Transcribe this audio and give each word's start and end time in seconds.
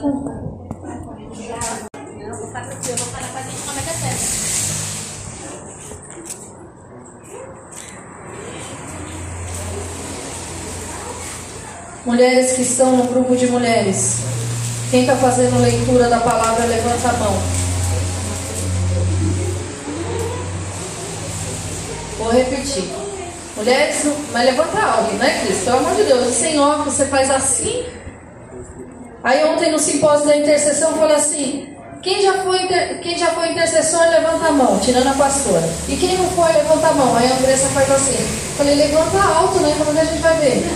5. 0.00 0.40
Mulheres 12.06 12.52
que 12.52 12.62
estão 12.62 12.96
no 12.96 13.04
grupo 13.04 13.36
de 13.36 13.46
mulheres. 13.48 14.20
Quem 14.90 15.02
está 15.02 15.16
fazendo 15.16 15.60
leitura 15.60 16.08
da 16.08 16.20
palavra, 16.20 16.64
levanta 16.64 17.08
a 17.08 17.12
mão. 17.12 17.34
Vou 22.18 22.30
repetir. 22.30 22.84
Mulheres, 23.54 24.06
mas 24.32 24.46
levanta 24.46 24.78
algo, 24.80 25.12
né, 25.18 25.42
Cris? 25.44 25.62
Pelo 25.62 25.76
amor 25.76 25.94
de 25.94 26.04
Deus, 26.04 26.34
sem 26.34 26.58
óculos, 26.58 26.94
você 26.94 27.04
faz 27.06 27.30
assim. 27.30 27.99
Aí 29.22 29.44
ontem 29.44 29.70
no 29.70 29.78
simpósio 29.78 30.26
da 30.26 30.36
intercessão 30.36 30.92
falou 30.94 31.14
assim: 31.14 31.76
quem 32.02 32.22
já 32.22 32.42
foi, 32.42 32.66
quem 33.02 33.18
já 33.18 33.26
foi 33.28 33.50
intercessor, 33.50 34.00
levanta 34.08 34.46
a 34.46 34.52
mão, 34.52 34.78
tirando 34.78 35.08
a 35.08 35.12
pastora. 35.12 35.68
E 35.86 35.96
quem 35.96 36.16
não 36.16 36.30
foi, 36.30 36.50
levanta 36.52 36.88
a 36.88 36.92
mão. 36.92 37.14
Aí 37.14 37.30
a 37.30 37.36
Andressa 37.36 37.68
faz 37.68 37.90
assim. 37.90 38.16
Falei, 38.56 38.74
levanta 38.74 39.18
alto, 39.18 39.60
né? 39.60 39.74
Como 39.76 39.92
que 39.92 40.00
a 40.00 40.04
gente 40.04 40.22
vai 40.22 40.38
ver? 40.38 40.66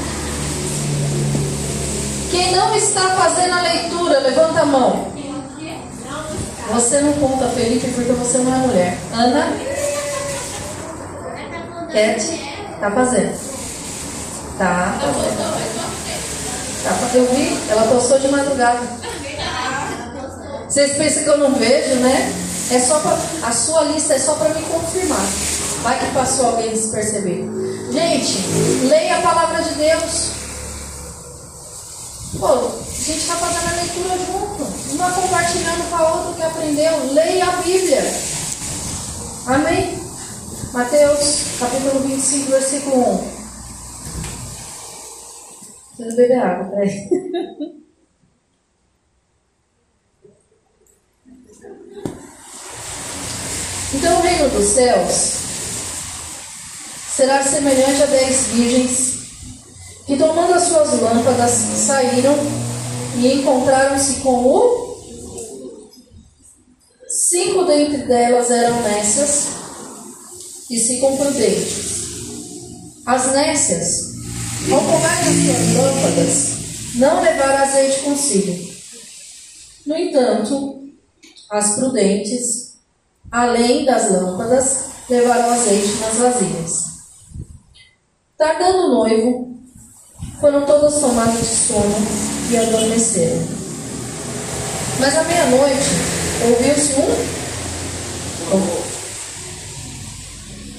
Quem 2.30 2.52
não 2.52 2.74
está 2.74 3.00
fazendo 3.00 3.54
a 3.54 3.62
leitura, 3.62 4.18
levanta 4.18 4.60
a 4.60 4.66
mão. 4.66 5.14
Você 6.72 7.00
não 7.00 7.12
conta, 7.14 7.48
Felipe, 7.48 7.88
porque 7.92 8.12
você 8.12 8.38
não 8.38 8.54
é 8.54 8.58
mulher. 8.58 8.98
Ana? 9.12 9.46
Cat? 11.92 12.40
Tá 12.80 12.90
fazendo. 12.90 13.38
Tá. 14.58 14.98
tá. 15.00 15.83
Eu 17.14 17.26
vi, 17.34 17.58
ela 17.70 17.82
postou 17.88 18.18
de 18.18 18.28
madrugada. 18.28 18.80
Vocês 20.68 20.96
pensam 20.98 21.22
que 21.22 21.28
eu 21.30 21.38
não 21.38 21.54
vejo, 21.54 21.94
né? 22.00 22.34
É 22.72 22.78
só 22.78 22.98
pra, 22.98 23.16
a 23.42 23.52
sua 23.52 23.84
lista 23.84 24.14
é 24.14 24.18
só 24.18 24.34
para 24.34 24.50
me 24.50 24.62
confirmar. 24.62 25.24
Vai 25.82 25.98
que 25.98 26.12
passou 26.12 26.46
alguém 26.46 26.72
desperceber. 26.72 27.44
Gente, 27.90 28.38
leia 28.88 29.16
a 29.16 29.22
palavra 29.22 29.62
de 29.62 29.74
Deus. 29.74 30.30
Pô, 32.38 32.48
a 32.48 32.94
gente 32.94 33.18
está 33.18 33.36
fazendo 33.36 33.72
a 33.72 33.82
leitura 33.82 34.18
junto. 34.18 34.94
Uma 34.94 35.10
compartilhando 35.10 35.88
com 35.88 35.96
a 35.96 36.12
outra 36.12 36.34
que 36.34 36.42
aprendeu. 36.42 37.12
Leia 37.14 37.46
a 37.46 37.52
Bíblia. 37.62 38.12
Amém? 39.46 39.98
Mateus, 40.72 41.44
capítulo 41.58 42.00
25, 42.00 42.50
versículo 42.50 43.10
1. 43.30 43.33
Preciso 45.96 46.16
beber 46.16 46.38
água, 46.38 46.70
peraí. 46.70 47.08
Então 53.94 54.18
o 54.18 54.22
reino 54.22 54.48
dos 54.50 54.66
céus 54.70 55.34
será 57.14 57.42
semelhante 57.44 58.02
a 58.02 58.06
dez 58.06 58.46
virgens 58.48 59.14
que, 60.04 60.16
tomando 60.16 60.54
as 60.54 60.64
suas 60.64 61.00
lâmpadas, 61.00 61.52
saíram 61.52 62.34
e 63.16 63.34
encontraram-se 63.34 64.16
com 64.16 64.34
o. 64.34 64.84
Cinco 67.08 67.64
dentre 67.64 67.98
delas 67.98 68.50
eram 68.50 68.82
nécias 68.82 69.46
e 70.68 70.76
cinco 70.76 71.16
prudentes. 71.16 71.94
As 73.06 73.32
nécias, 73.32 74.13
ao 74.72 74.80
tomarem 74.80 75.50
as 75.50 75.56
suas 75.56 75.76
lâmpadas, 75.76 76.56
não 76.94 77.20
levaram 77.20 77.64
azeite 77.64 78.00
consigo. 78.00 78.74
No 79.86 79.96
entanto, 79.96 80.88
as 81.50 81.76
prudentes, 81.76 82.74
além 83.30 83.84
das 83.84 84.10
lâmpadas, 84.10 84.84
levaram 85.08 85.50
azeite 85.52 85.94
nas 86.00 86.16
vasilhas. 86.16 86.84
Tardando 88.38 88.86
o 88.86 88.94
noivo, 88.94 89.58
foram 90.40 90.64
todas 90.64 91.00
tomadas 91.00 91.38
de 91.38 91.46
sono 91.46 91.94
e 92.50 92.56
adormeceram. 92.56 93.42
Mas 94.98 95.16
à 95.16 95.24
meia-noite 95.24 95.90
ouviu-se 96.46 96.94
um. 96.94 97.34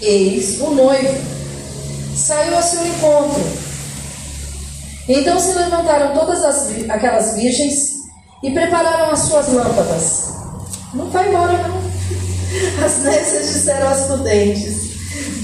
Eis 0.02 0.60
o 0.62 0.70
noivo 0.72 1.36
saiu 2.16 2.58
a 2.58 2.62
seu 2.62 2.86
encontro. 2.86 3.65
Então 5.08 5.40
se 5.40 5.54
levantaram 5.54 6.14
todas 6.14 6.44
as, 6.44 6.68
aquelas 6.90 7.36
virgens 7.36 7.96
e 8.42 8.52
prepararam 8.52 9.12
as 9.12 9.20
suas 9.20 9.48
lâmpadas. 9.50 10.36
Não 10.94 11.10
vai 11.10 11.30
embora, 11.30 11.68
não. 11.68 11.86
As 12.86 13.00
nécias 13.00 13.54
disseram 13.54 13.90
às 13.90 14.06
prudentes: 14.06 14.96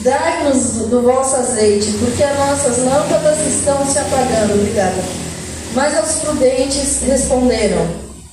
Dai-nos 0.04 0.88
do 0.88 1.02
vosso 1.02 1.36
azeite, 1.36 1.92
porque 2.00 2.24
as 2.24 2.38
nossas 2.38 2.78
lâmpadas 2.80 3.38
estão 3.48 3.86
se 3.86 4.00
apagando. 4.00 4.54
Obrigada. 4.54 5.04
Mas 5.74 5.94
os 6.04 6.22
prudentes 6.22 7.02
responderam: 7.04 7.88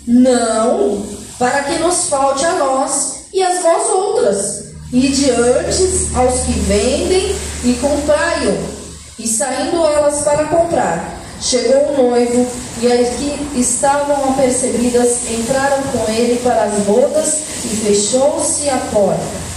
Não, 0.06 1.04
para 1.38 1.64
que 1.64 1.78
nos 1.78 2.08
falte 2.08 2.44
a 2.44 2.52
nós 2.52 3.24
e 3.32 3.42
as 3.42 3.62
vós 3.62 3.88
outras. 3.88 4.68
E 4.90 5.08
diante 5.08 6.08
aos 6.14 6.40
que 6.40 6.52
vendem 6.60 7.36
e 7.64 7.74
comprai-o. 7.74 8.78
E 9.18 9.26
saindo 9.26 9.84
elas 9.84 10.22
para 10.22 10.44
comprar, 10.44 11.17
chegou 11.40 11.90
o 11.90 12.10
noivo, 12.10 12.46
e 12.80 12.92
as 12.92 13.08
que 13.16 13.60
estavam 13.60 14.30
apercebidas 14.30 15.30
entraram 15.30 15.82
com 15.92 16.10
ele 16.12 16.40
para 16.42 16.64
as 16.64 16.74
bodas, 16.84 17.42
e 17.64 17.68
fechou-se 17.68 18.68
a 18.68 18.78
porta. 18.92 19.48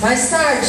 Mais 0.00 0.28
tarde, 0.30 0.68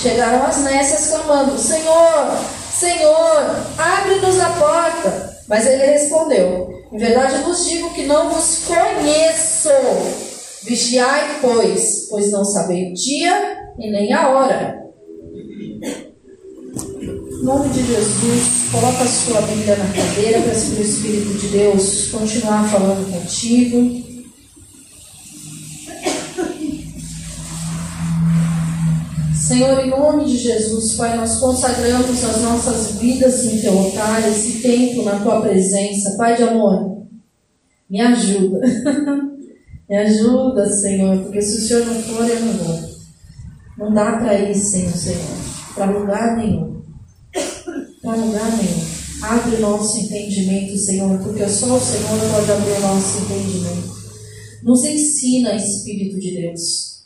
chegaram 0.00 0.44
as 0.44 0.58
nécias 0.58 1.08
clamando: 1.08 1.58
Senhor, 1.58 2.38
Senhor, 2.78 3.56
abre-nos 3.76 4.38
a 4.40 4.50
porta. 4.50 5.38
Mas 5.48 5.66
ele 5.66 5.84
respondeu: 5.86 6.68
Em 6.92 6.98
verdade 6.98 7.42
vos 7.42 7.64
digo 7.64 7.92
que 7.94 8.06
não 8.06 8.30
vos 8.30 8.64
conheço. 8.66 9.70
Vigiai, 10.62 11.38
pois, 11.40 12.06
pois 12.10 12.30
não 12.30 12.44
sabei 12.44 12.90
o 12.90 12.94
dia 12.94 13.56
e 13.78 13.90
nem 13.90 14.12
a 14.12 14.28
hora. 14.28 14.87
Em 17.38 17.44
nome 17.44 17.68
de 17.68 17.86
Jesus, 17.86 18.68
coloca 18.72 19.04
a 19.04 19.06
sua 19.06 19.40
Bíblia 19.42 19.76
na 19.76 19.86
cadeira 19.92 20.42
para 20.42 20.50
que 20.50 20.72
o 20.72 20.82
Espírito 20.82 21.38
de 21.38 21.48
Deus 21.48 22.08
continuar 22.10 22.68
falando 22.68 23.08
contigo. 23.12 24.08
Senhor, 29.36 29.78
em 29.78 29.90
nome 29.90 30.24
de 30.24 30.36
Jesus, 30.36 30.94
Pai, 30.96 31.16
nós 31.16 31.36
consagramos 31.36 32.24
as 32.24 32.42
nossas 32.42 32.96
vidas 33.00 33.44
em 33.44 33.60
teu 33.60 33.78
altar, 33.78 34.28
esse 34.28 34.60
tempo 34.60 35.04
na 35.04 35.20
tua 35.20 35.40
presença. 35.40 36.16
Pai 36.18 36.36
de 36.36 36.42
amor, 36.42 37.06
me 37.88 38.00
ajuda. 38.00 38.60
me 39.88 39.96
ajuda, 39.96 40.68
Senhor, 40.68 41.18
porque 41.18 41.40
se 41.40 41.58
o 41.58 41.68
Senhor 41.68 41.86
não 41.86 42.02
for, 42.02 42.28
eu 42.28 42.40
não 42.40 42.52
vou. 42.54 42.80
Não 43.78 43.94
dá 43.94 44.16
para 44.16 44.34
ir 44.40 44.56
sem 44.56 44.88
o 44.88 44.92
Senhor, 44.92 45.38
para 45.76 45.86
lugar 45.86 46.36
nenhum. 46.36 46.77
Para 48.08 48.22
lugar 48.22 48.50
nenhum. 48.56 48.86
Abre 49.20 49.56
o 49.56 49.60
nosso 49.60 49.98
entendimento, 49.98 50.78
Senhor, 50.78 51.18
porque 51.18 51.46
só 51.46 51.76
o 51.76 51.78
Senhor 51.78 52.18
pode 52.32 52.50
abrir 52.50 52.78
o 52.78 52.80
nosso 52.80 53.18
entendimento. 53.18 53.98
Nos 54.62 54.82
ensina, 54.82 55.54
Espírito 55.54 56.18
de 56.18 56.40
Deus. 56.40 57.02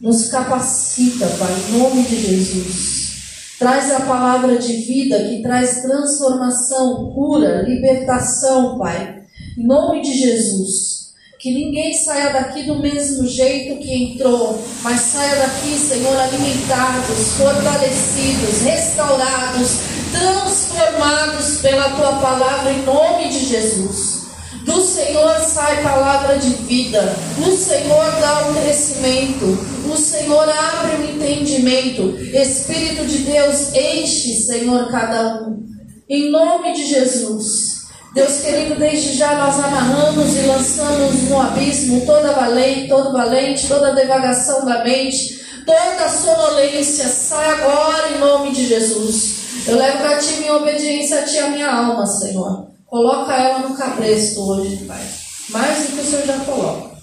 Nos 0.00 0.28
capacita, 0.28 1.26
Pai, 1.26 1.52
em 1.58 1.76
nome 1.76 2.04
de 2.04 2.20
Jesus. 2.20 3.56
Traz 3.58 3.90
a 3.90 4.02
palavra 4.02 4.56
de 4.56 4.74
vida 4.76 5.24
que 5.24 5.42
traz 5.42 5.82
transformação, 5.82 7.10
cura, 7.12 7.62
libertação, 7.62 8.78
Pai. 8.78 9.24
Em 9.58 9.66
nome 9.66 10.02
de 10.02 10.16
Jesus. 10.16 11.14
Que 11.40 11.52
ninguém 11.52 11.92
saia 11.94 12.32
daqui 12.32 12.62
do 12.62 12.78
mesmo 12.78 13.26
jeito 13.26 13.82
que 13.82 13.92
entrou, 13.92 14.62
mas 14.82 15.00
saia 15.00 15.34
daqui, 15.34 15.76
Senhor, 15.76 16.16
alimentados, 16.16 17.32
fortalecidos, 17.36 18.62
restaurados, 18.62 19.93
transformados 20.14 21.56
pela 21.60 21.90
tua 21.90 22.12
palavra, 22.20 22.72
em 22.72 22.82
nome 22.82 23.28
de 23.28 23.46
Jesus. 23.46 24.24
Do 24.64 24.80
Senhor 24.80 25.40
sai 25.40 25.82
palavra 25.82 26.38
de 26.38 26.50
vida. 26.50 27.14
O 27.38 27.56
Senhor 27.56 28.10
dá 28.20 28.48
o 28.48 28.54
crescimento. 28.54 29.58
O 29.92 29.96
Senhor 29.96 30.48
abre 30.48 30.96
o 30.96 31.10
entendimento. 31.10 32.16
Espírito 32.34 33.04
de 33.04 33.18
Deus, 33.18 33.74
enche, 33.74 34.42
Senhor, 34.46 34.90
cada 34.90 35.42
um. 35.42 35.62
Em 36.08 36.30
nome 36.30 36.72
de 36.72 36.86
Jesus. 36.86 37.84
Deus 38.14 38.40
querido, 38.40 38.76
desde 38.76 39.14
já 39.14 39.34
nós 39.34 39.58
amarramos 39.62 40.36
e 40.36 40.46
lançamos 40.46 41.22
no 41.28 41.40
abismo 41.40 42.06
toda 42.06 42.32
valente, 42.32 42.88
todo 42.88 43.12
valente, 43.12 43.66
toda 43.66 43.92
devagação 43.92 44.64
da 44.64 44.84
mente, 44.84 45.40
toda 45.66 46.08
sonolência, 46.08 47.08
sai 47.08 47.50
agora 47.50 48.10
em 48.14 48.18
nome 48.20 48.52
de 48.52 48.68
Jesus. 48.68 49.43
Eu 49.66 49.76
levo 49.76 50.02
cativo 50.02 50.42
em 50.42 50.50
obediência 50.50 51.20
a 51.20 51.24
Ti 51.24 51.38
a 51.38 51.50
minha 51.50 51.72
alma, 51.72 52.06
Senhor. 52.06 52.66
Coloca 52.86 53.32
ela 53.32 53.68
no 53.68 53.76
cabresto 53.76 54.40
hoje, 54.40 54.84
Pai. 54.84 55.04
mais 55.50 55.86
do 55.86 55.92
que 55.92 56.00
o 56.00 56.04
Senhor 56.04 56.26
já 56.26 56.38
coloca. 56.40 56.94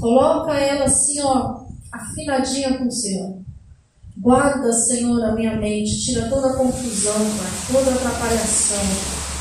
Coloca 0.00 0.52
ela 0.54 0.84
assim, 0.84 1.20
ó, 1.22 1.60
afinadinha 1.92 2.76
com 2.78 2.86
o 2.86 2.92
Senhor. 2.92 3.38
Guarda, 4.16 4.72
Senhor, 4.72 5.24
a 5.24 5.32
minha 5.32 5.56
mente, 5.56 6.04
tira 6.04 6.28
toda 6.28 6.50
a 6.50 6.56
confusão, 6.56 7.14
Pai, 7.14 7.50
toda 7.72 7.90
a 7.90 7.94
atrapalhação. 7.94 8.82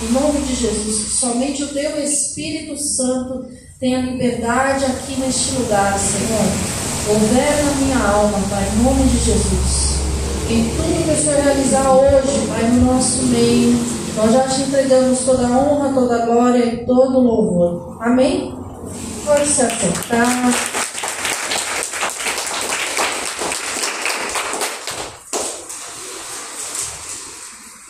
Em 0.02 0.12
nome 0.12 0.42
de 0.42 0.56
Jesus, 0.56 1.04
que 1.04 1.12
somente 1.12 1.64
o 1.64 1.68
Teu 1.68 2.04
Espírito 2.04 2.78
Santo 2.78 3.46
tenha 3.80 4.02
liberdade 4.02 4.86
aqui 4.86 5.20
neste 5.20 5.52
lugar, 5.56 5.98
Senhor. 6.00 7.20
Governa 7.20 7.72
a 7.72 7.76
minha 7.76 8.00
alma, 8.00 8.40
Pai, 8.50 8.68
em 8.68 8.84
nome 8.84 9.04
de 9.10 9.20
Jesus. 9.20 10.03
Em 10.50 10.69
tudo 10.75 11.06
que 11.06 11.12
o 11.12 11.24
Senhor 11.24 11.42
realizar 11.42 11.90
hoje, 11.92 12.48
Pai, 12.48 12.63
no 12.63 12.94
nosso 12.94 13.24
meio, 13.24 13.80
nós 14.16 14.31
já 14.31 14.48
te 14.48 14.62
entregamos 14.62 15.19
toda 15.19 15.48
a 15.48 15.51
honra, 15.51 15.94
toda 15.94 16.22
a 16.22 16.25
glória 16.25 16.66
e 16.66 16.86
todo 16.86 17.18
o 17.18 17.22
louvor. 17.22 17.98
Amém? 18.01 18.54
Pode 19.25 19.48
se 19.48 19.62
acertar. 19.62 20.54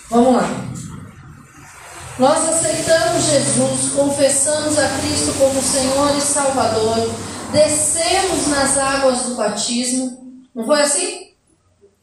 Vamos 0.10 0.36
lá. 0.36 0.48
Nós 2.20 2.50
aceitamos 2.50 3.24
Jesus, 3.26 3.94
confessamos 3.96 4.78
a 4.78 4.88
Cristo 5.00 5.34
como 5.40 5.60
Senhor 5.60 6.16
e 6.16 6.22
Salvador, 6.22 7.10
descemos 7.52 8.48
nas 8.48 8.78
águas 8.78 9.22
do 9.24 9.36
batismo. 9.36 10.46
Não 10.54 10.64
foi 10.64 10.82
assim? 10.82 11.23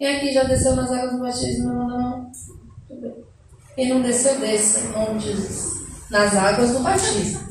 Quem 0.00 0.16
aqui 0.16 0.32
já 0.32 0.44
desceu 0.44 0.74
nas 0.74 0.90
águas 0.90 1.12
do 1.12 1.18
batismo? 1.18 1.68
Não, 1.68 1.86
não, 1.86 1.98
não. 1.98 3.86
Não 3.86 4.00
desceu, 4.00 4.40
desça, 4.40 4.80
em. 4.80 6.10
Nas 6.10 6.34
águas 6.34 6.70
do 6.70 6.80
batismo. 6.80 7.46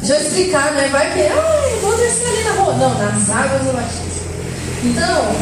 Deixa 0.00 0.14
eu 0.14 0.20
explicar, 0.20 0.74
né? 0.74 0.88
Vai 0.88 1.14
que, 1.14 1.20
ai, 1.22 1.78
vou 1.80 1.96
descer 1.96 2.28
ali 2.28 2.44
na 2.44 2.52
rua. 2.52 2.74
Não, 2.74 2.98
nas 2.98 3.30
águas 3.30 3.62
do 3.62 3.72
batismo. 3.72 4.22
Então, 4.84 5.32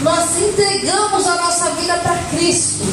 nós 0.00 0.38
entregamos 0.38 1.26
a 1.26 1.34
nossa 1.34 1.70
vida 1.72 1.94
para 1.98 2.16
Cristo. 2.30 2.84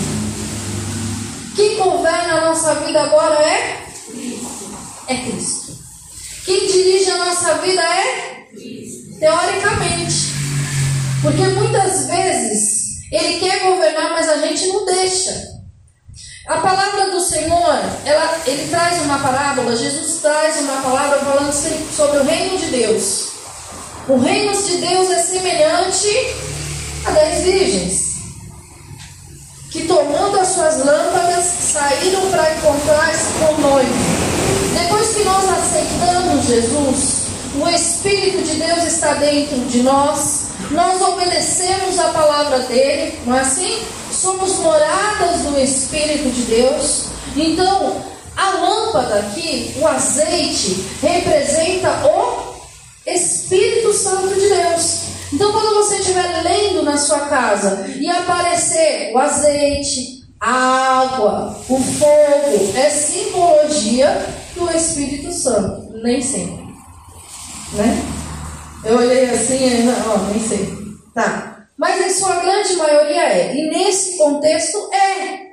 Quem 1.56 1.78
governa 1.78 2.34
a 2.34 2.46
nossa 2.48 2.76
vida 2.76 3.04
agora 3.04 3.42
é. 3.42 3.88
É 5.08 5.16
Cristo. 5.16 5.78
Quem 6.44 6.68
dirige 6.68 7.10
a 7.12 7.26
nossa 7.26 7.54
vida 7.60 7.82
é 7.82 8.48
Cristo. 8.52 9.18
Teoricamente. 9.18 10.34
Porque 11.22 11.48
muitas 11.48 12.08
vezes 12.08 12.77
ele 13.12 13.40
quer 13.40 13.60
governar, 13.64 14.12
mas 14.12 14.30
a 14.30 14.38
gente 14.38 14.68
não 14.68 14.86
deixa. 14.86 15.58
A 16.48 16.58
palavra 16.58 17.12
do 17.12 17.20
Senhor, 17.20 17.80
ela, 18.06 18.40
ele 18.46 18.70
traz 18.70 19.02
uma 19.02 19.20
parábola, 19.20 19.76
Jesus 19.76 20.22
traz 20.22 20.58
uma 20.62 20.82
palavra 20.82 21.20
falando 21.20 21.52
sobre 21.52 22.20
o 22.20 22.24
reino 22.24 22.58
de 22.58 22.68
Deus. 22.68 23.28
O 24.08 24.18
reino 24.18 24.52
de 24.64 24.78
Deus 24.78 25.12
é 25.12 25.22
semelhante 25.22 26.36
a 27.06 27.12
dez 27.12 27.44
virgens 27.44 28.08
que 29.78 29.86
tomando 29.86 30.40
as 30.40 30.48
suas 30.50 30.78
lâmpadas 30.84 31.46
saíram 31.46 32.32
para 32.32 32.56
encontrar-se 32.56 33.26
com 33.40 33.62
noivo. 33.62 33.94
Depois 34.82 35.14
que 35.14 35.24
nós 35.24 35.50
aceitamos 35.50 36.46
Jesus, 36.46 37.18
o 37.56 37.68
Espírito 37.68 38.44
de 38.44 38.56
Deus 38.56 38.84
está 38.86 39.14
dentro 39.16 39.60
de 39.66 39.84
nós, 39.84 40.47
nós 40.72 41.02
obedecemos 41.02 41.98
a 42.00 42.10
palavra 42.10 42.60
dele, 42.60 43.20
não 43.26 43.36
é 43.36 43.42
assim? 43.42 43.82
Somos 44.12 44.58
moradas 44.58 45.42
do 45.42 45.60
Espírito 45.60 46.30
de 46.30 46.42
Deus. 46.44 47.06
Então, 47.36 48.02
a 48.36 48.50
lâmpada 48.52 49.20
aqui, 49.20 49.76
o 49.80 49.88
azeite, 49.88 50.86
representa 51.02 52.06
o 52.06 52.56
Espírito 53.06 53.94
Santo 53.94 54.28
de 54.34 54.48
Deus. 54.48 55.02
Então, 55.32 55.52
quando 55.52 55.76
você 55.76 55.98
estiver 55.98 56.42
lendo 56.44 56.84
na 56.84 56.98
sua 56.98 57.22
casa 57.22 57.86
e 57.98 58.10
aparecer 58.10 59.12
o 59.14 59.18
azeite, 59.18 60.24
a 60.40 61.02
água, 61.02 61.60
o 61.68 61.80
fogo, 61.80 62.72
é 62.76 62.90
simbologia 62.90 64.26
do 64.56 64.70
Espírito 64.72 65.32
Santo. 65.32 65.94
Nem 66.02 66.22
sempre. 66.22 66.68
Né? 67.74 68.17
Eu 68.84 68.98
olhei 68.98 69.30
assim, 69.30 69.90
ó, 70.08 70.18
nem 70.32 70.40
sei. 70.40 70.78
Tá. 71.14 71.68
Mas 71.78 72.06
em 72.06 72.10
sua 72.10 72.36
grande 72.36 72.76
maioria 72.76 73.24
é. 73.24 73.56
E 73.56 73.70
nesse 73.70 74.18
contexto 74.18 74.78
é. 74.94 75.48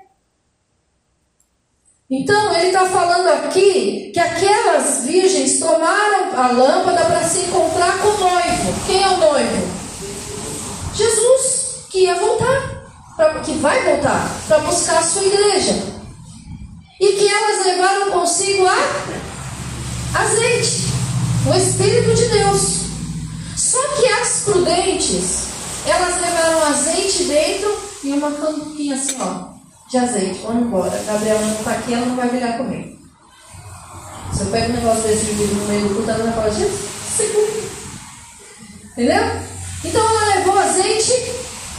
Então 2.10 2.54
ele 2.56 2.66
está 2.66 2.86
falando 2.86 3.28
aqui 3.28 4.10
que 4.12 4.20
aquelas 4.20 5.04
virgens 5.04 5.58
tomaram 5.58 6.38
a 6.38 6.48
lâmpada 6.52 7.04
para 7.06 7.24
se 7.24 7.40
encontrar 7.40 7.98
com 7.98 8.08
o 8.08 8.18
noivo. 8.18 8.86
Quem 8.86 9.02
é 9.02 9.08
o 9.08 9.16
noivo? 9.16 9.68
Jesus, 10.94 11.86
que 11.90 12.00
ia 12.04 12.14
voltar, 12.14 12.92
pra, 13.16 13.40
que 13.40 13.52
vai 13.54 13.82
voltar 13.84 14.30
para 14.46 14.58
buscar 14.58 14.98
a 14.98 15.02
sua 15.02 15.24
igreja. 15.24 15.74
E 17.00 17.12
que 17.14 17.28
elas 17.28 17.66
levaram 17.66 18.10
consigo 18.12 18.66
a 18.66 20.20
azeite, 20.20 20.92
o 21.50 21.54
Espírito 21.54 22.14
de 22.14 22.28
Deus. 22.28 22.83
Só 23.74 23.88
que 23.96 24.06
as 24.06 24.42
prudentes, 24.44 25.48
elas 25.84 26.20
levaram 26.20 26.62
azeite 26.66 27.24
dentro 27.24 27.76
e 28.04 28.12
uma 28.12 28.30
campinha 28.30 28.94
assim, 28.94 29.16
ó 29.20 29.54
de 29.90 29.98
azeite. 29.98 30.40
Vamos 30.44 30.66
embora. 30.66 31.02
Gabriela 31.04 31.40
não 31.40 31.54
está 31.58 31.72
aqui, 31.72 31.92
ela 31.92 32.06
não 32.06 32.14
vai 32.14 32.28
brigar 32.28 32.56
comigo. 32.56 32.96
Se 34.32 34.42
eu 34.42 34.46
pego 34.46 34.72
um 34.72 34.76
negócio 34.76 35.02
desse 35.02 35.24
vídeo 35.26 35.54
no 35.56 35.66
meio 35.66 35.88
do 35.88 35.94
culto, 35.94 36.10
ela 36.10 36.22
vai 36.22 36.32
falar, 36.32 36.50
gente. 36.50 36.94
Entendeu? 38.92 39.22
Então 39.84 40.00
ela 40.00 40.36
levou 40.36 40.56
azeite 40.56 41.12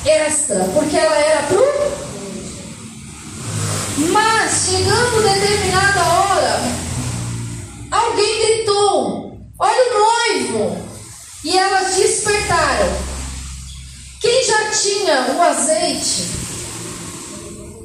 extra, 0.06 0.66
porque 0.74 0.98
ela 0.98 1.16
era 1.16 1.44
pro. 1.44 1.66
Mas, 4.12 4.68
chegando 4.70 5.24
determinada 5.24 6.04
hora, 6.04 6.62
alguém 7.90 8.46
gritou: 8.46 9.40
Olha 9.58 9.82
o 9.82 10.52
noivo! 10.52 10.95
E 11.46 11.56
elas 11.56 11.96
despertaram. 11.96 12.88
Quem 14.20 14.44
já 14.44 14.72
tinha 14.72 15.36
o 15.36 15.42
azeite 15.44 16.24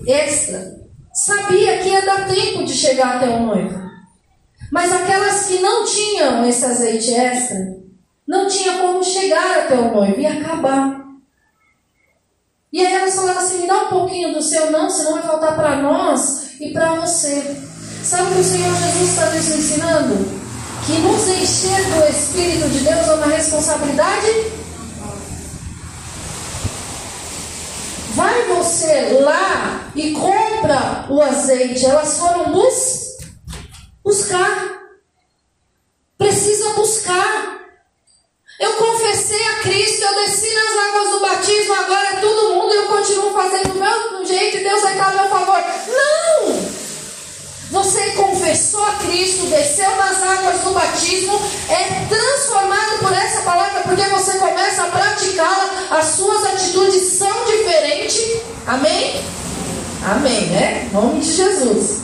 extra, 0.06 0.80
sabia 1.12 1.76
que 1.78 1.90
ia 1.90 2.00
dar 2.00 2.26
tempo 2.26 2.64
de 2.64 2.72
chegar 2.72 3.16
até 3.16 3.28
o 3.28 3.40
noivo. 3.40 3.78
Mas 4.72 4.90
aquelas 4.90 5.44
que 5.44 5.58
não 5.58 5.84
tinham 5.84 6.48
esse 6.48 6.64
azeite 6.64 7.12
extra, 7.12 7.76
não 8.26 8.48
tinha 8.48 8.78
como 8.78 9.04
chegar 9.04 9.58
até 9.58 9.74
o 9.74 9.94
noivo 9.94 10.18
e 10.18 10.26
acabar. 10.26 11.04
E 12.72 12.86
aí 12.86 12.94
elas 12.94 13.14
falaram 13.14 13.40
assim: 13.40 13.58
me 13.58 13.66
dá 13.66 13.82
um 13.84 13.88
pouquinho 13.88 14.32
do 14.32 14.40
seu, 14.40 14.70
não, 14.70 14.88
senão 14.88 15.12
vai 15.12 15.22
faltar 15.22 15.54
para 15.54 15.82
nós 15.82 16.58
e 16.58 16.72
para 16.72 16.94
você. 16.94 17.42
Sabe 18.02 18.30
o 18.30 18.34
que 18.36 18.40
o 18.40 18.44
Senhor 18.44 18.74
Jesus 18.74 19.10
está 19.10 19.26
nos 19.26 19.48
ensinando? 19.48 20.49
Que 20.86 20.98
nos 20.98 21.28
encher 21.28 21.84
do 21.84 22.08
Espírito 22.08 22.68
de 22.68 22.80
Deus 22.80 23.08
é 23.08 23.14
uma 23.14 23.26
responsabilidade 23.26 24.60
Vai 28.14 28.44
você 28.48 29.20
lá 29.22 29.90
e 29.94 30.12
compra 30.12 31.06
o 31.08 31.22
azeite. 31.22 31.86
Elas 31.86 32.18
foram 32.18 32.52
bus 32.52 33.16
buscar. 34.04 34.80
Precisa 36.18 36.74
buscar. 36.74 37.60
Eu 38.58 38.74
confessei 38.74 39.42
a 39.46 39.60
Cristo, 39.60 40.02
eu 40.02 40.14
desci 40.16 40.54
nas 40.54 40.88
águas 40.88 41.10
do 41.12 41.20
batismo, 41.20 41.74
agora 41.74 42.08
é 42.08 42.20
todo 42.20 42.54
mundo 42.56 42.74
eu 42.74 42.88
continuo 42.88 43.32
fazendo 43.32 43.72
do 43.72 43.80
meu 43.80 44.26
jeito 44.26 44.58
e 44.58 44.64
Deus 44.64 44.82
vai 44.82 44.92
estar 44.92 45.08
a 45.08 45.14
meu 45.14 45.28
favor. 45.30 45.64
Não! 45.88 46.70
Você 47.70 48.10
confessou 48.10 48.84
a 48.84 48.96
Cristo, 48.96 49.46
desceu 49.46 49.96
nas 49.96 50.09
águas 50.30 50.60
do 50.60 50.70
batismo, 50.72 51.40
é 51.68 52.06
transformado 52.08 52.98
por 53.00 53.12
essa 53.12 53.42
palavra, 53.42 53.80
porque 53.82 54.02
você 54.02 54.38
começa 54.38 54.82
a 54.82 54.86
praticá-la, 54.86 55.98
as 55.98 56.06
suas 56.06 56.44
atitudes 56.44 57.02
são 57.18 57.44
diferentes. 57.44 58.40
Amém? 58.66 59.24
Amém, 60.04 60.46
né? 60.46 60.88
Nome 60.92 61.20
de 61.20 61.32
Jesus. 61.32 62.02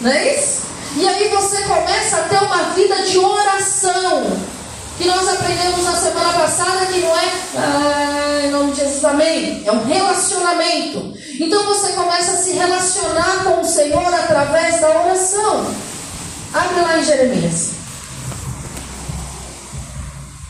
Não 0.00 0.10
é 0.10 0.34
isso? 0.36 0.62
E 0.96 1.08
aí 1.08 1.28
você 1.28 1.62
começa 1.62 2.16
a 2.16 2.22
ter 2.22 2.44
uma 2.44 2.74
vida 2.74 3.02
de 3.02 3.18
oração 3.18 4.36
que 4.98 5.06
nós 5.06 5.26
aprendemos 5.26 5.84
na 5.84 5.96
semana 5.96 6.32
passada 6.34 6.86
que 6.86 7.00
não 7.00 7.16
é 7.16 7.32
ah, 7.56 8.40
em 8.44 8.50
nome 8.50 8.72
de 8.72 8.80
Jesus, 8.80 9.04
amém. 9.04 9.62
É 9.64 9.72
um 9.72 9.84
relacionamento. 9.84 11.14
Então 11.40 11.64
você 11.64 11.92
começa 11.92 12.32
a 12.32 12.36
se 12.36 12.52
relacionar 12.52 13.44
com 13.44 13.60
o 13.60 13.64
Senhor 13.64 14.14
através 14.14 14.80
da 14.80 14.88
oração. 14.88 15.66
Abre 16.54 16.80
lá 16.82 16.98
em 16.98 17.04
Jeremias. 17.04 17.72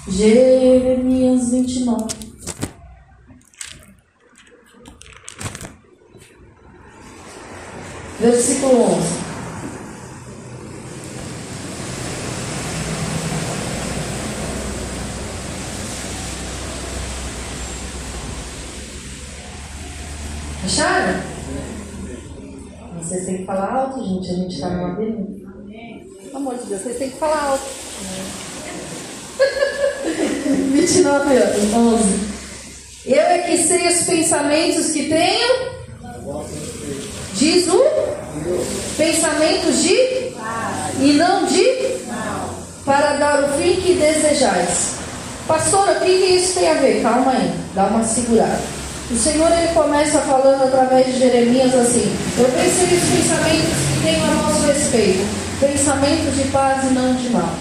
Jeremias 0.09 1.51
29. 1.51 2.07
Versículo 8.19 8.83
11. 8.83 9.23
Acharam? 20.65 21.21
Vocês 22.99 23.27
têm 23.27 23.37
que 23.39 23.45
falar 23.45 23.73
alto, 23.73 24.05
gente. 24.05 24.31
A 24.31 24.35
gente 24.35 24.55
está 24.55 24.71
numa 24.71 24.97
pergunta. 24.97 25.42
Pelo 26.33 26.49
amor 26.49 26.57
de 26.57 26.65
Deus, 26.65 26.81
vocês 26.81 26.97
têm 26.97 27.11
que 27.11 27.19
falar 27.19 27.45
alto. 27.45 27.63
29, 30.73 31.39
11. 31.75 32.05
Eu 33.05 33.21
é 33.21 33.39
que 33.41 33.59
sei 33.59 33.87
os 33.87 34.05
pensamentos 34.05 34.93
que 34.93 35.11
tenho. 35.11 35.73
Diz 37.35 37.69
o 37.69 37.85
pensamentos 38.97 39.83
de 39.83 40.33
e 41.01 41.13
não 41.19 41.45
de 41.45 41.99
para 42.87 43.19
dar 43.19 43.45
o 43.45 43.49
fim 43.59 43.79
que 43.83 43.93
desejais. 43.95 44.93
Pastora, 45.47 45.99
o 45.99 46.01
que 46.01 46.11
isso 46.11 46.55
tem 46.55 46.71
a 46.71 46.75
ver? 46.75 47.03
Calma 47.03 47.33
aí, 47.33 47.53
dá 47.75 47.89
uma 47.89 48.05
segurada. 48.05 48.63
O 49.13 49.17
Senhor 49.19 49.53
ele 49.53 49.75
começa 49.75 50.21
falando 50.21 50.63
através 50.63 51.05
de 51.05 51.19
Jeremias 51.19 51.75
assim: 51.75 52.11
Eu 52.39 52.47
pensei 52.47 52.97
os 52.97 53.05
pensamentos 53.11 53.69
que 53.69 54.03
tenho 54.03 54.25
a 54.25 54.29
nosso 54.29 54.63
respeito, 54.63 55.21
pensamentos 55.61 56.35
de 56.35 56.49
paz 56.49 56.83
e 56.85 56.95
não 56.95 57.15
de 57.15 57.29
mal. 57.29 57.55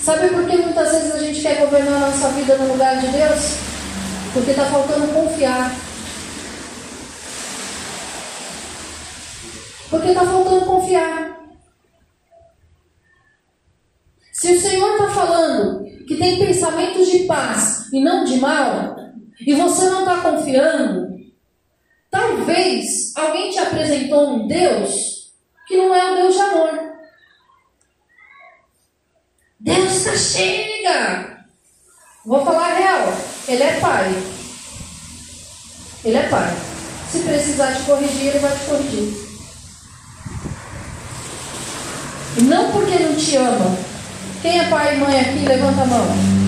Sabe 0.00 0.28
por 0.28 0.46
que 0.46 0.56
muitas 0.56 0.90
vezes 0.90 1.14
a 1.14 1.18
gente 1.18 1.42
quer 1.42 1.58
governar 1.58 2.02
a 2.02 2.06
nossa 2.06 2.28
vida 2.30 2.56
no 2.56 2.72
lugar 2.72 2.98
de 2.98 3.08
Deus? 3.08 3.56
Porque 4.32 4.52
está 4.52 4.64
faltando 4.64 5.12
confiar. 5.12 5.74
Porque 9.90 10.08
está 10.08 10.24
faltando 10.24 10.64
confiar. 10.64 11.36
Se 14.32 14.52
o 14.52 14.60
Senhor 14.60 14.92
está 14.92 15.10
falando 15.10 15.84
que 16.06 16.16
tem 16.16 16.38
pensamentos 16.38 17.06
de 17.10 17.18
paz 17.24 17.92
e 17.92 18.02
não 18.02 18.24
de 18.24 18.38
mal, 18.38 19.05
e 19.40 19.54
você 19.54 19.88
não 19.90 20.00
está 20.00 20.20
confiando, 20.22 21.16
talvez 22.10 23.14
alguém 23.16 23.50
te 23.50 23.58
apresentou 23.58 24.34
um 24.34 24.46
Deus 24.46 25.32
que 25.66 25.76
não 25.76 25.94
é 25.94 26.12
o 26.12 26.16
Deus 26.16 26.34
de 26.34 26.40
amor. 26.40 26.86
Deus 29.58 29.92
está 29.92 30.16
chega! 30.16 31.44
Vou 32.24 32.44
falar 32.44 32.74
real. 32.74 33.12
Ele 33.48 33.62
é 33.62 33.80
pai. 33.80 34.22
Ele 36.04 36.16
é 36.16 36.28
pai. 36.28 36.56
Se 37.10 37.20
precisar 37.20 37.74
te 37.74 37.82
corrigir, 37.82 38.28
ele 38.28 38.38
vai 38.38 38.56
te 38.56 38.64
corrigir. 38.64 39.26
Não 42.42 42.72
porque 42.72 42.98
não 42.98 43.16
te 43.16 43.36
ama. 43.36 43.76
Quem 44.42 44.60
é 44.60 44.68
pai 44.68 44.94
e 44.94 44.98
mãe 44.98 45.20
aqui, 45.20 45.38
levanta 45.46 45.82
a 45.82 45.86
mão. 45.86 46.45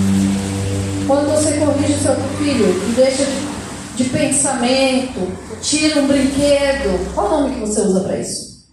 Quando 1.09 1.31
você 1.31 1.59
corrige 1.59 1.95
o 1.95 2.03
seu 2.03 2.15
filho 2.39 2.67
e 2.89 2.93
deixa 2.95 3.25
de, 3.25 4.05
de 4.05 4.11
pensamento, 4.11 5.33
tira 5.61 6.01
um 6.01 6.07
brinquedo, 6.07 7.13
qual 7.15 7.27
o 7.27 7.31
nome 7.31 7.55
que 7.55 7.61
você 7.61 7.81
usa 7.81 8.01
para 8.01 8.19
isso? 8.19 8.69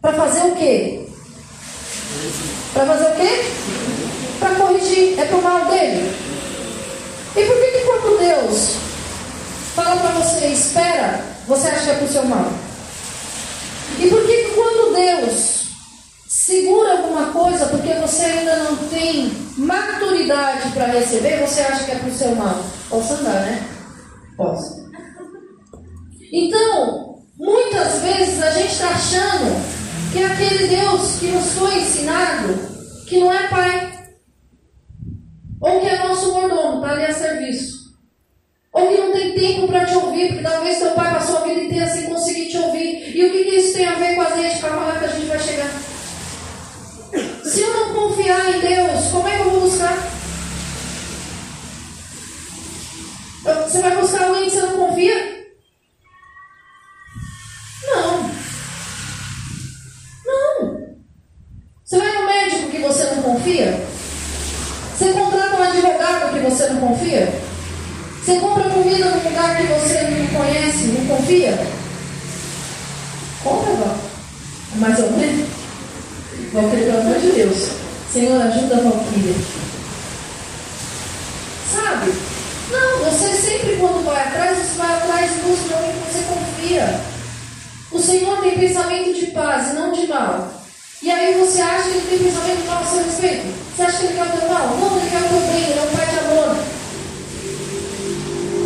Para 0.00 0.12
fazer 0.12 0.42
o 0.42 0.54
quê? 0.54 1.08
Para 2.72 2.86
fazer 2.86 3.04
o 3.10 3.16
quê? 3.16 3.62
para 4.42 4.56
corrigir, 4.56 5.18
é 5.18 5.24
para 5.24 5.36
o 5.36 5.42
mal 5.42 5.66
dele. 5.66 6.12
E 7.36 7.44
por 7.44 7.56
que, 7.56 7.70
que 7.70 7.84
quando 7.86 8.18
Deus 8.18 8.76
fala 9.74 9.96
para 9.96 10.10
você, 10.10 10.46
espera, 10.48 11.24
você 11.46 11.68
acha 11.68 11.84
que 11.84 11.90
é 11.90 11.94
para 11.94 12.04
o 12.04 12.12
seu 12.12 12.24
mal? 12.24 12.52
E 13.98 14.08
por 14.08 14.26
que, 14.26 14.36
que 14.36 14.50
quando 14.54 14.94
Deus 14.94 15.62
segura 16.28 16.92
alguma 16.92 17.26
coisa 17.26 17.66
porque 17.66 17.94
você 17.94 18.24
ainda 18.24 18.56
não 18.64 18.76
tem 18.88 19.30
maturidade 19.56 20.70
para 20.72 20.86
receber, 20.86 21.46
você 21.46 21.60
acha 21.60 21.84
que 21.84 21.92
é 21.92 21.94
para 21.96 22.08
o 22.08 22.14
seu 22.14 22.34
mal? 22.34 22.64
Posso 22.88 23.14
andar, 23.14 23.40
né? 23.42 23.68
Posso. 24.36 24.82
Então, 26.32 27.18
muitas 27.36 28.00
vezes 28.02 28.42
a 28.42 28.50
gente 28.52 28.72
está 28.72 28.88
achando 28.88 29.82
que 30.12 30.18
é 30.18 30.26
aquele 30.26 30.68
Deus 30.68 31.18
que 31.18 31.26
nos 31.26 31.52
foi 31.52 31.78
ensinado, 31.78 32.54
que 33.06 33.20
não 33.20 33.32
é 33.32 33.48
pai. 33.48 33.92
Ou 35.60 35.80
que 35.80 35.86
é 35.86 36.08
nosso 36.08 36.32
mordomo, 36.32 36.82
está 36.82 36.92
ali 36.92 37.04
a 37.04 37.12
serviço. 37.12 37.82
Ou 38.72 38.88
que 38.88 38.96
não 38.96 39.12
tem 39.12 39.34
tempo 39.34 39.68
para 39.68 39.84
te 39.84 39.94
ouvir, 39.94 40.28
porque 40.28 40.42
talvez 40.42 40.78
teu 40.78 40.92
pai 40.92 41.12
passou 41.12 41.38
a 41.38 41.46
vida 41.46 41.62
inteira 41.62 41.86
sem 41.86 42.04
conseguir 42.04 42.48
te 42.48 42.56
ouvir. 42.56 43.16
E 43.16 43.26
o 43.26 43.30
que, 43.30 43.44
que 43.44 43.56
isso 43.56 43.74
tem 43.74 43.86
a 43.86 43.94
ver 43.94 44.14
com 44.14 44.22
a 44.22 44.36
gente? 44.36 44.60
Calma 44.60 44.86
lá 44.86 44.98
que 44.98 45.04
a 45.04 45.08
gente 45.08 45.26
vai 45.26 45.38
chegar. 45.38 45.70
Se 47.52 47.60
eu 47.60 47.70
não 47.70 47.92
confiar 47.92 48.48
em 48.48 48.60
Deus, 48.60 49.08
como 49.10 49.28
é 49.28 49.36
que 49.36 49.42
eu 49.42 49.50
vou 49.50 49.60
buscar? 49.60 49.94
Você 53.44 53.82
vai 53.82 53.94
buscar 53.94 54.24
alguém 54.24 54.44
que 54.44 54.50
você 54.52 54.62
não 54.62 54.88
confia? 54.88 55.44
Não. 57.84 58.30
Não. 60.24 60.96
Você 61.84 61.98
vai 61.98 62.12
no 62.14 62.26
médico 62.26 62.70
que 62.70 62.78
você 62.78 63.04
não 63.04 63.22
confia? 63.22 63.86
Você 64.96 65.12
contrata 65.12 65.56
um 65.56 65.62
advogado 65.62 66.32
que 66.32 66.38
você 66.38 66.68
não 66.70 66.80
confia? 66.80 67.38
Você 68.24 68.40
compra 68.40 68.70
comida 68.70 69.10
num 69.10 69.28
lugar 69.28 69.58
que 69.58 69.64
você 69.64 70.00
não 70.04 70.26
conhece, 70.28 70.84
não 70.86 71.18
confia? 71.18 71.66
Compra. 73.44 73.94
Mais 74.76 74.98
ou 75.00 75.10
menos. 75.10 75.61
Valquíria, 76.52 76.86
pelo 76.86 77.00
amor 77.00 77.18
de 77.18 77.32
Deus. 77.32 77.68
Senhor, 78.12 78.42
ajuda 78.42 78.76
a 78.76 78.80
Valquíria. 78.80 79.34
Sabe? 81.72 82.12
Não, 82.70 82.98
você 83.04 83.28
sempre 83.34 83.76
quando 83.76 84.04
vai 84.04 84.22
atrás, 84.22 84.58
você 84.58 84.78
vai 84.78 84.96
atrás 84.96 85.30
dos 85.30 85.72
alguém 85.72 85.92
que 85.92 86.12
você 86.12 86.24
confia. 86.28 87.00
O 87.90 87.98
Senhor 87.98 88.40
tem 88.40 88.58
pensamento 88.58 89.14
de 89.14 89.26
paz 89.26 89.70
e 89.70 89.74
não 89.74 89.92
de 89.92 90.06
mal. 90.06 90.52
E 91.02 91.10
aí 91.10 91.38
você 91.38 91.60
acha 91.60 91.82
que 91.82 91.96
ele 91.96 92.06
tem 92.08 92.18
pensamento 92.18 92.66
mal 92.66 92.82
a 92.82 92.86
seu 92.86 93.04
respeito? 93.04 93.46
Você 93.74 93.82
acha 93.82 93.98
que 93.98 94.04
ele 94.04 94.14
quer 94.14 94.22
o 94.22 94.38
teu 94.38 94.48
mal? 94.48 94.68
Não, 94.78 94.96
ele 94.98 95.10
quer 95.10 95.18
o 95.18 95.28
teu 95.28 95.40
bem, 95.52 95.64
ele 95.64 95.78
é 95.78 95.82
um 95.82 95.96
pai 95.96 96.06
de 96.06 96.18
amor. 96.18 96.56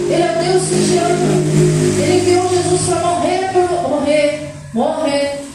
Ele 0.08 0.22
é 0.22 0.30
o 0.30 0.44
Deus 0.44 0.62
que 0.68 0.86
te 0.86 0.98
ama. 0.98 2.02
Ele 2.02 2.18
enviou 2.18 2.48
Jesus 2.48 2.88
para 2.88 3.00
morrer 3.00 3.26
morrer, 4.06 4.50
morrer, 4.72 5.45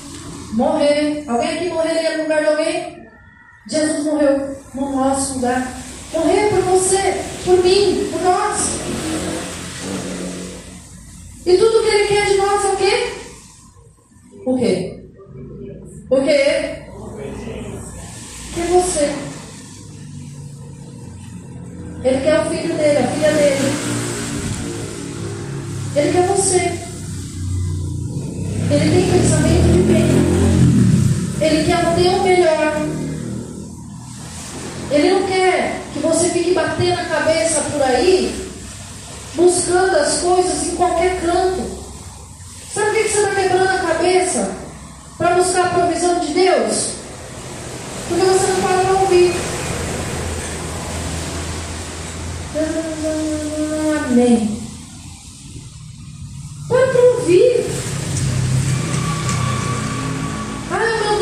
morrer. 0.53 1.23
Alguém 1.27 1.57
aqui 1.57 1.69
morreria 1.69 2.17
no 2.17 2.23
lugar 2.23 2.41
de 2.41 2.47
alguém? 2.47 3.07
Jesus 3.69 4.05
morreu 4.05 4.55
no 4.73 4.95
nosso 4.95 5.35
lugar. 5.35 5.67
Morrer 6.13 6.49
por 6.49 6.61
você, 6.61 7.21
por 7.45 7.63
mim, 7.63 8.09
por 8.11 8.21
nós. 8.21 8.81
E 11.45 11.57
tudo 11.57 11.83
que 11.83 11.89
ele 11.89 12.07
quer 12.07 12.25
de 12.27 12.37
nós 12.37 12.65
é 12.65 12.67
o 12.67 12.77
quê? 12.77 13.13
O 14.45 14.57
quê? 14.57 15.03
Porque 16.09 16.29
ele 16.29 16.81
quer 18.53 18.67
você. 18.69 19.15
Ele 22.03 22.21
quer 22.21 22.39
o 22.41 22.45
filho 22.49 22.75
dele, 22.75 22.97
a 22.97 23.07
filha 23.07 23.31
dele. 23.31 23.91
Ele 25.95 26.11
quer 26.11 26.27
você. 26.27 26.91
Ele 28.71 28.91
tem 28.91 29.11
pensamento 29.11 29.73
de 29.73 29.83
bem. 29.83 30.30
Ele 31.41 31.65
quer 31.65 31.79
o 31.79 31.95
teu 31.95 32.23
melhor. 32.23 32.73
Ele 34.91 35.11
não 35.11 35.27
quer 35.27 35.81
que 35.93 35.99
você 35.99 36.29
fique 36.29 36.53
batendo 36.53 36.99
a 36.99 37.05
cabeça 37.05 37.61
por 37.71 37.81
aí, 37.81 38.49
buscando 39.35 39.97
as 39.97 40.19
coisas 40.19 40.67
em 40.67 40.75
qualquer 40.75 41.19
canto. 41.21 41.81
Sabe 42.73 42.89
o 42.89 42.93
que 42.93 43.09
você 43.09 43.17
está 43.19 43.35
quebrando 43.35 43.69
a 43.69 43.79
cabeça? 43.79 44.61
para 45.21 45.35
buscar 45.35 45.67
a 45.67 45.69
provisão 45.69 46.19
de 46.19 46.33
Deus? 46.33 46.93
Porque 48.09 48.25
você 48.25 48.47
não 48.47 48.61
para 48.61 48.81
para 48.81 49.01
ouvir. 49.01 49.35
Amém. 54.07 54.61
Para 56.67 56.87
para 56.87 57.01
ouvir. 57.01 57.90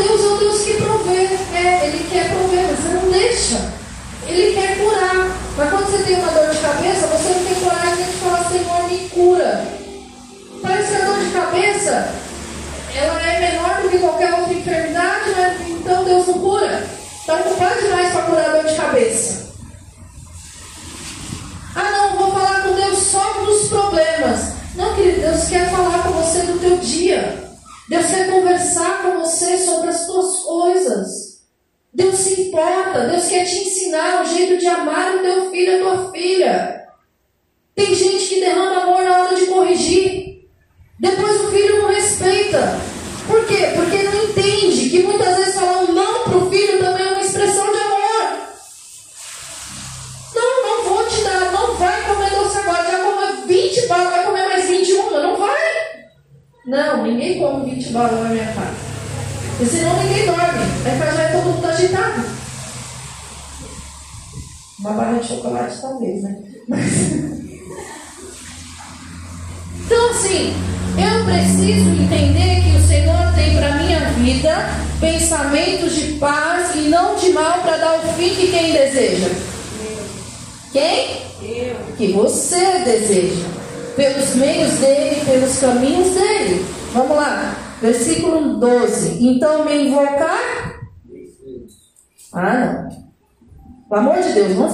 Deus, 0.10 0.24
é 0.24 0.28
o 0.28 0.38
Deus 0.38 0.62
que 0.62 0.74
provê. 0.74 1.30
É, 1.54 1.88
Ele 1.88 2.10
quer 2.10 2.30
prover, 2.30 2.66
mas 2.68 2.80
você 2.80 2.90
não 2.90 3.12
deixa. 3.12 3.74
Ele 4.28 4.54
quer 4.54 4.78
curar. 4.80 5.38
Mas 5.56 5.70
quando 5.70 5.86
você 5.86 6.04
tem 6.04 6.16
uma 6.18 6.32
dor 6.32 6.50
de 6.50 6.58
cabeça, 6.58 7.08
você 7.08 7.30
não 7.30 7.46
tem 7.46 7.56
coragem 7.56 8.06
de 8.06 8.12
falar, 8.14 8.50
Senhor, 8.50 8.90
me 8.90 9.10
cura. 9.10 9.66
Parece 10.62 10.96
que 10.96 11.02
a 11.02 11.06
dor 11.06 11.20
de 11.20 11.32
cabeça 11.32 12.12
ela 12.96 13.22
é 13.22 13.52
menor 13.52 13.82
do 13.82 13.90
que 13.90 14.00
qualquer 14.00 14.34
outra 14.34 14.54
enfermidade, 14.54 15.30
né? 15.30 15.58
então 15.70 16.04
Deus 16.04 16.28
não 16.28 16.34
cura. 16.40 16.88
Está 17.20 17.36
ocupado 17.36 17.82
demais 17.82 18.12
para 18.12 18.22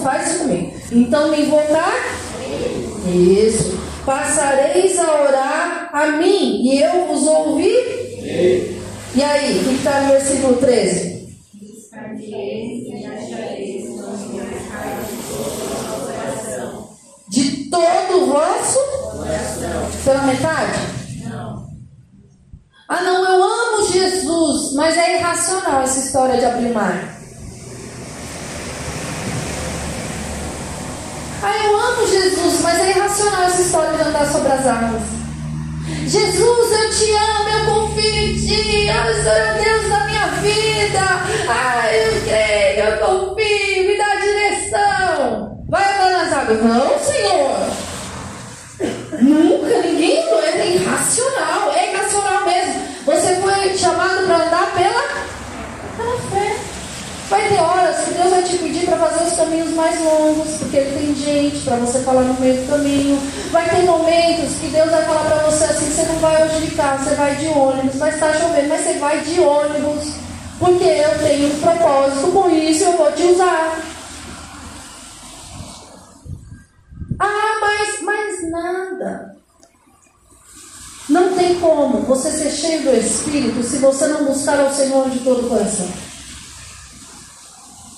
faz 0.06 0.30
isso 0.30 0.40
comigo. 0.44 0.72
Então 0.92 1.32
me 1.32 1.42
invocar. 1.42 1.96
Isso. 3.12 3.76
Passareis 4.06 5.00
a 5.00 5.24
orar 5.24 5.90
a 5.92 6.12
mim 6.12 6.62
e 6.64 6.80
eu 6.80 7.08
vos 7.08 7.26
ouvi. 7.26 7.74
E 9.16 9.24
aí, 9.24 9.60
o 9.60 9.64
que 9.64 9.76
está 9.76 10.02
no 10.02 10.10
versículo 10.10 10.58
13? 10.58 11.16
De 17.30 17.70
todo 17.72 18.22
o 18.22 18.26
vosso. 18.28 18.80
Pela 20.04 20.22
metade? 20.24 20.80
Não. 21.24 21.68
Ah, 22.88 23.02
não, 23.02 23.26
eu 23.26 23.44
amo 23.44 23.92
Jesus, 23.92 24.74
mas 24.76 24.96
é 24.96 25.18
irracional 25.18 25.82
essa 25.82 26.00
história 26.00 26.38
de 26.38 26.46
abrir 26.46 26.72
mar. 26.72 27.15
Eu 31.66 31.80
amo 31.80 32.08
Jesus, 32.08 32.62
mas 32.62 32.80
é 32.80 32.90
irracional 32.92 33.44
essa 33.44 33.62
história 33.62 33.98
de 33.98 34.02
andar 34.10 34.32
sobre 34.32 34.52
as 34.52 34.68
águas. 34.68 35.02
Jesus, 36.06 36.72
eu 36.72 36.92
te 36.92 37.12
amo, 37.12 37.50
eu 37.50 37.66
confio 37.66 38.06
em 38.06 38.36
ti, 38.36 38.90
ah, 38.90 39.10
o 39.10 39.14
Senhor 39.14 39.64
Deus 39.64 39.90
da 39.90 40.06
minha 40.06 40.28
vida. 40.42 41.02
Ah, 41.50 41.94
eu 41.94 42.22
creio, 42.22 42.90
eu 42.90 42.98
confio, 43.00 43.88
me 43.88 43.98
dá 43.98 44.16
direção. 44.16 45.66
Vai 45.70 45.94
andar 45.96 46.12
nas 46.12 46.34
águas. 46.34 46.64
Não, 46.64 47.00
Senhor. 47.00 47.86
Nunca, 49.22 49.82
ninguém 49.82 50.20
é 50.20 50.68
irracional, 50.76 51.72
é 51.74 51.92
irracional 51.92 52.46
mesmo. 52.46 52.82
Você 53.06 53.36
foi 53.36 53.78
chamado 53.78 54.26
para 54.26 54.46
andar 54.48 54.74
pela. 54.74 54.95
Vai 57.30 57.50
ter 57.50 57.60
horas 57.60 58.06
que 58.06 58.14
Deus 58.14 58.30
vai 58.30 58.44
te 58.44 58.58
pedir 58.60 58.86
para 58.86 58.98
fazer 58.98 59.26
os 59.26 59.34
caminhos 59.34 59.74
mais 59.74 60.00
longos, 60.00 60.58
porque 60.60 60.78
Ele 60.78 60.96
tem 60.96 61.16
gente 61.16 61.66
para 61.66 61.78
você 61.78 62.00
falar 62.02 62.22
no 62.22 62.40
meio 62.40 62.62
do 62.62 62.70
caminho. 62.70 63.20
Vai 63.52 63.68
ter 63.68 63.84
momentos 63.84 64.54
que 64.62 64.68
Deus 64.68 64.92
vai 64.92 65.04
falar 65.06 65.26
para 65.26 65.50
você 65.50 65.64
assim: 65.64 65.90
você 65.90 66.04
não 66.04 66.16
vai 66.20 66.44
hoje 66.44 66.68
de 66.68 66.76
carro, 66.76 67.04
você 67.04 67.16
vai 67.16 67.36
de 67.36 67.48
ônibus, 67.48 67.96
mas 67.96 68.14
está 68.14 68.32
chovendo, 68.34 68.70
mas 68.70 68.82
você 68.82 68.94
vai 69.00 69.20
de 69.22 69.40
ônibus, 69.40 70.14
porque 70.60 70.84
eu 70.84 71.20
tenho 71.20 71.48
um 71.52 71.60
propósito 71.60 72.28
com 72.32 72.50
isso 72.50 72.84
eu 72.84 72.92
vou 72.94 73.12
te 73.12 73.24
usar. 73.24 73.80
Ah, 77.20 77.58
mas, 77.60 78.02
mas 78.04 78.52
nada. 78.52 79.36
Não 81.10 81.34
tem 81.34 81.60
como 81.60 82.02
você 82.02 82.30
ser 82.30 82.52
cheio 82.52 82.84
do 82.84 82.96
Espírito 82.96 83.64
se 83.64 83.78
você 83.78 84.08
não 84.08 84.26
buscar 84.26 84.60
ao 84.60 84.72
Senhor 84.72 85.10
de 85.10 85.20
todo 85.20 85.46
o 85.46 85.50
coração. 85.50 86.05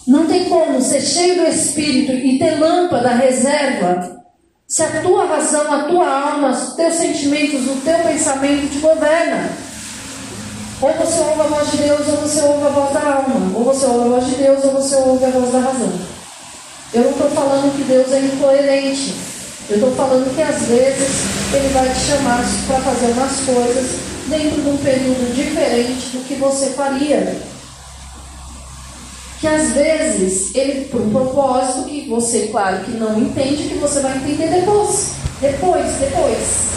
Não 0.08 0.26
tem 0.26 0.46
como 0.46 0.82
ser 0.82 1.02
cheio 1.02 1.36
do 1.36 1.48
Espírito 1.48 2.14
e 2.14 2.40
ter 2.40 2.58
lâmpada, 2.58 3.10
reserva, 3.10 4.24
se 4.66 4.82
a 4.82 5.02
tua 5.02 5.26
razão, 5.26 5.70
a 5.72 5.84
tua 5.84 6.10
alma, 6.10 6.52
os 6.52 6.76
teus 6.76 6.94
sentimentos, 6.96 7.68
o 7.68 7.82
teu 7.84 8.00
pensamento 8.00 8.72
te 8.72 8.80
governa. 8.80 9.50
Ou 10.82 10.94
você 10.94 11.20
ouve 11.20 11.42
a 11.42 11.44
voz 11.44 11.72
de 11.72 11.78
Deus, 11.78 12.08
ou 12.08 12.18
você 12.18 12.42
ouve 12.42 12.66
a 12.66 12.70
voz 12.70 12.94
da 12.94 13.00
alma. 13.00 13.58
Ou 13.58 13.64
você 13.66 13.86
ouve 13.86 14.06
a 14.06 14.20
voz 14.20 14.26
de 14.28 14.36
Deus, 14.36 14.64
ou 14.64 14.72
você 14.72 14.96
ouve 14.96 15.26
a 15.26 15.30
voz 15.30 15.52
da 15.52 15.60
razão. 15.60 15.94
Eu 16.94 17.04
não 17.04 17.12
estou 17.12 17.30
falando 17.32 17.76
que 17.76 17.84
Deus 17.84 18.12
é 18.14 18.20
incoerente. 18.20 19.14
Eu 19.70 19.76
estou 19.76 19.92
falando 19.96 20.34
que 20.34 20.42
às 20.42 20.62
vezes 20.64 21.54
Ele 21.54 21.74
vai 21.74 21.90
te 21.90 22.00
chamar 22.00 22.44
para 22.66 22.80
fazer 22.80 23.08
umas 23.08 23.40
coisas 23.42 24.00
dentro 24.28 24.62
de 24.62 24.70
um 24.70 24.78
período 24.78 25.34
diferente 25.34 26.10
do 26.12 26.26
que 26.26 26.36
você 26.36 26.68
faria 26.68 27.57
que 29.40 29.48
às 29.48 29.74
vezes 29.74 30.56
ele, 30.56 30.86
por 30.86 31.02
um 31.02 31.12
propósito 31.12 31.88
que 31.88 32.10
você, 32.10 32.48
claro, 32.48 32.84
que 32.84 32.92
não 32.92 33.20
entende, 33.20 33.70
que 33.70 33.76
você 33.76 34.00
vai 34.00 34.18
entender 34.18 34.50
depois. 34.50 35.14
Depois, 35.40 35.86
depois. 36.00 36.68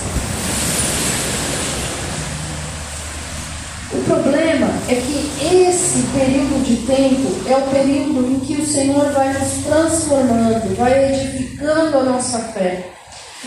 O 3.93 4.05
problema 4.05 4.69
é 4.89 4.95
que 4.95 5.67
esse 5.67 6.03
período 6.13 6.63
de 6.63 6.77
tempo 6.87 7.49
é 7.49 7.57
o 7.57 7.71
período 7.71 8.31
em 8.31 8.41
que 8.41 8.61
o 8.61 8.67
Senhor 8.67 9.11
vai 9.13 9.33
nos 9.33 9.65
transformando, 9.65 10.77
vai 10.77 11.13
edificando 11.13 11.99
a 11.99 12.03
nossa 12.03 12.39
fé. 12.39 12.91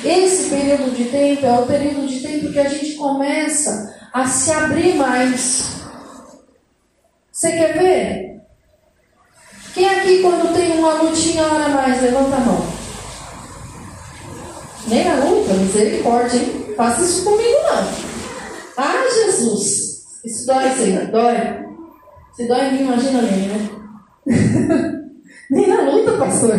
Esse 0.04 0.50
período 0.50 0.96
de 0.96 1.06
tempo 1.06 1.46
é 1.46 1.60
o 1.60 1.66
período 1.66 2.08
de 2.08 2.20
tempo 2.20 2.52
que 2.52 2.60
a 2.60 2.68
gente 2.68 2.96
começa 2.96 3.96
a 4.12 4.28
se 4.28 4.52
abrir 4.52 4.96
mais. 4.96 5.84
Você 7.32 7.52
quer 7.52 7.78
ver? 7.78 8.33
Quem 9.74 9.90
aqui, 9.90 10.22
quando 10.22 10.54
tem 10.54 10.78
uma 10.78 10.94
lutinha, 11.02 11.44
ora 11.46 11.70
mais? 11.70 12.02
Levanta 12.02 12.36
a 12.36 12.40
mão. 12.40 12.66
Nem 14.88 15.10
a 15.10 15.16
luta, 15.16 15.54
misericórdia, 15.54 16.38
hein? 16.38 16.74
Faça 16.78 17.02
isso 17.02 17.24
comigo, 17.24 17.58
não. 17.64 17.88
Ah, 18.78 19.04
Jesus! 19.14 20.04
Isso 20.24 20.46
dói, 20.46 20.70
Senhor, 20.72 21.08
dói. 21.08 21.36
Se 22.36 22.48
dói 22.48 22.68
em 22.68 22.74
mim, 22.74 22.84
imagina 22.84 23.22
nem, 23.22 23.48
né? 23.48 23.70
Nem 25.50 25.68
na 25.68 25.82
luta, 25.82 26.14
pastor. 26.14 26.56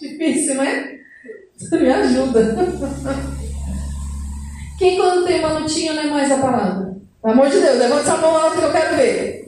Difícil, 0.00 0.54
né? 0.56 0.98
Me 1.72 1.90
ajuda. 1.90 2.56
Quem 4.78 4.96
quando 4.96 5.24
tem 5.26 5.38
uma 5.40 5.58
lutinha 5.58 5.92
não 5.92 6.02
é 6.02 6.06
mais 6.06 6.32
a 6.32 6.38
palavra? 6.38 6.96
Pelo 7.22 7.34
amor 7.34 7.48
de 7.48 7.60
Deus, 7.60 7.78
levanta 7.78 8.00
essa 8.02 8.16
mão 8.16 8.36
alta 8.36 8.58
que 8.58 8.64
eu 8.64 8.72
quero 8.72 8.96
ver. 8.96 9.43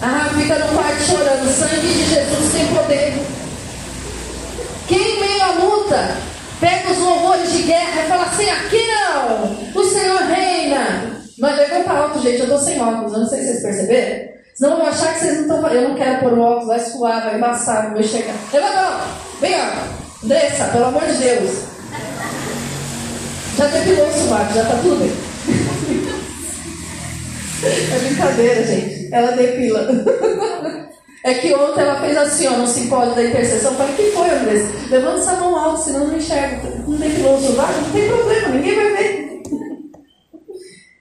Ah, 0.00 0.30
fica 0.36 0.58
no 0.58 0.68
quarto 0.68 1.02
chorando. 1.02 1.48
O 1.48 1.52
sangue 1.52 1.86
de 1.86 2.04
Jesus 2.04 2.52
tem 2.52 2.66
poder. 2.68 3.14
Quem 4.86 5.16
em 5.16 5.20
meio 5.20 5.42
à 5.42 5.50
luta 5.52 6.16
pega 6.60 6.92
os 6.92 6.98
louvores 6.98 7.52
de 7.52 7.62
guerra 7.62 8.02
e 8.04 8.08
fala 8.08 8.24
assim: 8.24 8.48
aqui 8.48 8.86
não, 8.86 9.82
o 9.82 9.84
Senhor 9.84 10.20
reina. 10.22 11.18
Mas 11.38 11.56
levanta 11.56 11.90
alto, 11.90 12.20
gente. 12.20 12.38
Eu 12.38 12.44
estou 12.44 12.58
sem 12.58 12.80
óculos, 12.80 13.12
eu 13.12 13.20
não 13.20 13.28
sei 13.28 13.40
se 13.40 13.46
vocês 13.46 13.62
perceberam. 13.62 14.28
Senão 14.54 14.72
eu 14.72 14.76
vou 14.78 14.86
achar 14.86 15.14
que 15.14 15.20
vocês 15.20 15.46
não 15.46 15.56
estão 15.56 15.72
Eu 15.72 15.88
não 15.88 15.94
quero 15.94 16.20
pôr 16.20 16.32
o 16.32 16.40
óculos, 16.40 16.66
vai 16.66 16.80
suar, 16.80 17.24
vai 17.24 17.36
embaçar, 17.36 17.84
não 17.84 17.94
vai 17.94 18.02
chegar. 18.02 18.34
Levanta 18.52 18.80
alto. 18.80 19.04
Vem, 19.40 19.54
ó. 19.54 20.24
Andressa, 20.24 20.64
pelo 20.64 20.86
amor 20.86 21.06
de 21.06 21.16
Deus. 21.16 21.62
Já 23.56 23.66
depilou 23.66 24.08
o 24.08 24.12
subaco, 24.12 24.54
já 24.54 24.62
está 24.62 24.76
tudo 24.76 24.96
bem. 25.00 26.18
É 27.60 27.98
brincadeira, 27.98 28.64
gente. 28.64 28.97
Ela 29.12 29.32
depila. 29.32 29.88
É 31.24 31.34
que 31.34 31.52
ontem 31.52 31.80
ela 31.80 32.00
fez 32.00 32.16
assim, 32.16 32.46
ó, 32.46 32.52
no 32.52 32.66
simpósio 32.66 33.14
da 33.14 33.24
intercessão. 33.24 33.72
Eu 33.72 33.78
falei, 33.78 33.94
que 33.96 34.10
foi, 34.12 34.30
Andrés? 34.30 34.88
Levanta 34.88 35.18
essa 35.18 35.32
mão 35.32 35.56
alta, 35.56 35.82
senão 35.82 36.06
não 36.06 36.16
enxerga. 36.16 36.62
Não 36.86 36.96
depilou 36.96 37.36
o 37.36 37.42
sovaco? 37.42 37.80
Não 37.80 37.90
tem 37.90 38.08
problema, 38.08 38.48
ninguém 38.48 38.74
vai 38.76 38.92
ver. 38.92 39.28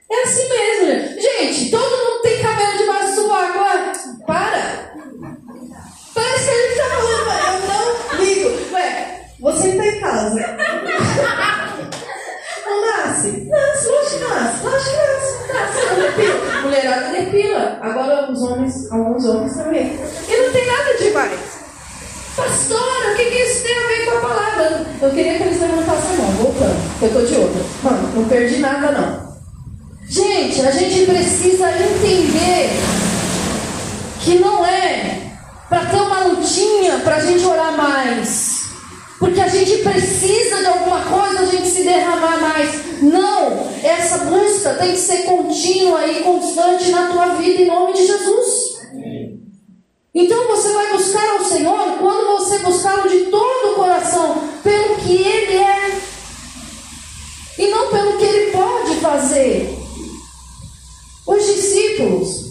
É 0.10 0.24
assim 0.24 0.50
mesmo, 0.50 1.22
gente. 1.22 1.70
todo 1.70 1.82
mundo 1.82 2.22
tem 2.24 2.41
cabelo 2.41 2.78
debaixo 2.78 3.08
do 3.08 3.15
sovaco. 3.15 3.60
Ah, 3.60 3.93
para. 4.26 4.91
Parece 6.13 6.50
que 6.50 6.67
gente 6.67 6.78
tá 6.78 6.84
falando, 6.96 7.30
eu 7.46 7.67
não 7.67 8.26
ligo. 8.26 8.74
Ué, 8.74 9.30
você 9.39 9.67
está 9.70 9.86
em 9.86 10.00
casa. 10.00 10.58
Nasce? 12.88 13.47
Nasce, 13.50 13.88
lógico 13.88 14.17
que 14.17 14.34
nasce. 14.34 14.63
Lógico 14.63 14.91
que 14.91 15.54
nasce. 15.54 15.54
Nasce, 15.54 16.02
depila. 16.02 16.62
Mulherada 16.62 17.12
depila. 17.12 17.80
Agora 17.82 18.32
os 18.32 18.41
homens, 18.41 18.91
alguns 18.91 19.26
homens 19.26 19.54
também. 19.56 20.00
E 20.28 20.38
não 20.38 20.52
tem 20.52 20.65
nada 20.65 20.97
demais. 20.97 21.39
Pastora, 22.36 23.13
o 23.13 23.15
que, 23.15 23.26
que 23.26 23.36
isso 23.36 23.63
tem 23.63 23.78
a 23.78 23.88
ver 23.88 24.06
com 24.06 24.17
a 24.17 24.21
palavra? 24.21 24.86
Eu 25.02 25.10
queria 25.10 25.38
que 25.38 25.43
eles 25.43 25.60
levantassem 25.60 26.15
a 26.15 26.21
mão, 26.21 26.32
voltando, 26.34 27.02
eu 27.02 27.08
estou 27.08 27.26
de 27.26 27.36
outra. 27.36 27.62
Mano, 27.84 28.12
não 28.15 28.26
perdi 28.26 28.58
nada 28.58 28.91
não. 28.91 29.28
Gente, 30.08 30.62
a 30.62 30.71
gente 30.71 31.06
precisa 31.06 31.69
entender 31.71 32.69
que 34.21 34.39
não 34.39 34.65
é 34.65 35.32
para 35.67 35.86
ter 35.86 36.00
uma 36.00 36.26
lutinha 36.26 37.00
para 37.00 37.15
a 37.15 37.19
gente 37.19 37.43
orar 37.43 37.76
mais. 37.76 38.57
Porque 39.20 39.42
a 39.42 39.48
gente 39.48 39.78
precisa 39.78 40.58
de 40.58 40.66
alguma 40.68 41.02
coisa, 41.02 41.42
a 41.42 41.46
gente 41.46 41.68
se 41.68 41.84
derramar 41.84 42.40
mais. 42.40 43.02
Não, 43.02 43.68
essa 43.84 44.20
busca 44.26 44.76
tem 44.76 44.92
que 44.92 45.00
ser 45.00 45.24
contínua 45.24 46.06
e 46.06 46.24
constante 46.24 46.92
na 46.92 47.08
tua 47.08 47.36
vida 47.36 47.64
em 47.64 47.68
nome 47.68 47.94
de 47.94 48.06
Jesus. 48.06 48.78
Então 50.14 50.48
você 50.48 50.74
vai 50.74 50.92
buscar 50.94 51.30
ao 51.30 51.46
Senhor 51.46 51.98
quando 52.00 52.38
você 52.38 52.60
buscá-lo 52.60 53.08
de 53.08 53.26
todo 53.26 53.72
o 53.72 53.76
coração, 53.76 54.50
pelo 54.64 54.96
que 54.98 55.14
Ele 55.14 55.58
é, 55.58 56.02
e 57.60 57.68
não 57.70 57.90
pelo 57.90 58.18
que 58.18 58.26
Ele 58.26 58.52
pode 58.52 58.96
fazer. 58.96 59.78
Os 61.28 61.46
discípulos, 61.46 62.46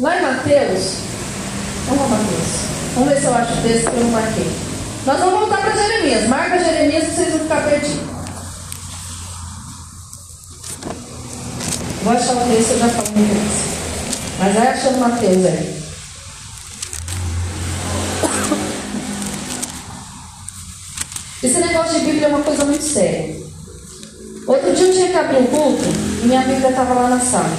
lá 0.00 0.18
em 0.18 0.22
Mateus, 0.22 0.94
vamos 1.86 2.04
a 2.04 2.08
Mateus, 2.08 2.46
vamos 2.94 3.08
ver 3.10 3.20
se 3.20 3.26
eu 3.26 3.34
acho 3.34 3.52
o 3.52 3.62
texto 3.62 3.90
que 3.90 3.96
eu 3.96 4.04
não 4.04 4.10
marquei. 4.10 4.67
Nós 5.08 5.20
vamos 5.20 5.40
voltar 5.40 5.62
para 5.62 5.74
Jeremias, 5.74 6.28
marca 6.28 6.62
Jeremias 6.62 7.04
para 7.04 7.14
vocês 7.14 7.32
não 7.32 7.40
ficar 7.40 7.64
perdidos. 7.64 7.96
Vou 12.02 12.12
achar 12.12 12.36
o 12.36 12.46
texto, 12.46 12.70
eu 12.72 12.78
já 12.78 12.88
falo 12.90 13.08
no 13.08 13.26
texto. 13.26 14.38
Mas 14.38 14.54
vai 14.54 14.68
achando 14.68 14.98
Mateus 14.98 15.46
aí. 15.46 15.82
Esse 21.42 21.58
negócio 21.58 22.00
de 22.00 22.04
Bíblia 22.04 22.26
é 22.26 22.28
uma 22.28 22.42
coisa 22.42 22.66
muito 22.66 22.84
séria. 22.84 23.34
Outro 24.46 24.74
dia 24.74 24.88
eu 24.88 24.92
tinha 24.92 25.08
que 25.08 25.16
abrir 25.16 25.38
um 25.38 25.46
culto 25.46 25.84
e 26.22 26.26
minha 26.26 26.42
Bíblia 26.42 26.68
estava 26.68 26.92
lá 26.92 27.08
na 27.08 27.20
sala. 27.20 27.56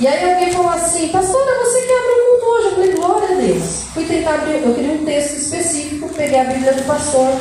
E 0.00 0.08
aí 0.08 0.32
alguém 0.32 0.52
falou 0.52 0.72
assim, 0.72 1.06
pastora, 1.10 1.64
você 1.64 1.82
quer 1.82 1.98
abrir 2.00 2.14
um 2.14 2.24
culto 2.24 2.27
hoje? 2.48 2.66
Eu 2.66 2.72
falei, 2.72 2.92
glória 2.92 3.28
a 3.28 3.40
Deus. 3.40 3.82
Fui 3.94 4.04
tentar 4.04 4.34
abrir, 4.34 4.62
eu 4.62 4.74
queria 4.74 4.92
um 4.92 5.04
texto 5.04 5.36
específico, 5.36 6.08
peguei 6.14 6.40
a 6.40 6.44
Bíblia 6.44 6.72
do 6.74 6.82
pastor, 6.82 7.40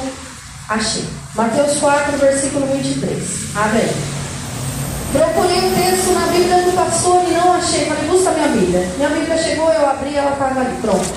achei. 0.69 1.05
Mateus 1.35 1.77
4, 1.77 2.17
versículo 2.17 2.65
23. 2.67 3.55
Amém. 3.55 3.89
Procurei 5.11 5.59
o 5.59 5.67
um 5.67 5.75
texto 5.75 6.11
na 6.11 6.27
Bíblia 6.27 6.61
do 6.63 6.71
pastor 6.75 7.23
e 7.27 7.31
não 7.31 7.53
achei. 7.53 7.85
Falei, 7.85 8.07
busca 8.07 8.31
minha 8.31 8.47
Bíblia. 8.49 8.89
Minha 8.97 9.09
Bíblia 9.09 9.37
chegou, 9.37 9.71
eu 9.71 9.87
abri, 9.87 10.15
ela 10.15 10.33
estava 10.33 10.59
ali, 10.59 10.77
pronto. 10.81 11.07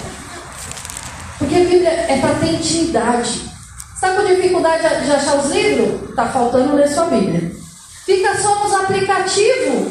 Porque 1.39 1.55
a 1.55 1.59
Bíblia 1.59 1.91
é 1.91 2.19
para 2.21 2.35
ter 2.35 2.53
intimidade. 2.53 3.51
Está 3.95 4.15
com 4.15 4.25
dificuldade 4.25 5.05
de 5.05 5.13
achar 5.13 5.37
os 5.37 5.51
livros? 5.51 6.11
Está 6.11 6.27
faltando 6.27 6.77
ler 6.77 6.89
sua 6.89 7.05
Bíblia. 7.07 7.53
Fica 8.07 8.37
só 8.37 8.63
nos 8.65 8.75
aplicativos. 8.75 9.90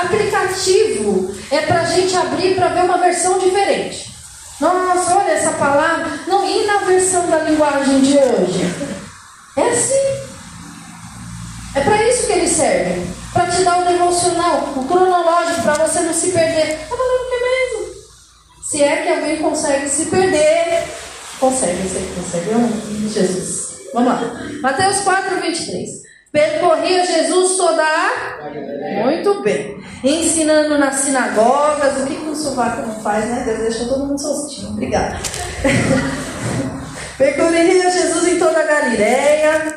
Aplicativo 0.00 1.34
é 1.50 1.60
para 1.62 1.80
a 1.82 1.84
gente 1.84 2.16
abrir 2.16 2.54
para 2.54 2.68
ver 2.68 2.84
uma 2.84 2.98
versão 2.98 3.38
diferente. 3.38 4.10
Nossa, 4.58 5.16
olha 5.16 5.32
essa 5.32 5.52
palavra. 5.52 6.20
Não, 6.26 6.46
e 6.46 6.66
na 6.66 6.78
versão 6.78 7.28
da 7.28 7.38
linguagem 7.38 8.00
de 8.00 8.16
hoje? 8.16 8.60
É 9.56 9.62
assim. 9.62 10.30
É 11.74 11.80
para 11.80 12.08
isso 12.08 12.26
que 12.26 12.32
ele 12.32 12.48
serve. 12.48 13.06
Para 13.32 13.46
te 13.46 13.62
dar 13.62 13.80
o 13.80 13.84
devocional, 13.84 14.72
o 14.76 14.84
cronológico, 14.84 15.62
para 15.62 15.86
você 15.86 16.00
não 16.00 16.12
se 16.12 16.30
perder. 16.32 16.80
Está 16.82 16.96
falando 16.96 17.28
que 17.28 17.34
é 17.34 17.40
mesmo. 17.40 17.94
Se 18.62 18.82
é 18.82 18.96
que 19.02 19.08
alguém 19.08 19.36
consegue 19.38 19.88
se 19.88 20.06
perder, 20.06 20.84
consegue, 21.38 21.82
você 21.82 22.12
consegue, 22.14 22.50
oh, 22.54 23.08
Jesus. 23.08 23.70
Vamos 23.92 24.12
lá. 24.12 24.20
Mateus 24.62 25.00
4, 25.00 25.40
23. 25.40 26.09
Percorria 26.32 27.04
Jesus 27.04 27.56
toda 27.56 27.82
a. 27.82 28.50
Muito 29.04 29.42
bem. 29.42 29.82
Ensinando 30.04 30.78
nas 30.78 30.94
sinagogas. 30.96 32.02
O 32.02 32.06
que, 32.06 32.14
o 32.14 32.34
sovaco 32.34 32.86
não 32.86 33.00
faz, 33.00 33.24
né? 33.26 33.42
Deus 33.44 33.58
deixou 33.58 33.88
todo 33.88 34.06
mundo 34.06 34.20
soltinho. 34.20 34.70
Obrigada. 34.70 35.18
Percorria 37.18 37.90
Jesus 37.90 38.28
em 38.28 38.38
toda 38.38 38.60
a 38.60 38.66
Galileia 38.66 39.76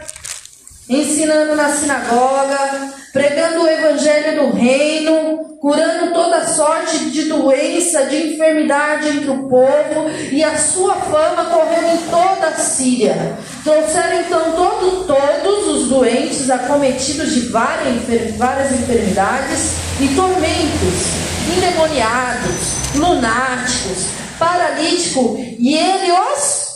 ensinando 0.90 1.56
na 1.56 1.70
sinagoga, 1.70 2.94
pregando 3.12 3.64
o 3.64 3.68
evangelho 3.68 4.42
do 4.42 4.56
reino, 4.56 5.58
curando 5.62 6.14
toda 6.14 6.46
sorte 6.46 7.06
de 7.12 7.24
doença, 7.24 8.06
de 8.08 8.34
enfermidade 8.34 9.08
entre 9.08 9.30
o 9.30 9.48
povo, 9.48 10.10
e 10.32 10.44
a 10.44 10.58
sua 10.58 10.96
fama 10.96 11.46
correu 11.46 11.94
em 11.94 11.98
toda 12.10 12.48
a 12.48 12.54
Síria. 12.54 13.38
Trouxeram 13.64 14.20
então 14.20 14.52
todo, 14.52 15.06
todos 15.06 15.68
os 15.70 15.90
doentes 15.90 16.50
acometidos 16.50 17.34
de 17.34 17.48
várias, 17.48 18.36
várias 18.36 18.72
enfermidades 18.74 19.76
e 20.02 20.08
tormentos, 20.16 21.56
endemoniados, 21.56 22.96
lunáticos, 22.96 24.08
paralítico, 24.38 25.38
e 25.38 25.76
ele 25.76 26.12
os 26.12 26.74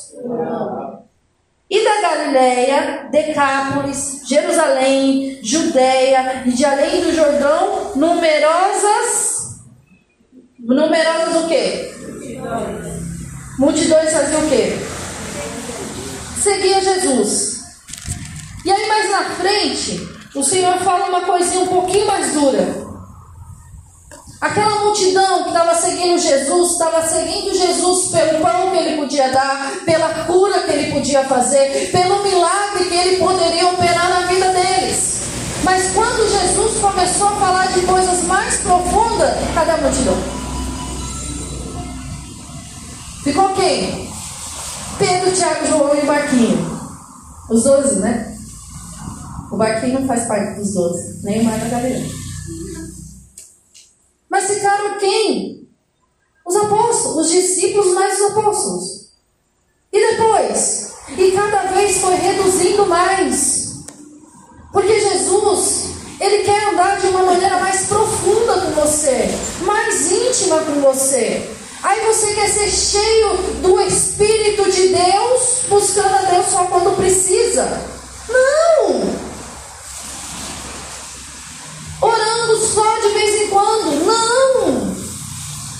e 1.69 1.83
da 1.83 2.01
Galiléia, 2.01 3.09
Decápolis, 3.11 4.21
Jerusalém, 4.25 5.39
Judéia 5.43 6.43
e 6.45 6.51
de 6.51 6.63
além 6.63 7.01
do 7.01 7.13
Jordão, 7.13 7.91
numerosas. 7.95 9.57
Numerosas 10.59 11.43
o 11.43 11.47
quê? 11.47 11.93
Multidões 13.59 14.13
faziam 14.13 14.45
o 14.45 14.49
quê? 14.49 14.77
Seguia 16.41 16.81
Jesus. 16.81 17.57
E 18.63 18.71
aí 18.71 18.87
mais 18.87 19.11
na 19.11 19.23
frente, 19.31 20.07
o 20.35 20.43
Senhor 20.43 20.77
fala 20.79 21.09
uma 21.09 21.21
coisinha 21.21 21.63
um 21.63 21.67
pouquinho 21.67 22.07
mais 22.07 22.33
dura. 22.33 22.86
Aquela 24.39 24.81
multidão 24.81 25.43
que 25.43 25.49
estava 25.49 25.73
seguindo 25.73 26.19
Jesus, 26.19 26.73
estava 26.73 27.07
seguindo 27.07 27.57
Jesus 27.57 28.11
pelo 28.11 28.39
pão 28.39 28.69
que 28.69 28.77
ele 28.77 28.97
podia 28.97 29.31
dar, 29.31 29.71
pela 29.83 30.25
cura 30.25 30.59
que 30.61 30.71
ele 30.71 30.91
podia 30.91 31.23
fazer, 31.23 31.89
pelo 31.91 32.21
milagre 32.21 32.85
que 32.85 32.95
ele 32.95 33.17
poderia 33.17 33.67
operar 33.69 34.09
na 34.09 34.27
vida 34.27 34.49
deles. 34.49 35.21
Mas 35.63 35.91
quando 35.91 36.29
Jesus 36.29 36.79
começou 36.79 37.29
a 37.29 37.35
falar 37.37 37.67
de 37.71 37.81
coisas 37.81 38.23
mais 38.25 38.57
profundas, 38.57 39.33
cadê 39.55 39.71
a 39.71 39.77
multidão? 39.77 40.17
Ficou 43.23 43.49
quem? 43.55 44.07
Pedro, 44.99 45.31
Tiago, 45.31 45.67
João 45.67 45.97
e 45.97 46.05
Barquinho. 46.05 46.79
Os 47.49 47.63
doze, 47.63 47.99
né? 47.99 48.37
O 49.51 49.57
Barquinho 49.57 50.01
não 50.01 50.07
faz 50.07 50.27
parte 50.27 50.59
dos 50.59 50.73
doze, 50.75 51.21
nem 51.23 51.43
Mar 51.43 51.57
da 51.57 51.69
Galileia. 51.69 52.16
Discípulos 58.37 58.45
mais 58.45 58.57
os 58.57 58.77
apóstolos. 58.77 59.07
E 59.91 59.99
depois? 59.99 60.91
E 61.17 61.31
cada 61.31 61.71
vez 61.73 61.97
foi 61.97 62.15
reduzindo 62.15 62.85
mais. 62.85 63.83
Porque 64.71 64.99
Jesus, 64.99 65.85
Ele 66.19 66.43
quer 66.43 66.69
andar 66.69 66.99
de 66.99 67.07
uma 67.07 67.23
maneira 67.23 67.57
mais 67.57 67.85
profunda 67.87 68.61
com 68.61 68.81
você, 68.81 69.29
mais 69.61 70.11
íntima 70.11 70.59
com 70.59 70.81
você. 70.81 71.49
Aí 71.83 72.05
você 72.05 72.33
quer 72.33 72.49
ser 72.49 72.69
cheio 72.69 73.37
do 73.61 73.79
Espírito 73.81 74.69
de 74.69 74.89
Deus, 74.89 75.61
buscando 75.69 76.15
a 76.15 76.21
Deus 76.31 76.47
só 76.47 76.65
quando 76.65 76.97
precisa. 76.97 77.81
Não! 78.29 79.27
orando 82.01 82.57
só 82.65 82.99
de 82.99 83.09
vez 83.09 83.41
em 83.41 83.47
quando. 83.47 84.05
Não! 84.05 84.97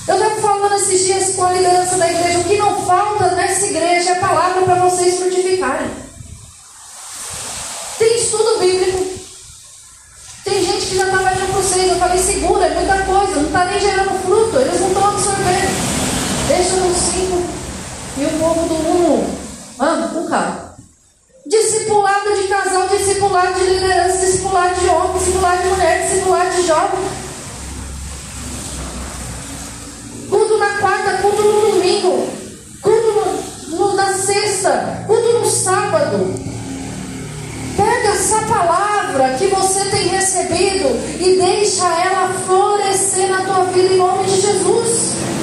Eu 0.07 0.15
estava 0.15 0.41
falando 0.41 0.75
esses 0.75 1.05
dias 1.05 1.35
com 1.35 1.43
a 1.43 1.51
liderança 1.51 1.97
da 1.97 2.09
igreja. 2.09 2.39
O 2.39 2.43
que 2.45 2.57
não 2.57 2.85
falta 2.85 3.31
nessa 3.31 3.65
igreja 3.65 4.11
é 4.11 4.15
palavra 4.15 4.61
para 4.61 4.75
vocês 4.75 5.19
frutificarem. 5.19 5.89
Tem 7.99 8.15
estudo 8.15 8.59
bíblico. 8.59 9.05
Tem 10.45 10.63
gente 10.63 10.85
que 10.85 10.95
já 10.95 11.05
está 11.05 11.21
mais 11.21 11.39
com 11.39 11.47
vocês. 11.47 11.89
Eu 11.89 11.97
falei, 11.97 12.17
segura, 12.19 12.65
é 12.65 12.73
muita 12.73 13.03
coisa. 13.03 13.35
Não 13.35 13.47
está 13.47 13.65
nem 13.65 13.79
gerando 13.79 14.23
fruto. 14.23 14.57
Eles 14.59 14.79
não 14.79 14.87
estão 14.87 15.09
absorvendo. 15.09 15.97
Deixa 16.77 16.79
no 16.79 16.95
cinco. 16.95 17.43
E 18.17 18.25
o 18.25 18.39
povo 18.39 18.67
do 18.67 18.75
mundo. 18.75 19.37
Ah, 19.79 20.09
com 20.13 20.27
calma. 20.27 20.75
Discipulado 21.45 22.35
de 22.35 22.47
casal, 22.47 22.87
discipulado 22.89 23.53
de 23.53 23.65
liderança, 23.65 24.17
discipulado 24.17 24.79
de 24.79 24.87
homem, 24.87 25.17
discipulado 25.17 25.63
de 25.63 25.69
mulher, 25.69 26.07
discipulado 26.07 26.55
de 26.55 26.67
jovem. 26.67 26.99
Culto 30.29 30.57
na 30.57 30.77
quarta, 30.77 31.17
culto 31.21 31.41
no 31.41 31.71
domingo, 31.71 32.27
culto 32.81 33.11
no, 33.69 33.77
no, 33.77 33.95
na 33.95 34.13
sexta, 34.13 35.03
culto 35.07 35.39
no 35.39 35.49
sábado. 35.49 36.33
Pega 37.77 38.09
essa 38.09 38.41
palavra 38.41 39.35
que 39.37 39.47
você 39.47 39.85
tem 39.85 40.07
recebido 40.09 40.89
e 41.19 41.37
deixa 41.37 41.85
ela 41.85 42.33
florescer 42.45 43.29
na 43.29 43.41
tua 43.41 43.63
vida 43.65 43.93
em 43.93 43.97
nome 43.97 44.25
de 44.25 44.41
Jesus. 44.41 45.37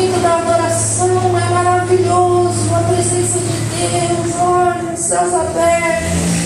Momento 0.00 0.22
da 0.22 0.36
adoração 0.36 1.08
é 1.36 1.50
maravilhoso, 1.50 2.74
a 2.74 2.78
presença 2.84 3.38
de 3.38 3.44
Deus, 3.44 4.34
olha, 4.40 4.94
os 4.94 5.00
céus 5.00 5.34
abertos. 5.34 6.40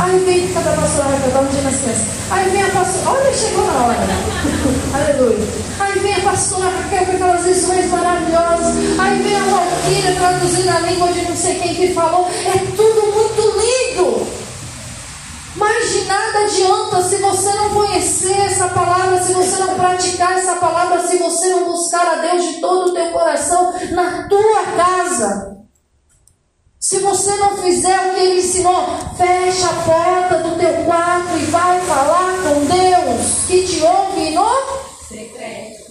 Aí 0.00 0.18
vem 0.24 0.48
cada 0.54 0.70
pastor, 0.70 1.04
vai 1.04 1.30
dar 1.30 1.40
um 1.40 1.46
dia 1.46 1.60
nas 1.62 1.76
crianças. 1.76 2.06
Aí 2.30 2.50
vem 2.50 2.62
a 2.62 2.68
pastora, 2.68 3.18
olha, 3.18 3.34
chegou 3.34 3.66
na 3.66 3.84
hora. 3.84 3.98
Aleluia. 4.94 5.48
Aí 5.80 5.98
vem 5.98 6.14
a 6.14 6.20
pastora 6.20 6.70
Raquel 6.70 7.06
com 7.06 7.12
aquelas 7.12 7.44
visões 7.44 7.90
maravilhosas. 7.90 8.76
Aí 8.98 9.22
vem 9.22 9.36
a 9.36 9.44
Valquíria 9.44 10.14
traduzindo 10.14 10.70
a 10.70 10.80
língua 10.80 11.12
de 11.12 11.22
não 11.22 11.36
sei 11.36 11.54
quem 11.56 11.74
que 11.74 11.92
falou. 11.92 12.30
É 12.46 12.58
tudo 12.76 12.99
muito 17.70 17.90
essa 18.60 18.68
palavra, 18.68 19.22
se 19.22 19.32
você 19.32 19.56
não 19.56 19.74
praticar 19.74 20.36
essa 20.36 20.56
palavra, 20.56 21.06
se 21.06 21.16
você 21.16 21.48
não 21.48 21.64
buscar 21.64 22.06
a 22.06 22.16
Deus 22.16 22.44
de 22.44 22.60
todo 22.60 22.90
o 22.90 22.94
teu 22.94 23.10
coração 23.10 23.72
na 23.92 24.28
tua 24.28 24.64
casa, 24.76 25.56
se 26.78 26.98
você 26.98 27.36
não 27.36 27.56
fizer 27.56 27.98
o 27.98 28.14
que 28.14 28.20
ele 28.20 28.40
ensinou, 28.40 28.98
fecha 29.16 29.66
a 29.66 29.82
porta 29.82 30.38
do 30.40 30.58
teu 30.58 30.84
quarto 30.84 31.38
e 31.38 31.44
vai 31.46 31.80
falar 31.80 32.32
com 32.42 32.64
Deus 32.66 33.46
que 33.46 33.66
te 33.66 33.82
ouve 33.82 34.30
no 34.30 34.50
secreto. 35.08 35.90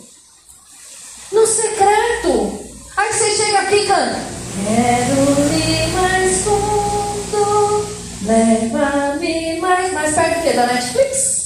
No 1.31 1.47
secreto. 1.47 2.69
Aí 2.97 3.13
você 3.13 3.31
chega 3.31 3.59
aqui 3.59 3.75
e 3.75 3.87
canta. 3.87 4.19
Quero 4.65 5.21
ir 5.55 5.87
mais 5.93 6.43
fundo, 6.43 7.85
leva-me 8.23 9.08
mais. 10.09 10.15
Perto 10.15 10.37
do 10.37 10.43
que? 10.43 10.53
Da 10.53 10.65
Netflix? 10.67 11.39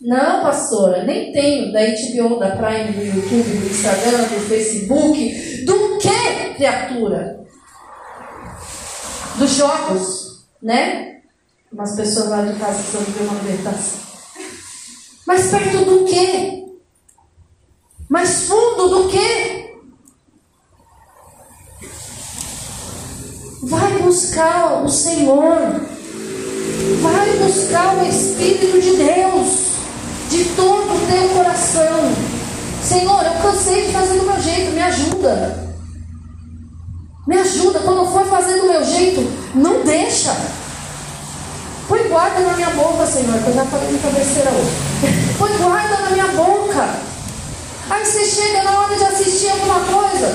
Não, 0.00 0.42
pastora, 0.42 1.02
nem 1.04 1.32
tenho 1.32 1.72
da 1.72 1.80
HBO, 1.80 2.38
da 2.38 2.56
Prime, 2.56 2.92
do 2.92 3.04
YouTube, 3.04 3.58
do 3.58 3.66
Instagram, 3.66 4.18
do 4.18 4.48
Facebook. 4.48 5.64
Do 5.64 5.98
que, 5.98 6.54
criatura? 6.54 7.44
Dos 9.36 9.50
jogos, 9.50 10.46
né? 10.62 11.20
Umas 11.72 11.96
pessoas 11.96 12.28
lá 12.28 12.42
de 12.42 12.58
casa 12.58 12.80
precisam 12.80 13.02
ver 13.02 13.24
uma 13.24 13.42
libertação. 13.42 14.00
Mas 15.26 15.50
perto 15.50 15.84
do 15.84 16.04
quê? 16.04 16.64
Mais 18.08 18.44
fundo 18.44 18.88
do 18.88 19.08
quê? 19.08 19.74
Vai 23.64 23.97
buscar 24.08 24.82
o 24.82 24.88
Senhor. 24.88 25.80
Vai 27.02 27.30
buscar 27.36 27.96
o 27.98 28.08
Espírito 28.08 28.80
de 28.80 28.96
Deus 28.96 29.68
de 30.30 30.44
todo 30.56 30.94
o 30.94 31.06
teu 31.06 31.28
coração. 31.28 32.10
Senhor, 32.82 33.22
eu 33.22 33.42
cansei 33.42 33.86
de 33.86 33.92
fazer 33.92 34.18
do 34.18 34.24
meu 34.24 34.40
jeito, 34.40 34.72
me 34.72 34.82
ajuda. 34.82 35.68
Me 37.26 37.36
ajuda, 37.36 37.80
quando 37.80 38.10
for 38.10 38.24
fazer 38.26 38.60
do 38.62 38.68
meu 38.68 38.82
jeito, 38.82 39.30
não 39.54 39.84
deixa. 39.84 40.34
Põe 41.86 42.08
guarda 42.08 42.40
na 42.40 42.54
minha 42.54 42.70
boca, 42.70 43.06
Senhor, 43.06 43.38
que 43.42 43.48
eu 43.48 43.54
já 43.54 43.64
falei 43.66 43.90
muita 43.90 44.08
besteira 44.08 44.50
hoje. 44.50 45.36
Põe 45.38 45.52
guarda 45.58 45.96
na 46.02 46.10
minha 46.10 46.28
boca. 46.28 46.88
Aí 47.90 48.04
você 48.04 48.24
chega 48.24 48.62
na 48.62 48.80
hora 48.80 48.96
de 48.96 49.04
assistir 49.04 49.50
alguma 49.50 49.80
coisa, 49.80 50.34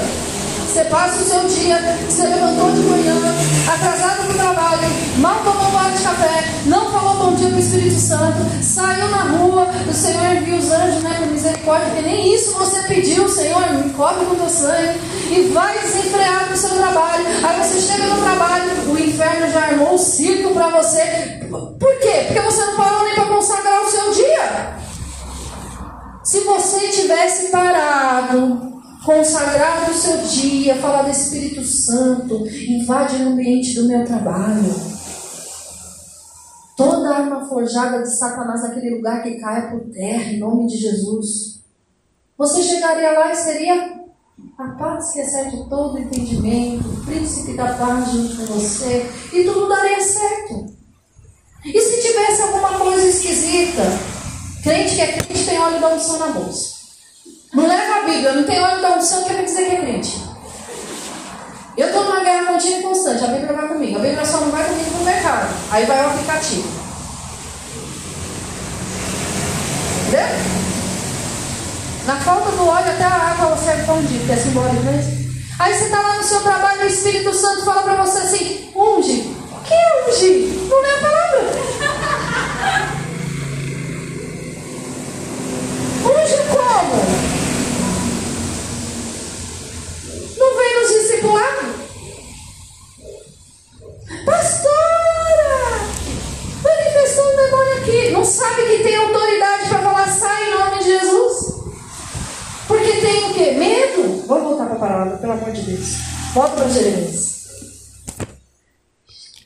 você 0.74 0.86
passa 0.86 1.22
o 1.22 1.24
seu 1.24 1.48
dia, 1.48 1.78
você 2.10 2.24
levantou 2.24 2.72
de 2.72 2.80
manhã, 2.82 3.14
atrasado 3.72 4.24
para 4.24 4.32
o 4.32 4.34
trabalho, 4.34 4.90
mal 5.18 5.44
tomou 5.44 5.70
banho 5.70 5.96
de 5.96 6.02
café, 6.02 6.44
não 6.66 6.92
falou 6.92 7.14
bom 7.18 7.36
dia 7.36 7.50
para 7.50 7.58
o 7.58 7.60
Espírito 7.60 8.00
Santo, 8.00 8.38
saiu 8.64 9.08
na 9.10 9.22
rua, 9.22 9.68
o 9.88 9.94
Senhor 9.94 10.36
enviou 10.36 10.58
os 10.58 10.72
anjos, 10.72 11.04
né, 11.04 11.18
com 11.20 11.26
misericórdia, 11.28 11.90
porque 11.92 12.02
nem 12.02 12.34
isso 12.34 12.58
você 12.58 12.82
pediu, 12.88 13.30
Senhor, 13.30 13.72
me 13.72 13.94
cobre 13.94 14.26
com 14.26 14.34
teu 14.34 14.50
sangue, 14.50 15.00
e 15.30 15.52
vai 15.54 15.78
desenfreado 15.78 16.46
para 16.46 16.54
o 16.54 16.58
seu 16.58 16.70
trabalho. 16.72 17.26
Aí 17.44 17.68
você 17.68 17.80
chega 17.80 18.08
no 18.08 18.24
trabalho, 18.24 18.72
o 18.88 18.98
inferno 18.98 19.52
já 19.52 19.60
armou 19.60 19.94
um 19.94 19.98
circo 20.00 20.56
para 20.56 20.70
você. 20.70 21.40
Por 21.52 22.00
quê? 22.00 22.24
Porque 22.26 22.42
você 22.42 22.66
não 22.66 22.76
parou 22.78 23.04
nem 23.04 23.14
para 23.14 23.26
consagrar 23.26 23.80
o 23.84 23.92
seu 23.92 24.12
dia. 24.12 24.74
Se 26.24 26.40
você 26.40 26.88
tivesse 26.88 27.50
parado 27.50 28.73
consagrar 29.04 29.90
o 29.90 29.94
seu 29.94 30.18
dia, 30.18 30.76
falar 30.78 31.04
do 31.04 31.12
Espírito 31.12 31.64
Santo, 31.64 32.48
invade 32.48 33.22
o 33.24 33.30
ambiente 33.30 33.76
do 33.76 33.88
meu 33.88 34.06
trabalho. 34.06 34.94
Toda 36.78 37.16
arma 37.16 37.48
forjada 37.48 38.02
de 38.02 38.18
Satanás 38.18 38.64
naquele 38.64 38.96
lugar 38.96 39.22
que 39.22 39.40
cai 39.40 39.70
por 39.70 39.82
terra, 39.92 40.32
em 40.32 40.40
nome 40.40 40.68
de 40.68 40.78
Jesus. 40.78 41.62
Você 42.38 42.64
chegaria 42.64 43.12
lá 43.12 43.32
e 43.32 43.36
seria 43.36 44.04
a 44.58 44.68
paz 44.70 45.12
que 45.12 45.20
excede 45.20 45.70
todo 45.70 46.00
entendimento, 46.00 46.88
o 46.88 47.06
príncipe 47.06 47.56
da 47.56 47.74
paz 47.74 48.10
junto 48.10 48.38
com 48.38 48.54
você, 48.54 49.06
e 49.32 49.44
tudo 49.44 49.68
daria 49.68 50.02
certo. 50.02 50.74
E 51.64 51.80
se 51.80 52.02
tivesse 52.02 52.42
alguma 52.42 52.80
coisa 52.80 53.08
esquisita? 53.08 53.84
Crente 54.64 54.96
que 54.96 55.02
é 55.02 55.14
crente 55.14 55.46
tem 55.46 55.60
óleo 55.60 55.80
da 55.80 55.94
unção 55.94 56.20
na 56.20 56.28
bolsa. 56.28 56.73
Não 57.54 57.68
leva 57.68 57.98
a 57.98 58.04
Bíblia, 58.04 58.34
não 58.34 58.44
tem 58.44 58.60
óleo 58.60 58.82
da 58.82 58.98
unção, 58.98 59.24
quer 59.24 59.44
dizer 59.44 59.70
que 59.70 59.76
é 59.76 59.80
crente. 59.80 60.24
Eu 61.78 61.88
estou 61.88 62.04
numa 62.04 62.24
guerra 62.24 62.52
contínua 62.52 62.80
e 62.80 62.84
constante, 62.84 63.24
a 63.24 63.28
Bíblia 63.28 63.54
vai 63.54 63.68
comigo. 63.68 63.98
A 63.98 64.02
Bíblia 64.02 64.26
só 64.26 64.42
não 64.42 64.52
vai 64.52 64.64
comigo 64.64 64.98
no 64.98 65.06
mercado. 65.06 65.54
Aí 65.72 65.86
vai 65.86 66.04
o 66.04 66.08
aplicativo. 66.08 66.68
Entendeu? 70.08 70.28
Na 72.06 72.16
falta 72.18 72.52
do 72.52 72.68
óleo, 72.68 72.92
até 72.92 73.04
a 73.04 73.32
água 73.32 73.58
serve 73.58 73.84
para 73.84 73.94
ungir, 73.96 74.26
que 74.26 74.32
é 74.32 74.36
simbólico 74.36 74.84
mesmo. 74.84 75.24
Aí 75.60 75.74
você 75.74 75.86
está 75.86 76.02
lá 76.02 76.16
no 76.16 76.24
seu 76.24 76.42
trabalho 76.42 76.82
e 76.82 76.86
o 76.86 76.88
Espírito 76.88 77.34
Santo 77.34 77.64
fala 77.64 77.84
para 77.84 78.04
você 78.04 78.18
assim: 78.18 78.72
unge. 78.76 79.34
O 79.52 79.62
que 79.64 79.74
é 79.74 80.10
unge? 80.10 80.68
Não 80.70 80.86
é 80.86 80.94
a 80.94 80.98
palavra. 80.98 81.24
Unge 86.04 86.36
como? 86.52 87.03
Não 90.54 90.60
vem 90.60 90.80
nos 90.80 90.90
discipulado? 90.90 91.74
Pastora! 94.24 95.64
Manifestou 96.64 97.26
um 97.26 97.38
demônio 97.38 97.78
aqui. 97.78 98.12
Não 98.12 98.24
sabe 98.24 98.62
que 98.68 98.84
tem 98.84 98.96
autoridade 98.96 99.70
para 99.70 99.82
falar, 99.82 100.08
sai 100.08 100.48
em 100.48 100.52
nome 100.52 100.78
de 100.78 100.84
Jesus? 100.84 101.54
Porque 102.68 103.02
tem 103.02 103.32
o 103.32 103.34
quê? 103.34 103.52
Medo? 103.54 104.24
Vamos 104.28 104.44
voltar 104.44 104.66
para 104.68 104.76
a 104.76 104.80
palavra, 104.80 105.18
pelo 105.18 105.34
amor 105.34 105.52
de 105.52 105.62
Deus. 105.64 105.98
Volta 106.36 106.56
para 106.56 106.70
Jeremias. 106.70 107.34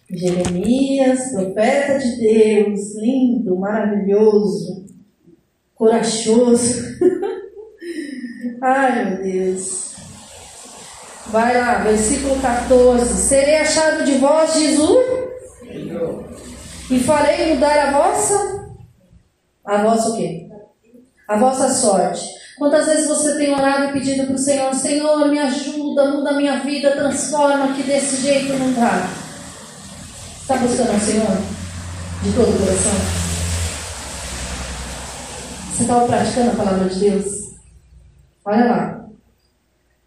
Jeremias, 0.10 1.32
profeta 1.32 2.00
de 2.00 2.18
Deus, 2.18 2.96
lindo, 2.96 3.58
maravilhoso, 3.58 4.86
corajoso. 5.74 6.98
Ai, 8.62 9.06
meu 9.06 9.24
Deus. 9.24 9.87
Vai 11.30 11.60
lá, 11.60 11.76
versículo 11.80 12.40
14. 12.42 13.14
Serei 13.16 13.58
achado 13.58 14.06
de 14.06 14.18
vós, 14.18 14.54
Jesus, 14.54 15.06
e 16.90 17.00
farei 17.00 17.54
mudar 17.54 17.88
a 17.88 17.92
vossa. 17.92 18.68
A 19.66 19.84
vossa 19.84 20.10
o 20.10 20.16
quê? 20.16 20.48
A 21.28 21.38
vossa 21.38 21.70
sorte. 21.74 22.26
Quantas 22.58 22.86
vezes 22.86 23.08
você 23.08 23.38
tem 23.38 23.54
orado 23.54 23.86
e 23.86 23.94
pedido 23.94 24.26
para 24.26 24.36
o 24.36 24.40
Senhor: 24.40 24.74
Senhor, 24.74 25.28
me 25.28 25.38
ajuda, 25.38 26.12
muda 26.12 26.30
a 26.30 26.38
minha 26.38 26.60
vida, 26.62 26.92
transforma, 26.92 27.74
que 27.74 27.84
desse 27.84 28.22
jeito 28.22 28.54
não 28.54 28.72
dá. 28.74 29.08
Está 30.42 30.56
buscando 30.56 30.96
o 30.96 31.00
Senhor? 31.00 31.38
De 32.24 32.32
todo 32.32 32.50
o 32.50 32.60
coração? 32.60 32.94
Você 35.76 35.84
estava 35.84 36.08
praticando 36.08 36.52
a 36.52 36.56
palavra 36.56 36.90
de 36.90 37.00
Deus? 37.00 37.26
Olha 38.46 38.66
lá. 38.66 39.07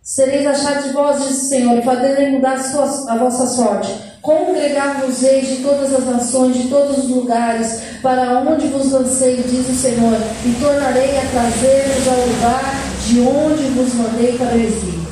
Sereis 0.02 0.46
achados 0.46 0.92
vós, 0.92 1.22
diz 1.22 1.42
o 1.42 1.48
Senhor, 1.48 1.78
e 1.78 1.82
fazerei 1.82 2.30
mudar 2.30 2.54
a 2.54 3.16
vossa 3.16 3.46
sorte. 3.46 4.10
Congregar-vos-eis 4.22 5.48
de 5.48 5.62
todas 5.62 5.94
as 5.94 6.04
nações, 6.06 6.56
de 6.56 6.68
todos 6.68 6.98
os 6.98 7.10
lugares, 7.10 7.80
para 8.02 8.40
onde 8.40 8.68
vos 8.68 8.90
lancei, 8.92 9.36
diz 9.42 9.68
o 9.68 9.74
Senhor, 9.74 10.16
e 10.44 10.60
tornarei 10.60 11.18
a 11.18 11.26
trazer-vos 11.30 12.08
ao 12.08 12.26
lugar 12.26 12.62
de 13.06 13.20
onde 13.20 13.62
vos 13.70 13.94
mandei 13.94 14.36
para 14.36 14.54
o 14.54 14.60
exílio. 14.60 15.06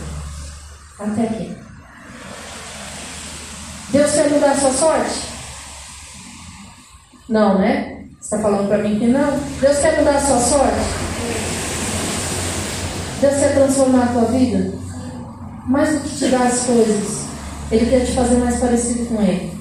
Até 0.98 1.22
aqui. 1.22 1.56
Deus 3.90 4.10
quer 4.12 4.30
mudar 4.30 4.50
a 4.50 4.56
sua 4.56 4.72
sorte? 4.72 5.20
Não, 7.28 7.58
né? 7.58 8.04
Você 8.20 8.34
está 8.34 8.38
falando 8.38 8.68
para 8.68 8.78
mim 8.78 8.98
que 8.98 9.06
não? 9.06 9.38
Deus 9.60 9.78
quer 9.78 9.98
mudar 9.98 10.16
a 10.16 10.20
sua 10.20 10.38
sorte? 10.38 11.07
Deus 13.20 13.34
quer 13.34 13.54
transformar 13.54 14.04
a 14.04 14.12
tua 14.12 14.24
vida? 14.26 14.78
mais 15.68 15.92
do 15.92 16.00
que 16.00 16.16
te 16.16 16.28
dar 16.28 16.46
as 16.46 16.60
coisas, 16.60 17.24
Ele 17.70 17.90
quer 17.90 18.04
te 18.04 18.12
fazer 18.12 18.36
mais 18.36 18.58
parecido 18.58 19.06
com 19.06 19.22
Ele. 19.22 19.52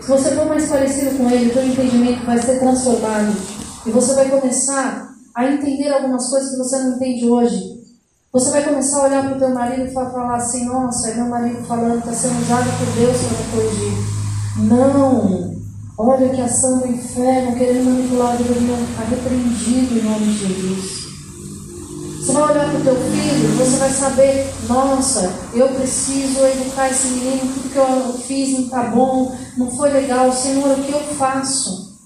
Se 0.00 0.08
você 0.08 0.34
for 0.34 0.46
mais 0.46 0.68
parecido 0.68 1.16
com 1.16 1.30
Ele, 1.30 1.50
o 1.50 1.52
teu 1.52 1.64
entendimento 1.64 2.26
vai 2.26 2.42
ser 2.42 2.58
transformado. 2.58 3.32
E 3.86 3.90
você 3.90 4.14
vai 4.14 4.28
começar 4.28 5.14
a 5.34 5.46
entender 5.46 5.88
algumas 5.88 6.28
coisas 6.28 6.50
que 6.50 6.58
você 6.58 6.78
não 6.78 6.96
entende 6.96 7.28
hoje. 7.28 7.80
Você 8.32 8.50
vai 8.50 8.64
começar 8.64 9.00
a 9.00 9.04
olhar 9.04 9.24
para 9.24 9.36
o 9.36 9.38
teu 9.38 9.50
marido 9.50 9.88
e 9.88 9.92
falar 9.92 10.36
assim, 10.36 10.66
nossa, 10.66 11.10
é 11.10 11.14
meu 11.14 11.26
marido 11.26 11.64
falando, 11.64 11.98
está 11.98 12.12
sendo 12.12 12.42
usado 12.42 12.70
por 12.78 12.94
Deus 12.94 13.16
para 13.16 13.38
me 13.38 13.68
corrigir. 13.68 14.68
Não! 14.68 15.50
Olha 15.96 16.28
que 16.28 16.40
ação 16.40 16.78
do 16.78 16.88
inferno 16.88 17.56
querendo 17.56 17.84
manipular 17.84 18.36
do 18.36 18.60
meu 18.60 18.74
está 18.74 19.04
repreendido 19.04 19.98
em 19.98 20.02
nome 20.02 20.26
de 20.26 20.38
Jesus. 20.38 21.09
Você 22.20 22.32
vai 22.32 22.42
olhar 22.42 22.68
para 22.68 22.78
o 22.78 22.82
teu 22.82 22.96
filho, 22.96 23.56
você 23.56 23.78
vai 23.78 23.90
saber, 23.90 24.52
nossa, 24.68 25.32
eu 25.54 25.68
preciso 25.68 26.44
educar 26.44 26.90
esse 26.90 27.08
menino, 27.08 27.50
tudo 27.54 27.72
que 27.72 27.78
eu 27.78 28.18
fiz 28.18 28.52
não 28.52 28.64
está 28.66 28.82
bom, 28.82 29.34
não 29.56 29.70
foi 29.74 29.90
legal. 29.90 30.30
Senhor, 30.30 30.78
o 30.78 30.82
que 30.82 30.92
eu 30.92 31.00
faço? 31.16 31.98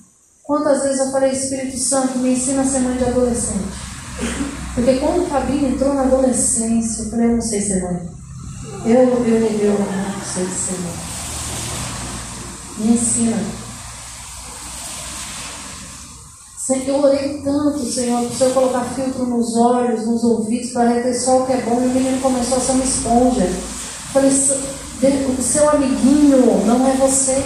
Quantas 0.45 0.85
vezes 0.85 1.01
eu 1.01 1.11
falei, 1.11 1.33
Espírito 1.33 1.77
Santo, 1.77 2.19
me 2.19 2.33
ensina 2.33 2.63
a 2.63 2.65
ser 2.65 2.79
mãe 2.81 2.97
de 2.97 3.05
adolescente? 3.05 3.65
Porque 4.77 4.95
quando 4.99 5.25
o 5.25 5.27
Fabinho 5.27 5.71
entrou 5.71 5.95
na 5.95 6.03
adolescência, 6.03 7.03
eu 7.03 7.11
falei, 7.11 7.27
eu 7.27 7.33
não 7.33 7.41
sei 7.41 7.61
ser 7.61 7.83
mãe. 7.83 8.09
Eu, 8.85 8.95
eu, 8.95 9.27
eu, 9.27 9.51
eu 9.59 9.79
não 9.79 10.25
sei 10.33 10.47
ser 10.47 10.79
mãe. 10.81 10.95
Me 12.79 12.95
ensina. 12.95 13.64
Eu 16.71 17.03
orei 17.03 17.43
tanto, 17.45 17.79
Senhor, 17.81 18.23
para 18.23 18.33
o 18.33 18.35
Senhor 18.35 18.55
colocar 18.55 18.85
filtro 18.95 19.27
nos 19.27 19.55
olhos, 19.55 20.07
nos 20.07 20.25
ouvidos, 20.25 20.71
para 20.71 20.89
reter 20.89 21.15
só 21.15 21.43
o 21.43 21.47
que 21.47 21.53
é 21.53 21.61
bom, 21.61 21.83
e 21.83 21.87
o 21.87 21.91
menino 21.91 22.23
começou 22.23 22.57
a 22.57 22.61
ser 22.61 22.73
uma 22.73 22.85
esponja. 22.85 23.47
Falei, 24.13 24.31
o 24.31 25.43
seu 25.43 25.69
amiguinho 25.69 26.65
não 26.65 26.89
é 26.89 26.93
você. 26.93 27.45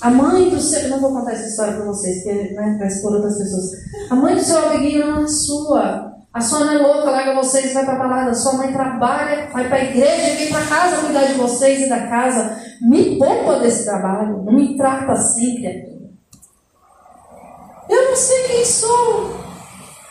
A 0.00 0.10
mãe 0.10 0.50
do 0.50 0.60
seu. 0.60 0.88
Não 0.88 1.00
vou 1.00 1.10
contar 1.10 1.32
essa 1.32 1.48
história 1.48 1.74
para 1.74 1.86
vocês, 1.86 2.22
porque 2.22 2.54
né, 2.54 2.76
vai 2.78 2.86
expor 2.86 3.12
outras 3.12 3.38
pessoas. 3.38 3.70
A 4.08 4.14
mãe 4.14 4.36
do 4.36 4.44
seu 4.44 4.58
amiguinho 4.68 5.06
não 5.06 5.24
é 5.24 5.26
sua. 5.26 6.12
A 6.32 6.40
sua 6.40 6.74
é 6.74 6.78
louca, 6.78 7.10
larga 7.10 7.34
vocês 7.34 7.70
e 7.70 7.74
vai 7.74 7.84
para 7.84 7.98
balada. 7.98 8.34
Sua 8.34 8.52
mãe 8.52 8.72
trabalha, 8.72 9.48
vai 9.52 9.68
para 9.68 9.78
a 9.78 9.84
igreja 9.84 10.36
vem 10.36 10.50
para 10.50 10.66
casa 10.66 11.02
cuidar 11.02 11.24
de 11.24 11.34
vocês 11.34 11.80
e 11.80 11.88
da 11.88 12.06
casa. 12.06 12.56
Me 12.82 13.18
poupa 13.18 13.58
desse 13.58 13.84
trabalho. 13.84 14.44
Não 14.44 14.52
me 14.52 14.76
trata 14.76 15.12
assim, 15.12 15.56
criatura. 15.56 15.95
Eu 17.88 18.08
não 18.08 18.16
sei 18.16 18.42
quem 18.44 18.64
sou. 18.64 19.36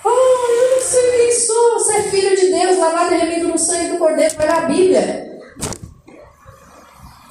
Oh, 0.03 0.09
eu 0.09 0.75
não 0.75 0.81
sei 0.81 1.11
quem 1.11 1.31
sou. 1.33 1.73
Você 1.73 1.93
é 1.93 2.03
filho 2.03 2.35
de 2.35 2.51
Deus, 2.51 2.77
lavado 2.77 3.13
e 3.13 3.17
remido 3.17 3.47
no 3.49 3.57
sangue 3.57 3.91
do 3.91 3.97
Cordeiro. 3.97 4.35
Vai 4.35 4.47
na 4.47 4.61
Bíblia. 4.61 5.39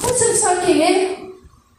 Você 0.00 0.28
não 0.28 0.37
sabe 0.37 0.66
quem 0.66 0.83
é? 0.83 1.24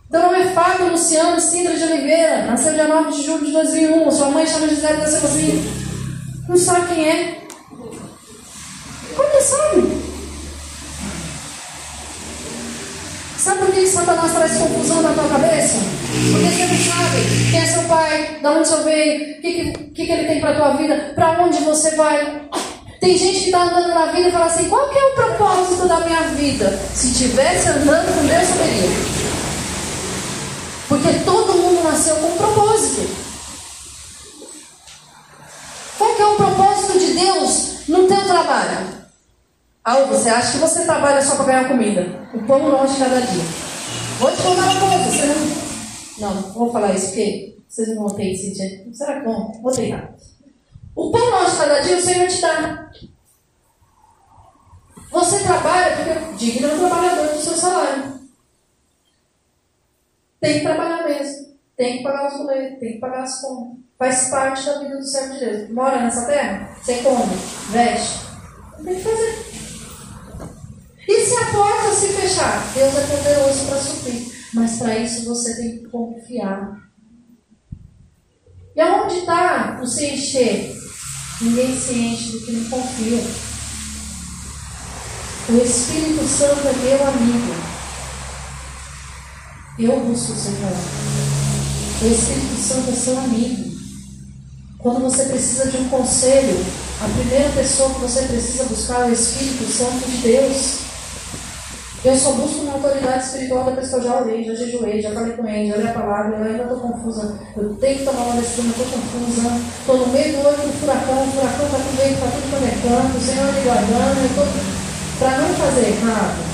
Então 0.07 0.31
nome 0.31 0.39
é 0.39 0.51
Fábio 0.51 0.91
Luciano 0.91 1.39
Sintra 1.39 1.75
de 1.75 1.83
Oliveira. 1.83 2.45
Nasceu 2.45 2.73
dia 2.73 2.87
9 2.87 3.11
de 3.11 3.23
julho 3.23 3.45
de 3.45 3.51
2001. 3.51 4.11
Sua 4.11 4.29
mãe 4.29 4.47
chama 4.47 4.67
Gisele 4.67 4.97
da 4.97 5.03
assim. 5.03 5.85
Não 6.47 6.57
sabe 6.57 6.93
quem 6.93 7.09
é. 7.09 7.41
Como 9.15 9.29
que 9.29 9.41
sabe? 9.41 10.05
Sabe 13.37 13.59
por 13.59 13.73
que 13.73 13.87
Satanás 13.87 14.31
traz 14.31 14.57
confusão 14.57 15.01
na 15.01 15.13
tua 15.13 15.29
cabeça? 15.29 16.04
Porque 16.31 16.47
você 16.47 16.65
não 16.65 16.77
sabe 16.77 17.51
quem 17.51 17.59
é 17.59 17.65
seu 17.65 17.83
pai, 17.83 18.37
de 18.41 18.47
onde 18.47 18.67
você 18.67 18.83
veio, 18.83 19.37
o 19.37 19.41
que, 19.41 19.71
que, 19.93 20.05
que, 20.05 20.11
ele 20.11 20.27
tem 20.27 20.39
para 20.39 20.51
a 20.51 20.55
tua 20.55 20.69
vida, 20.71 21.13
para 21.13 21.43
onde 21.43 21.59
você 21.59 21.95
vai. 21.95 22.41
Tem 22.99 23.17
gente 23.17 23.39
que 23.41 23.45
está 23.45 23.63
andando 23.63 23.89
na 23.89 24.07
vida 24.07 24.29
e 24.29 24.31
fala 24.31 24.45
assim: 24.45 24.67
qual 24.67 24.89
que 24.89 24.97
é 24.97 25.05
o 25.05 25.15
propósito 25.15 25.87
da 25.87 25.99
minha 25.99 26.21
vida? 26.29 26.79
Se 26.93 27.13
tivesse 27.13 27.69
andando 27.69 28.15
com 28.15 28.25
Deus, 28.25 28.47
saberia. 28.47 28.89
Porque 30.89 31.13
todo 31.25 31.57
mundo 31.57 31.83
nasceu 31.83 32.15
com 32.15 32.27
um 32.27 32.37
propósito. 32.37 33.25
Qual 35.97 36.15
que 36.15 36.21
é 36.21 36.25
o 36.25 36.35
propósito 36.35 36.99
de 36.99 37.13
Deus 37.13 37.87
no 37.87 38.07
teu 38.07 38.25
trabalho? 38.25 38.87
Ah, 39.83 39.99
você 40.01 40.29
acha 40.29 40.53
que 40.53 40.57
você 40.57 40.83
trabalha 40.85 41.21
só 41.21 41.35
para 41.35 41.45
ganhar 41.45 41.67
comida? 41.67 42.27
O 42.33 42.39
pão 42.39 42.85
de 42.87 42.97
cada 42.97 43.21
dia. 43.21 43.43
Vou 44.19 44.31
te 44.31 44.41
contar 44.41 44.63
uma 44.63 44.79
coisa, 44.79 45.11
você 45.11 45.25
não. 45.27 45.64
Não, 46.17 46.33
vou 46.53 46.71
falar 46.71 46.93
isso 46.93 47.07
porque 47.07 47.57
vocês 47.67 47.89
não 47.89 48.07
vão 48.07 48.15
ter 48.15 48.31
esse 48.31 48.55
Será 48.93 49.19
que 49.19 49.25
vão? 49.25 49.51
Vou 49.61 49.71
tentar. 49.71 50.15
O 50.95 51.11
pão 51.11 51.29
nosso 51.29 51.57
cada 51.57 51.79
dia 51.81 51.97
o 51.97 52.01
Senhor 52.01 52.27
te 52.27 52.41
dá. 52.41 52.89
Você 55.11 55.39
trabalha 55.43 55.95
porque 55.95 56.37
digno 56.37 56.67
é 56.69 56.73
o 56.73 56.79
trabalhador 56.79 57.33
do 57.33 57.41
seu 57.41 57.53
salário. 57.53 58.19
Tem 60.39 60.53
que 60.55 60.61
trabalhar 60.61 61.03
mesmo. 61.03 61.55
Tem 61.75 61.97
que 61.97 62.03
pagar 62.03 62.31
os 62.31 62.37
boletos, 62.37 62.79
tem 62.79 62.93
que 62.93 62.99
pagar 62.99 63.23
as 63.23 63.41
contas. 63.41 63.79
Faz 63.97 64.29
parte 64.29 64.65
da 64.65 64.79
vida 64.79 64.97
do 64.97 65.03
servo 65.03 65.33
de 65.33 65.39
Deus. 65.39 65.69
Mora 65.71 66.01
nessa 66.01 66.25
terra? 66.25 66.77
Você 66.81 67.01
come, 67.01 67.35
veste. 67.71 68.19
Tem 68.83 68.95
que 68.95 69.01
fazer. 69.01 69.45
E 71.07 71.25
se 71.25 71.35
a 71.37 71.45
porta 71.51 71.93
se 71.93 72.07
fechar? 72.07 72.73
Deus 72.73 72.97
é 72.97 73.15
poderoso 73.15 73.65
para 73.67 73.77
suprir. 73.77 74.34
Mas 74.55 74.77
para 74.77 74.97
isso 74.97 75.25
você 75.25 75.53
tem 75.57 75.79
que 75.79 75.89
confiar. 75.89 76.81
E 78.73 78.79
aonde 78.79 79.19
está 79.19 79.79
o 79.83 79.85
se 79.85 80.05
encher? 80.05 80.73
Ninguém 81.41 81.77
se 81.77 81.93
enche 81.93 82.31
do 82.31 82.45
que 82.45 82.51
não 82.53 82.69
confia. 82.69 83.21
O 85.49 85.57
Espírito 85.61 86.25
Santo 86.25 86.67
é 86.67 86.73
meu 86.73 87.07
amigo. 87.07 87.53
Eu 89.77 89.99
busco 90.05 90.31
o 90.31 90.35
Senhor. 90.35 90.71
O 92.01 92.07
Espírito 92.07 92.55
Santo 92.57 92.89
é 92.91 92.93
seu 92.93 93.19
amigo. 93.19 93.75
Quando 94.79 95.01
você 95.01 95.25
precisa 95.25 95.69
de 95.69 95.77
um 95.77 95.89
conselho, 95.89 96.65
a 97.01 97.09
primeira 97.09 97.49
pessoa 97.49 97.93
que 97.93 97.99
você 97.99 98.21
precisa 98.21 98.63
buscar 98.63 99.01
é 99.01 99.09
o 99.09 99.13
Espírito 99.13 99.69
Santo 99.69 100.09
de 100.09 100.17
Deus. 100.19 100.84
Eu 102.05 102.15
só 102.15 102.33
busco 102.33 102.61
uma 102.61 102.73
autoridade 102.73 103.23
espiritual 103.23 103.65
que 103.65 103.79
eu 103.79 104.03
já 104.03 104.21
orei, 104.21 104.43
já 104.43 104.53
jejuei, 104.53 105.01
já 105.01 105.09
falei 105.11 105.33
com 105.33 105.47
ele, 105.47 105.71
já 105.71 105.77
li 105.77 105.87
a 105.87 105.91
palavra, 105.91 106.37
eu 106.37 106.43
ainda 106.43 106.61
estou 106.61 106.77
confusa. 106.77 107.39
Eu 107.57 107.73
tenho 107.77 107.97
que 107.97 108.05
tomar 108.05 108.21
uma 108.21 108.39
decisão, 108.39 108.69
estou 108.69 108.85
confusa. 108.85 109.49
Estou 109.79 109.97
no 109.97 110.07
meio 110.13 110.33
do 110.33 110.45
outro 110.45 110.71
furacão, 110.79 111.23
o 111.23 111.31
furacão 111.31 111.65
está 111.65 111.77
tudo 111.79 111.97
bem, 111.97 112.13
está 112.13 112.27
tudo 112.27 112.51
conectando, 112.51 113.17
o 113.17 113.21
Senhor 113.21 113.51
me 113.51 113.61
guardando, 113.61 114.23
estou. 114.23 114.45
Para 115.17 115.37
não 115.39 115.49
fazer 115.55 115.87
errado, 115.87 116.45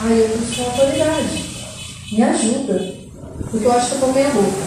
aí 0.00 0.18
eu 0.18 0.36
busco 0.36 0.62
uma 0.62 0.70
autoridade. 0.72 1.52
Me 2.10 2.22
ajuda. 2.24 2.94
Porque 3.52 3.66
eu 3.66 3.72
acho 3.72 3.86
que 3.86 3.92
eu 3.92 3.98
estou 3.98 4.12
meia 4.12 4.30
boca. 4.30 4.62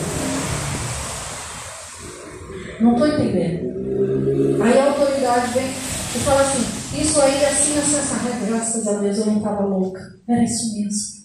Não 2.79 2.93
estou 2.93 3.07
entendendo. 3.07 4.63
Aí 4.63 4.79
a 4.79 4.85
autoridade 4.85 5.51
vem 5.51 5.65
e 5.65 6.19
fala 6.19 6.39
assim, 6.39 6.84
isso 7.01 7.21
aí 7.21 7.45
assim, 7.45 7.77
assim, 7.77 7.97
assim. 7.97 8.45
graças 8.47 8.87
a 8.87 8.93
Deus 8.93 9.17
eu 9.17 9.25
não 9.27 9.37
estava 9.37 9.63
louca. 9.63 10.01
Era 10.27 10.43
isso 10.43 10.73
mesmo. 10.73 11.15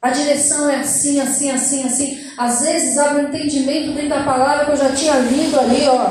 A 0.00 0.10
direção 0.10 0.70
é 0.70 0.76
assim, 0.76 1.20
assim, 1.20 1.50
assim, 1.50 1.84
assim. 1.84 2.20
Às 2.36 2.60
vezes 2.60 2.96
abre 2.96 3.22
um 3.22 3.28
entendimento 3.28 3.92
dentro 3.92 4.10
da 4.10 4.22
palavra 4.22 4.66
que 4.66 4.70
eu 4.72 4.76
já 4.76 4.92
tinha 4.92 5.18
lido 5.18 5.58
ali, 5.58 5.86
ó. 5.88 6.10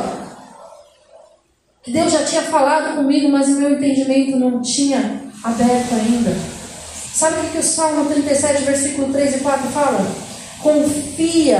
Que 1.81 1.91
Deus 1.91 2.11
já 2.11 2.25
tinha 2.25 2.41
falado 2.41 2.95
comigo, 2.95 3.29
mas 3.29 3.47
o 3.47 3.59
meu 3.59 3.73
entendimento 3.73 4.37
não 4.37 4.61
tinha 4.61 5.21
aberto 5.43 5.93
ainda. 5.93 6.35
Sabe 7.13 7.39
o 7.39 7.49
que, 7.51 7.59
o 7.59 7.63
Salmo 7.63 8.09
37, 8.09 8.63
versículo 8.63 9.13
3 9.13 9.35
e 9.35 9.39
4 9.39 9.69
fala? 9.69 10.05
Confia 10.61 11.59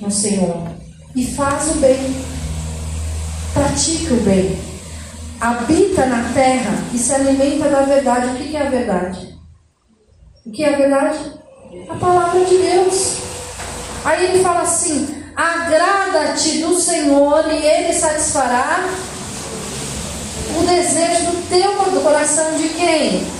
no 0.00 0.10
Senhor 0.10 0.68
e 1.14 1.26
faz 1.26 1.70
o 1.72 1.74
bem. 1.74 1.98
Pratica 3.52 4.14
o 4.14 4.20
bem. 4.20 4.75
Habita 5.40 6.06
na 6.06 6.32
terra 6.32 6.72
e 6.92 6.98
se 6.98 7.12
alimenta 7.12 7.68
da 7.68 7.82
verdade. 7.82 8.26
O 8.28 8.36
que 8.36 8.56
é 8.56 8.66
a 8.66 8.70
verdade? 8.70 9.38
O 10.44 10.50
que 10.50 10.64
é 10.64 10.74
a 10.74 10.78
verdade? 10.78 11.18
A 11.88 11.94
palavra 11.94 12.44
de 12.44 12.56
Deus. 12.56 13.16
Aí 14.04 14.24
ele 14.24 14.42
fala 14.42 14.62
assim: 14.62 15.24
agrada-te 15.34 16.58
do 16.62 16.78
Senhor 16.78 17.44
e 17.52 17.66
ele 17.66 17.92
satisfará 17.92 18.88
o 20.58 20.62
desejo 20.64 21.32
do 21.32 21.48
teu 21.48 22.02
coração 22.02 22.56
de 22.56 22.68
quem? 22.70 23.36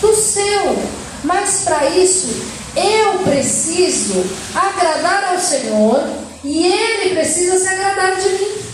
do 0.00 0.14
seu. 0.14 0.76
Mas 1.24 1.62
para 1.64 1.88
isso, 1.90 2.28
eu 2.76 3.18
preciso 3.20 4.24
agradar 4.54 5.32
ao 5.32 5.38
Senhor 5.38 6.06
e 6.44 6.66
Ele 6.66 7.14
precisa 7.14 7.58
se 7.58 7.68
agradar 7.68 8.16
de 8.16 8.28
mim. 8.28 8.65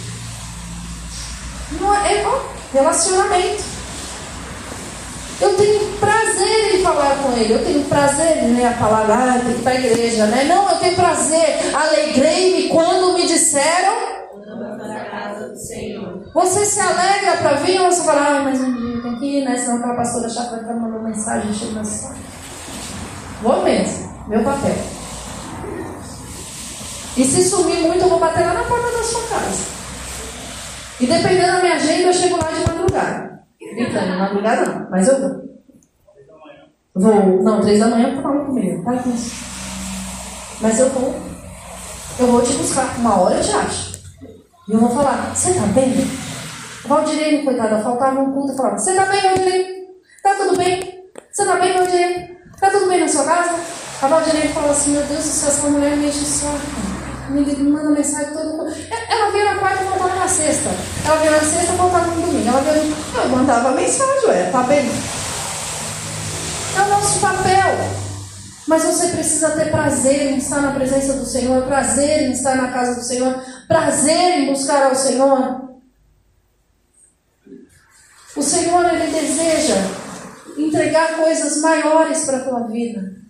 É, 2.04 2.26
ó, 2.26 2.40
relacionamento. 2.72 3.64
Eu 5.40 5.56
tenho 5.56 5.80
prazer 5.98 6.76
em 6.76 6.82
falar 6.82 7.16
com 7.16 7.32
Ele. 7.32 7.54
Eu 7.54 7.64
tenho 7.64 7.84
prazer 7.84 8.44
ler 8.54 8.66
a 8.66 8.74
palavra. 8.74 9.14
Ah, 9.14 9.40
tem 9.44 9.54
que 9.54 9.60
ir 9.60 9.62
para 9.62 9.72
a 9.72 9.74
igreja, 9.74 10.26
né? 10.26 10.44
Não, 10.44 10.70
eu 10.70 10.78
tenho 10.78 10.94
prazer. 10.94 11.74
Alegrei-me 11.74 12.68
quando 12.68 13.14
me 13.14 13.26
disseram. 13.26 14.12
Você 16.32 16.64
se 16.64 16.80
alegra 16.80 17.36
para 17.38 17.54
vir 17.56 17.80
ou 17.80 17.90
você 17.90 18.04
fala, 18.04 18.38
ah, 18.38 18.42
mas 18.42 18.60
um 18.60 18.72
dia 18.72 19.02
tem 19.02 19.16
que 19.16 19.38
ir, 19.38 19.44
né? 19.44 19.58
Senão 19.58 19.78
aquela 19.78 19.96
pastora 19.96 20.28
chata 20.28 20.56
estar 20.56 20.74
mandando 20.74 21.04
mensagem, 21.04 21.52
chega 21.52 21.72
na 21.72 21.84
sala. 21.84 22.16
Vou 23.42 23.62
mesmo, 23.62 24.14
meu 24.28 24.42
papel. 24.44 24.76
E 27.16 27.24
se 27.24 27.50
sumir 27.50 27.80
muito, 27.80 28.02
eu 28.02 28.08
vou 28.08 28.18
bater 28.18 28.46
lá 28.46 28.54
na 28.54 28.62
porta 28.62 28.96
da 28.96 29.02
sua 29.02 29.22
casa. 29.22 29.81
E 31.02 31.06
dependendo 31.06 31.52
da 31.52 31.60
minha 31.60 31.74
agenda, 31.74 32.02
eu 32.06 32.12
chego 32.12 32.36
lá 32.36 32.48
de 32.52 32.60
madrugada. 32.60 33.42
Brincando, 33.58 34.18
madrugada 34.18 34.66
não, 34.66 34.88
mas 34.88 35.08
eu 35.08 35.20
vou. 35.20 35.42
Vou, 36.94 37.42
não, 37.42 37.60
três 37.60 37.80
da 37.80 37.88
manhã 37.88 38.14
tá 38.14 38.22
falando 38.22 38.46
comigo, 38.46 38.84
para 38.84 38.98
com 38.98 39.10
isso. 39.10 39.34
Mas 40.60 40.78
eu 40.78 40.88
vou. 40.90 41.12
Eu 42.20 42.26
vou 42.28 42.40
te 42.42 42.52
buscar. 42.52 42.96
Uma 42.98 43.20
hora 43.20 43.34
eu 43.34 43.42
te 43.42 43.50
acho. 43.50 44.00
E 44.68 44.72
eu 44.74 44.78
vou 44.78 44.90
falar, 44.90 45.34
você 45.34 45.52
tá 45.54 45.66
bem? 45.74 45.92
Valdirene, 46.86 47.44
coitada, 47.44 47.82
faltava 47.82 48.20
um 48.20 48.32
culto 48.32 48.52
e 48.52 48.56
falava, 48.56 48.78
você 48.78 48.94
tá 48.94 49.06
bem, 49.06 49.22
Valdirene? 49.22 49.82
Tá 50.22 50.34
tudo 50.36 50.56
bem? 50.56 51.04
Você 51.32 51.44
tá 51.44 51.56
bem, 51.56 51.72
Valdirene? 51.72 52.38
Tá 52.60 52.70
tudo 52.70 52.86
bem 52.86 53.00
na 53.00 53.08
sua 53.08 53.24
casa? 53.24 53.54
A 54.02 54.06
Valdinei 54.06 54.48
fala 54.48 54.70
assim, 54.70 54.92
meu 54.92 55.02
Deus 55.02 55.24
do 55.24 55.30
céu, 55.30 55.48
essa 55.48 55.68
mulher 55.68 55.96
me 55.96 56.06
enche 56.06 56.20
o 56.20 56.24
saco. 56.24 56.91
Me 57.32 57.70
manda 57.70 57.90
mensagem 57.90 58.32
todo. 58.32 58.66
Ela 59.08 59.30
veio 59.30 59.44
na 59.44 59.58
quarta 59.58 59.82
e 59.82 59.86
voltava 59.86 60.14
na 60.16 60.28
sexta. 60.28 60.70
Ela 61.04 61.16
veio 61.16 61.32
na 61.32 61.40
sexta 61.40 61.72
e 61.72 61.76
voltava 61.76 62.06
no 62.06 62.22
domingo. 62.22 62.48
Ela 62.48 62.60
veio. 62.60 62.96
Eu 63.16 63.28
mandava 63.30 63.72
mensagem, 63.72 64.28
ué, 64.28 64.50
tá 64.50 64.62
bem? 64.64 64.90
É 66.76 66.80
o 66.80 66.88
nosso 66.88 67.20
papel. 67.20 67.78
Mas 68.66 68.84
você 68.84 69.08
precisa 69.08 69.50
ter 69.50 69.70
prazer 69.70 70.32
em 70.32 70.38
estar 70.38 70.60
na 70.60 70.72
presença 70.72 71.14
do 71.14 71.26
Senhor, 71.26 71.64
prazer 71.64 72.22
em 72.22 72.32
estar 72.32 72.54
na 72.54 72.70
casa 72.70 72.94
do 72.94 73.04
Senhor, 73.04 73.42
prazer 73.66 74.38
em 74.38 74.52
buscar 74.52 74.84
ao 74.84 74.94
Senhor. 74.94 75.68
O 78.36 78.42
Senhor, 78.42 78.84
Ele 78.94 79.12
deseja 79.12 79.76
entregar 80.56 81.16
coisas 81.16 81.60
maiores 81.60 82.24
para 82.24 82.38
a 82.38 82.44
tua 82.44 82.66
vida 82.68 83.22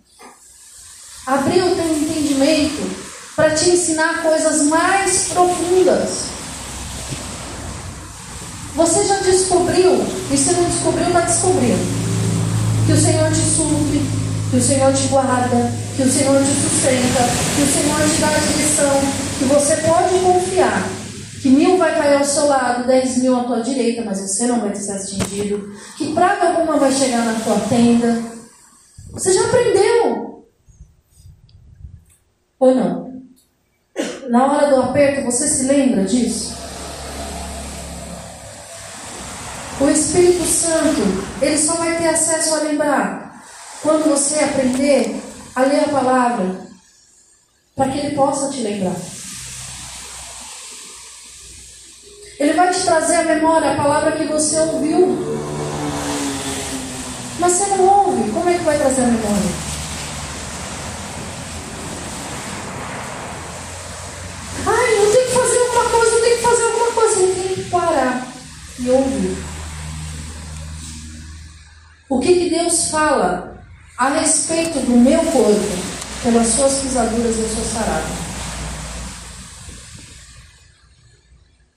abrir 1.27 1.63
o 1.63 1.75
teu 1.75 1.97
entendimento 1.97 3.02
para 3.35 3.55
te 3.55 3.71
ensinar 3.71 4.23
coisas 4.23 4.63
mais 4.63 5.29
profundas. 5.29 6.25
Você 8.75 9.05
já 9.05 9.17
descobriu, 9.17 10.05
e 10.31 10.37
se 10.37 10.53
não 10.55 10.65
descobriu, 10.65 11.07
está 11.09 11.21
descobrindo, 11.21 12.03
que 12.87 12.93
o 12.93 13.01
Senhor 13.01 13.31
te 13.31 13.41
supre, 13.41 14.03
que 14.51 14.57
o 14.57 14.63
Senhor 14.63 14.93
te 14.95 15.09
guarda, 15.09 15.73
que 15.97 16.03
o 16.03 16.11
Senhor 16.11 16.43
te 16.43 16.55
sustenta, 16.55 17.23
que 17.55 17.63
o 17.63 17.67
Senhor 17.67 18.01
te 18.09 18.21
dá 18.21 18.29
a 18.29 18.39
direção, 18.39 19.01
que 19.39 19.45
você 19.45 19.77
pode 19.77 20.19
confiar 20.21 20.89
que 21.43 21.49
mil 21.49 21.77
vai 21.77 21.93
cair 21.99 22.19
ao 22.19 22.25
seu 22.25 22.47
lado, 22.47 22.87
dez 22.87 23.17
mil 23.17 23.37
à 23.37 23.43
tua 23.43 23.61
direita, 23.61 24.05
mas 24.05 24.21
você 24.21 24.47
não 24.47 24.61
vai 24.61 24.73
ser 24.77 24.93
atingido, 24.93 25.75
que 25.99 26.15
praga 26.15 26.51
alguma 26.51 26.79
vai 26.79 26.93
chegar 26.93 27.25
na 27.25 27.41
tua 27.41 27.59
tenda. 27.69 28.23
Você 29.11 29.33
já 29.33 29.47
aprendeu. 29.47 30.47
Ou 32.61 32.75
não? 32.77 33.12
Na 34.29 34.53
hora 34.53 34.69
do 34.69 34.83
aperto, 34.83 35.25
você 35.25 35.49
se 35.49 35.65
lembra 35.65 36.05
disso? 36.05 36.55
O 39.81 39.89
Espírito 39.89 40.45
Santo, 40.45 41.01
ele 41.41 41.59
só 41.59 41.75
vai 41.75 41.97
ter 41.99 42.09
acesso 42.09 42.55
a 42.55 42.59
lembrar 42.59 43.43
quando 43.83 44.09
você 44.09 44.39
aprender 44.39 45.21
a 45.57 45.63
ler 45.63 45.81
a 45.81 45.89
palavra, 45.89 46.61
para 47.75 47.91
que 47.91 47.99
ele 47.99 48.15
possa 48.15 48.49
te 48.51 48.61
lembrar. 48.61 48.97
Ele 52.39 52.53
vai 52.53 52.71
te 52.73 52.83
trazer 52.83 53.17
à 53.17 53.25
memória 53.25 53.73
a 53.73 53.77
palavra 53.77 54.13
que 54.13 54.25
você 54.25 54.59
ouviu. 54.61 55.19
Mas 57.41 57.53
você 57.53 57.67
não 57.77 57.85
ouve, 57.87 58.31
como 58.31 58.49
é 58.49 58.55
que 58.55 58.65
vai 58.65 58.79
trazer 58.79 59.03
a 59.03 59.07
memória? 59.07 59.72
E 68.83 68.91
ouvir. 68.91 69.37
O 72.09 72.21
que, 72.21 72.35
que 72.35 72.51
Deus 72.51 72.89
fala 72.91 73.65
a 73.97 74.09
respeito 74.09 74.81
do 74.81 74.97
meu 74.97 75.21
corpo? 75.21 75.93
Pelas 76.23 76.49
suas 76.49 76.81
pisaduras 76.81 77.39
eu 77.39 77.49
sou 77.49 77.65
sarado. 77.65 78.13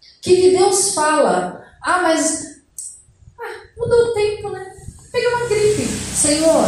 O 0.02 0.22
que, 0.22 0.36
que 0.36 0.52
Deus 0.52 0.94
fala? 0.94 1.64
Ah, 1.82 2.02
mas 2.02 2.62
ah, 3.40 3.64
mudou 3.78 4.10
o 4.10 4.14
tempo, 4.14 4.50
né? 4.50 4.66
Peguei 5.12 5.28
uma 5.30 5.48
gripe. 5.48 5.88
Senhor, 6.16 6.66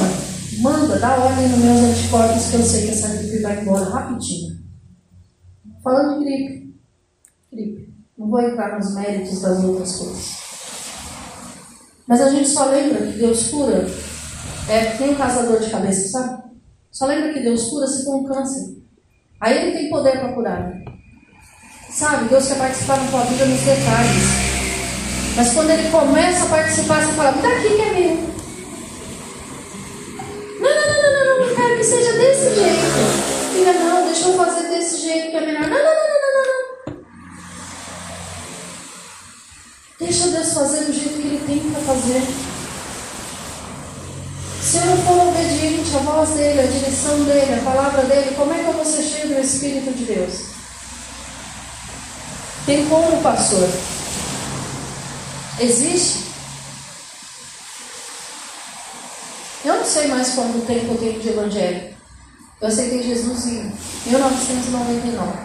manda, 0.60 1.00
dá 1.00 1.18
ordem 1.18 1.50
nos 1.50 1.60
meus 1.60 1.82
anticorpos 1.82 2.50
que 2.50 2.56
eu 2.56 2.64
sei 2.64 2.86
que 2.86 2.92
essa 2.92 3.16
gripe 3.16 3.42
vai 3.42 3.60
embora 3.60 3.90
rapidinho. 3.90 4.58
Falando 5.84 6.20
de 6.20 6.26
gripe. 6.26 6.76
Gripe. 7.52 7.87
Não 8.18 8.30
vou 8.30 8.42
entrar 8.42 8.78
nos 8.78 8.96
méritos 8.96 9.42
das 9.42 9.64
outras 9.64 9.96
coisas. 9.96 10.38
Mas 12.08 12.22
a 12.22 12.30
gente 12.30 12.50
só 12.50 12.66
lembra 12.66 13.06
que 13.06 13.20
Deus 13.20 13.50
cura. 13.50 13.88
É 14.70 14.86
tem 14.98 15.12
um 15.12 15.16
casador 15.16 15.60
de 15.60 15.70
cabeça, 15.70 16.10
sabe? 16.10 16.44
Só 16.92 17.06
lembra 17.06 17.32
que 17.32 17.42
Deus 17.42 17.70
cura 17.70 17.86
se 17.86 18.04
for 18.04 18.16
um 18.16 18.26
câncer. 18.26 18.78
Aí 19.40 19.56
ele 19.58 19.78
tem 19.78 19.90
poder 19.90 20.20
para 20.20 20.34
curar. 20.34 20.74
Sabe? 21.92 22.30
Deus 22.30 22.48
quer 22.48 22.58
participar 22.58 22.98
da 22.98 23.12
tua 23.12 23.24
vida 23.26 23.46
nos 23.46 23.62
detalhes. 23.62 24.48
Mas 25.36 25.54
quando 25.54 25.70
ele 25.70 25.92
começa 25.92 26.46
a 26.46 26.50
participar, 26.50 27.04
você 27.04 27.12
fala, 27.14 27.32
me 27.34 27.42
dá 27.44 27.50
aqui 27.50 27.70
que 27.70 27.82
é 27.82 27.94
meu. 27.94 28.16
Não, 30.60 30.76
não, 30.76 30.88
não, 30.88 31.14
não, 31.14 31.26
não, 31.26 31.48
não, 31.48 31.56
quero 31.56 31.78
que 31.78 31.84
seja 31.84 32.14
desse 32.14 32.56
jeito. 32.56 33.54
Filha, 33.54 33.74
não, 33.74 34.06
deixa 34.06 34.28
eu 34.28 34.38
fazer 34.38 34.70
desse 34.70 35.02
jeito 35.02 35.30
que 35.30 35.38
é 35.38 35.46
melhor. 35.46 35.62
Não, 35.62 35.70
não, 35.70 35.78
não, 35.78 36.10
não. 36.10 36.17
Deixa 40.00 40.28
Deus 40.28 40.54
fazer 40.54 40.86
do 40.86 40.94
jeito 40.94 41.20
que 41.20 41.28
Ele 41.28 41.44
tem 41.48 41.72
para 41.72 41.82
fazer. 41.82 42.22
Se 44.62 44.78
eu 44.78 44.86
não 44.86 44.98
for 44.98 45.28
obediente 45.30 45.96
à 45.96 46.00
voz 46.00 46.30
dele, 46.32 46.60
à 46.60 46.68
direção 46.68 47.24
dele, 47.24 47.56
à 47.56 47.64
palavra 47.64 48.04
dele, 48.04 48.36
como 48.36 48.54
é 48.54 48.60
que 48.60 48.66
eu 48.66 48.74
vou 48.74 48.86
ser 48.86 49.02
cheio 49.02 49.30
do 49.30 49.40
Espírito 49.40 49.92
de 49.98 50.06
Deus? 50.06 50.34
Tem 52.68 52.86
como, 52.88 53.24
pastor? 53.24 53.68
Existe? 55.60 56.28
Eu 59.66 59.78
não 59.78 59.86
sei 59.86 60.08
mais 60.08 60.30
quanto 60.30 60.66
tempo 60.68 60.94
eu 60.94 60.98
tenho 60.98 61.20
de 61.20 61.30
evangelho. 61.30 61.96
Eu 62.62 62.68
aceitei 62.68 63.04
Jesus 63.04 63.46
em 63.48 63.74
1999. 64.06 65.38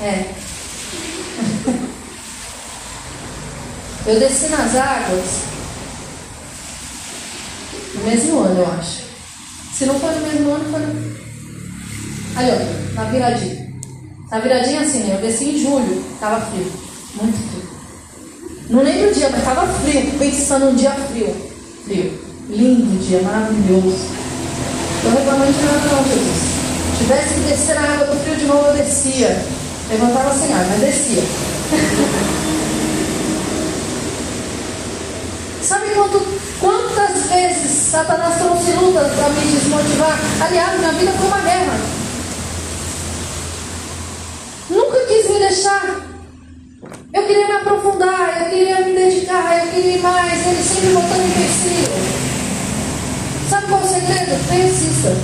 É. 0.00 0.55
Eu 4.06 4.20
desci 4.20 4.48
nas 4.48 4.74
águas 4.76 5.56
no 7.96 8.04
mesmo 8.04 8.38
ano, 8.40 8.60
eu 8.60 8.66
acho. 8.78 9.02
Se 9.74 9.86
não 9.86 9.98
foi 9.98 10.14
no 10.14 10.26
mesmo 10.26 10.52
ano, 10.52 10.64
foi 10.70 10.80
no. 10.80 11.16
Aí, 12.36 12.50
ó, 12.50 12.94
na 12.94 13.04
viradinha. 13.04 13.66
Na 14.30 14.38
viradinha 14.38 14.80
assim, 14.82 14.98
né? 15.00 15.16
Eu 15.16 15.22
desci 15.22 15.50
em 15.50 15.58
julho, 15.58 16.04
tava 16.20 16.40
frio. 16.46 16.70
Muito 17.14 17.36
frio. 17.50 17.62
Não 18.70 18.82
lembro 18.82 19.10
o 19.10 19.14
dia, 19.14 19.28
mas 19.30 19.44
tava 19.44 19.66
frio. 19.80 20.12
Pensando 20.18 20.66
num 20.66 20.74
dia 20.76 20.92
frio. 20.92 21.34
Frio. 21.84 22.12
Lindo 22.48 23.04
dia, 23.04 23.20
maravilhoso. 23.22 24.06
Tô 25.02 25.08
reclamando 25.10 25.52
de 25.52 25.62
nada 25.62 25.88
não, 25.88 26.04
Jesus. 26.04 26.56
Se 26.92 26.98
tivesse 27.02 27.34
que 27.34 27.40
descer 27.40 27.74
na 27.74 27.82
água 27.82 28.06
do 28.06 28.20
frio 28.22 28.36
de 28.36 28.44
novo, 28.44 28.68
eu 28.68 28.74
descia. 28.74 29.44
Levantava 29.90 30.32
sem 30.32 30.52
ar, 30.52 30.66
mas 30.68 30.80
descia. 30.80 31.22
Sabe 35.62 35.85
quantas 36.60 37.30
vezes 37.30 37.70
Satanás 37.90 38.36
trouxe 38.38 38.72
lutas 38.72 39.12
para 39.12 39.28
me 39.30 39.40
desmotivar? 39.40 40.18
Aliás, 40.40 40.78
minha 40.78 40.92
vida 40.92 41.12
foi 41.12 41.26
uma 41.26 41.40
guerra. 41.40 41.80
Nunca 44.68 45.00
quis 45.06 45.30
me 45.30 45.38
deixar. 45.38 46.06
Eu 47.12 47.26
queria 47.26 47.46
me 47.46 47.52
aprofundar, 47.52 48.42
eu 48.42 48.50
queria 48.50 48.80
me 48.80 48.92
dedicar, 48.92 49.64
eu 49.64 49.72
queria 49.72 49.96
ir 49.96 50.02
mais. 50.02 50.46
Ele 50.46 50.62
sempre 50.62 50.88
botando 50.92 51.26
empecilho. 51.26 52.26
Sabe 53.48 53.66
qual 53.68 53.80
é 53.80 53.84
o 53.84 53.88
segredo? 53.88 54.48
Persista. 54.48 55.16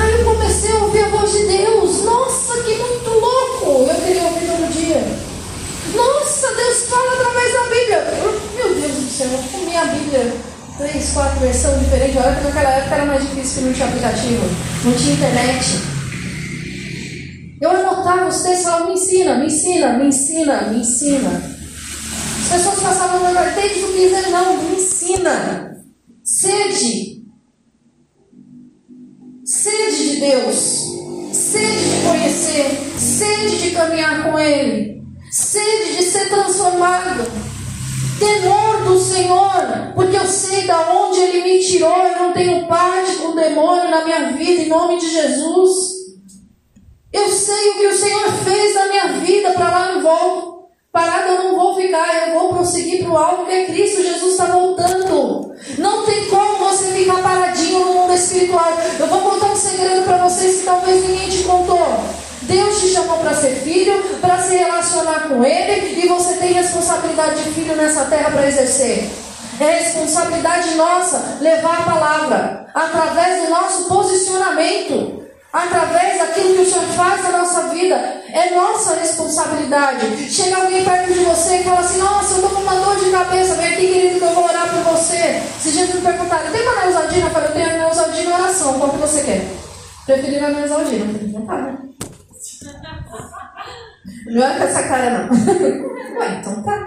Aí 0.00 0.12
eu 0.12 0.24
comecei 0.24 0.72
a 0.72 0.76
ouvir 0.76 1.04
a 1.04 1.08
voz 1.08 1.32
de 1.32 1.46
Deus. 1.46 2.04
Nossa, 2.04 2.62
que 2.62 2.74
muito 2.76 3.10
louco! 3.10 3.90
Eu 3.90 3.94
queria 3.96 4.22
ouvir 4.22 4.46
todo 4.46 4.72
dia. 4.72 5.26
Nossa, 5.94 6.25
Deus 6.54 6.82
fala 6.88 7.12
através 7.14 7.52
da 7.52 7.62
Bíblia. 7.62 8.04
Meu 8.54 8.74
Deus 8.74 8.92
do 8.92 9.10
céu, 9.10 9.28
eu 9.30 9.42
comi 9.50 9.76
a 9.76 9.84
Bíblia 9.86 10.32
três, 10.78 11.12
quatro 11.12 11.40
versões 11.40 11.80
diferentes. 11.80 12.16
Olha 12.16 12.34
que 12.34 12.44
naquela 12.44 12.70
época 12.70 12.94
era 12.94 13.04
mais 13.06 13.22
difícil 13.22 13.58
que 13.58 13.64
não 13.64 13.72
tinha 13.72 13.86
aplicativo, 13.86 14.44
não 14.84 14.92
tinha 14.92 15.14
internet. 15.14 15.96
Eu 17.60 17.70
anotava 17.70 18.28
os 18.28 18.42
textos 18.42 18.60
e 18.60 18.64
falava, 18.64 18.86
me 18.86 18.92
ensina, 18.92 19.34
me 19.36 19.46
ensina, 19.46 19.98
me 19.98 20.08
ensina, 20.08 20.62
me 20.68 20.80
ensina. 20.80 21.56
As 22.42 22.48
pessoas 22.52 22.80
passavam 22.80 23.20
no 23.20 23.32
meu 23.32 23.54
tem 23.54 23.68
que 23.68 23.92
dizer, 23.92 24.30
não, 24.30 24.62
me 24.62 24.76
ensina. 24.76 25.76
Sede. 26.22 27.24
Sede 29.44 30.10
de 30.10 30.20
Deus. 30.20 30.82
Sede 31.32 31.90
de 31.90 32.06
conhecer. 32.06 32.78
Sede 32.98 33.58
de 33.62 33.70
caminhar 33.70 34.24
com 34.24 34.38
Ele 34.38 34.96
sede 35.36 35.96
de 35.96 36.02
ser 36.02 36.30
transformado, 36.30 37.30
temor 38.18 38.84
do 38.84 38.98
Senhor, 38.98 39.92
porque 39.94 40.16
eu 40.16 40.24
sei 40.24 40.66
da 40.66 40.90
onde 40.90 41.20
Ele 41.20 41.42
me 41.42 41.60
tirou, 41.62 41.94
eu 41.94 42.22
não 42.22 42.32
tenho 42.32 42.66
parte 42.66 43.16
com 43.16 43.28
o 43.28 43.34
demônio 43.34 43.90
na 43.90 44.02
minha 44.02 44.32
vida, 44.32 44.62
em 44.62 44.68
nome 44.68 44.98
de 44.98 45.10
Jesus. 45.10 45.96
Eu 47.12 47.28
sei 47.28 47.70
o 47.70 47.74
que 47.74 47.86
o 47.86 47.98
Senhor 47.98 48.32
fez 48.44 48.74
na 48.74 48.86
minha 48.86 49.08
vida, 49.08 49.50
para 49.50 49.70
lá 49.70 49.92
não 49.92 50.02
vou. 50.02 50.70
Parada 50.90 51.28
eu 51.28 51.44
não 51.44 51.54
vou 51.54 51.76
ficar, 51.76 52.28
eu 52.28 52.40
vou 52.40 52.54
prosseguir 52.54 53.04
para 53.04 53.12
o 53.12 53.18
alvo 53.18 53.44
que 53.44 53.52
é 53.52 53.66
Cristo. 53.66 54.02
Jesus 54.02 54.32
está 54.32 54.46
voltando. 54.46 55.54
Não 55.76 56.06
tem 56.06 56.30
como 56.30 56.56
você 56.56 56.92
ficar 56.92 57.22
paradinho 57.22 57.80
no 57.80 57.92
mundo 57.92 58.14
espiritual. 58.14 58.72
Eu 58.98 59.06
vou 59.06 59.20
contar 59.20 59.52
um 59.52 59.56
segredo 59.56 60.02
para 60.04 60.26
vocês 60.26 60.60
que 60.60 60.64
talvez 60.64 61.06
ninguém 61.06 61.28
te 61.28 61.44
contou. 61.44 62.25
Deus 62.46 62.80
te 62.80 62.88
chamou 62.88 63.18
para 63.18 63.34
ser 63.34 63.56
filho, 63.56 64.02
para 64.20 64.38
se 64.42 64.56
relacionar 64.56 65.28
com 65.28 65.44
Ele, 65.44 66.00
e 66.00 66.08
você 66.08 66.34
tem 66.34 66.52
responsabilidade 66.52 67.42
de 67.42 67.50
filho 67.50 67.76
nessa 67.76 68.04
terra 68.04 68.30
para 68.30 68.46
exercer. 68.46 69.10
É 69.58 69.70
responsabilidade 69.78 70.74
nossa 70.74 71.38
levar 71.40 71.80
a 71.80 71.82
palavra 71.82 72.66
através 72.74 73.42
do 73.42 73.50
nosso 73.50 73.88
posicionamento, 73.88 75.24
através 75.50 76.18
daquilo 76.18 76.54
que 76.54 76.60
o 76.60 76.70
Senhor 76.70 76.84
faz 76.88 77.22
na 77.22 77.38
nossa 77.38 77.62
vida. 77.68 77.96
É 78.32 78.54
nossa 78.54 78.94
responsabilidade. 78.96 80.30
Chega 80.30 80.56
alguém 80.56 80.84
perto 80.84 81.12
de 81.12 81.20
você 81.20 81.56
e 81.56 81.64
fala 81.64 81.80
assim: 81.80 81.98
Nossa, 81.98 82.32
eu 82.32 82.36
estou 82.36 82.50
com 82.50 82.60
uma 82.60 82.74
dor 82.74 82.96
de 82.96 83.10
cabeça. 83.10 83.54
Vem 83.54 83.66
aqui, 83.68 83.86
querido, 83.86 84.18
que 84.18 84.24
eu 84.24 84.34
vou 84.34 84.44
orar 84.44 84.68
por 84.68 84.92
você. 84.92 85.42
Se 85.58 85.70
Jesus 85.70 85.94
me 85.94 86.00
perguntar, 86.02 86.42
tem 86.52 86.62
uma 86.62 86.84
neusaldina? 86.84 87.26
Eu 87.26 87.30
falo: 87.30 87.46
Eu 87.46 87.52
tenho 87.52 87.70
a 87.70 87.72
neusaldina 87.72 88.30
e 88.30 88.32
oração. 88.34 88.78
Qual 88.78 88.90
que 88.90 88.98
você 88.98 89.22
quer? 89.22 89.46
Preferir 90.04 90.44
a 90.44 90.50
neusaldina. 90.50 91.06
Não 91.32 91.46
tá, 91.46 91.54
né? 91.54 91.78
Não 94.26 94.44
é 94.44 94.58
com 94.58 94.64
essa 94.64 94.82
cara, 94.82 95.10
não. 95.10 95.28
Ué, 96.18 96.38
então 96.40 96.62
tá. 96.62 96.84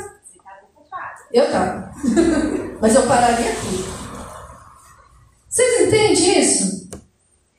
Eu 1.31 1.51
tava. 1.51 1.91
Mas 2.81 2.95
eu 2.95 3.03
pararia 3.03 3.51
aqui. 3.51 3.85
Vocês 5.47 5.87
entendem 5.87 6.39
isso? 6.39 6.89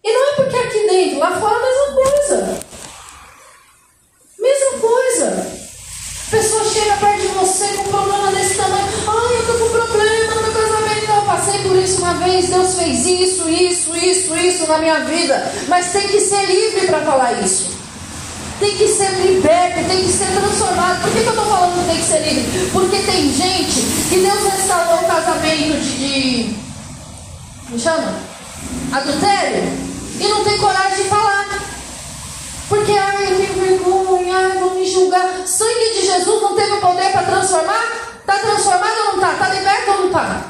E 0.03 0.13
não 0.13 0.33
é 0.33 0.37
porque 0.37 0.57
aqui 0.57 0.87
dentro, 0.87 1.19
lá 1.19 1.39
fora 1.39 1.57
a 1.57 1.61
mesma 1.61 1.95
coisa. 1.95 2.61
Mesma 4.39 4.79
coisa. 4.81 5.61
A 6.27 6.31
pessoa 6.31 6.65
chega 6.65 6.97
perto 6.97 7.21
de 7.21 7.29
você 7.29 7.69
com 7.75 7.83
um 7.83 7.91
problema 7.91 8.33
desse 8.33 8.57
tamanho. 8.57 8.87
Ai, 8.87 9.39
eu 9.39 9.47
tô 9.47 9.65
com 9.65 9.71
problema 9.71 10.35
no 10.35 10.43
meu 10.43 10.53
casamento. 10.53 11.11
Eu 11.11 11.23
passei 11.23 11.63
por 11.63 11.77
isso 11.77 11.99
uma 11.99 12.15
vez. 12.15 12.49
Deus 12.49 12.75
fez 12.75 13.07
isso, 13.07 13.49
isso, 13.49 13.97
isso, 13.97 14.37
isso 14.37 14.67
na 14.67 14.79
minha 14.79 15.01
vida. 15.01 15.53
Mas 15.69 15.93
tem 15.93 16.09
que 16.09 16.21
ser 16.21 16.47
livre 16.47 16.87
para 16.87 17.03
falar 17.03 17.33
isso 17.43 17.80
tem 18.61 18.77
que 18.77 18.87
ser 18.89 19.11
liberto, 19.13 19.89
tem 19.89 20.05
que 20.05 20.13
ser 20.13 20.27
transformado. 20.39 21.01
Por 21.01 21.11
que, 21.11 21.21
que 21.21 21.27
eu 21.27 21.31
estou 21.31 21.47
falando 21.47 21.81
que 21.81 21.91
tem 21.91 21.99
que 21.99 22.07
ser 22.07 22.19
livre? 22.19 22.71
Porque 22.71 22.99
tem 22.99 23.33
gente 23.33 23.81
que 24.11 24.21
Deus 24.21 24.53
restaurou 24.53 25.01
o 25.01 25.07
casamento 25.07 25.81
de, 25.81 26.45
de. 26.45 26.57
Me 27.71 27.79
chama? 27.81 28.15
Adultério? 28.93 29.63
E 30.21 30.29
não 30.29 30.45
tem 30.45 30.59
coragem 30.59 31.03
de 31.03 31.09
falar. 31.09 31.49
Porque, 32.69 32.93
ai, 32.93 33.33
eu 33.33 33.37
tenho 33.39 33.55
vergonha, 33.55 34.37
ai, 34.37 34.59
vão 34.59 34.75
me 34.75 34.87
julgar. 34.87 35.43
Sangue 35.47 35.95
de 35.95 36.07
Jesus 36.07 36.43
não 36.43 36.55
teve 36.55 36.73
o 36.73 36.81
poder 36.81 37.11
para 37.13 37.23
transformar? 37.23 37.83
Está 38.21 38.39
transformado 38.39 38.95
ou 38.99 39.05
não 39.07 39.15
está? 39.15 39.33
Está 39.33 39.49
liberto 39.55 39.91
ou 39.91 39.99
não 40.01 40.07
está? 40.09 40.50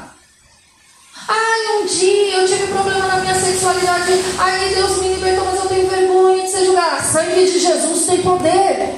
Ai, 1.27 1.81
um 1.81 1.85
dia 1.85 2.37
eu 2.37 2.47
tive 2.47 2.67
problema 2.67 3.07
na 3.07 3.17
minha 3.17 3.35
sexualidade. 3.35 4.13
Aí 4.39 4.75
Deus 4.75 4.97
me 5.01 5.13
libertou, 5.13 5.45
mas 5.45 5.59
eu 5.59 5.69
tenho 5.69 5.89
vergonha 5.89 6.43
de 6.43 6.51
ser 6.51 6.65
julgada. 6.65 7.03
Sangue 7.03 7.45
de 7.45 7.59
Jesus 7.59 8.05
tem 8.05 8.21
poder. 8.21 8.95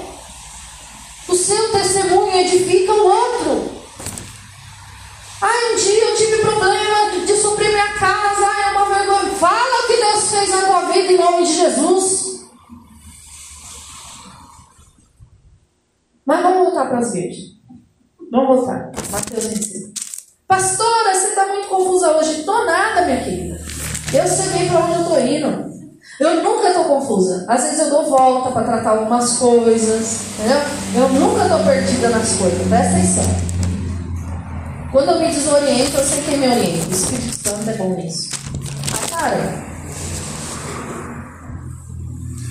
O 1.27 1.35
seu 1.35 1.71
testemunho 1.71 2.35
edifica 2.35 2.93
o 2.93 3.05
outro. 3.05 3.71
Ai, 5.41 5.73
um 5.73 5.75
dia 5.75 6.05
eu 6.05 6.15
tive 6.15 6.37
problema 6.37 7.25
de 7.25 7.35
suprir 7.35 7.69
minha 7.69 7.93
casa. 7.93 8.45
Ai, 8.45 8.63
é 8.63 8.77
uma 8.77 8.97
vergonha. 8.97 9.35
Fala 9.35 9.83
o 9.83 9.87
que 9.87 9.97
Deus 9.97 10.29
fez 10.29 10.49
na 10.49 10.61
tua 10.61 10.91
vida 10.91 11.13
em 11.13 11.17
nome 11.17 11.45
de 11.45 11.53
Jesus. 11.53 12.23
Mas 16.25 16.41
vamos 16.41 16.59
voltar 16.59 16.85
para 16.85 16.99
as 16.99 17.11
virgens. 17.11 17.53
Vamos 18.31 18.55
voltar. 18.55 18.91
Mateus 19.11 19.47
25. 19.47 19.72
Pastora, 20.53 21.15
você 21.15 21.29
está 21.29 21.47
muito 21.47 21.67
confusa 21.67 22.11
hoje. 22.11 22.41
Estou 22.41 22.63
nada, 22.63 23.01
minha 23.05 23.23
querida. 23.23 23.59
Eu 24.13 24.27
sei 24.27 24.69
para 24.69 24.85
onde 24.85 24.93
eu 24.93 25.01
estou 25.01 25.19
indo. 25.19 25.73
Eu 26.19 26.43
nunca 26.43 26.67
estou 26.67 26.83
confusa. 26.83 27.43
Às 27.47 27.63
vezes 27.63 27.79
eu 27.79 27.89
dou 27.89 28.05
volta 28.05 28.51
para 28.51 28.63
tratar 28.63 28.91
algumas 28.91 29.35
coisas. 29.39 30.21
Entendeu? 30.37 30.59
Eu 30.93 31.09
nunca 31.09 31.41
estou 31.41 31.59
perdida 31.63 32.09
nas 32.09 32.33
coisas. 32.33 32.67
Presta 32.67 32.95
atenção. 32.95 33.23
Quando 34.91 35.09
eu 35.09 35.19
me 35.21 35.27
desoriento, 35.31 35.97
eu 35.97 36.03
sei 36.03 36.21
quem 36.21 36.37
me 36.37 36.47
orienta. 36.47 36.87
O 36.87 36.91
Espírito 36.91 37.49
Santo 37.49 37.69
é 37.71 37.73
bom 37.73 37.95
nisso. 37.95 38.29
Ah, 38.93 39.07
cara, 39.07 39.72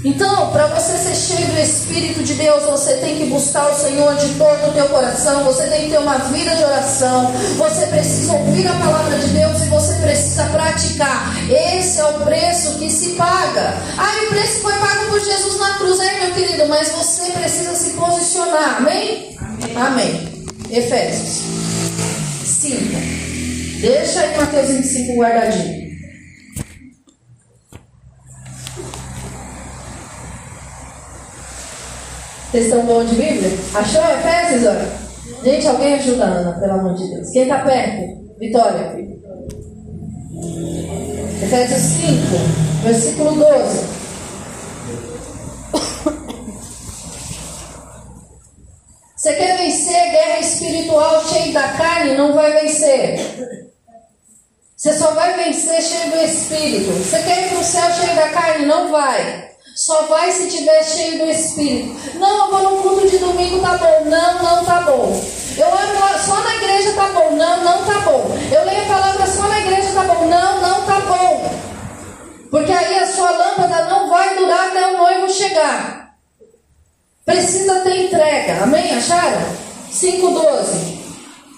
então, 0.05 0.51
para 0.51 0.67
você 0.67 0.99
ser 0.99 1.15
cheio 1.15 1.47
do 1.47 1.59
Espírito 1.61 2.25
de 2.25 2.35
Deus, 2.35 2.65
você 2.65 2.95
tem 2.95 3.19
que 3.19 3.27
buscar 3.27 3.71
o 3.71 3.75
Senhor 3.75 4.17
de 4.17 4.35
todo 4.35 4.69
o 4.69 4.73
teu 4.73 4.87
coração, 4.89 5.45
você 5.45 5.65
tem 5.69 5.85
que 5.85 5.91
ter 5.91 5.99
uma 5.99 6.19
vida 6.19 6.57
de 6.57 6.65
oração, 6.65 7.33
você 7.57 7.87
precisa 7.87 8.33
ouvir 8.33 8.67
a 8.67 8.75
palavra 8.75 9.17
de 9.19 9.29
Deus 9.29 9.63
e 9.63 9.67
você 9.67 9.95
precisa 9.95 10.45
praticar. 10.47 11.33
Esse 11.49 12.01
é 12.01 12.05
o 12.05 12.15
preço 12.25 12.79
que 12.79 12.91
se 12.91 13.11
paga. 13.11 13.77
Ah, 13.97 14.25
o 14.27 14.29
preço 14.31 14.61
foi 14.61 14.73
pago 14.73 15.07
por 15.09 15.21
Jesus 15.21 15.61
na 15.61 15.75
cruz, 15.75 16.01
é 16.01 16.25
meu 16.25 16.35
querido, 16.35 16.67
mas 16.67 16.89
você 16.89 17.31
precisa 17.31 17.75
se 17.77 17.91
posicionar, 17.91 18.79
amém? 18.79 19.37
Amém. 19.41 19.77
amém. 19.77 20.45
Efésios 20.69 21.43
5. 22.45 22.77
Deixa 23.81 24.21
aí 24.21 24.37
Mateus 24.37 24.69
25 24.69 25.17
guardadinho. 25.17 25.92
Vocês 32.53 32.67
estão 32.67 32.85
bom 32.85 33.03
de 33.03 33.15
Bíblia? 33.15 33.51
Achou 33.73 34.03
Efésios? 34.03 34.67
Olha? 34.67 34.87
Gente, 35.43 35.67
alguém 35.67 35.95
ajuda 35.95 36.25
a 36.25 36.29
Ana, 36.29 36.61
pelo 36.61 36.73
amor 36.75 36.95
de 36.97 37.09
Deus. 37.09 37.31
Quem 37.31 37.45
está 37.45 37.61
perto? 37.61 38.39
Vitória. 38.39 38.95
Efésios 41.43 41.81
5, 41.81 42.13
versículo 42.83 43.37
12. 43.37 44.03
Você 49.17 49.33
quer 49.33 49.57
vencer 49.57 50.11
guerra 50.11 50.41
espiritual 50.41 51.25
cheio 51.25 51.55
da 51.55 51.69
carne? 51.69 52.19
Não 52.19 52.35
vai 52.35 52.53
vencer. 52.61 53.63
Você 54.77 54.93
só 54.93 55.13
vai 55.15 55.43
vencer 55.43 55.81
cheio 55.81 56.11
do 56.11 56.19
Espírito. 56.19 56.93
Você 56.93 57.23
quer 57.23 57.47
ir 57.47 57.49
para 57.49 57.61
o 57.61 57.65
céu 57.65 57.91
cheio 57.93 58.15
da 58.15 58.29
carne? 58.29 58.67
Não 58.67 58.91
vai. 58.91 59.52
Só 59.75 60.03
vai 60.03 60.31
se 60.31 60.49
tiver 60.51 60.83
cheio 60.85 61.19
do 61.19 61.31
Espírito. 61.31 62.19
Não, 62.19 62.45
eu 62.45 62.51
vou 62.51 62.63
no 62.63 62.83
culto 62.83 63.09
de 63.09 63.19
domingo, 63.19 63.61
tá 63.61 63.79
bom. 63.79 64.05
Não, 64.05 64.43
não 64.43 64.65
tá 64.65 64.81
bom. 64.83 65.23
Eu 65.57 65.67
oro 65.67 66.19
só 66.25 66.41
na 66.41 66.57
igreja, 66.57 66.93
tá 66.93 67.09
bom. 67.09 67.31
Não, 67.37 67.65
não 67.65 67.85
tá 67.85 68.01
bom. 68.01 68.37
Eu 68.53 68.65
leio 68.65 68.83
a 68.83 68.87
palavra 68.87 69.27
só 69.27 69.49
na 69.49 69.61
igreja, 69.61 69.93
tá 69.95 70.03
bom. 70.03 70.27
Não, 70.27 70.61
não 70.61 70.83
tá 70.83 71.01
bom. 71.01 71.51
Porque 72.51 72.71
aí 72.71 72.99
a 72.99 73.07
sua 73.07 73.31
lâmpada 73.31 73.87
não 73.87 74.11
vai 74.11 74.37
durar 74.37 74.69
até 74.69 74.89
o 74.89 74.99
noivo 74.99 75.33
chegar. 75.33 76.17
Precisa 77.25 77.81
ter 77.81 78.07
entrega. 78.07 78.63
Amém? 78.63 78.93
Acharam? 78.93 79.41
5,12. 79.91 81.03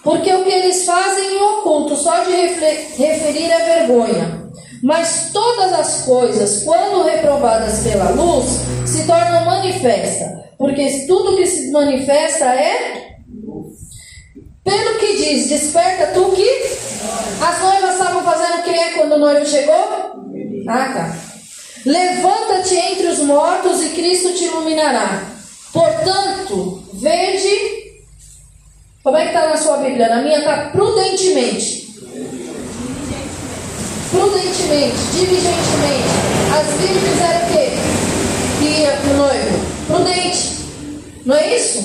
Porque 0.04 0.32
o 0.32 0.44
que 0.44 0.50
eles 0.50 0.84
fazem 0.84 1.36
em 1.36 1.42
oculto, 1.42 1.96
só 1.96 2.22
de 2.24 2.30
referir 2.30 3.50
é 3.50 3.64
vergonha. 3.64 4.43
Mas 4.84 5.30
todas 5.32 5.72
as 5.72 6.02
coisas, 6.02 6.62
quando 6.62 7.04
reprovadas 7.04 7.82
pela 7.82 8.10
luz, 8.10 8.44
se 8.84 9.06
tornam 9.06 9.46
manifestas, 9.46 10.44
porque 10.58 11.06
tudo 11.06 11.38
que 11.38 11.46
se 11.46 11.70
manifesta 11.70 12.44
é 12.44 13.16
pelo 14.62 14.98
que 14.98 15.16
diz, 15.16 15.48
desperta 15.48 16.08
tu 16.08 16.32
que 16.32 16.48
as 17.42 17.60
noivas 17.62 17.92
estavam 17.92 18.22
fazendo 18.24 18.60
o 18.60 18.62
que 18.62 18.70
é 18.70 18.90
quando 18.90 19.12
o 19.12 19.18
noivo 19.18 19.46
chegou? 19.46 19.74
Ah, 20.68 20.92
tá. 20.92 21.16
Levanta-te 21.86 22.74
entre 22.74 23.06
os 23.06 23.20
mortos 23.20 23.82
e 23.82 23.88
Cristo 23.88 24.34
te 24.34 24.44
iluminará. 24.44 25.22
Portanto, 25.72 26.84
vede. 26.92 27.94
Como 29.02 29.16
é 29.16 29.22
que 29.22 29.28
está 29.28 29.48
na 29.48 29.56
sua 29.56 29.78
Bíblia? 29.78 30.10
Na 30.10 30.20
minha 30.20 30.40
está 30.40 30.68
prudentemente 30.72 31.83
prudentemente, 34.14 34.96
diligentemente. 35.12 36.14
As 36.56 36.66
virgens 36.80 37.20
eram 37.20 37.46
o 37.46 37.52
quê? 37.52 37.70
Que 38.58 38.80
ia 38.80 38.92
para 38.92 39.10
o 39.10 39.16
noivo? 39.16 39.66
Prudente. 39.88 40.54
Não 41.26 41.34
é 41.34 41.56
isso? 41.56 41.80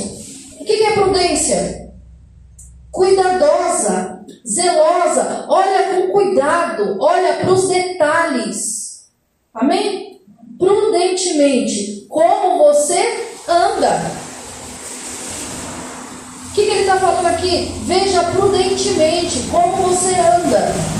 O 0.60 0.66
que 0.66 0.84
é 0.84 0.92
prudência? 0.92 1.90
Cuidadosa, 2.92 4.26
zelosa, 4.46 5.46
olha 5.48 5.96
com 5.96 6.12
cuidado, 6.12 6.98
olha 7.00 7.34
para 7.36 7.52
os 7.52 7.68
detalhes. 7.68 9.06
Amém? 9.54 10.22
Prudentemente, 10.58 12.06
como 12.10 12.58
você 12.60 13.26
anda. 13.48 14.02
O 16.46 16.54
que, 16.54 16.66
que 16.66 16.72
ele 16.72 16.82
está 16.82 16.98
falando 16.98 17.28
aqui? 17.28 17.72
Veja 17.86 18.24
prudentemente 18.24 19.48
como 19.52 19.78
você 19.78 20.14
anda. 20.16 21.00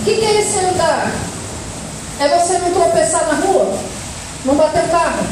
O 0.00 0.02
que, 0.02 0.14
que 0.14 0.24
é 0.24 0.40
esse 0.40 0.58
andar? 0.58 1.12
É 2.20 2.28
você 2.28 2.58
não 2.58 2.72
tropeçar 2.72 3.26
na 3.28 3.34
rua? 3.34 3.70
Não 4.46 4.54
bater 4.54 4.84
o 4.84 4.88
carro? 4.88 5.26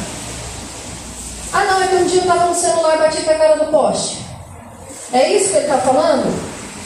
Ah 1.55 1.65
não, 1.65 1.83
é 1.83 1.89
que 1.89 1.95
um 1.97 2.05
dia 2.05 2.19
eu 2.19 2.23
estava 2.23 2.45
no 2.45 2.55
celular 2.55 2.97
e 2.97 2.99
bati 2.99 3.23
com 3.23 3.31
a 3.31 3.35
cara 3.35 3.57
do 3.57 3.71
poste. 3.71 4.19
É 5.11 5.33
isso 5.33 5.49
que 5.49 5.57
ele 5.57 5.65
está 5.65 5.79
falando? 5.79 6.27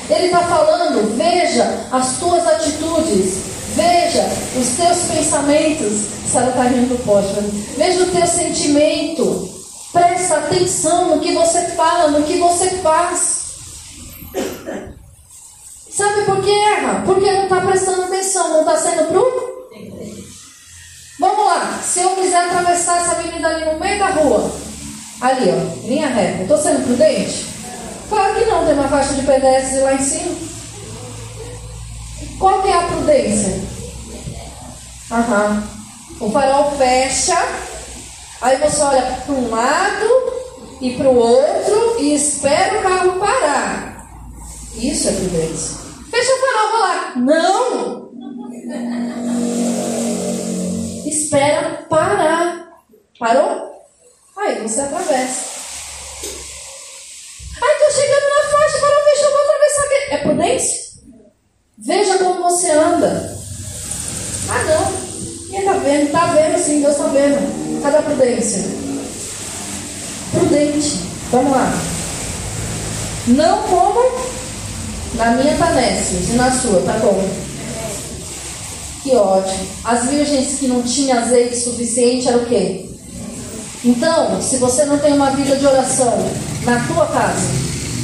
Ele 0.08 0.26
está 0.26 0.40
falando, 0.40 1.16
veja 1.16 1.88
as 1.90 2.18
tuas 2.18 2.46
atitudes, 2.46 3.34
veja 3.74 4.28
os 4.56 4.68
teus 4.76 4.98
pensamentos. 5.16 6.02
Sara 6.30 6.50
está 6.50 6.62
rindo 6.62 6.94
do 6.94 7.04
poste. 7.04 7.34
Veja 7.76 8.04
o 8.04 8.10
teu 8.10 8.26
sentimento. 8.28 9.50
Presta 9.92 10.36
atenção 10.36 11.16
no 11.16 11.20
que 11.20 11.32
você 11.32 11.62
fala, 11.70 12.12
no 12.12 12.22
que 12.22 12.38
você 12.38 12.70
faz. 12.78 13.42
Sabe 15.94 16.22
por 16.22 16.42
que 16.42 16.50
erra? 16.50 17.02
Porque 17.04 17.30
não 17.30 17.42
está 17.44 17.60
prestando 17.60 18.04
atenção, 18.04 18.48
não 18.48 18.60
está 18.60 18.78
sendo 18.78 19.08
pro. 19.08 19.52
Vamos 21.20 21.44
lá, 21.44 21.78
se 21.84 22.00
eu 22.00 22.10
quiser 22.16 22.46
atravessar 22.46 23.02
essa 23.02 23.12
avenida 23.12 23.46
ali 23.46 23.64
no 23.66 23.78
meio 23.78 23.98
da 23.98 24.06
rua, 24.06 24.50
ali 25.20 25.50
ó, 25.50 25.86
linha 25.86 26.08
reta, 26.08 26.42
estou 26.42 26.58
sendo 26.58 26.84
prudente? 26.84 27.46
Claro 28.08 28.34
que 28.34 28.44
não, 28.46 28.64
tem 28.64 28.74
uma 28.74 28.88
faixa 28.88 29.14
de 29.14 29.22
pedestre 29.22 29.80
lá 29.80 29.94
em 29.94 30.02
cima. 30.02 30.34
Qual 32.38 32.62
que 32.62 32.68
é 32.68 32.74
a 32.74 32.82
prudência? 32.88 33.62
Aham. 35.10 35.62
O 36.20 36.30
farol 36.30 36.72
fecha, 36.72 37.38
aí 38.40 38.56
você 38.56 38.80
olha 38.82 39.02
para 39.02 39.34
um 39.34 39.50
lado 39.50 40.08
e 40.80 40.96
para 40.96 41.08
o 41.08 41.16
outro 41.16 41.96
e 42.00 42.14
espera 42.14 42.78
o 42.78 42.82
carro 42.82 43.20
parar. 43.20 44.08
Isso 44.74 45.08
é 45.08 45.12
prudência. 45.12 45.81
Fecha 46.12 46.30
o 46.30 46.40
farol, 46.40 46.70
vou 46.70 46.80
lá. 46.80 47.12
Não! 47.16 48.12
Espera 51.06 51.86
parar. 51.88 52.68
Parou? 53.18 53.82
Aí 54.36 54.60
você 54.60 54.82
atravessa. 54.82 55.52
Ai, 57.62 57.72
estou 57.72 57.90
chegando 57.92 58.28
na 58.28 58.42
faixa, 58.50 58.78
para 58.78 59.04
fechar, 59.04 59.30
vou 59.30 59.40
atravessar 59.40 59.84
aqui. 59.84 59.94
É 60.10 60.18
prudência? 60.18 60.92
Veja 61.78 62.18
como 62.18 62.42
você 62.42 62.70
anda. 62.72 63.34
Ah, 64.50 64.62
não. 64.64 65.48
Quem 65.48 65.60
está 65.60 65.72
vendo? 65.72 66.06
Está 66.08 66.26
vendo 66.26 66.58
sim, 66.58 66.82
Deus 66.82 66.92
está 66.92 67.06
vendo. 67.06 67.80
Cadê 67.82 67.96
a 67.96 68.02
prudência? 68.02 68.64
Prudente. 70.30 70.90
Vamos 71.30 71.52
lá. 71.52 71.72
Não 73.28 73.62
como 73.62 74.41
na 75.14 75.30
minha 75.32 75.52
está 75.52 75.66
e 75.70 76.36
na 76.36 76.50
sua 76.50 76.80
tá 76.82 76.98
como? 77.00 77.22
Que 79.02 79.16
ódio. 79.16 79.54
As 79.84 80.06
virgens 80.08 80.58
que 80.58 80.68
não 80.68 80.82
tinham 80.82 81.18
azeite 81.18 81.56
suficiente 81.56 82.28
era 82.28 82.38
o 82.38 82.46
quê? 82.46 82.86
Então, 83.84 84.40
se 84.40 84.58
você 84.58 84.84
não 84.84 84.98
tem 84.98 85.12
uma 85.12 85.30
vida 85.30 85.56
de 85.56 85.66
oração 85.66 86.16
na 86.64 86.86
tua 86.86 87.06
casa, 87.06 87.48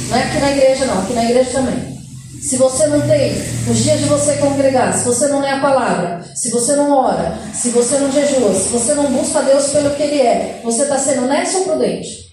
não 0.09 0.17
é 0.17 0.23
aqui 0.23 0.39
na 0.39 0.51
igreja 0.51 0.85
não, 0.85 0.99
aqui 1.01 1.13
na 1.13 1.23
igreja 1.23 1.51
também. 1.51 1.99
Se 2.41 2.57
você 2.57 2.87
não 2.87 3.01
tem 3.01 3.33
os 3.69 3.77
dias 3.77 3.99
de 3.99 4.05
você 4.05 4.33
congregar, 4.37 4.93
se 4.93 5.05
você 5.05 5.27
não 5.27 5.41
lê 5.41 5.49
a 5.49 5.59
palavra, 5.59 6.23
se 6.35 6.49
você 6.49 6.75
não 6.75 6.91
ora, 6.91 7.37
se 7.53 7.69
você 7.69 7.97
não 7.97 8.11
jejua, 8.11 8.53
se 8.53 8.69
você 8.69 8.93
não 8.93 9.11
busca 9.11 9.41
Deus 9.41 9.67
pelo 9.67 9.91
que 9.91 10.03
Ele 10.03 10.21
é, 10.21 10.61
você 10.63 10.83
está 10.83 10.97
sendo 10.97 11.23
honesto 11.25 11.59
ou 11.59 11.63
prudente? 11.65 12.29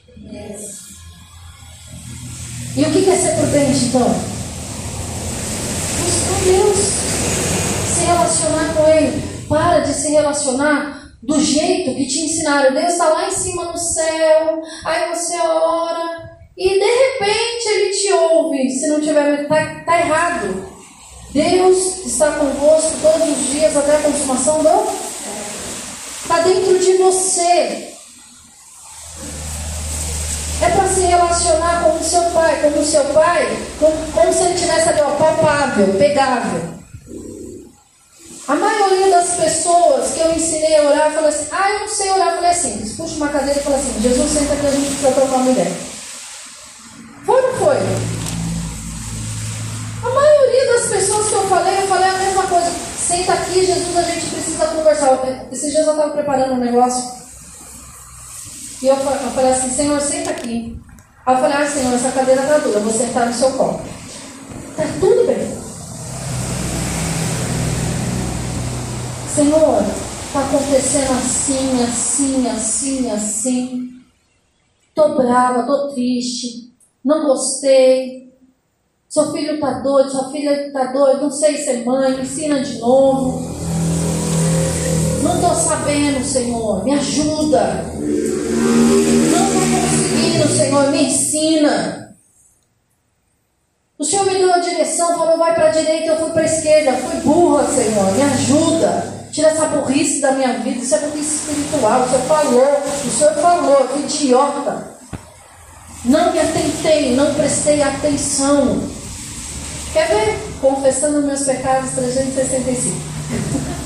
E 2.76 2.82
o 2.82 2.92
que 2.92 3.10
é 3.10 3.16
ser 3.16 3.36
prudente 3.36 3.84
então? 3.86 4.35
Buscar 6.06 6.40
Deus, 6.44 6.76
se 7.94 8.04
relacionar 8.06 8.74
com 8.74 8.88
Ele. 8.88 9.46
Para 9.48 9.80
de 9.80 9.92
se 9.92 10.10
relacionar 10.10 11.12
do 11.22 11.40
jeito 11.40 11.94
que 11.94 12.06
te 12.06 12.20
ensinaram. 12.20 12.72
Deus 12.72 12.92
está 12.92 13.08
lá 13.08 13.28
em 13.28 13.32
cima 13.32 13.64
no 13.64 13.76
céu, 13.76 14.62
aí 14.84 15.08
você 15.10 15.36
ora 15.38 16.36
e 16.56 16.68
de 16.68 16.78
repente 16.78 17.68
ele 17.68 17.90
te 17.90 18.12
ouve. 18.12 18.70
Se 18.70 18.88
não 18.88 19.00
tiver, 19.00 19.42
está 19.42 19.84
tá 19.84 20.00
errado. 20.00 20.72
Deus 21.32 22.06
está 22.06 22.32
convosco 22.32 22.92
todos 23.02 23.28
os 23.28 23.50
dias 23.50 23.76
até 23.76 23.96
a 23.96 24.02
consumação 24.02 24.62
do. 24.62 24.90
Está 26.22 26.40
dentro 26.40 26.78
de 26.78 26.96
você. 26.96 27.95
É 30.62 30.70
para 30.70 30.88
se 30.88 31.00
relacionar 31.00 31.82
com 31.82 31.98
o 31.98 32.02
seu 32.02 32.22
pai, 32.30 32.62
como 32.62 32.78
o 32.78 32.84
seu 32.84 33.04
pai, 33.06 33.58
como, 33.78 34.12
como 34.12 34.32
se 34.32 34.42
ele 34.42 34.58
tivesse 34.58 34.88
ali, 34.88 35.00
ó, 35.02 35.10
palpável, 35.10 35.94
pegável. 35.98 36.76
A 38.48 38.54
maioria 38.54 39.10
das 39.10 39.34
pessoas 39.34 40.12
que 40.12 40.20
eu 40.20 40.32
ensinei 40.32 40.76
a 40.76 40.82
orar, 40.84 41.12
falou 41.12 41.28
assim, 41.28 41.46
ah, 41.50 41.70
eu 41.72 41.80
não 41.80 41.88
sei 41.88 42.10
orar, 42.10 42.28
eu 42.28 42.34
falei 42.36 42.50
assim, 42.50 42.94
puxa 42.96 43.16
uma 43.16 43.28
cadeira 43.28 43.58
e 43.58 43.62
fala 43.62 43.76
assim, 43.76 44.00
Jesus 44.00 44.30
senta 44.30 44.52
aqui, 44.54 44.66
a 44.66 44.70
gente 44.70 44.86
precisa 44.86 45.12
trocar 45.12 45.36
uma 45.36 45.50
ideia. 45.50 45.76
Foi 47.26 47.42
ou 47.42 47.52
não 47.52 47.58
foi? 47.58 47.76
A 50.04 50.14
maioria 50.14 50.72
das 50.72 50.86
pessoas 50.86 51.26
que 51.26 51.34
eu 51.34 51.48
falei, 51.48 51.76
eu 51.82 51.88
falei 51.88 52.08
a 52.08 52.18
mesma 52.18 52.42
coisa. 52.44 52.70
Senta 52.96 53.32
aqui, 53.32 53.66
Jesus, 53.66 53.96
a 53.96 54.02
gente 54.02 54.26
precisa 54.26 54.66
conversar. 54.66 55.18
Esses 55.50 55.72
dias 55.72 55.86
eu 55.86 55.92
estava 55.92 56.12
preparando 56.12 56.52
um 56.52 56.58
negócio. 56.58 57.25
E 58.82 58.86
eu, 58.86 58.94
eu 58.94 59.30
falei 59.30 59.52
assim, 59.52 59.70
Senhor, 59.70 60.00
senta 60.00 60.30
aqui. 60.30 60.78
Aí 61.24 61.34
eu 61.34 61.40
falei, 61.40 61.56
ah, 61.56 61.66
Senhor, 61.66 61.94
essa 61.94 62.10
cadeira 62.10 62.42
está 62.42 62.58
dura, 62.58 62.80
vou 62.80 62.92
sentar 62.92 63.26
no 63.26 63.34
seu 63.34 63.50
colo. 63.52 63.80
Está 64.70 64.84
tudo 65.00 65.26
bem. 65.26 65.66
Senhor, 69.34 69.82
está 70.26 70.40
acontecendo 70.40 71.12
assim, 71.12 71.82
assim, 71.82 72.48
assim, 72.48 73.10
assim. 73.10 73.90
Estou 74.88 75.16
brava, 75.16 75.60
estou 75.60 75.92
triste, 75.92 76.72
não 77.04 77.26
gostei. 77.26 78.32
Seu 79.08 79.32
filho 79.32 79.54
está 79.54 79.80
doido, 79.80 80.10
sua 80.10 80.30
filha 80.30 80.66
está 80.66 80.84
doida, 80.92 81.22
não 81.22 81.30
sei 81.30 81.56
ser 81.56 81.84
mãe, 81.84 82.20
ensina 82.20 82.62
de 82.62 82.78
novo. 82.78 83.40
Não 85.22 85.34
estou 85.34 85.54
sabendo, 85.54 86.24
Senhor, 86.24 86.84
me 86.84 86.94
ajuda. 86.94 87.84
Senhor, 90.48 90.90
me 90.90 91.04
ensina. 91.04 92.16
O 93.98 94.04
Senhor 94.04 94.26
me 94.26 94.34
deu 94.34 94.52
a 94.52 94.58
direção, 94.58 95.16
falou, 95.16 95.38
vai 95.38 95.54
para 95.54 95.68
a 95.68 95.72
direita, 95.72 96.12
eu 96.12 96.18
fui 96.18 96.30
para 96.30 96.42
a 96.42 96.44
esquerda. 96.44 96.92
Fui 96.92 97.20
burra, 97.20 97.66
Senhor, 97.66 98.12
me 98.12 98.22
ajuda. 98.22 99.16
Tira 99.32 99.48
essa 99.48 99.66
burrice 99.66 100.20
da 100.20 100.32
minha 100.32 100.58
vida, 100.58 100.78
isso 100.78 100.94
é 100.94 100.98
burrice 100.98 101.36
espiritual. 101.36 102.02
O 102.02 102.08
Senhor 102.08 102.22
falou, 102.22 102.82
o 103.04 103.10
Senhor 103.10 103.34
falou, 103.34 103.88
que 103.88 104.00
idiota. 104.00 104.96
Não 106.04 106.32
me 106.32 106.38
atentei, 106.38 107.16
não 107.16 107.34
prestei 107.34 107.82
atenção. 107.82 108.82
Quer 109.92 110.08
ver? 110.08 110.38
Confessando 110.60 111.26
meus 111.26 111.42
pecados 111.42 111.90
365. 111.92 113.85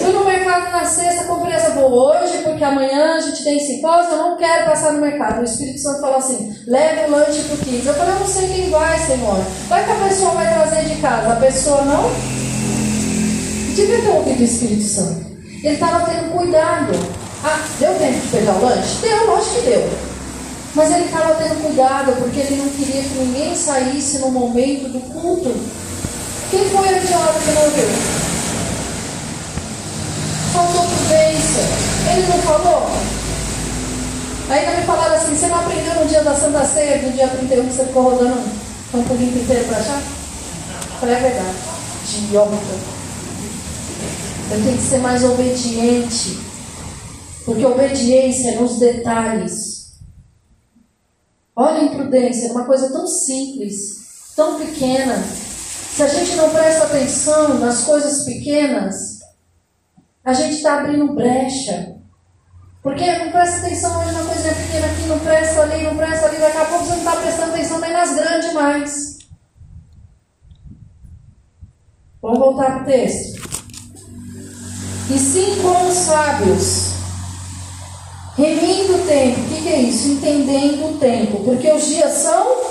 Fui 0.00 0.12
no 0.14 0.24
mercado 0.24 0.72
na 0.72 0.84
sexta, 0.86 1.24
comprei 1.24 1.54
essa 1.54 1.70
boa 1.70 2.22
hoje, 2.22 2.38
porque 2.38 2.64
amanhã 2.64 3.16
a 3.16 3.20
gente 3.20 3.44
tem 3.44 3.60
simpósio, 3.60 4.12
eu 4.12 4.16
não 4.16 4.36
quero 4.38 4.64
passar 4.64 4.94
no 4.94 5.00
mercado. 5.02 5.42
O 5.42 5.44
Espírito 5.44 5.78
Santo 5.78 6.00
falou 6.00 6.16
assim: 6.16 6.56
leve 6.66 7.06
o 7.06 7.10
lanche 7.10 7.42
para 7.42 7.54
o 7.54 7.58
15. 7.58 7.86
Eu 7.86 7.94
falei, 7.94 8.14
eu 8.14 8.20
não 8.20 8.26
sei 8.26 8.48
quem 8.48 8.70
vai, 8.70 8.98
Senhor. 8.98 9.44
Vai 9.68 9.84
que 9.84 9.90
a 9.92 10.08
pessoa 10.08 10.30
vai 10.32 10.54
trazer 10.54 10.88
de 10.88 11.00
casa. 11.02 11.32
A 11.32 11.36
pessoa 11.36 11.82
não 11.82 12.10
devia 13.76 14.00
ter 14.00 14.08
ouvido 14.08 14.40
o 14.40 14.44
Espírito 14.44 14.84
Santo. 14.84 15.26
Ele 15.62 15.74
estava 15.74 16.10
tendo 16.10 16.32
cuidado. 16.32 16.92
Ah, 17.44 17.60
deu 17.78 17.94
tempo 17.94 18.20
de 18.20 18.28
pegar 18.28 18.52
o 18.52 18.64
lanche? 18.64 18.96
Deu, 19.02 19.26
lógico 19.26 19.54
que 19.56 19.60
deu. 19.66 19.90
Mas 20.74 20.90
ele 20.92 21.04
estava 21.04 21.34
tendo 21.34 21.62
cuidado 21.62 22.12
porque 22.16 22.40
ele 22.40 22.56
não 22.56 22.68
queria 22.70 23.02
que 23.02 23.18
ninguém 23.18 23.54
saísse 23.54 24.18
no 24.18 24.30
momento 24.30 24.88
do 24.88 25.00
culto. 25.12 25.54
Quem 26.50 26.68
foi 26.70 26.88
a 26.88 26.92
idiota 26.92 27.38
que 27.44 27.52
não 27.52 27.70
viu? 27.70 28.39
Faltou 30.52 30.82
prudência. 30.82 31.62
Ele 32.12 32.26
não 32.26 32.38
falou? 32.38 32.90
Ainda 34.50 34.76
me 34.76 34.82
falaram 34.84 35.14
assim: 35.14 35.36
você 35.36 35.46
não 35.46 35.60
aprendeu 35.60 35.94
no 35.94 36.06
dia 36.06 36.24
da 36.24 36.34
Santa 36.34 36.64
Ceia, 36.64 37.02
no 37.02 37.12
dia 37.12 37.28
31, 37.28 37.68
que 37.68 37.72
você 37.72 37.84
ficou 37.84 38.02
rodando 38.02 38.40
um 38.94 39.14
limpo 39.14 39.38
inteiro 39.38 39.64
para 39.66 39.78
achar? 39.78 40.02
Falei, 40.98 41.14
é 41.14 41.20
verdade. 41.20 41.56
Idiota. 42.18 42.56
Eu 44.50 44.64
tenho 44.64 44.76
que 44.76 44.82
ser 44.82 44.98
mais 44.98 45.22
obediente. 45.22 46.40
Porque 47.44 47.64
obediência 47.64 48.50
é 48.50 48.54
nos 48.56 48.78
detalhes. 48.78 49.92
Olha 51.54 51.80
a 51.80 51.84
imprudência, 51.84 52.52
uma 52.52 52.64
coisa 52.64 52.90
tão 52.90 53.06
simples, 53.06 54.32
tão 54.34 54.58
pequena. 54.58 55.22
Se 55.94 56.02
a 56.02 56.08
gente 56.08 56.36
não 56.36 56.50
presta 56.50 56.84
atenção 56.84 57.58
nas 57.58 57.82
coisas 57.82 58.24
pequenas, 58.24 59.19
a 60.24 60.32
gente 60.32 60.56
está 60.56 60.80
abrindo 60.80 61.12
brecha. 61.14 61.96
Porque 62.82 63.04
não 63.18 63.30
presta 63.30 63.58
atenção 63.58 64.00
hoje 64.00 64.12
na 64.12 64.24
coisa 64.24 64.54
pequena 64.54 64.86
aqui, 64.86 65.02
não 65.02 65.18
presta 65.18 65.60
ali, 65.62 65.84
não 65.84 65.96
presta 65.96 66.26
ali, 66.26 66.38
daqui 66.38 66.56
a 66.56 66.64
pouco 66.64 66.84
você 66.84 66.90
não 66.92 66.98
está 66.98 67.16
prestando 67.16 67.52
atenção 67.52 67.78
nem 67.78 67.92
nas 67.92 68.14
grandes 68.14 68.52
mais. 68.54 69.18
Vamos 72.22 72.38
voltar 72.38 72.72
para 72.72 72.82
o 72.82 72.84
texto 72.84 73.50
e 75.10 75.18
sim 75.18 75.60
com 75.60 75.88
os 75.88 75.94
sábios. 75.94 76.90
Remindo 78.36 78.94
o 78.94 79.06
tempo. 79.06 79.40
O 79.40 79.44
que, 79.48 79.54
que 79.56 79.62
que 79.62 79.74
isso? 79.74 80.08
Entendendo 80.08 80.94
o 80.94 80.98
tempo. 80.98 81.42
Porque 81.44 81.70
os 81.72 81.86
dias 81.86 82.12
são. 82.12 82.70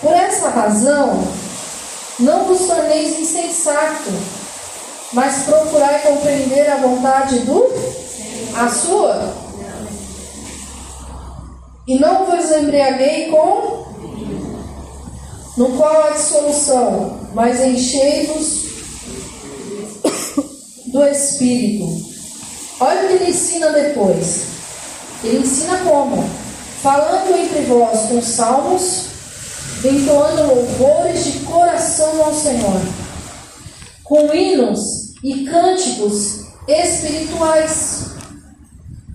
Por 0.00 0.12
essa 0.12 0.48
razão, 0.50 1.26
não 2.20 2.44
vos 2.44 2.68
torneis 2.68 3.18
insensato, 3.18 4.10
mas 5.12 5.44
procurai 5.44 6.02
compreender 6.02 6.70
a 6.70 6.76
vontade 6.76 7.40
do. 7.40 7.72
A 8.54 8.68
sua. 8.68 9.32
E 11.86 11.98
não 11.98 12.26
vos 12.26 12.50
embriaguei 12.50 13.30
com. 13.30 13.86
No 15.56 15.76
qual 15.76 16.04
há 16.04 16.10
dissolução, 16.10 17.18
mas 17.34 17.60
enchei-vos 17.60 18.68
do 20.86 21.04
Espírito. 21.04 22.08
Olha 22.80 23.04
o 23.04 23.08
que 23.08 23.14
ele 23.14 23.30
ensina 23.30 23.70
depois. 23.70 24.42
Ele 25.24 25.38
ensina 25.38 25.78
como? 25.78 26.22
Falando 26.80 27.36
entre 27.36 27.62
vós 27.62 28.08
com 28.08 28.22
salmos, 28.22 29.06
entoando 29.84 30.46
louvores 30.46 31.24
de 31.24 31.38
coração 31.40 32.22
ao 32.24 32.32
Senhor, 32.32 32.80
com 34.08 34.34
hinos 34.34 35.14
e 35.22 35.44
cânticos 35.44 36.46
espirituais. 36.66 38.06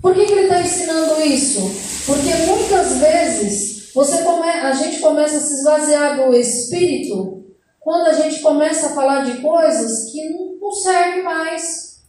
Por 0.00 0.14
que, 0.14 0.24
que 0.24 0.32
ele 0.32 0.42
está 0.42 0.60
ensinando 0.60 1.20
isso? 1.20 1.60
Porque 2.06 2.32
muitas 2.46 2.98
vezes 2.98 3.92
você 3.92 4.22
come, 4.22 4.48
a 4.48 4.72
gente 4.72 5.00
começa 5.00 5.36
a 5.36 5.40
se 5.40 5.54
esvaziar 5.54 6.16
do 6.16 6.32
espírito 6.34 7.44
quando 7.80 8.06
a 8.06 8.12
gente 8.12 8.40
começa 8.40 8.86
a 8.86 8.94
falar 8.94 9.24
de 9.24 9.40
coisas 9.40 10.10
que 10.10 10.30
não, 10.30 10.72
servem 10.72 11.22
mais. 11.22 12.02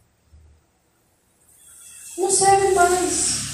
Não 2.17 2.29
serve 2.29 2.73
mais. 2.73 3.45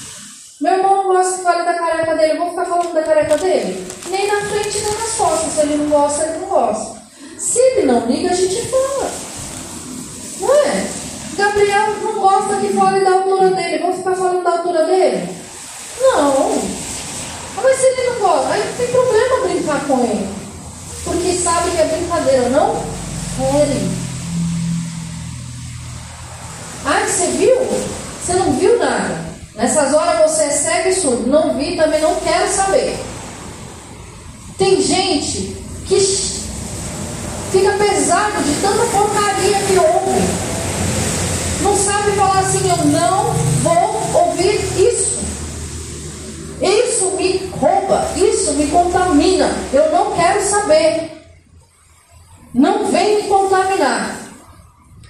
Meu 0.59 0.73
irmão 0.73 0.97
não 0.97 1.13
gosta 1.13 1.37
que 1.37 1.43
fale 1.43 1.65
da 1.65 1.73
careca 1.73 2.15
dele, 2.15 2.33
eu 2.33 2.37
vou 2.37 2.49
ficar 2.49 2.65
falando 2.65 2.93
da 2.93 3.03
careca 3.03 3.37
dele? 3.37 3.87
Nem 4.09 4.27
na 4.27 4.41
frente 4.41 4.79
nem 4.81 4.93
nas 4.93 5.13
costas. 5.13 5.53
Se 5.53 5.61
ele 5.61 5.77
não 5.77 5.89
gosta, 5.89 6.23
ele 6.23 6.37
não 6.39 6.49
gosta. 6.49 7.00
Se 7.41 7.59
ele 7.59 7.87
não 7.87 8.05
liga, 8.05 8.29
a 8.29 8.35
gente 8.35 8.67
fala. 8.67 9.11
Não 10.39 10.55
é? 10.55 10.87
Gabriel 11.35 11.95
não 12.03 12.19
gosta 12.19 12.57
que 12.57 12.73
fale 12.73 13.03
da 13.03 13.13
altura 13.13 13.49
dele, 13.51 13.79
vou 13.79 13.93
ficar 13.93 14.15
falando 14.15 14.43
da 14.43 14.51
altura 14.51 14.85
dele? 14.85 15.27
Não. 15.99 16.61
Mas 17.55 17.77
se 17.77 17.85
ele 17.85 18.09
não 18.09 18.19
gosta, 18.19 18.53
aí 18.53 18.63
não 18.63 18.73
tem 18.77 18.87
problema 18.87 19.47
brincar 19.47 19.87
com 19.87 20.03
ele. 20.03 20.29
Porque 21.03 21.33
sabe 21.33 21.71
que 21.71 21.81
é 21.81 21.85
brincadeira, 21.85 22.49
não? 22.49 22.75
Querem. 23.37 23.91
Ai, 26.85 27.07
você 27.07 27.25
viu? 27.31 27.55
Você 28.23 28.33
não 28.33 28.53
viu 28.53 28.77
nada. 28.77 29.31
Nessas 29.55 29.93
horas 29.93 30.31
você 30.31 30.43
é 30.43 30.49
cego 30.49 30.89
e 30.89 30.93
surdo. 30.93 31.27
Não 31.27 31.57
vi, 31.57 31.75
também 31.75 32.01
não 32.01 32.15
quero 32.15 32.47
saber. 32.51 32.99
Tem 34.57 34.79
gente 34.81 35.57
que 35.87 35.99
fica 37.51 37.71
pesado 37.73 38.41
de 38.43 38.61
tanta 38.61 38.85
porcaria 38.85 39.59
que 39.59 39.77
ouve. 39.77 40.21
Não 41.61 41.75
sabe 41.75 42.11
falar 42.13 42.39
assim, 42.39 42.69
eu 42.69 42.85
não 42.85 43.33
vou 43.61 44.25
ouvir 44.25 44.59
isso. 44.79 45.21
Isso 46.61 47.11
me 47.17 47.51
rouba, 47.59 48.07
isso 48.15 48.53
me 48.53 48.67
contamina. 48.67 49.51
Eu 49.73 49.91
não 49.91 50.11
quero 50.13 50.41
saber. 50.43 51.11
Não 52.53 52.85
vem 52.91 53.17
me 53.17 53.27
contaminar. 53.27 54.17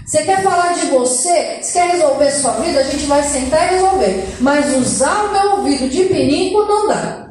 Você 0.05 0.23
quer 0.23 0.43
falar 0.43 0.73
de 0.73 0.87
você? 0.87 1.59
Você 1.61 1.73
quer 1.73 1.91
resolver 1.91 2.31
sua 2.31 2.51
vida? 2.53 2.79
A 2.79 2.83
gente 2.83 3.05
vai 3.05 3.23
sentar 3.23 3.67
e 3.67 3.75
resolver. 3.75 4.35
Mas 4.39 4.75
usar 4.75 5.25
o 5.25 5.31
meu 5.31 5.51
ouvido 5.57 5.87
de 5.89 6.03
pinico 6.05 6.63
não 6.65 6.87
dá. 6.87 7.29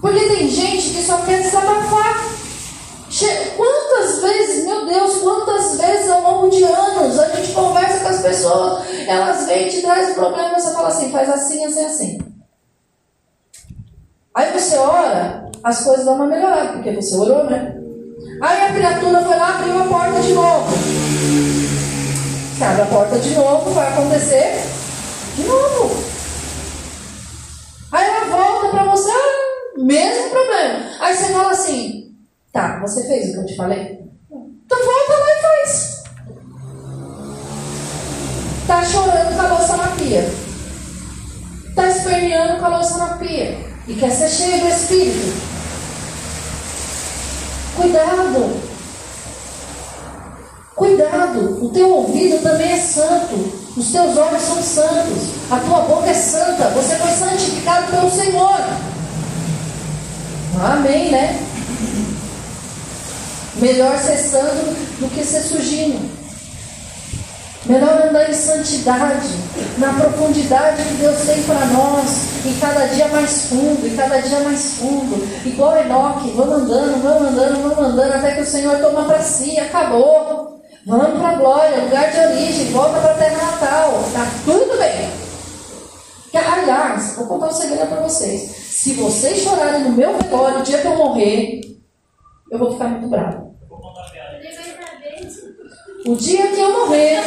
Porque 0.00 0.20
tem 0.20 0.48
gente 0.48 0.90
que 0.90 1.02
só 1.02 1.18
quer 1.18 1.42
desabafar. 1.42 2.43
Quantas 3.56 4.20
vezes, 4.20 4.64
meu 4.64 4.86
Deus, 4.86 5.18
quantas 5.18 5.78
vezes 5.78 6.10
ao 6.10 6.20
longo 6.20 6.50
de 6.50 6.64
anos 6.64 7.16
a 7.18 7.28
gente 7.28 7.52
conversa 7.52 8.00
com 8.00 8.08
as 8.08 8.22
pessoas, 8.22 8.84
elas 9.06 9.46
vêm 9.46 9.68
e 9.68 9.70
te 9.70 9.82
trazem 9.82 10.14
problema, 10.14 10.58
você 10.58 10.72
fala 10.72 10.88
assim, 10.88 11.12
faz 11.12 11.30
assim, 11.30 11.64
assim, 11.64 11.84
assim. 11.84 12.18
Aí 14.34 14.50
você 14.52 14.76
ora, 14.76 15.48
as 15.62 15.84
coisas 15.84 16.04
dão 16.04 16.16
uma 16.16 16.26
melhorada, 16.26 16.72
porque 16.72 16.90
você 16.90 17.14
orou, 17.14 17.44
né? 17.44 17.76
Aí 18.40 18.62
a 18.62 18.72
criatura 18.72 19.22
foi 19.22 19.36
lá, 19.36 19.58
abriu 19.58 19.80
a 19.80 19.86
porta 19.86 20.20
de 20.20 20.32
novo. 20.32 20.76
Se 22.58 22.64
abre 22.64 22.82
a 22.82 22.86
porta 22.86 23.18
de 23.20 23.30
novo, 23.30 23.70
vai 23.70 23.92
acontecer 23.92 24.60
de 25.36 25.44
novo. 25.44 26.04
Aí 27.92 28.08
ela 28.08 28.24
volta 28.24 28.68
para 28.70 28.84
você, 28.90 29.12
mesmo 29.76 30.30
problema. 30.30 30.80
Aí 30.98 31.16
você 31.16 31.32
fala 31.32 31.50
assim: 31.52 32.03
tá, 32.54 32.78
você 32.80 33.02
fez 33.08 33.30
o 33.30 33.32
que 33.32 33.38
eu 33.38 33.46
te 33.46 33.56
falei? 33.56 34.00
Então 34.30 34.78
volta 34.78 35.12
lá 35.12 35.26
e 35.28 35.42
faz. 35.42 36.04
Tá 38.66 38.84
chorando 38.84 39.34
com 39.34 39.42
a 39.42 39.48
louça 39.48 39.76
na 39.76 39.88
pia. 39.88 40.30
Tá 41.74 41.88
esperneando 41.88 42.60
com 42.60 42.64
a 42.64 42.78
louça 42.78 42.96
na 42.96 43.08
pia. 43.18 43.58
E 43.88 43.94
quer 43.94 44.10
ser 44.10 44.30
cheio 44.30 44.60
do 44.62 44.68
Espírito. 44.68 45.54
Cuidado. 47.76 48.62
Cuidado. 50.76 51.64
O 51.66 51.70
teu 51.70 51.90
ouvido 51.90 52.40
também 52.40 52.70
é 52.70 52.78
santo. 52.78 53.64
Os 53.76 53.90
teus 53.90 54.16
olhos 54.16 54.42
são 54.42 54.62
santos. 54.62 55.30
A 55.50 55.58
tua 55.58 55.80
boca 55.80 56.08
é 56.08 56.14
santa. 56.14 56.68
Você 56.70 56.94
foi 56.94 57.10
santificado 57.10 57.90
pelo 57.90 58.10
Senhor. 58.10 58.60
Amém, 60.62 61.10
né? 61.10 61.53
Melhor 63.64 63.96
ser 63.96 64.18
santo 64.18 64.76
do 65.00 65.08
que 65.08 65.24
ser 65.24 65.40
sujinho. 65.40 66.10
Melhor 67.64 68.08
andar 68.08 68.28
em 68.28 68.34
santidade, 68.34 69.26
na 69.78 69.90
profundidade 69.94 70.82
que 70.82 70.94
Deus 70.96 71.18
tem 71.22 71.42
para 71.44 71.64
nós, 71.68 72.44
e 72.44 72.58
cada 72.60 72.84
dia 72.88 73.08
mais 73.08 73.46
fundo, 73.46 73.86
e 73.86 73.96
cada 73.96 74.20
dia 74.20 74.40
mais 74.40 74.74
fundo, 74.74 75.26
igual 75.46 75.78
Enoque, 75.78 76.30
vamos 76.32 76.56
andando, 76.56 77.02
vamos 77.02 77.28
andando, 77.28 77.62
vamos 77.62 77.78
andando, 77.78 78.12
até 78.12 78.34
que 78.34 78.42
o 78.42 78.46
Senhor 78.46 78.78
toma 78.80 79.04
para 79.06 79.22
si, 79.22 79.58
acabou. 79.58 80.60
Vamos 80.86 81.18
para 81.18 81.30
a 81.30 81.34
glória, 81.36 81.84
lugar 81.84 82.12
de 82.12 82.18
origem, 82.18 82.70
volta 82.70 83.00
para 83.00 83.12
a 83.12 83.16
terra 83.16 83.50
natal, 83.50 84.04
tá 84.12 84.30
tudo 84.44 84.76
bem. 84.76 85.10
Aliás, 86.34 87.14
vou 87.16 87.26
contar 87.26 87.46
um 87.46 87.52
segredo 87.52 87.88
para 87.88 88.02
vocês. 88.02 88.42
Se 88.42 88.92
vocês 88.92 89.38
chorarem 89.38 89.84
no 89.84 89.92
meu 89.92 90.18
velório 90.18 90.58
o 90.58 90.62
dia 90.62 90.82
que 90.82 90.86
eu 90.86 90.98
morrer, 90.98 91.62
eu 92.50 92.58
vou 92.58 92.72
ficar 92.72 92.88
muito 92.88 93.08
bravo. 93.08 93.43
O 96.06 96.14
dia 96.16 96.46
que 96.48 96.60
eu 96.60 96.70
morrer, 96.70 97.24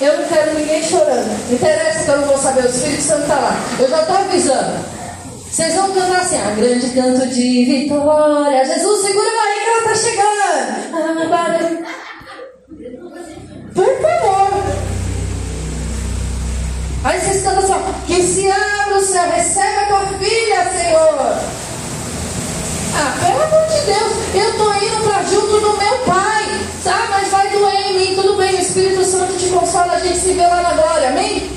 eu 0.00 0.18
não 0.18 0.28
quero 0.28 0.58
ninguém 0.58 0.82
chorando. 0.82 1.28
Não 1.46 1.54
interessa 1.54 2.02
que 2.04 2.10
eu 2.10 2.20
não 2.20 2.26
vou 2.26 2.36
saber, 2.36 2.64
o 2.64 2.68
Espírito 2.68 3.00
Santo 3.00 3.22
está 3.22 3.36
lá. 3.36 3.56
Eu 3.78 3.88
já 3.88 4.00
estou 4.00 4.16
avisando. 4.16 4.84
Vocês 5.48 5.74
vão 5.76 5.92
cantar 5.92 6.20
assim, 6.20 6.36
a 6.36 6.50
grande 6.50 6.90
canto 6.90 7.24
de 7.28 7.64
vitória. 7.64 8.64
Jesus, 8.64 9.06
segura 9.06 9.28
aí 9.28 9.60
que 9.60 9.68
ela 9.68 9.78
está 9.78 9.94
chegando. 9.94 10.32
Por 13.72 14.02
favor. 14.02 14.64
Aí 17.04 17.20
vocês 17.20 17.44
cantam 17.44 17.62
assim, 17.62 17.74
que 18.08 18.20
se 18.20 18.50
abra 18.50 18.96
o 18.96 19.00
céu, 19.00 19.30
recebe 19.30 19.76
a 19.78 19.86
tua 19.86 20.06
filha, 20.18 20.70
Senhor. 20.72 21.38
Ah, 22.94 23.16
pelo 23.20 23.42
amor 23.42 23.68
de 23.68 23.80
Deus, 23.86 24.12
eu 24.34 24.50
estou 24.50 24.74
indo 24.74 25.04
para 25.04 25.22
junto 25.22 25.60
do 25.60 25.78
meu 25.78 25.98
pai. 25.98 26.32
Tá, 26.84 27.06
mas 27.10 27.31
mim, 28.02 28.14
tudo 28.14 28.36
bem. 28.36 28.54
O 28.54 28.60
Espírito 28.60 29.04
Santo 29.04 29.36
te 29.38 29.48
consola, 29.48 29.92
a 29.92 29.98
gente 30.00 30.18
se 30.18 30.32
vê 30.32 30.46
lá 30.46 30.60
na 30.60 30.72
glória, 30.74 31.08
amém? 31.08 31.50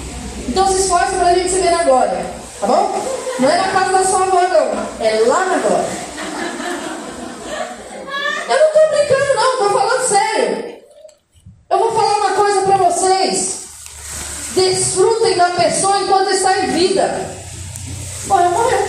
Então 0.47 0.67
se 0.67 0.81
esforça 0.81 1.13
para 1.17 1.27
a 1.27 1.33
gente 1.33 1.49
se 1.49 1.59
ver 1.59 1.71
na 1.71 1.83
glória, 1.83 2.25
tá 2.59 2.67
bom? 2.67 3.03
Não 3.39 3.49
é 3.49 3.57
na 3.57 3.67
casa 3.69 3.91
da 3.91 4.05
sua 4.05 4.23
avó, 4.23 4.41
não. 4.41 5.05
É 5.05 5.19
lá 5.27 5.45
na 5.45 5.57
glória. 5.57 6.05
Eu 8.47 8.59
não 8.59 8.67
estou 8.67 8.89
brincando, 8.89 9.35
não, 9.35 9.51
estou 9.53 9.69
falando 9.71 10.07
sério. 10.07 10.75
Eu 11.69 11.79
vou 11.79 11.91
falar 11.93 12.17
uma 12.17 12.31
coisa 12.31 12.61
para 12.61 12.77
vocês. 12.77 13.65
Desfrutem 14.53 15.35
da 15.35 15.49
pessoa 15.49 15.99
enquanto 15.99 16.29
está 16.29 16.59
em 16.59 16.67
vida. 16.67 17.29
Morreu, 18.27 18.51
morreu. 18.51 18.87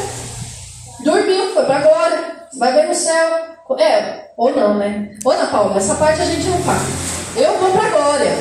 Dormiu, 1.00 1.54
foi 1.54 1.64
para 1.64 1.80
glória. 1.80 2.36
Vai 2.58 2.72
ver 2.72 2.88
no 2.88 2.94
céu. 2.94 3.56
É, 3.78 4.30
ou 4.36 4.54
não, 4.54 4.74
né? 4.74 5.10
Ô, 5.24 5.30
Ana 5.30 5.46
Paula, 5.46 5.76
essa 5.76 5.96
parte 5.96 6.22
a 6.22 6.24
gente 6.24 6.46
não 6.46 6.62
faz. 6.62 7.15
Eu 7.36 7.58
vou 7.58 7.70
pra 7.70 7.90
glória. 7.90 8.38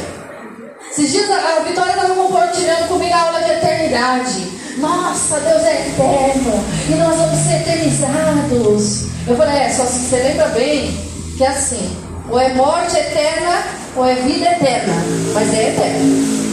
Esses 0.90 1.12
dias 1.12 1.30
a, 1.30 1.58
a 1.58 1.60
Vitória 1.64 1.92
estava 1.92 2.16
compartilhando 2.16 2.88
comigo 2.88 3.14
a 3.14 3.22
aula 3.24 3.42
de 3.42 3.52
eternidade. 3.52 4.52
Nossa, 4.78 5.40
Deus 5.42 5.64
é 5.64 5.88
eterno. 5.88 6.64
E 6.88 6.96
nós 6.96 7.18
vamos 7.18 7.40
ser 7.40 7.62
eternizados. 7.62 9.08
Eu 9.28 9.36
falei, 9.36 9.58
é, 9.58 9.70
só 9.70 9.84
se 9.86 10.00
você 10.00 10.16
lembra 10.16 10.48
bem 10.48 10.98
que 11.36 11.44
é 11.44 11.48
assim. 11.48 11.98
Ou 12.30 12.40
é 12.40 12.54
morte 12.54 12.98
eterna, 12.98 13.64
ou 13.98 14.06
é 14.06 14.16
vida 14.16 14.46
eterna. 14.46 14.94
Mas 15.34 15.54
é 15.54 15.70
eterno. 15.72 16.46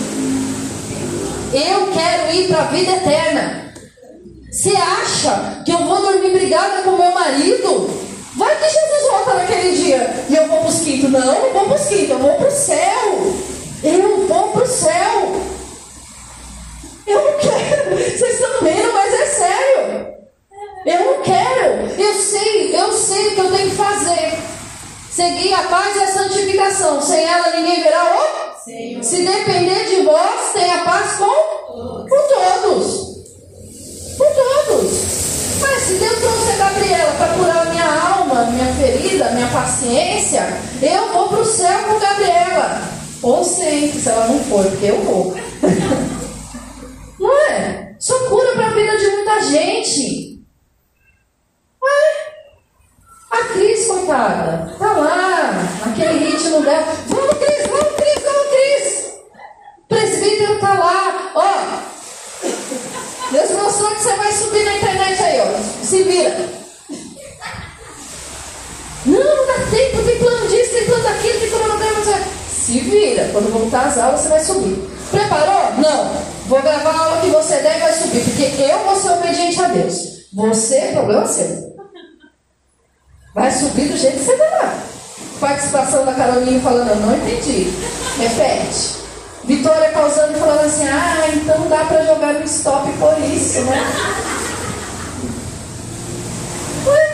Eu 1.52 1.92
quero 1.92 2.34
ir 2.34 2.48
para 2.48 2.62
a 2.62 2.64
vida 2.64 2.90
eterna. 2.92 3.72
Você 4.50 4.74
acha 4.76 5.62
que 5.64 5.70
eu 5.70 5.78
vou 5.78 6.02
dormir 6.02 6.32
brigada 6.32 6.82
com 6.82 6.96
meu 6.96 7.12
marido? 7.12 8.11
Vai 8.42 8.56
que 8.56 8.68
Jesus 8.68 9.02
volta 9.08 9.34
naquele 9.34 9.76
dia 9.76 10.26
e 10.28 10.34
eu 10.34 10.48
vou 10.48 10.58
para 10.58 10.68
os 10.68 10.80
quintos. 10.80 11.10
Não, 11.10 11.20
não 11.20 11.52
vou 11.52 11.64
para 11.66 11.76
os 11.76 11.86
quintos, 11.86 12.10
eu 12.10 12.18
vou 12.18 12.34
para 12.34 12.48
o 12.48 12.50
céu. 12.50 13.34
Eu 13.84 14.26
vou 14.26 14.48
para 14.48 14.62
o 14.64 14.66
céu. 14.66 15.42
Eu 17.06 17.24
não 17.24 17.38
quero. 17.38 17.96
Vocês 17.96 18.34
estão 18.34 18.60
vendo, 18.62 18.92
mas 18.92 19.14
é 19.14 19.26
sério. 19.26 20.06
Eu 20.84 21.04
não 21.04 21.22
quero. 21.22 22.00
Eu 22.00 22.14
sei, 22.14 22.76
eu 22.76 22.92
sei 22.92 23.28
o 23.28 23.34
que 23.36 23.40
eu 23.42 23.52
tenho 23.52 23.70
que 23.70 23.76
fazer. 23.76 24.38
Seguir 25.08 25.54
a 25.54 25.62
paz 25.62 25.94
e 25.94 26.00
a 26.00 26.12
santificação. 26.12 27.00
Sem 27.00 27.24
ela 27.24 27.48
ninguém 27.50 27.80
verá 27.80 28.04
o. 28.04 28.64
Senhor. 28.64 29.04
Se 29.04 29.22
depender 29.24 29.84
de 29.84 30.02
vós, 30.02 30.52
tenha 30.52 30.78
paz 30.78 31.12
com, 31.12 31.26
com 31.26 32.08
todos. 32.08 33.22
Com 34.18 34.34
todos. 34.34 35.22
Mas 35.62 35.82
se 35.82 35.94
Deus 35.94 36.18
trouxe 36.18 36.50
a 36.50 36.56
Gabriela 36.56 37.12
para 37.18 37.34
curar 37.34 37.70
minha 37.70 37.84
alma, 37.84 38.21
minha 38.34 38.72
ferida, 38.74 39.30
minha 39.30 39.48
paciência, 39.48 40.46
eu 40.80 41.12
vou 41.12 41.28
para 41.28 41.40
o 41.40 41.44
céu 41.44 41.82
com 41.84 41.98
Gabriela. 41.98 42.82
Ou 43.22 43.44
sempre, 43.44 44.00
se 44.00 44.08
ela 44.08 44.26
não 44.26 44.38
for, 44.44 44.64
porque 44.64 44.86
eu 44.86 45.00
vou. 45.02 45.34
não 47.20 47.38
é? 47.48 47.94
Só 47.98 48.18
cura 48.28 48.52
para 48.52 48.66
a 48.66 48.70
vida 48.70 48.96
de 48.98 49.06
muita 49.10 49.42
gente. 49.42 50.42
Ué? 51.82 52.32
A 53.30 53.44
Cris, 53.52 53.86
coitada, 53.86 54.76
tá 54.78 54.92
lá, 54.92 55.52
naquele 55.86 56.30
ritmo 56.30 56.62
dela. 56.62 56.86
Vamos, 57.06 57.38
Cris, 57.38 57.66
vamos, 57.66 57.94
Cris, 57.94 58.22
vamos, 58.24 58.48
Cris. 58.50 59.12
O 59.78 59.86
presbítero 59.88 60.58
tá 60.58 60.74
lá, 60.74 61.32
ó. 61.34 61.92
Deus 63.30 63.50
mostrou 63.52 63.90
que 63.92 64.02
você 64.02 64.14
vai 64.16 64.32
subir 64.32 64.64
na 64.64 64.76
internet 64.76 65.22
aí, 65.22 65.40
ó. 65.40 65.84
Se 65.84 66.02
vira. 66.02 66.62
Não, 69.06 69.46
não 69.72 69.78
tempo, 69.78 70.02
tem 70.02 70.18
plano 70.18 70.48
disso, 70.48 70.72
tem 70.72 70.84
plano 70.84 71.02
daquilo, 71.02 71.40
tem 71.40 71.50
cronograma. 71.50 72.02
Se 72.50 72.78
vira. 72.80 73.28
Quando 73.32 73.52
voltar 73.52 73.86
às 73.86 73.98
aulas, 73.98 74.20
você 74.20 74.28
vai 74.28 74.44
subir. 74.44 74.76
Preparou? 75.10 75.72
Não. 75.78 76.12
Vou 76.46 76.60
gravar 76.60 76.90
a 76.90 76.98
aula 76.98 77.20
que 77.20 77.28
você 77.28 77.56
der 77.56 77.78
e 77.78 77.80
vai 77.80 77.92
subir, 77.92 78.20
porque 78.20 78.62
eu 78.62 78.78
vou 78.80 78.96
ser 78.96 79.12
obediente 79.12 79.62
a 79.62 79.68
Deus. 79.68 80.26
Você, 80.32 80.90
problema 80.92 81.26
seu. 81.26 81.72
Vai 83.34 83.50
subir 83.50 83.88
do 83.88 83.96
jeito 83.96 84.18
que 84.18 84.24
você 84.24 84.36
lá. 84.36 84.78
Participação 85.40 86.04
da 86.04 86.12
Carolinha 86.12 86.60
falando, 86.60 86.90
eu 86.90 86.96
não 86.96 87.16
entendi. 87.16 87.72
Repete. 88.18 89.02
Vitória 89.44 89.90
causando 89.90 90.38
falando 90.38 90.66
assim, 90.66 90.86
ah, 90.86 91.28
então 91.34 91.68
dá 91.68 91.84
para 91.84 92.04
jogar 92.04 92.34
no 92.34 92.44
stop 92.44 92.92
por 92.92 93.18
isso, 93.18 93.60
né? 93.62 93.84
Ué? 96.86 97.12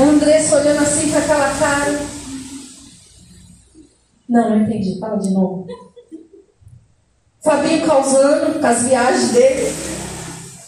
Andressa 0.00 0.56
olhando 0.56 0.82
assim 0.82 1.10
com 1.10 1.18
aquela 1.18 1.54
cara. 1.58 2.00
Não, 4.28 4.50
não 4.50 4.62
entendi. 4.62 4.98
Fala 4.98 5.18
de 5.18 5.30
novo. 5.30 5.66
Fabinho 7.42 7.86
causando 7.86 8.58
com 8.58 8.66
as 8.66 8.82
viagens 8.84 9.32
dele. 9.32 9.72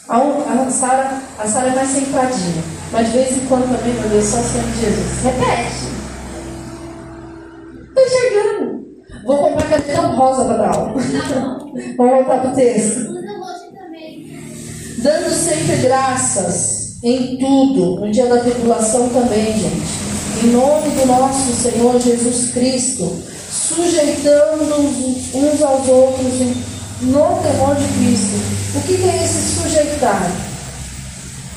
A, 0.08 0.18
a 0.18 0.70
Sara 0.70 1.22
a 1.38 1.66
é 1.66 1.74
mais 1.74 1.88
centradinha. 1.88 2.62
Mas 2.92 3.06
de 3.06 3.12
vez 3.12 3.36
em 3.36 3.46
quando 3.46 3.76
também, 3.76 3.94
meu 3.94 4.08
Deus, 4.08 4.24
só 4.24 4.36
sendo 4.38 4.80
Jesus. 4.80 5.22
Repete. 5.22 5.94
Estou 7.88 8.08
chegando. 8.08 8.84
Vou 9.24 9.38
comprar 9.38 9.70
caneta 9.70 10.00
rosa 10.02 10.44
para 10.44 10.56
dar 10.58 10.74
aula. 10.74 10.94
Vamos 11.96 11.96
voltar 11.96 12.40
para 12.42 12.50
o 12.50 12.54
texto. 12.54 13.14
Dando 15.02 15.30
sempre 15.30 15.76
graças 15.76 16.83
em 17.04 17.36
tudo, 17.36 18.00
no 18.00 18.10
dia 18.10 18.26
da 18.26 18.38
tribulação 18.38 19.10
também, 19.10 19.52
gente. 19.52 20.42
Em 20.42 20.46
nome 20.48 20.88
do 20.88 21.06
nosso 21.06 21.52
Senhor 21.52 22.00
Jesus 22.00 22.50
Cristo, 22.52 23.22
sujeitando 23.50 24.74
uns 25.34 25.62
aos 25.62 25.86
outros 25.86 26.32
no 27.02 27.42
temor 27.42 27.76
de 27.76 27.86
Cristo. 27.98 28.40
O 28.74 28.80
que 28.80 28.94
é 28.94 29.22
esse 29.22 29.60
sujeitar? 29.60 30.32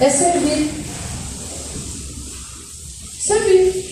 É 0.01 0.09
servir. 0.09 0.69
Servir. 3.19 3.87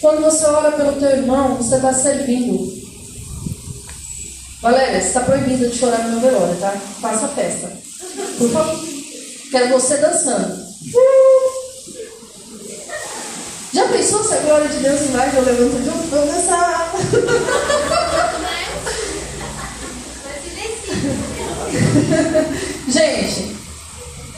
Quando 0.00 0.22
você 0.22 0.44
ora 0.44 0.72
pelo 0.72 0.92
teu 0.94 1.10
irmão, 1.10 1.54
você 1.54 1.76
está 1.76 1.94
servindo. 1.94 2.74
Valéria, 4.60 5.00
você 5.00 5.06
está 5.06 5.20
proibida 5.20 5.68
de 5.68 5.76
chorar 5.76 6.04
no 6.04 6.20
meu 6.20 6.20
velório, 6.20 6.56
tá? 6.56 6.72
Faça 7.00 7.26
a 7.26 7.28
festa. 7.28 7.72
Por 8.38 8.50
favor. 8.50 8.84
Quero 9.50 9.68
você 9.68 9.98
dançando. 9.98 10.63
Já 13.72 13.88
pensou 13.88 14.22
se 14.22 14.34
a 14.34 14.38
glória 14.38 14.68
de 14.68 14.78
Deus 14.78 15.00
vai? 15.10 15.36
Eu 15.36 15.42
levanto 15.44 15.84
junto? 15.84 16.08
Vamos 16.10 16.34
dançar. 16.34 16.94
Gente, 22.88 23.56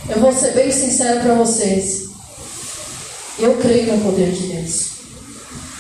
eu 0.09 0.21
vou 0.21 0.33
ser 0.33 0.53
bem 0.53 0.73
sincera 0.73 1.21
para 1.21 1.35
vocês. 1.35 2.07
Eu 3.39 3.57
creio 3.57 3.97
no 3.97 4.05
poder 4.05 4.31
de 4.33 4.47
Deus. 4.47 4.87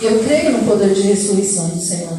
Eu 0.01 0.23
creio 0.25 0.53
no 0.53 0.67
poder 0.67 0.93
de 0.93 1.01
ressurreição 1.03 1.69
do 1.69 1.81
Senhor. 1.81 2.19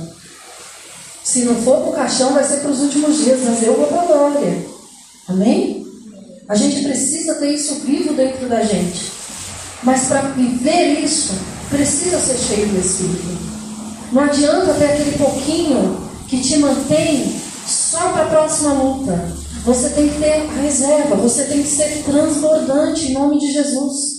Se 1.24 1.41
não 1.41 1.62
for 1.62 1.82
para 1.82 1.89
o 1.89 1.93
caixão, 1.93 2.34
vai 2.34 2.43
ser 2.43 2.62
para 2.62 2.72
os 2.72 2.80
últimos 2.80 3.18
dias, 3.18 3.41
mas 3.43 3.62
eu 3.62 3.76
vou 3.76 3.86
para 3.88 4.01
a 4.01 4.05
glória. 4.05 4.66
Amém? 5.28 5.87
A 6.48 6.56
gente 6.56 6.82
precisa 6.82 7.36
ter 7.36 7.54
isso 7.54 7.76
vivo 7.76 8.14
dentro 8.14 8.48
da 8.48 8.62
gente. 8.64 9.12
Mas 9.84 10.08
para 10.08 10.22
viver 10.30 11.00
isso, 11.04 11.34
precisa 11.70 12.20
ser 12.20 12.38
cheio 12.38 12.70
do 12.70 12.80
Espírito. 12.80 13.38
Não 14.12 14.24
adianta 14.24 14.74
ter 14.76 14.86
aquele 14.86 15.18
pouquinho 15.18 16.10
que 16.28 16.41
te 16.41 16.58
mantém 16.58 17.36
só 17.68 18.14
para 18.14 18.24
a 18.24 18.30
próxima 18.30 18.74
luta. 18.74 19.36
Você 19.66 19.89
tem 19.89 20.08
que 20.08 20.20
ter 20.20 20.48
reserva, 20.62 21.16
você 21.18 21.43
tem 21.45 21.62
que 21.62 21.68
ser 21.68 22.04
transbordante 22.04 23.12
em 23.12 23.14
nome 23.14 23.39
de 23.39 23.52
Jesus. 23.52 24.18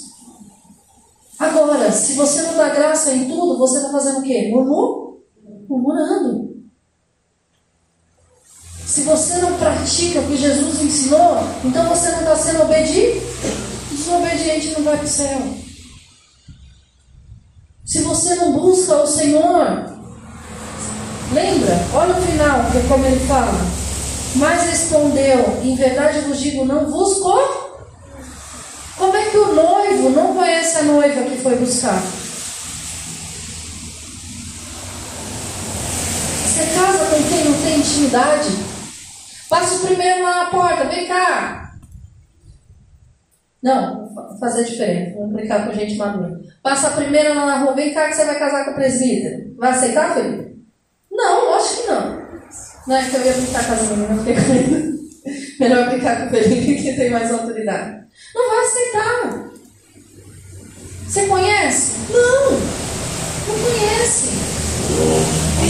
Agora, 1.39 1.91
se 1.91 2.13
você 2.13 2.43
não 2.43 2.57
dá 2.57 2.69
graça 2.69 3.13
em 3.13 3.29
tudo, 3.29 3.57
você 3.57 3.79
está 3.79 3.91
fazendo 3.91 4.19
o 4.19 4.23
quê? 4.23 4.51
Murmur? 4.53 5.23
Murmurando. 5.69 6.58
Se 8.89 9.03
você 9.03 9.37
não 9.37 9.53
pratica 9.59 10.21
o 10.21 10.27
que 10.27 10.39
Jesus 10.39 10.81
ensinou, 10.81 11.47
então 11.63 11.87
você 11.91 12.11
não 12.11 12.21
está 12.21 12.37
sendo 12.37 12.63
obediente. 12.63 13.21
Desobediente 13.93 14.71
não 14.71 14.83
vai 14.83 14.97
para 14.97 15.05
o 15.05 15.09
céu. 15.09 15.43
Se 17.85 18.01
você 18.01 18.35
não 18.37 18.55
busca 18.55 18.97
o 18.97 19.07
Senhor, 19.07 19.93
lembra? 21.35 21.87
Olha 21.93 22.15
o 22.15 22.23
final, 22.23 22.65
que 22.73 22.89
como 22.89 23.05
ele 23.05 23.27
fala. 23.27 23.61
Mas 24.37 24.71
respondeu: 24.71 25.61
Em 25.63 25.77
verdade 25.77 26.21
vos 26.21 26.41
digo, 26.41 26.65
não 26.65 26.91
buscou. 26.91 27.69
Como 28.97 29.15
é 29.15 29.25
que 29.27 29.37
o 29.37 29.55
noivo 29.55 30.09
não 30.11 30.35
conhece 30.35 30.79
a 30.79 30.83
noiva 30.85 31.25
que 31.25 31.37
foi 31.43 31.57
buscar? 31.57 32.03
Você 36.47 36.67
casa 36.75 37.05
com 37.05 37.23
quem 37.23 37.45
não 37.45 37.63
tem 37.63 37.79
intimidade? 37.81 38.78
Passa 39.49 39.77
o 39.77 39.87
primeiro 39.87 40.23
lá 40.23 40.45
na 40.45 40.51
porta, 40.51 40.85
vem 40.85 41.07
cá. 41.07 41.73
Não, 43.63 44.15
vou 44.15 44.39
fazer 44.39 44.65
diferente, 44.65 45.15
vamos 45.15 45.33
brincar 45.33 45.67
com 45.67 45.73
gente 45.73 45.97
madura. 45.97 46.41
Passa 46.63 46.89
a 46.89 46.93
primeira 46.93 47.35
lá 47.35 47.47
na 47.47 47.59
rua, 47.59 47.75
vem 47.75 47.95
cá 47.95 48.09
que 48.09 48.15
você 48.15 48.25
vai 48.25 48.39
casar 48.39 48.65
com 48.65 48.71
a 48.73 48.75
presbítera. 48.75 49.47
Vai 49.57 49.71
aceitar, 49.71 50.15
Felipe? 50.15 50.59
Não, 51.11 51.55
acho 51.55 51.77
que 51.77 51.87
não. 51.89 52.29
Não 52.87 52.97
é 52.97 53.09
que 53.09 53.17
eu 53.17 53.25
ia 53.25 53.33
brincar 53.33 53.67
com 53.67 53.73
as 53.73 53.83
meninas, 53.89 54.19
fiquei 54.19 54.35
com 54.35 54.53
medo. 54.53 54.99
Melhor 55.59 55.89
brincar 55.91 56.21
com 56.21 56.27
o 56.27 56.31
Felipe 56.31 56.83
que 56.83 56.93
tem 56.95 57.11
mais 57.11 57.33
autoridade. 57.33 58.05
Não 58.35 58.49
vai 58.49 58.65
aceitar. 58.65 59.51
Você 61.07 61.27
conhece? 61.27 61.97
Não, 62.13 62.53
não 62.53 63.65
conhece. 63.65 64.29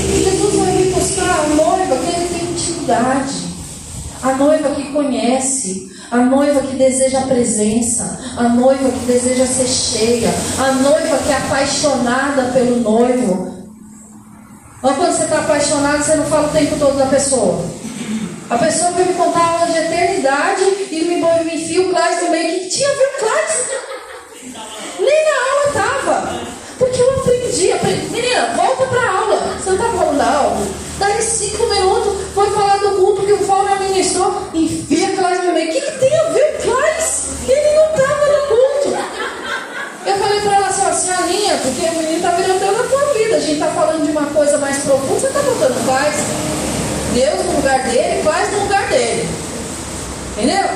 Jesus 0.05 0.55
vai 0.57 0.73
me 0.73 0.91
mostrar 0.91 1.41
a 1.41 1.49
noiva 1.49 1.97
que 1.97 2.17
ele 2.17 2.29
tem 2.29 2.51
intimidade 2.51 3.48
a 4.23 4.35
noiva 4.35 4.71
que 4.71 4.93
conhece, 4.93 5.91
a 6.11 6.17
noiva 6.19 6.61
que 6.63 6.77
deseja 6.77 7.21
a 7.21 7.27
presença, 7.27 8.19
a 8.37 8.49
noiva 8.49 8.91
que 8.91 9.07
deseja 9.07 9.47
ser 9.47 9.67
cheia, 9.67 10.31
a 10.59 10.73
noiva 10.73 11.19
que 11.19 11.31
é 11.31 11.37
apaixonada 11.37 12.51
pelo 12.53 12.81
noivo. 12.81 13.59
Ou 14.83 14.95
quando 14.95 15.13
você 15.13 15.25
está 15.25 15.41
apaixonado, 15.41 16.03
você 16.03 16.15
não 16.15 16.25
fala 16.27 16.49
o 16.49 16.53
tempo 16.53 16.77
todo 16.79 16.97
da 16.97 17.07
pessoa. 17.07 17.65
A 18.49 18.57
pessoa 18.57 18.93
veio 18.93 19.09
me 19.09 19.15
contar 19.15 19.41
aula 19.41 19.67
de 19.67 19.77
eternidade 19.77 20.63
e 20.91 21.05
me, 21.05 21.17
me 21.17 21.55
enfia 21.55 21.83
o 21.83 21.91
Clássico 21.91 22.25
no 22.25 22.31
meio. 22.31 22.61
que 22.61 22.69
tinha 22.69 22.89
a 22.89 22.93
ver 22.93 23.19
Clássico? 23.19 23.75
Nem 25.01 25.25
na 25.25 25.37
aula 25.51 25.69
estava. 25.69 26.41
Porque 26.79 27.01
eu 27.01 27.11
aprendi, 27.21 27.73
aprendi. 27.73 28.07
Menina, 28.11 28.55
volta 28.57 28.87
para 28.87 29.03
a 29.03 29.19
aula. 29.19 29.59
Você 29.59 29.71
não 29.71 29.77
estava 29.77 29.99
falando 29.99 30.19
da 30.19 30.33
aula? 30.33 30.88
Daí 30.99 31.23
cinco 31.23 31.67
minutos 31.67 32.15
foi 32.35 32.51
falar 32.51 32.79
do 32.79 32.99
que 33.25 33.33
o 33.33 33.47
Paulo 33.47 33.69
ministrou, 33.79 34.49
enfia 34.53 35.17
Claes 35.17 35.45
no 35.45 35.53
meio. 35.53 35.71
O 35.71 35.73
que, 35.73 35.81
que 35.81 35.99
tem 35.99 36.19
a 36.19 36.25
ver 36.31 36.59
Claes? 36.63 37.25
Ele 37.47 37.77
não 37.77 37.85
estava 37.91 38.27
no 38.27 38.47
culto. 38.49 38.99
Eu 40.07 40.17
falei 40.17 40.41
para 40.41 40.57
ela 40.57 40.67
assim, 40.67 41.11
ó, 41.11 41.23
alinha, 41.23 41.59
porque 41.59 41.89
o 41.89 41.93
menino 41.99 42.17
está 42.17 42.31
virando 42.31 42.77
na 42.77 42.89
tua 42.89 43.13
vida. 43.15 43.37
A 43.37 43.41
gente 43.41 43.53
está 43.53 43.67
falando 43.69 44.05
de 44.05 44.11
uma 44.11 44.27
coisa 44.27 44.59
mais 44.59 44.79
profunda, 44.79 45.21
você 45.21 45.27
está 45.27 45.41
botando 45.41 45.85
Claes. 45.85 46.17
Deus 47.15 47.45
no 47.47 47.57
lugar 47.57 47.83
dele, 47.85 48.23
Claes 48.23 48.53
no 48.53 48.61
lugar 48.61 48.89
dele. 48.89 49.29
Entendeu? 50.37 50.69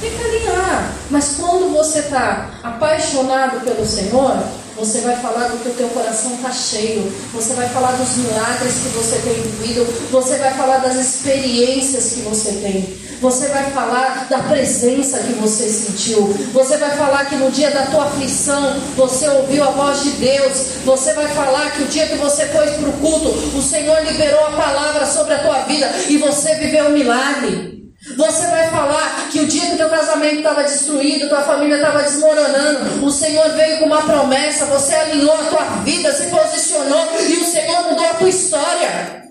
Que 0.00 0.06
alinhar. 0.06 0.92
Mas 1.10 1.36
quando 1.38 1.72
você 1.72 2.00
está 2.00 2.50
apaixonado 2.62 3.64
pelo 3.64 3.86
Senhor, 3.86 4.42
você 4.76 5.00
vai 5.00 5.16
falar 5.16 5.48
do 5.48 5.58
que 5.58 5.70
o 5.70 5.74
teu 5.74 5.88
coração 5.88 6.34
está 6.34 6.52
cheio. 6.52 7.10
Você 7.32 7.54
vai 7.54 7.68
falar 7.70 7.92
dos 7.92 8.16
milagres 8.16 8.74
que 8.74 8.88
você 8.90 9.16
tem 9.18 9.34
vivido. 9.34 9.86
Você 10.10 10.36
vai 10.36 10.52
falar 10.54 10.78
das 10.78 10.96
experiências 10.96 12.12
que 12.12 12.20
você 12.20 12.52
tem. 12.52 13.06
Você 13.20 13.48
vai 13.48 13.70
falar 13.70 14.26
da 14.28 14.40
presença 14.40 15.20
que 15.20 15.32
você 15.32 15.66
sentiu. 15.68 16.28
Você 16.52 16.76
vai 16.76 16.90
falar 16.90 17.24
que 17.24 17.36
no 17.36 17.50
dia 17.50 17.70
da 17.70 17.86
tua 17.86 18.04
aflição 18.04 18.78
você 18.94 19.26
ouviu 19.28 19.64
a 19.64 19.70
voz 19.70 20.02
de 20.02 20.10
Deus. 20.10 20.52
Você 20.84 21.14
vai 21.14 21.28
falar 21.28 21.70
que 21.72 21.82
o 21.82 21.86
dia 21.86 22.06
que 22.06 22.16
você 22.16 22.46
foi 22.46 22.66
para 22.66 22.88
o 22.88 22.92
culto, 22.94 23.30
o 23.56 23.62
Senhor 23.62 24.04
liberou 24.04 24.46
a 24.46 24.50
palavra 24.50 25.06
sobre 25.06 25.34
a 25.34 25.38
tua 25.38 25.60
vida 25.60 25.90
e 26.08 26.18
você 26.18 26.54
viveu 26.56 26.86
um 26.86 26.90
milagre. 26.90 27.75
Você 28.14 28.46
vai 28.46 28.70
falar 28.70 29.28
que 29.30 29.40
o 29.40 29.46
dia 29.46 29.70
que 29.70 29.76
teu 29.76 29.90
casamento 29.90 30.36
estava 30.36 30.62
destruído, 30.62 31.28
tua 31.28 31.42
família 31.42 31.74
estava 31.74 32.02
desmoronando, 32.02 33.04
o 33.04 33.10
Senhor 33.10 33.50
veio 33.50 33.80
com 33.80 33.86
uma 33.86 34.02
promessa, 34.02 34.66
você 34.66 34.94
alinhou 34.94 35.34
a 35.34 35.44
tua 35.46 35.64
vida, 35.82 36.12
se 36.12 36.30
posicionou 36.30 37.20
e 37.20 37.36
o 37.38 37.44
Senhor 37.44 37.82
mudou 37.90 38.06
a 38.06 38.14
tua 38.14 38.28
história. 38.28 39.24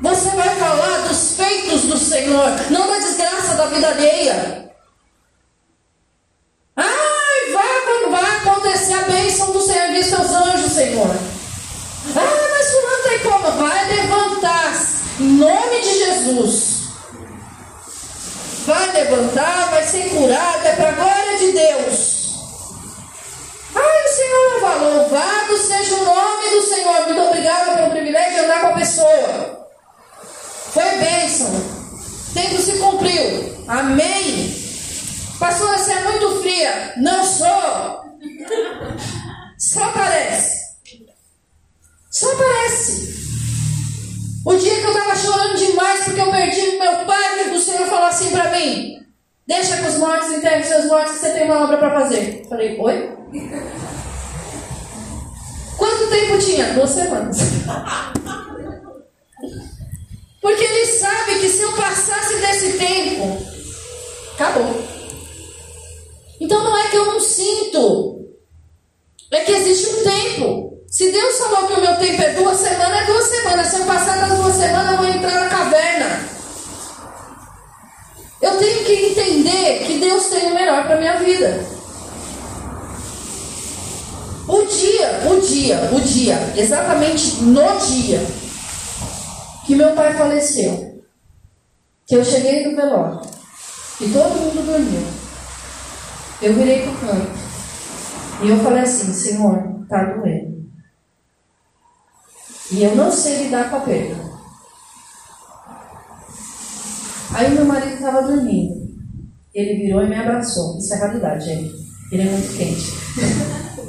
Você 0.00 0.30
vai 0.30 0.48
falar 0.56 1.06
dos 1.06 1.36
feitos 1.36 1.82
do 1.82 1.98
Senhor, 1.98 2.50
não 2.70 2.90
da 2.90 2.98
desgraça 2.98 3.56
da 3.56 3.66
vida 3.66 3.88
alheia. 3.88 4.70
Ai, 6.76 7.52
vai, 7.52 8.10
vai 8.10 8.36
acontecer 8.38 8.94
a 8.94 9.02
bênção 9.02 9.52
do 9.52 9.60
Senhor, 9.60 9.92
diz 9.92 10.06
seus 10.06 10.30
anjos, 10.30 10.72
Senhor. 10.72 11.14
Ah, 12.16 12.48
mas 12.50 12.72
não 12.72 13.02
tem 13.10 13.18
como. 13.18 13.50
Vai 13.58 13.88
levantar-se 13.94 14.99
em 15.20 15.36
nome 15.36 15.80
de 15.80 15.98
Jesus. 15.98 16.80
Vai 18.64 18.92
levantar, 18.92 19.70
vai 19.70 19.84
ser 19.84 20.08
curado, 20.10 20.66
é 20.66 20.76
para 20.76 20.88
a 20.88 20.92
glória 20.92 21.38
de 21.38 21.52
Deus. 21.52 22.20
Ai, 23.74 24.04
o 24.04 24.16
Senhor 24.16 24.50
não 24.50 24.60
falou. 24.60 24.96
Louvado 24.96 25.58
seja 25.58 25.94
o 25.94 26.04
nome 26.04 26.50
do 26.50 26.62
Senhor. 26.62 27.06
Muito 27.06 27.20
obrigada 27.20 27.76
pelo 27.76 27.90
privilégio 27.90 28.32
de 28.32 28.40
andar 28.40 28.60
com 28.60 28.66
a 28.68 28.78
pessoa. 28.78 29.68
Foi 30.72 30.96
bênção. 30.98 31.50
Tempo 32.32 32.62
se 32.62 32.78
cumpriu. 32.78 33.64
Amém. 33.68 34.56
Pastora, 35.38 35.78
você 35.78 35.92
é 35.92 36.04
muito 36.04 36.40
fria. 36.40 36.94
Não 36.98 37.24
sou. 37.24 38.04
Só 39.58 39.92
parece. 39.92 40.60
Só 42.10 42.34
parece. 42.36 43.19
O 44.44 44.54
dia 44.56 44.74
que 44.74 44.84
eu 44.84 44.92
estava 44.92 45.14
chorando 45.16 45.56
demais 45.56 46.04
porque 46.04 46.20
eu 46.20 46.30
perdi 46.30 46.78
meu 46.78 47.04
pai, 47.04 47.50
o 47.50 47.60
Senhor 47.60 47.86
falou 47.86 48.06
assim 48.06 48.30
para 48.30 48.50
mim: 48.50 48.98
Deixa 49.46 49.76
com 49.76 49.88
os 49.88 49.98
mortos, 49.98 50.30
enterre 50.30 50.64
seus 50.64 50.86
mortos, 50.86 51.16
você 51.16 51.32
tem 51.32 51.44
uma 51.44 51.64
obra 51.64 51.76
para 51.76 52.00
fazer. 52.00 52.46
Falei: 52.48 52.78
Oi? 52.80 53.16
Quanto 55.76 56.08
tempo 56.08 56.38
tinha? 56.38 56.72
Duas 56.72 56.90
semanas. 56.90 57.38
Porque 60.40 60.64
ele 60.64 60.86
sabe 60.86 61.38
que 61.38 61.48
se 61.48 61.60
eu 61.60 61.72
passasse 61.72 62.36
desse 62.38 62.78
tempo, 62.78 63.38
acabou. 64.34 64.82
Então 66.40 66.64
não 66.64 66.78
é 66.78 66.88
que 66.88 66.96
eu 66.96 67.04
não 67.04 67.20
sinto, 67.20 68.26
é 69.30 69.44
que 69.44 69.52
existe 69.52 69.86
um 69.94 70.02
tempo. 70.02 70.79
Se 70.90 71.12
Deus 71.12 71.38
falou 71.38 71.68
que 71.68 71.74
o 71.74 71.80
meu 71.80 71.96
tempo 71.98 72.20
é 72.20 72.32
duas 72.34 72.58
semanas, 72.58 73.02
é 73.02 73.06
duas 73.06 73.24
semanas. 73.24 73.66
Se 73.68 73.78
eu 73.78 73.86
passar 73.86 74.26
das 74.26 74.36
duas 74.36 74.56
semanas, 74.56 74.90
eu 74.90 74.98
vou 74.98 75.06
entrar 75.06 75.44
na 75.44 75.48
caverna. 75.48 76.28
Eu 78.42 78.58
tenho 78.58 78.84
que 78.84 78.92
entender 78.92 79.84
que 79.86 80.00
Deus 80.00 80.26
tem 80.26 80.50
o 80.50 80.54
melhor 80.54 80.84
para 80.86 80.98
minha 80.98 81.16
vida. 81.18 81.64
O 84.48 84.64
dia, 84.64 85.20
o 85.30 85.40
dia, 85.40 85.90
o 85.92 86.00
dia, 86.00 86.54
exatamente 86.56 87.40
no 87.44 87.78
dia 87.78 88.26
que 89.64 89.76
meu 89.76 89.92
pai 89.92 90.12
faleceu, 90.14 91.00
que 92.04 92.16
eu 92.16 92.24
cheguei 92.24 92.64
do 92.64 92.74
velório 92.74 93.20
e 94.00 94.08
todo 94.08 94.40
mundo 94.40 94.66
dormiu, 94.66 95.06
eu 96.42 96.52
virei 96.54 96.82
para 96.82 96.90
o 96.90 96.98
canto 96.98 97.38
e 98.42 98.48
eu 98.48 98.58
falei 98.58 98.82
assim: 98.82 99.12
Senhor, 99.12 99.82
está 99.84 100.02
doendo. 100.02 100.49
E 102.72 102.82
eu 102.84 102.94
não 102.94 103.10
sei 103.10 103.44
lidar 103.44 103.70
com 103.70 103.76
a 103.76 103.80
perda. 103.80 104.30
Aí 107.32 107.54
meu 107.54 107.64
marido 107.64 107.94
estava 107.94 108.22
dormindo. 108.22 108.80
Ele 109.54 109.82
virou 109.82 110.02
e 110.02 110.08
me 110.08 110.16
abraçou. 110.16 110.78
Isso 110.78 110.94
é 110.94 110.96
raridade, 110.96 111.44
gente. 111.44 111.74
Ele 112.12 112.22
é 112.22 112.30
muito 112.30 112.56
quente. 112.56 112.92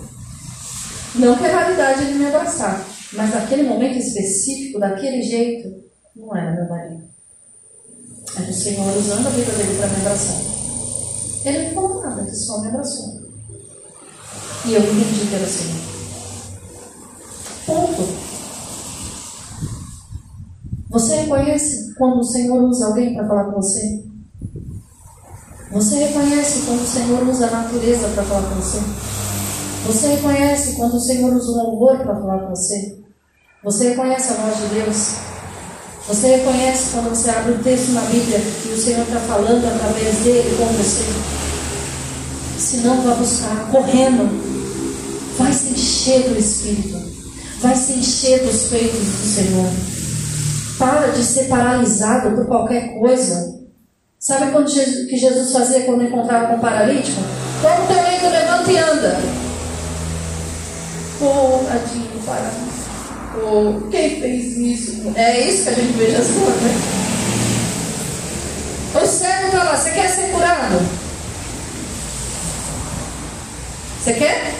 não 1.16 1.38
que 1.38 1.46
é 1.46 1.52
raridade 1.52 2.04
ele 2.04 2.20
me 2.20 2.28
abraçar. 2.28 2.86
Mas 3.14 3.34
naquele 3.34 3.64
momento 3.64 3.98
específico, 3.98 4.80
daquele 4.80 5.22
jeito, 5.22 5.84
não 6.16 6.36
era 6.36 6.52
meu 6.52 6.70
marido. 6.70 7.04
Era 8.36 8.50
o 8.50 8.54
Senhor 8.54 8.98
usando 8.98 9.28
a 9.28 9.32
vida 9.32 9.52
dele 9.52 9.78
para 9.78 9.88
me 9.88 9.96
abraçar. 9.98 10.42
Ele 11.44 11.66
não 11.66 11.74
falou 11.74 12.02
nada, 12.02 12.22
ele 12.22 12.36
só 12.36 12.62
me 12.62 12.68
abraçou. 12.68 13.22
E 14.66 14.74
eu 14.74 14.80
entendi 14.80 15.28
que 15.28 15.36
era 15.36 15.44
o 15.44 15.48
Senhor. 15.48 15.82
Ponto. 17.66 18.41
Você 20.92 21.16
reconhece 21.16 21.94
quando 21.98 22.20
o 22.20 22.24
Senhor 22.24 22.62
usa 22.64 22.88
alguém 22.88 23.14
para 23.14 23.26
falar 23.26 23.46
com 23.46 23.62
você? 23.62 24.04
Você 25.72 25.96
reconhece 26.00 26.64
quando 26.66 26.82
o 26.82 26.88
Senhor 26.88 27.30
usa 27.30 27.48
a 27.48 27.52
natureza 27.52 28.10
para 28.10 28.24
falar 28.24 28.50
com 28.50 28.56
você? 28.56 28.80
Você 29.88 30.08
reconhece 30.08 30.76
quando 30.76 30.96
o 30.96 31.00
Senhor 31.00 31.34
usa 31.34 31.50
o 31.50 31.56
louvor 31.56 31.98
para 32.00 32.14
falar 32.14 32.40
com 32.40 32.50
você? 32.50 33.00
Você 33.64 33.90
reconhece 33.92 34.34
a 34.34 34.36
voz 34.36 34.58
de 34.58 34.66
Deus? 34.76 35.12
Você 36.10 36.28
reconhece 36.36 36.92
quando 36.92 37.10
você 37.10 37.30
abre 37.30 37.54
o 37.54 37.64
texto 37.64 37.92
na 37.94 38.02
Bíblia 38.02 38.42
e 38.66 38.74
o 38.74 38.78
Senhor 38.78 39.04
está 39.04 39.20
falando 39.22 39.66
através 39.66 40.18
dele 40.18 40.58
com 40.58 40.66
você? 40.74 41.06
Se 42.60 42.78
não, 42.78 43.02
vá 43.02 43.14
buscar, 43.14 43.72
correndo. 43.72 44.30
Vai 45.38 45.54
se 45.54 45.70
encher 45.70 46.28
do 46.28 46.38
Espírito. 46.38 47.00
Vai 47.62 47.78
se 47.78 47.94
encher 47.94 48.46
dos 48.46 48.64
feitos 48.64 49.00
do 49.00 49.36
Senhor. 49.36 50.01
Para 50.82 51.12
de 51.12 51.24
ser 51.24 51.44
paralisado 51.44 52.36
por 52.36 52.48
qualquer 52.48 52.98
coisa. 52.98 53.62
Sabe 54.18 54.52
quando 54.52 54.66
que 54.66 55.16
Jesus 55.16 55.52
fazia 55.52 55.82
quando 55.82 56.06
encontrava 56.06 56.48
com 56.48 56.56
um 56.56 56.60
paralítico? 56.60 57.22
Toma 57.62 57.84
o 57.84 57.88
teu 57.88 58.02
leito, 58.02 58.28
levanta 58.28 58.72
e 58.72 58.78
anda. 58.80 59.20
Oh, 61.22 61.64
tadinho, 61.68 62.24
paralítico. 62.26 62.72
Oh, 63.44 63.92
quem 63.92 64.22
fez 64.22 64.58
isso? 64.58 65.14
É 65.16 65.42
isso 65.42 65.64
que 65.66 65.70
a 65.70 65.74
gente 65.74 65.98
vê 65.98 66.10
Jesus, 66.10 66.62
né? 66.64 66.72
O 69.04 69.06
cego 69.06 69.46
está 69.46 69.64
lá, 69.64 69.78
você 69.78 69.92
quer 69.92 70.10
ser 70.10 70.32
curado? 70.32 70.80
Você 74.00 74.14
quer? 74.14 74.56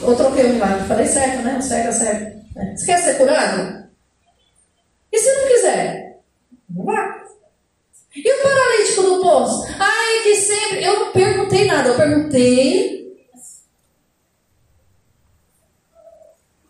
Ou 0.00 0.16
troquei 0.16 0.46
o 0.46 0.54
milagre? 0.54 0.88
Falei 0.88 1.06
certo, 1.06 1.42
né? 1.42 1.58
O 1.58 1.62
cego 1.62 1.88
é 1.88 1.92
cego. 1.92 2.40
Você 2.74 2.86
quer 2.86 3.02
ser 3.02 3.18
curado? 3.18 3.83
E 5.14 5.18
se 5.20 5.32
não 5.32 5.46
quiser? 5.46 6.18
Não 6.68 6.84
vá. 6.84 7.22
E 8.16 8.32
o 8.32 8.42
paralítico 8.42 9.02
do 9.02 9.20
poço? 9.20 9.64
Ai, 9.78 10.22
que 10.24 10.34
sempre. 10.34 10.84
Eu 10.84 10.98
não 10.98 11.12
perguntei 11.12 11.66
nada, 11.66 11.90
eu 11.90 11.94
perguntei. 11.94 13.16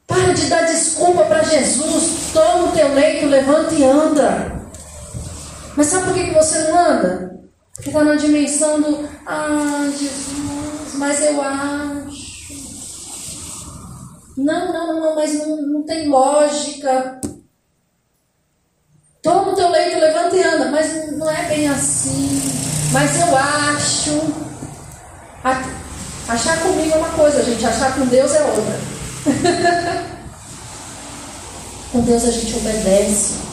Para 0.06 0.34
de 0.34 0.46
dar 0.46 0.66
desculpa 0.66 1.24
para 1.24 1.42
Jesus. 1.42 2.32
Toma 2.34 2.64
o 2.64 2.72
teu 2.72 2.92
leito, 2.92 3.26
levanta 3.26 3.74
e 3.74 3.82
anda. 3.82 4.68
Mas 5.74 5.86
sabe 5.86 6.04
por 6.04 6.14
que, 6.14 6.24
que 6.24 6.34
você 6.34 6.64
não 6.64 6.78
anda? 6.78 7.40
Porque 7.74 7.88
está 7.88 8.04
na 8.04 8.14
dimensão 8.14 8.78
do. 8.78 9.08
Ah, 9.26 9.88
Jesus, 9.90 10.94
mas 10.96 11.22
eu 11.22 11.40
acho. 11.40 12.52
Não, 14.36 14.70
não, 14.70 15.00
não, 15.00 15.14
mas 15.14 15.32
não, 15.32 15.62
não 15.62 15.82
tem 15.82 16.08
lógica. 16.08 17.20
Toma 19.24 19.52
o 19.52 19.56
teu 19.56 19.70
leito, 19.70 19.98
levanta 19.98 20.36
e 20.36 20.42
anda. 20.42 20.70
Mas 20.70 21.10
não 21.12 21.28
é 21.30 21.42
bem 21.48 21.66
assim. 21.68 22.42
Mas 22.92 23.18
eu 23.20 23.36
acho. 23.36 24.20
Achar 26.28 26.60
comigo 26.60 26.94
é 26.94 26.98
uma 26.98 27.08
coisa, 27.08 27.42
gente. 27.42 27.66
Achar 27.66 27.94
com 27.94 28.06
Deus 28.06 28.32
é 28.32 28.44
outra. 28.44 28.80
com 31.90 32.00
Deus 32.02 32.24
a 32.24 32.30
gente 32.30 32.54
obedece. 32.56 33.44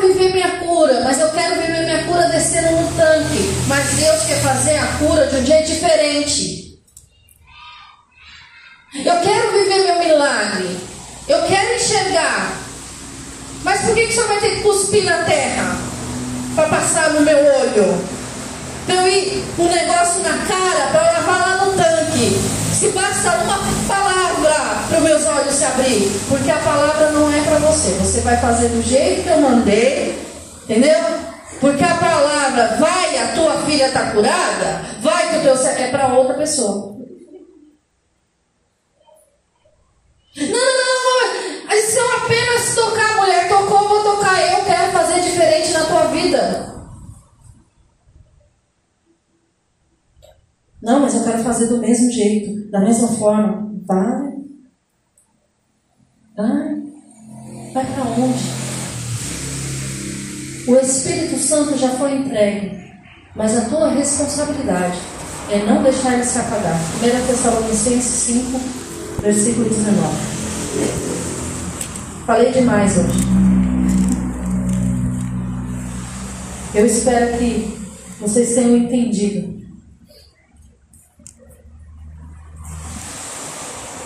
viver 0.00 0.32
minha 0.32 0.58
cura, 0.58 1.00
mas 1.02 1.20
eu 1.20 1.30
quero 1.30 1.60
viver 1.60 1.84
minha 1.84 2.04
cura 2.04 2.28
descendo 2.28 2.70
no 2.72 2.96
tanque. 2.96 3.54
Mas 3.66 3.94
Deus 3.94 4.22
quer 4.24 4.40
fazer 4.40 4.76
a 4.78 4.86
cura 4.98 5.26
de 5.26 5.36
um 5.36 5.46
jeito 5.46 5.68
diferente. 5.68 6.78
Eu 8.94 9.20
quero 9.20 9.52
viver 9.52 9.84
meu 9.84 9.98
milagre. 9.98 10.78
Eu 11.28 11.42
quero 11.46 11.74
enxergar. 11.74 12.61
Mas 13.62 13.80
por 13.82 13.94
que, 13.94 14.06
que 14.06 14.10
o 14.10 14.12
senhor 14.12 14.28
vai 14.28 14.40
ter 14.40 14.56
que 14.56 14.62
cuspir 14.62 15.04
na 15.04 15.24
terra? 15.24 15.76
Para 16.54 16.68
passar 16.68 17.10
no 17.10 17.20
meu 17.22 17.38
olho? 17.38 18.04
Para 18.86 18.94
eu 18.96 19.08
ir 19.08 19.44
um 19.58 19.68
negócio 19.68 20.22
na 20.22 20.36
cara 20.46 20.86
para 20.90 21.12
lavar 21.12 21.40
lá 21.40 21.64
no 21.64 21.72
tanque? 21.72 22.40
Se 22.72 22.88
basta 22.88 23.30
uma 23.44 23.58
palavra 23.86 24.82
para 24.88 24.98
os 24.98 25.04
meus 25.04 25.26
olhos 25.26 25.54
se 25.54 25.64
abrir. 25.64 26.10
Porque 26.28 26.50
a 26.50 26.58
palavra 26.58 27.10
não 27.10 27.32
é 27.32 27.40
para 27.42 27.58
você. 27.58 27.90
Você 28.00 28.20
vai 28.22 28.36
fazer 28.38 28.68
do 28.68 28.82
jeito 28.82 29.22
que 29.22 29.28
eu 29.28 29.40
mandei. 29.40 30.18
Entendeu? 30.64 31.32
Porque 31.62 31.84
a 31.84 31.94
palavra 31.94 32.76
vai, 32.80 33.18
a 33.18 33.28
tua 33.34 33.62
filha 33.62 33.86
está 33.86 34.10
curada, 34.10 34.84
vai 35.00 35.30
que 35.30 35.36
o 35.36 35.42
teu 35.42 35.54
é 35.54 35.90
para 35.92 36.08
outra 36.08 36.34
pessoa. 36.34 36.96
Não, 40.34 40.46
não, 40.48 40.78
não, 40.78 40.81
mulher, 43.22 43.48
tocou, 43.48 43.88
vou 43.88 44.02
tocar. 44.02 44.40
Eu 44.52 44.64
quero 44.64 44.92
fazer 44.92 45.20
diferente 45.20 45.72
na 45.72 45.84
tua 45.84 46.06
vida. 46.08 46.72
Não, 50.82 51.00
mas 51.00 51.14
eu 51.14 51.24
quero 51.24 51.42
fazer 51.44 51.68
do 51.68 51.78
mesmo 51.78 52.10
jeito, 52.10 52.70
da 52.70 52.80
mesma 52.80 53.08
forma. 53.08 53.70
Vai. 53.86 54.32
Vai. 56.36 56.82
Vai 57.72 57.86
para 57.86 58.04
onde? 58.04 58.62
O 60.68 60.76
Espírito 60.76 61.38
Santo 61.38 61.76
já 61.76 61.90
foi 61.90 62.16
entregue, 62.16 62.78
mas 63.34 63.56
a 63.56 63.68
tua 63.68 63.90
responsabilidade 63.90 64.98
é 65.50 65.64
não 65.64 65.82
deixar 65.82 66.14
ele 66.14 66.24
se 66.24 66.38
apagar. 66.38 66.78
1 67.02 67.26
Tessalonicenses 67.26 68.04
5, 68.04 68.60
versículo 69.22 69.68
19. 69.68 71.21
Falei 72.26 72.52
demais 72.52 72.96
hoje. 72.98 73.18
Eu 76.74 76.86
espero 76.86 77.38
que 77.38 77.78
vocês 78.20 78.54
tenham 78.54 78.76
entendido 78.76 79.52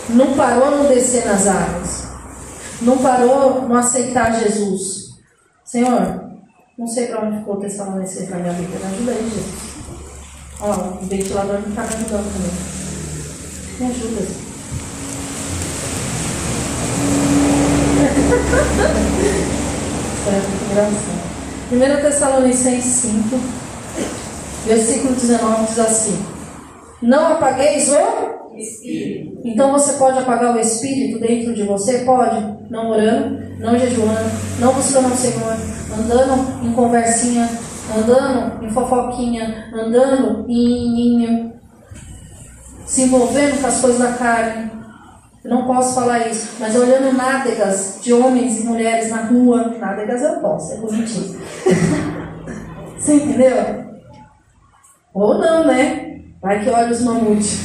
Não 0.09 0.35
parou 0.35 0.83
no 0.83 0.89
descer 0.89 1.27
nas 1.27 1.47
águas. 1.47 2.07
Não 2.83 2.99
parou 2.99 3.69
no 3.69 3.75
aceitar 3.75 4.39
Jesus. 4.39 5.17
Senhor, 5.65 6.31
não 6.79 6.87
sei 6.87 7.09
para 7.09 7.27
onde 7.27 7.39
ficou 7.39 7.55
o 7.55 7.61
Tessalonicense 7.61 8.31
na 8.31 8.37
minha 8.37 8.53
vida. 8.53 8.79
Me 8.79 8.95
ajuda 8.95 9.13
aí, 9.13 9.31
Jesus. 9.31 9.77
Ó, 10.61 11.03
o 11.03 11.07
ventilador 11.07 11.61
não 11.61 11.69
está 11.69 11.83
me 11.83 11.95
ajudando 11.95 12.33
também. 12.33 12.51
Me 13.81 13.87
ajuda. 13.95 14.46
É, 20.27 20.41
engraçado. 20.71 21.27
1 21.73 22.03
Tessalonicenses 22.03 22.85
5, 22.85 23.41
versículo 24.67 25.15
19 25.15 25.67
diz 25.67 25.79
assim: 25.79 26.19
Não 27.03 27.33
apagueis 27.33 27.91
o 27.91 28.37
Espírito. 28.57 29.41
Então 29.45 29.71
você 29.73 29.93
pode 29.95 30.19
apagar 30.19 30.57
o 30.57 30.59
espírito 30.59 31.21
dentro 31.21 31.55
de 31.55 31.63
você? 31.63 32.01
Pode. 32.01 32.57
Não 32.71 32.91
orando, 32.91 33.39
não 33.59 33.79
jejuando, 33.79 34.31
não 34.59 34.75
buscando 34.75 35.13
o 35.13 35.17
Senhor, 35.17 35.57
andando 35.97 36.67
em 36.67 36.73
conversinha, 36.73 37.49
andando 37.97 38.65
em 38.65 38.71
fofoquinha, 38.71 39.71
andando 39.73 40.47
em 40.49 40.93
ninho, 40.93 41.53
se 42.85 43.03
envolvendo 43.03 43.61
com 43.61 43.67
as 43.67 43.81
coisas 43.81 44.01
da 44.01 44.13
carne. 44.13 44.76
Eu 45.47 45.51
não 45.51 45.65
posso 45.65 45.95
falar 45.95 46.27
isso, 46.27 46.55
mas 46.59 46.75
olhando 46.75 47.17
nádegas 47.17 47.99
de 48.03 48.13
homens 48.13 48.59
e 48.59 48.65
mulheres 48.65 49.11
na 49.11 49.27
rua, 49.27 49.77
nádegas 49.79 50.21
eu 50.21 50.41
posso, 50.41 50.73
é 50.73 50.77
bonitinho. 50.79 51.41
Você 52.99 53.15
entendeu? 53.15 53.85
Ou 55.15 55.39
não, 55.39 55.65
né? 55.65 56.19
Vai 56.43 56.65
que 56.65 56.69
olha 56.69 56.91
os 56.91 57.01
mamutes. 57.01 57.61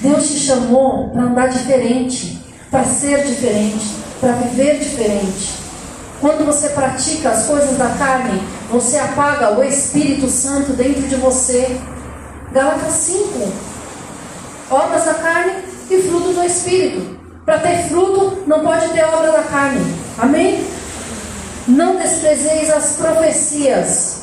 Deus 0.00 0.28
te 0.28 0.38
chamou 0.38 1.10
para 1.10 1.22
andar 1.22 1.48
diferente, 1.48 2.46
para 2.70 2.84
ser 2.84 3.24
diferente, 3.24 3.96
para 4.20 4.34
viver 4.34 4.78
diferente. 4.78 5.58
Quando 6.20 6.46
você 6.46 6.68
pratica 6.68 7.30
as 7.30 7.46
coisas 7.46 7.76
da 7.76 7.88
carne, 7.88 8.40
você 8.70 8.98
apaga 8.98 9.58
o 9.58 9.64
Espírito 9.64 10.28
Santo 10.28 10.74
dentro 10.74 11.08
de 11.08 11.16
você. 11.16 11.80
Gálatas 12.52 12.92
5. 12.92 13.52
Obras 14.70 15.04
da 15.04 15.14
carne 15.14 15.67
e 15.90 16.02
fruto 16.02 16.32
do 16.32 16.44
Espírito. 16.44 17.18
Para 17.44 17.58
ter 17.60 17.88
fruto, 17.88 18.44
não 18.46 18.60
pode 18.60 18.88
ter 18.88 19.04
obra 19.04 19.32
da 19.32 19.42
carne. 19.42 19.80
Amém? 20.18 20.66
Não 21.66 21.96
desprezeis 21.96 22.70
as 22.70 22.96
profecias 22.96 24.18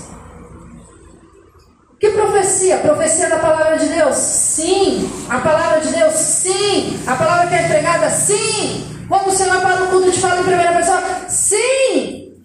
que 2.06 2.12
profecia? 2.12 2.78
Profecia 2.78 3.30
da 3.30 3.40
palavra 3.40 3.78
de 3.78 3.88
Deus? 3.88 4.16
Sim. 4.16 5.10
A 5.30 5.40
palavra 5.40 5.80
de 5.80 5.92
Deus? 5.92 6.14
Sim. 6.14 7.00
A 7.08 7.16
palavra 7.16 7.48
que 7.48 7.56
é 7.56 7.66
entregada? 7.66 8.10
Sim. 8.12 8.86
O 9.10 9.32
Senhor 9.32 9.62
para 9.62 9.84
o 9.84 9.88
culto 9.88 10.12
te 10.12 10.20
fala 10.20 10.42
em 10.42 10.44
primeira 10.44 10.74
pessoa? 10.74 11.02
Sim. 11.28 12.44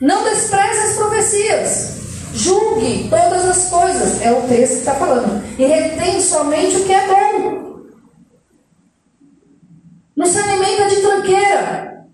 Não 0.00 0.24
despreze 0.24 0.78
as 0.80 0.96
profecias. 0.96 2.00
Julgue 2.32 3.08
todas 3.08 3.44
as 3.44 3.68
coisas. 3.68 4.20
É 4.20 4.32
o 4.32 4.42
texto 4.48 4.72
que 4.72 4.78
está 4.78 4.94
falando. 4.94 5.44
E 5.56 5.64
retém 5.64 6.20
somente 6.20 6.76
o 6.76 6.84
que 6.84 6.92
é 6.92 7.06
bom. 7.06 7.80
Não 10.16 10.26
se 10.26 10.38
alimenta 10.38 10.88
de 10.88 10.96
tranqueira. 10.96 12.06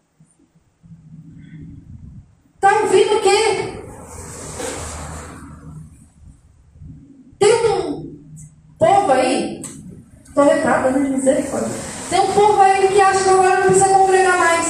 Está 2.57 2.81
ouvindo 2.81 3.17
o 3.17 3.21
quê? 3.23 3.77
Tem 7.39 7.53
um 7.69 8.17
povo 8.79 9.13
aí, 9.13 9.63
estou 10.27 10.45
recada, 10.45 10.91
né? 10.91 11.11
Misericórdia. 11.11 11.69
Tem 12.09 12.21
um 12.21 12.33
povo 12.33 12.61
aí 12.61 12.89
que 12.89 13.01
acha 13.01 13.23
que 13.23 13.29
agora 13.29 13.57
não 13.57 13.63
precisa 13.67 13.89
congregar 13.89 14.39
mais. 14.39 14.67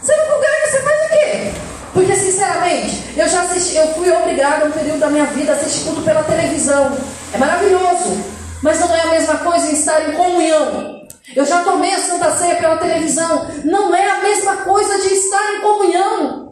Você 0.00 0.16
não 0.16 0.26
congrega, 0.26 0.70
você 0.70 0.80
faz 0.80 1.04
o 1.04 1.08
quê? 1.10 1.52
Porque, 1.92 2.16
sinceramente, 2.16 3.18
eu 3.18 3.28
já 3.28 3.42
assisti, 3.42 3.76
eu 3.76 3.88
fui 3.94 4.10
obrigada 4.10 4.66
um 4.66 4.70
período 4.70 5.00
da 5.00 5.10
minha 5.10 5.26
vida 5.26 5.52
a 5.52 5.56
assistir 5.56 5.84
culto 5.84 6.02
pela 6.02 6.22
televisão. 6.22 6.96
É 7.34 7.38
maravilhoso. 7.38 8.16
Mas 8.62 8.80
não 8.80 8.94
é 8.94 9.00
a 9.00 9.10
mesma 9.10 9.36
coisa 9.38 9.70
em 9.70 9.74
estar 9.74 10.08
em 10.08 10.16
comunhão. 10.16 11.06
Eu 11.36 11.44
já 11.44 11.62
tomei 11.62 11.94
a 11.94 11.98
Santa 11.98 12.36
Ceia 12.36 12.56
pela 12.56 12.78
televisão. 12.78 13.46
Não 13.64 13.94
é 13.94 14.10
a 14.10 14.20
mesma 14.20 14.56
coisa 14.58 14.98
de 15.00 15.14
estar 15.14 15.54
em 15.54 15.60
comunhão. 15.60 16.48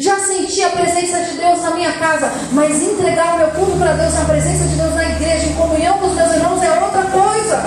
Já 0.00 0.18
senti 0.20 0.62
a 0.62 0.70
presença 0.70 1.20
de 1.20 1.36
Deus 1.36 1.60
na 1.62 1.72
minha 1.72 1.92
casa, 1.92 2.30
mas 2.52 2.82
entregar 2.82 3.34
o 3.34 3.38
meu 3.38 3.50
culto 3.50 3.76
para 3.76 3.92
Deus, 3.92 4.16
a 4.16 4.24
presença 4.24 4.64
de 4.64 4.76
Deus 4.76 4.94
na 4.94 5.04
igreja, 5.04 5.46
em 5.46 5.54
comunhão 5.54 5.98
com 5.98 6.06
os 6.06 6.14
meus 6.14 6.32
irmãos, 6.32 6.62
é 6.62 6.80
outra 6.80 7.02
coisa. 7.02 7.62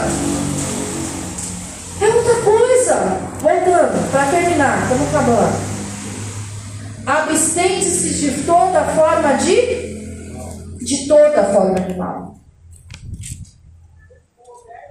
É 2.02 2.08
outra 2.08 2.36
coisa. 2.42 2.96
Voltando, 3.40 4.12
para 4.12 4.26
terminar, 4.32 4.88
vamos 4.90 5.08
acabar. 5.10 5.54
Abstente-se 7.06 8.14
de 8.16 8.44
toda 8.44 8.84
forma 8.96 9.34
de 9.36 9.94
de 10.84 11.08
toda 11.08 11.44
forma 11.46 11.80
de 11.80 11.96
mal. 11.96 12.36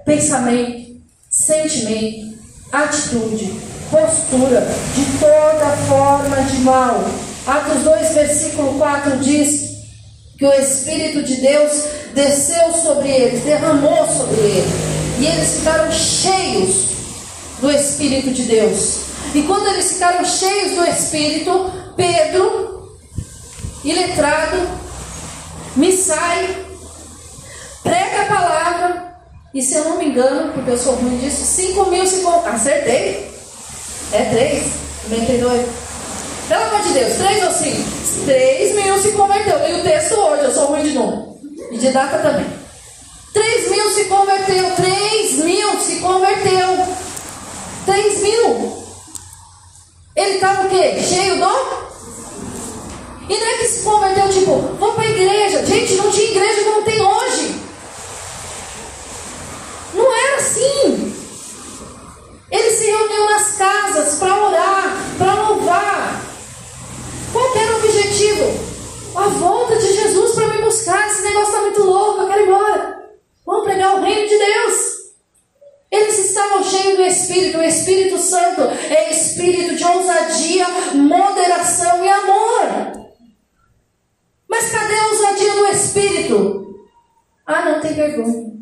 Pensamento, 0.05 1.01
sentimento, 1.29 2.37
atitude, 2.71 3.53
postura 3.89 4.67
de 4.95 5.19
toda 5.19 5.77
forma 5.87 6.41
de 6.43 6.57
mal. 6.59 7.03
Atos 7.47 7.83
2, 7.83 8.13
versículo 8.13 8.77
4 8.79 9.17
diz 9.17 9.75
que 10.37 10.45
o 10.45 10.53
Espírito 10.53 11.21
de 11.21 11.35
Deus 11.35 11.83
desceu 12.13 12.73
sobre 12.73 13.09
eles, 13.09 13.43
derramou 13.43 14.05
sobre 14.07 14.41
eles, 14.41 14.69
e 15.19 15.25
eles 15.27 15.59
ficaram 15.59 15.91
cheios 15.91 16.87
do 17.61 17.69
Espírito 17.69 18.24
de 18.35 18.43
Deus. 18.43 18.99
E 19.33 19.41
quando 19.43 19.67
eles 19.69 19.93
ficaram 19.93 20.23
cheios 20.23 20.75
do 20.75 20.85
Espírito, 20.85 21.71
Pedro, 21.95 22.97
iletrado, 23.83 24.57
me 25.75 25.91
sai, 25.91 26.55
prega 27.81 28.21
a 28.21 28.25
palavra, 28.25 29.15
e 29.53 29.61
se 29.61 29.75
eu 29.75 29.85
não 29.85 29.97
me 29.97 30.05
engano, 30.05 30.53
porque 30.53 30.71
eu 30.71 30.77
sou 30.77 30.95
ruim 30.95 31.17
disso, 31.17 31.43
5 31.43 31.89
mil 31.89 32.05
se 32.05 32.23
acertei. 32.45 33.33
É 34.11 34.23
três? 34.25 34.63
92? 35.09 35.65
Pelo 36.47 36.63
amor 36.63 36.81
de 36.83 36.93
Deus, 36.93 37.13
três 37.15 37.43
ou 37.43 37.51
cinco? 37.51 37.89
Três 38.25 38.75
mil 38.75 38.97
se 38.99 39.11
converteu. 39.13 39.57
Leio 39.59 39.79
o 39.79 39.83
texto 39.83 40.13
hoje, 40.13 40.43
eu 40.43 40.53
sou 40.53 40.67
ruim 40.67 40.83
de 40.83 40.93
novo. 40.93 41.39
E 41.71 41.77
de 41.77 41.89
data 41.89 42.19
também. 42.19 42.45
Três 43.33 43.69
mil 43.71 43.89
se 43.89 44.05
converteu. 44.05 44.71
Três 44.75 45.43
mil 45.43 45.79
se 45.81 45.95
converteu. 45.97 47.04
Três 47.85 48.21
mil. 48.21 48.85
Ele 50.15 50.35
estava 50.35 50.65
o 50.65 50.69
quê? 50.69 51.01
Cheio 51.03 51.37
do. 51.37 51.85
E 53.27 53.37
não 53.37 53.47
é 53.47 53.57
que 53.57 53.67
se 53.67 53.83
converteu, 53.83 54.29
tipo, 54.29 54.55
vou 54.79 54.93
para 54.93 55.03
a 55.03 55.09
igreja. 55.09 55.65
Gente, 55.65 55.95
não 55.95 56.11
tinha 56.11 56.31
igreja 56.31 56.63
como 56.63 56.83
tem 56.83 57.01
hoje. 57.01 57.55
Não 59.93 60.13
era 60.13 60.37
assim. 60.37 61.15
Ele 62.51 62.69
se 62.71 62.85
reuniu 62.85 63.25
nas 63.25 63.51
casas 63.57 64.19
para 64.19 64.47
orar, 64.47 64.97
para 65.17 65.33
louvar. 65.33 66.21
Qual 67.33 67.57
era 67.57 67.73
o 67.73 67.77
objetivo? 67.77 68.75
A 69.15 69.27
volta 69.27 69.75
de 69.77 69.93
Jesus 69.93 70.35
para 70.35 70.47
me 70.47 70.61
buscar. 70.61 71.07
Esse 71.07 71.21
negócio 71.23 71.49
está 71.49 71.61
muito 71.61 71.83
louco, 71.83 72.21
eu 72.21 72.27
quero 72.27 72.41
ir 72.41 72.47
embora. 72.47 73.09
Vamos 73.45 73.63
pregar 73.63 73.95
o 73.95 74.01
reino 74.01 74.27
de 74.27 74.37
Deus. 74.37 74.94
Eles 75.91 76.17
estavam 76.17 76.63
cheios 76.63 76.97
do 76.97 77.03
Espírito. 77.03 77.57
O 77.57 77.63
Espírito 77.63 78.17
Santo 78.17 78.61
é 78.61 79.11
espírito 79.11 79.75
de 79.75 79.83
ousadia, 79.83 80.65
moderação 80.93 82.03
e 82.03 82.09
amor. 82.09 83.05
Mas 84.49 84.71
cadê 84.71 84.95
a 84.95 85.07
ousadia 85.07 85.53
do 85.53 85.67
Espírito? 85.67 86.65
Ah, 87.45 87.69
não 87.69 87.81
tem 87.81 87.93
vergonha. 87.93 88.55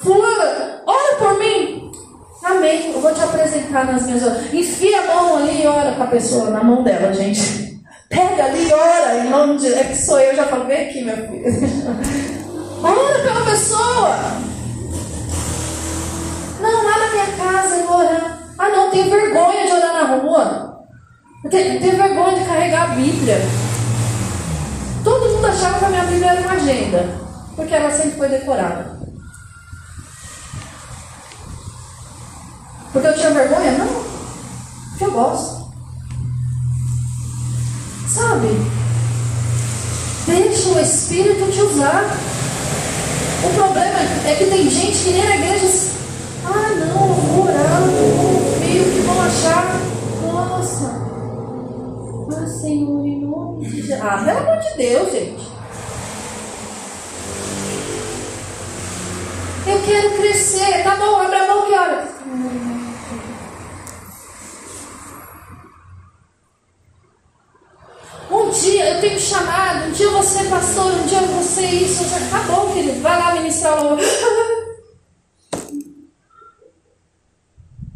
Fulana, 0.00 0.82
ora 0.86 1.16
por 1.16 1.38
mim. 1.38 1.90
Amém. 2.44 2.92
Eu 2.92 3.00
vou 3.00 3.12
te 3.12 3.20
apresentar 3.20 3.86
nas 3.86 4.04
minhas 4.06 4.22
horas. 4.22 4.54
Enfia 4.54 5.00
a 5.00 5.06
mão 5.14 5.36
ali 5.36 5.62
e 5.62 5.66
ora 5.66 5.92
para 5.92 6.04
a 6.04 6.08
pessoa, 6.08 6.50
na 6.50 6.62
mão 6.62 6.84
dela, 6.84 7.12
gente. 7.12 7.66
Pega 8.08 8.44
ali 8.44 8.68
e 8.68 8.72
ora 8.72 9.18
em 9.18 9.30
nome 9.30 9.58
de. 9.58 9.72
É 9.72 9.84
que 9.84 9.96
sou 9.96 10.18
eu, 10.20 10.34
já 10.34 10.46
falo, 10.46 10.66
vem 10.66 10.88
aqui, 10.88 11.02
meu 11.02 11.16
filho. 11.16 12.45
Ora 12.82 13.18
pela 13.22 13.44
pessoa. 13.44 14.16
Não, 16.60 16.84
lá 16.84 16.98
na 16.98 17.10
minha 17.10 17.36
casa 17.36 17.76
eu 17.76 17.86
vou 17.86 17.98
orar. 17.98 18.38
Ah, 18.58 18.68
não, 18.68 18.90
tenho 18.90 19.10
vergonha 19.10 19.66
de 19.66 19.72
orar 19.72 19.92
na 19.92 20.16
rua. 20.16 20.86
Eu 21.44 21.50
tenho, 21.50 21.80
tenho 21.80 21.96
vergonha 21.96 22.38
de 22.38 22.44
carregar 22.44 22.90
a 22.90 22.94
Bíblia. 22.94 23.38
Todo 25.04 25.34
mundo 25.34 25.46
achava 25.46 25.78
que 25.78 25.84
a 25.84 25.88
minha 25.90 26.04
Bíblia 26.04 26.30
era 26.32 26.40
uma 26.40 26.52
agenda, 26.52 27.18
porque 27.54 27.74
ela 27.74 27.90
sempre 27.90 28.18
foi 28.18 28.28
decorada. 28.28 28.96
Porque 32.92 33.08
eu 33.08 33.14
tinha 33.14 33.30
vergonha? 33.30 33.72
Não. 33.72 34.04
Porque 34.90 35.04
eu 35.04 35.12
gosto. 35.12 35.70
Sabe? 38.08 38.48
Deixa 40.26 40.68
o 40.70 40.80
Espírito 40.80 41.52
te 41.52 41.60
usar. 41.60 42.35
O 43.44 43.54
problema 43.54 43.98
é 44.26 44.34
que 44.34 44.46
tem 44.46 44.70
gente 44.70 45.04
que 45.04 45.10
nem 45.10 45.24
na 45.24 45.36
igreja. 45.36 45.66
Ah, 46.44 46.70
não, 46.78 47.14
vou 47.14 47.44
orar, 47.44 47.80
meio 48.60 48.84
que 48.84 49.00
vão 49.00 49.20
achar. 49.22 49.80
Nossa. 50.22 51.06
Ah, 52.32 52.46
Senhor, 52.46 53.06
em 53.06 53.20
nome 53.20 53.64
de 53.66 53.82
Jesus. 53.82 54.00
Ah, 54.00 54.22
pelo 54.24 54.38
amor 54.38 54.58
de 54.58 54.76
Deus, 54.76 55.12
gente. 55.12 55.46
Eu 59.66 59.82
quero 59.84 60.10
crescer. 60.16 60.82
Tá 60.84 60.96
bom, 60.96 61.16
abre 61.16 61.36
a 61.36 61.46
mão 61.46 61.66
que 61.66 61.72
hora. 61.72 62.08
Um 68.46 68.50
dia 68.50 68.94
eu 68.94 69.00
tenho 69.00 69.18
chamado, 69.18 69.88
um 69.88 69.90
dia 69.90 70.08
você 70.10 70.38
é 70.38 70.44
pastor, 70.44 70.92
um 70.92 71.06
dia 71.06 71.20
você 71.20 71.62
é 71.62 71.74
isso, 71.74 72.04
você 72.04 72.30
tá 72.30 72.38
bom, 72.46 72.72
querido, 72.72 73.02
vai 73.02 73.18
lá 73.18 73.34
ministrar 73.34 73.82
louvor. 73.82 73.98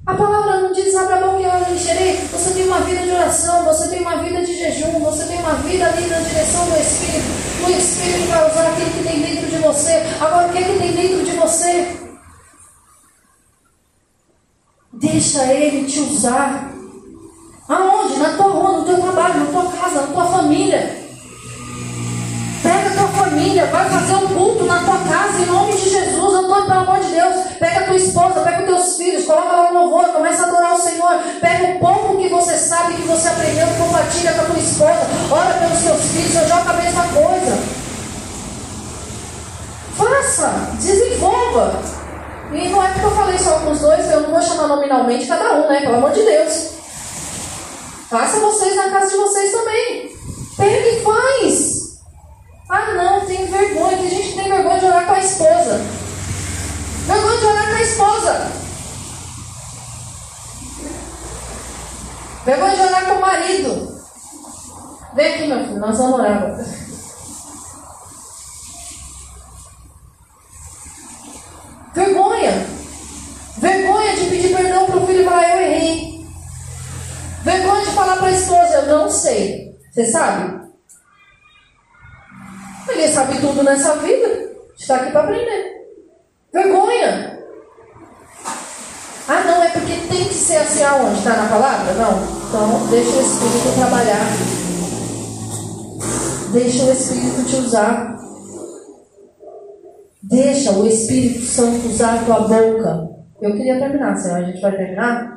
A 0.07 0.15
palavra 0.15 0.63
não 0.63 0.73
diz 0.73 0.93
abra 0.97 1.19
a 1.19 1.21
boca 1.21 1.41
e 1.41 1.45
eu 1.45 1.75
encherei. 1.77 2.17
Você 2.33 2.51
tem 2.53 2.67
uma 2.67 2.81
vida 2.81 3.01
de 3.01 3.11
oração, 3.11 3.65
você 3.65 3.89
tem 3.91 4.01
uma 4.01 4.17
vida 4.17 4.45
de 4.45 4.59
jejum, 4.59 4.99
você 4.99 5.25
tem 5.25 5.39
uma 5.39 5.55
vida 5.55 5.87
ali 5.87 6.07
na 6.09 6.19
direção 6.19 6.69
do 6.69 6.77
Espírito. 6.81 7.29
O 7.65 7.71
Espírito 7.71 8.29
vai 8.29 8.51
usar 8.51 8.73
aquilo 8.73 8.91
que 8.91 9.05
tem 9.05 9.21
dentro 9.21 9.51
de 9.51 9.57
você. 9.59 10.03
Agora, 10.21 10.49
o 10.49 10.53
que 10.53 10.59
é 10.59 10.63
que 10.65 10.79
tem 10.81 10.93
dentro 10.93 11.25
de 11.25 11.37
você? 11.37 11.97
Deixa 14.95 15.45
Ele 15.53 15.87
te 15.87 16.01
usar. 16.01 16.70
Aonde? 17.71 18.19
Na 18.19 18.31
tua 18.31 18.51
rua, 18.51 18.79
no 18.79 18.85
teu 18.85 19.01
trabalho, 19.01 19.45
na 19.45 19.47
tua 19.47 19.71
casa, 19.71 20.01
na 20.01 20.07
tua 20.09 20.25
família. 20.25 20.99
Pega 22.65 22.89
a 22.89 22.95
tua 22.95 23.09
família, 23.09 23.67
vai 23.67 23.89
fazer 23.89 24.15
um 24.17 24.27
culto 24.27 24.65
na 24.65 24.81
tua 24.81 24.99
casa 24.99 25.39
em 25.39 25.47
nome 25.47 25.73
de 25.73 25.89
Jesus, 25.89 26.35
Antônio, 26.35 26.67
pelo 26.67 26.81
amor 26.81 26.99
de 26.99 27.13
Deus. 27.13 27.37
Pega 27.61 27.81
a 27.81 27.85
tua 27.85 27.97
esposa, 27.97 28.41
pega 28.41 28.63
os 28.63 28.67
teus 28.67 28.97
filhos, 28.97 29.25
coloca 29.25 29.57
lá 29.57 29.73
no 29.73 29.79
louvor, 29.79 30.05
começa 30.07 30.43
a 30.43 30.47
adorar 30.47 30.75
o 30.75 30.81
Senhor. 30.81 31.23
Pega 31.41 31.77
o 31.77 31.79
pouco 31.79 32.19
que 32.19 32.29
você 32.29 32.57
sabe, 32.57 32.95
que 32.95 33.03
você 33.03 33.29
aprendeu, 33.29 33.69
compartilha 33.79 34.33
com 34.33 34.41
a 34.41 34.45
tua 34.47 34.59
esposa. 34.59 35.01
Ora 35.31 35.55
pelos 35.55 35.79
teus 35.79 36.03
filhos, 36.11 36.35
eu 36.35 36.49
jogo 36.49 36.69
a 36.69 36.73
mesma 36.73 37.05
coisa. 37.05 37.59
Faça, 39.97 40.49
desenvolva. 40.81 41.81
E 42.53 42.69
não 42.69 42.83
é 42.83 42.89
porque 42.89 43.07
eu 43.07 43.11
falei 43.13 43.39
só 43.39 43.61
com 43.61 43.71
os 43.71 43.79
dois, 43.79 44.11
eu 44.11 44.23
não 44.23 44.31
vou 44.31 44.43
chamar 44.43 44.67
nominalmente 44.67 45.27
cada 45.27 45.55
um, 45.55 45.69
né? 45.69 45.83
Pelo 45.83 45.99
amor 45.99 46.11
de 46.11 46.25
Deus. 46.25 46.80
Faça 48.11 48.41
vocês 48.41 48.75
na 48.75 48.91
casa 48.91 49.09
de 49.09 49.17
vocês 49.17 49.53
também. 49.53 50.17
Pega 50.57 50.89
e 50.89 51.01
faz. 51.05 52.01
Ah, 52.69 52.93
não, 52.95 53.25
tenho 53.25 53.47
vergonha. 53.47 53.99
Tem 53.99 54.11
gente 54.11 54.29
que 54.31 54.35
tem 54.35 54.49
vergonha 54.49 54.81
de 54.81 54.87
orar 54.87 55.07
com 55.07 55.13
a 55.13 55.21
esposa. 55.21 55.81
Vergonha 57.07 57.39
de 57.39 57.47
orar 57.47 57.69
com 57.69 57.77
a 57.77 57.83
esposa. 57.83 58.53
Vergonha 62.45 62.75
de 62.75 62.83
orar 62.83 63.07
com 63.07 63.15
o 63.15 63.21
marido. 63.21 64.01
Vem 65.15 65.35
aqui, 65.35 65.47
meu 65.47 65.65
filho, 65.65 65.79
nós 65.79 65.97
vamos 65.97 66.19
orar. 66.19 66.57
Vergonha. 71.95 72.67
Vergonha 73.57 74.17
de 74.17 74.27
pedir 74.27 74.57
perdão 74.57 74.87
para 74.87 74.97
o 74.97 75.07
filho 75.07 75.23
e 75.23 75.25
falar, 75.25 75.49
eu 75.49 75.63
errei. 75.63 76.20
Vergonha 77.43 77.85
de 77.85 77.91
falar 77.93 78.17
para 78.17 78.27
a 78.27 78.33
esposa, 78.33 78.75
eu 78.75 78.87
não 78.87 79.11
sei. 79.11 79.75
Você 79.91 80.05
sabe? 80.07 80.69
Ninguém 82.89 83.13
sabe 83.13 83.41
tudo 83.41 83.63
nessa 83.63 83.97
vida. 83.97 84.51
Está 84.79 84.97
aqui 84.97 85.13
para 85.13 85.23
aprender. 85.23 85.87
Vergonha. 86.53 87.39
Ah, 89.29 89.45
não, 89.45 89.63
é 89.63 89.71
porque 89.71 89.93
tem 90.09 90.25
que 90.25 90.35
ser 90.35 90.57
assim 90.57 90.83
aonde? 90.83 91.19
Está 91.19 91.37
na 91.37 91.49
palavra? 91.49 91.93
Não. 91.95 92.41
Então, 92.49 92.87
deixa 92.89 93.17
o 93.17 93.21
Espírito 93.21 93.75
trabalhar. 93.77 94.27
Deixa 96.53 96.85
o 96.85 96.93
Espírito 96.93 97.45
te 97.49 97.57
usar. 97.57 98.17
Deixa 100.23 100.73
o 100.73 100.87
Espírito 100.87 101.45
Santo 101.45 101.87
usar 101.89 102.15
a 102.15 102.25
tua 102.25 102.41
boca. 102.41 103.09
Eu 103.41 103.53
queria 103.53 103.79
terminar, 103.79 104.17
senhor. 104.17 104.39
A 104.39 104.43
gente 104.43 104.61
vai 104.61 104.77
terminar? 104.77 105.30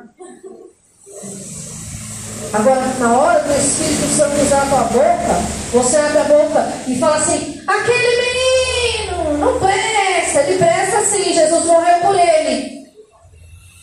Agora, 2.54 2.86
na 3.00 3.12
hora 3.12 3.40
do 3.40 3.52
Espírito 3.52 4.06
Santo 4.14 4.40
usar 4.40 4.62
a 4.62 4.66
tua 4.66 4.84
boca, 4.84 5.42
você 5.72 5.96
abre 5.96 6.18
a 6.18 6.24
boca 6.24 6.72
e 6.86 6.96
fala 7.00 7.16
assim: 7.16 7.60
aquele 7.66 8.22
menino 8.22 9.38
não 9.38 9.58
presta, 9.58 10.40
ele 10.42 10.58
presta 10.58 11.00
sim, 11.02 11.34
Jesus 11.34 11.64
morreu 11.64 11.98
por 11.98 12.14
ele. 12.14 12.84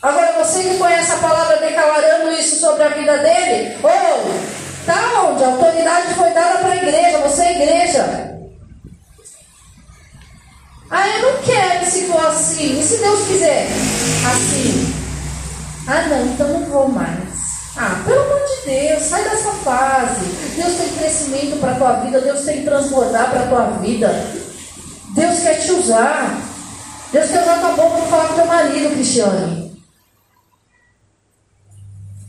Agora, 0.00 0.42
você 0.42 0.62
que 0.62 0.78
conhece 0.78 1.12
a 1.12 1.16
palavra 1.16 1.58
declarando 1.58 2.32
isso 2.32 2.60
sobre 2.60 2.84
a 2.84 2.88
vida 2.88 3.18
dele, 3.18 3.76
ou 3.82 3.90
oh, 3.90 4.86
tá 4.86 5.20
onde? 5.20 5.44
A 5.44 5.48
autoridade 5.48 6.14
foi 6.14 6.30
dada 6.30 6.58
para 6.60 6.72
a 6.72 6.76
igreja, 6.76 7.18
você 7.18 7.42
é 7.42 7.62
igreja. 7.62 8.38
Ah, 10.90 11.08
eu 11.08 11.30
não 11.30 11.42
quero 11.42 11.84
se 11.84 12.06
for 12.06 12.26
assim. 12.26 12.80
E 12.80 12.82
se 12.82 12.96
Deus 12.96 13.26
quiser 13.26 13.66
assim? 14.32 14.94
Ah, 15.86 16.02
não, 16.08 16.26
então 16.26 16.48
não 16.48 16.64
vou 16.64 16.88
mais. 16.88 17.21
Ah, 17.76 18.02
pelo 18.04 18.20
amor 18.20 18.40
de 18.46 18.70
Deus, 18.70 19.02
sai 19.02 19.24
dessa 19.24 19.50
fase. 19.50 20.26
Deus 20.56 20.76
tem 20.76 20.88
crescimento 20.90 21.58
para 21.58 21.72
a 21.72 21.74
tua 21.76 21.92
vida, 22.00 22.20
Deus 22.20 22.44
tem 22.44 22.64
transbordar 22.64 23.30
para 23.30 23.44
a 23.44 23.48
tua 23.48 23.66
vida. 23.78 24.08
Deus 25.14 25.38
quer 25.40 25.58
te 25.58 25.72
usar. 25.72 26.38
Deus 27.12 27.30
quer 27.30 27.42
usar 27.42 27.60
tua 27.60 27.72
boca 27.72 27.96
para 27.96 28.06
falar 28.06 28.28
com 28.28 28.34
teu 28.34 28.46
marido, 28.46 28.92
Cristiane. 28.92 29.72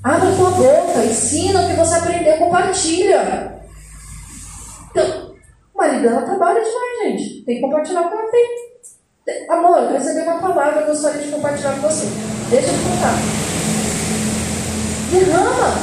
Abre 0.04 0.28
a 0.30 0.36
tua 0.36 0.52
boca, 0.52 1.06
ensina 1.06 1.62
o 1.62 1.68
que 1.70 1.76
você 1.76 1.96
aprendeu, 1.96 2.38
compartilha. 2.38 3.62
Então, 4.92 5.36
o 5.74 5.78
marido 5.78 6.04
dela 6.04 6.22
trabalha 6.22 6.62
demais, 6.62 7.04
gente. 7.04 7.42
Tem 7.46 7.56
que 7.56 7.62
compartilhar 7.62 8.10
que 8.10 8.14
ela 8.14 8.32
tem. 8.32 9.50
Amor, 9.50 9.78
eu 9.78 9.94
recebi 9.94 10.22
uma 10.22 10.40
palavra, 10.40 10.82
eu 10.82 10.88
gostaria 10.88 11.22
de 11.22 11.32
compartilhar 11.32 11.74
com 11.74 11.82
você. 11.82 12.06
Deixa 12.50 12.68
eu 12.68 12.74
contar. 12.74 13.53
Derrama. 15.14 15.78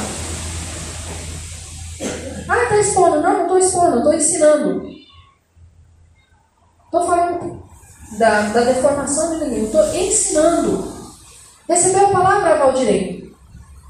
Ah, 2.49 2.63
está 2.63 2.77
expondo. 2.77 3.21
Não, 3.21 3.33
não 3.33 3.41
estou 3.43 3.57
expondo, 3.57 3.97
estou 3.97 4.13
ensinando. 4.13 4.91
Estou 6.85 7.07
falando 7.07 7.63
da, 8.17 8.41
da 8.41 8.61
deformação 8.61 9.39
de 9.39 9.45
ninguém. 9.45 9.65
Estou 9.65 9.95
ensinando. 9.95 11.01
Recebeu 11.69 12.07
a 12.07 12.11
palavra, 12.11 12.57
Valdirei? 12.57 13.31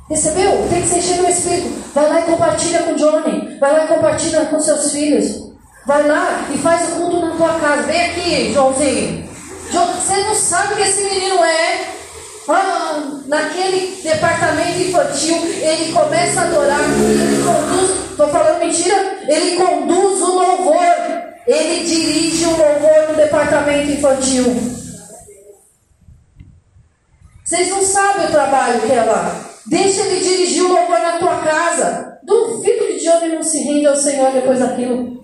Recebeu? 0.08 0.68
Tem 0.70 0.82
que 0.82 0.88
ser 0.88 1.02
cheio 1.02 1.24
do 1.24 1.30
Espírito. 1.30 1.92
Vai 1.96 2.08
lá 2.08 2.20
e 2.20 2.26
compartilha 2.26 2.84
com 2.84 2.96
Johnny. 2.96 3.58
Vai 3.60 3.74
lá 3.74 3.86
e 3.86 3.88
compartilha 3.88 4.46
com 4.46 4.60
seus 4.60 4.92
filhos. 4.92 5.52
Vai 5.88 6.08
lá 6.08 6.48
e 6.54 6.58
faz 6.60 6.90
o 6.90 6.96
culto 6.98 7.26
na 7.26 7.36
tua 7.36 7.60
casa. 7.60 7.84
Vem 7.84 8.02
aqui, 8.02 8.54
Joãozinho. 8.54 9.28
Você 9.72 10.24
não 10.24 10.36
sabe 10.36 10.74
o 10.74 10.78
que 10.78 10.84
esse 10.84 11.04
menino 11.04 11.44
é. 11.44 12.01
Ah, 12.48 13.20
naquele 13.28 14.02
departamento 14.02 14.82
infantil, 14.82 15.38
ele 15.62 15.94
começa 15.94 16.42
a 16.42 16.44
adorar, 16.46 16.82
ele 16.82 17.44
conduz, 17.44 18.12
estou 18.12 18.28
falando 18.30 18.60
mentira, 18.60 19.20
ele 19.28 19.56
conduz 19.58 20.22
o 20.22 20.32
louvor, 20.34 20.84
ele 21.48 21.86
dirige 21.86 22.46
o 22.46 22.58
louvor 22.58 23.10
no 23.10 23.16
departamento 23.16 23.92
infantil. 23.92 24.82
Vocês 27.46 27.70
não 27.70 27.82
sabem 27.84 28.28
o 28.28 28.32
trabalho 28.32 28.82
que 28.82 28.92
é 28.92 29.04
lá. 29.04 29.46
Deixa 29.68 30.02
ele 30.02 30.22
dirigir 30.22 30.64
o 30.64 30.70
louvor 30.70 31.00
na 31.00 31.20
tua 31.20 31.38
casa. 31.42 32.20
Duvido 32.24 32.88
que 32.88 33.00
Johnny 33.00 33.36
não 33.36 33.44
se 33.44 33.60
rende 33.60 33.88
ao 33.88 33.96
Senhor 33.96 34.32
depois 34.32 34.60
daquilo. 34.60 35.22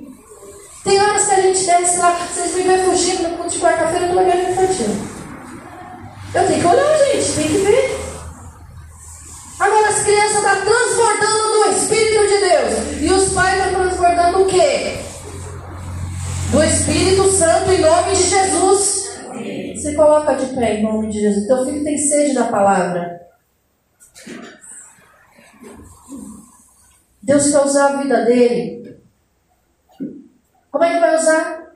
Tem 0.84 0.99
horas 0.99 1.26
que 1.26 1.34
a 1.34 1.41
gente 1.41 1.65
desce 1.65 1.98
lá, 1.98 2.11
vocês 2.11 2.56
me 2.56 2.64
vêem 2.64 2.85
fugindo 2.85 3.23
no 3.23 3.38
culto 3.38 3.52
de 3.52 3.60
quarta-feira 3.60 4.07
do 4.07 4.19
evento 4.19 4.52
infantil. 4.52 5.16
Eu 6.38 6.45
tenho 6.45 6.61
que 6.61 6.68
olhar, 6.68 6.97
gente, 6.99 7.34
tem 7.34 7.47
que 7.47 7.57
ver. 7.57 7.97
Agora 9.59 9.89
as 9.89 10.03
crianças 10.03 10.35
estão 10.35 10.43
tá 10.43 10.55
transbordando 10.61 11.51
do 11.51 11.72
Espírito 11.72 12.27
de 12.27 12.38
Deus. 12.38 13.01
E 13.01 13.11
os 13.11 13.34
pais 13.34 13.65
estão 13.65 13.81
transbordando 13.81 14.43
o 14.43 14.45
quê? 14.45 14.99
Do 16.51 16.64
Espírito 16.64 17.31
Santo 17.31 17.72
em 17.72 17.81
nome 17.81 18.15
de 18.15 18.23
Jesus. 18.23 19.19
Se 19.81 19.95
coloca 19.95 20.35
de 20.35 20.55
pé 20.55 20.76
em 20.76 20.84
nome 20.84 21.09
de 21.09 21.22
Jesus. 21.22 21.47
Teu 21.47 21.65
filho 21.65 21.84
tem 21.84 21.97
sede 21.97 22.35
da 22.35 22.45
palavra. 22.45 23.19
Deus 27.23 27.49
quer 27.49 27.65
usar 27.65 27.93
a 27.93 27.97
vida 27.97 28.26
dele. 28.26 28.99
Como 30.72 30.84
é 30.84 30.93
que 30.93 30.99
vai 30.99 31.15
usar? 31.15 31.72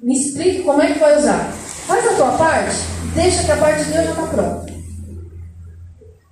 Me 0.00 0.14
explique 0.16 0.62
como 0.62 0.80
é 0.80 0.94
que 0.94 0.98
vai 0.98 1.18
usar. 1.18 1.65
Faz 1.86 2.06
a 2.06 2.14
tua 2.14 2.32
parte, 2.32 2.76
deixa 3.14 3.44
que 3.44 3.52
a 3.52 3.56
parte 3.56 3.84
de 3.84 3.92
Deus 3.92 4.04
já 4.04 4.10
está 4.10 4.22
pronta. 4.22 4.66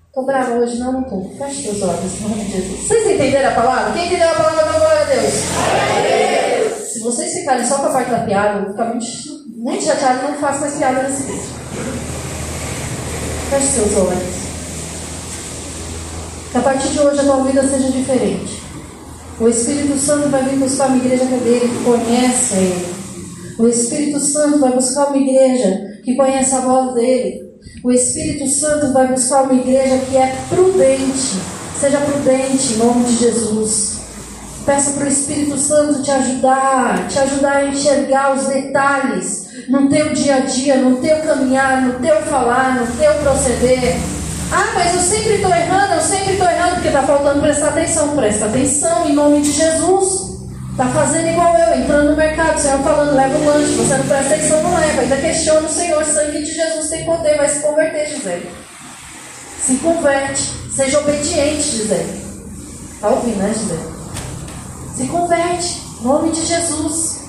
Estou 0.09 0.27
brava 0.27 0.55
hoje? 0.55 0.79
Não, 0.79 0.93
não 0.93 1.03
estou. 1.03 1.33
Feche 1.39 1.69
os 1.71 1.83
olhos, 1.83 2.21
em 2.21 2.23
nome 2.23 2.45
de 2.45 2.53
Jesus. 2.53 2.87
Vocês 2.87 3.07
entenderam 3.11 3.51
a 3.51 3.53
palavra? 3.53 3.93
Quem 3.93 4.07
entendeu 4.07 4.31
a 4.31 4.35
palavra, 4.35 4.65
dá 4.65 4.79
glória 4.79 5.01
a 5.01 5.05
Deus. 5.05 5.35
Se 6.93 7.01
vocês 7.01 7.33
ficarem 7.33 7.67
só 7.67 7.79
com 7.79 7.87
a 7.87 7.91
parte 7.91 8.11
da 8.11 8.21
piada, 8.21 8.59
eu 8.59 8.63
vou 8.63 8.71
ficar 8.73 8.85
muito, 8.87 9.07
muito 9.57 9.85
chateado. 9.85 10.23
Não 10.23 10.35
faço 10.39 10.61
mais 10.61 10.75
piada 10.75 11.03
nesse 11.03 11.23
vídeo. 11.23 11.43
Feche 13.51 13.67
seus 13.67 13.97
olhos. 13.97 14.35
Que 16.53 16.59
a 16.59 16.63
partir 16.63 16.89
de 16.89 17.01
hoje 17.01 17.21
a 17.21 17.25
tua 17.25 17.45
vida 17.45 17.69
seja 17.69 17.91
diferente. 17.91 18.63
O 19.41 19.49
Espírito 19.49 19.99
Santo 19.99 20.29
vai 20.29 20.45
vir 20.45 20.59
buscar 20.59 20.87
uma 20.87 20.97
igreja 20.97 21.25
é 21.25 21.27
dele, 21.27 21.69
que 21.69 21.85
conhece 21.85 22.55
Ele. 22.55 23.04
O 23.59 23.69
Espírito 23.69 24.19
Santo 24.19 24.59
vai 24.59 24.73
buscar 24.73 25.09
uma 25.09 25.17
igreja 25.17 26.01
que 26.03 26.17
conhece 26.17 26.55
a 26.55 26.61
voz 26.61 26.95
dele. 26.95 27.45
O 27.85 27.93
Espírito 27.93 28.49
Santo 28.49 28.93
vai 28.93 29.07
buscar 29.07 29.43
uma 29.43 29.55
igreja 29.55 29.99
que 30.09 30.17
é 30.17 30.35
prudente. 30.49 31.39
Seja 31.79 31.99
prudente 31.99 32.73
em 32.73 32.77
nome 32.79 33.05
de 33.05 33.17
Jesus. 33.17 34.01
Peça 34.67 34.93
para 34.93 35.05
o 35.05 35.09
Espírito 35.09 35.59
Santo 35.59 36.03
te 36.03 36.11
ajudar, 36.11 37.07
te 37.09 37.19
ajudar 37.19 37.57
a 37.57 37.67
enxergar 37.67 38.35
os 38.35 38.47
detalhes 38.47 39.47
no 39.69 39.89
teu 39.89 40.13
dia 40.13 40.37
a 40.37 40.41
dia, 40.41 40.77
no 40.77 40.97
teu 40.97 41.19
caminhar, 41.19 41.83
no 41.83 42.01
teu 42.01 42.23
falar, 42.23 42.81
no 42.81 42.97
teu 42.97 43.13
proceder. 43.15 43.97
Ah, 44.51 44.73
mas 44.75 44.95
eu 44.95 45.01
sempre 45.01 45.35
estou 45.35 45.51
errando, 45.51 45.95
eu 45.95 46.01
sempre 46.01 46.33
estou 46.33 46.49
errando, 46.49 46.75
porque 46.75 46.89
está 46.89 47.03
faltando 47.03 47.41
prestar 47.41 47.69
atenção. 47.69 48.17
Presta 48.17 48.47
atenção 48.47 49.09
em 49.09 49.13
nome 49.13 49.43
de 49.43 49.53
Jesus. 49.53 50.24
Está 50.75 50.89
fazendo 50.89 51.29
igual 51.29 51.57
eu, 51.57 51.81
entrando 51.81 52.11
no 52.11 52.17
mercado, 52.17 52.57
o 52.57 52.61
Senhor 52.61 52.81
falando, 52.81 53.15
leva 53.15 53.39
o 53.39 53.45
lanche, 53.45 53.75
você 53.75 53.97
não 53.97 54.09
presta 54.09 54.35
atenção, 54.35 54.61
não 54.61 54.75
leva. 54.75 55.03
Ainda 55.03 55.17
questiona 55.19 55.69
o 55.69 55.73
Senhor, 55.73 56.05
sangue 56.05 56.43
de 56.43 56.53
Jesus 56.53 56.91
tem 56.91 57.05
poder, 57.05 57.37
vai 57.37 57.49
se 57.49 57.61
converter, 57.61 58.09
Gisele. 58.09 58.51
Se 59.61 59.77
converte, 59.77 60.43
seja 60.75 60.99
obediente, 60.99 61.63
Gisele. 61.63 62.25
Está 62.93 63.09
ouvindo, 63.09 63.37
né, 63.37 63.55
Gisele? 63.57 63.95
Se 64.97 65.07
converte, 65.07 65.81
em 66.01 66.05
nome 66.05 66.33
de 66.33 66.45
Jesus. 66.45 67.21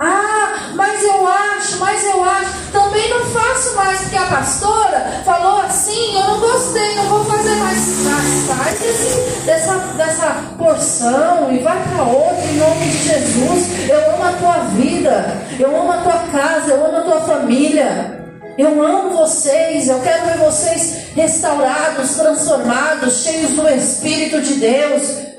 Ah, 0.00 0.70
mas 0.74 1.02
eu 1.02 1.28
acho, 1.28 1.78
mas 1.78 2.04
eu 2.04 2.24
acho. 2.24 2.72
Também 2.72 3.08
não 3.10 3.24
faço 3.26 3.76
mais 3.76 4.00
porque 4.00 4.16
a 4.16 4.26
pastora 4.26 5.22
falou 5.24 5.60
assim, 5.60 6.16
eu 6.16 6.22
não 6.22 6.40
gostei, 6.40 6.94
não 6.96 7.04
vou 7.04 7.24
fazer 7.24 7.54
mais. 7.56 7.78
Mas 8.04 8.46
sai 8.46 8.72
desse, 8.72 9.40
dessa, 9.46 9.76
dessa 9.96 10.44
porção 10.58 11.52
e 11.52 11.58
vai 11.58 11.80
para 11.88 12.02
outra 12.02 12.44
em 12.44 12.56
nome 12.56 12.86
de 12.86 13.02
Jesus. 13.04 13.88
Eu 13.88 14.14
amo 14.14 14.24
a 14.24 14.32
tua 14.32 14.58
vida, 14.74 15.42
eu 15.58 15.80
amo 15.80 15.92
a 15.92 15.98
tua 15.98 16.18
casa, 16.32 16.70
eu 16.70 16.86
amo 16.86 16.96
a 16.96 17.02
tua 17.02 17.20
família. 17.20 18.24
Eu 18.56 18.80
amo 18.84 19.10
vocês, 19.10 19.88
eu 19.88 20.00
quero 20.00 20.26
ver 20.26 20.38
vocês 20.38 21.08
restaurados, 21.16 22.14
transformados, 22.14 23.24
cheios 23.24 23.50
do 23.50 23.68
Espírito 23.68 24.40
de 24.40 24.54
Deus. 24.54 25.33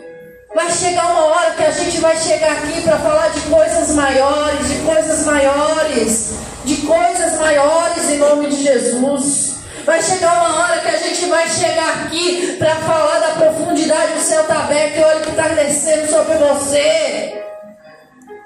Vai 0.55 0.71
chegar 0.71 1.11
uma 1.11 1.25
hora 1.25 1.51
que 1.51 1.63
a 1.65 1.71
gente 1.71 1.99
vai 1.99 2.15
chegar 2.15 2.53
aqui 2.53 2.79
para 2.81 2.97
falar 2.97 3.27
de 3.27 3.41
coisas 3.41 3.93
maiores, 3.93 4.69
de 4.69 4.75
coisas 4.85 5.25
maiores, 5.25 6.33
de 6.63 6.77
coisas 6.77 7.37
maiores 7.41 8.09
em 8.09 8.17
nome 8.19 8.47
de 8.47 8.63
Jesus. 8.63 9.55
Vai 9.85 10.01
chegar 10.01 10.33
uma 10.33 10.63
hora 10.63 10.79
que 10.79 10.87
a 10.87 10.97
gente 10.97 11.25
vai 11.25 11.49
chegar 11.49 12.05
aqui 12.05 12.55
para 12.57 12.73
falar 12.77 13.19
da 13.19 13.27
profundidade 13.31 14.13
do 14.13 14.21
céu 14.21 14.43
está 14.43 14.61
aberto 14.61 14.97
e 14.97 15.03
olha 15.03 15.19
que 15.19 15.29
está 15.31 15.49
descendo 15.49 16.09
sobre 16.09 16.35
você. 16.35 17.44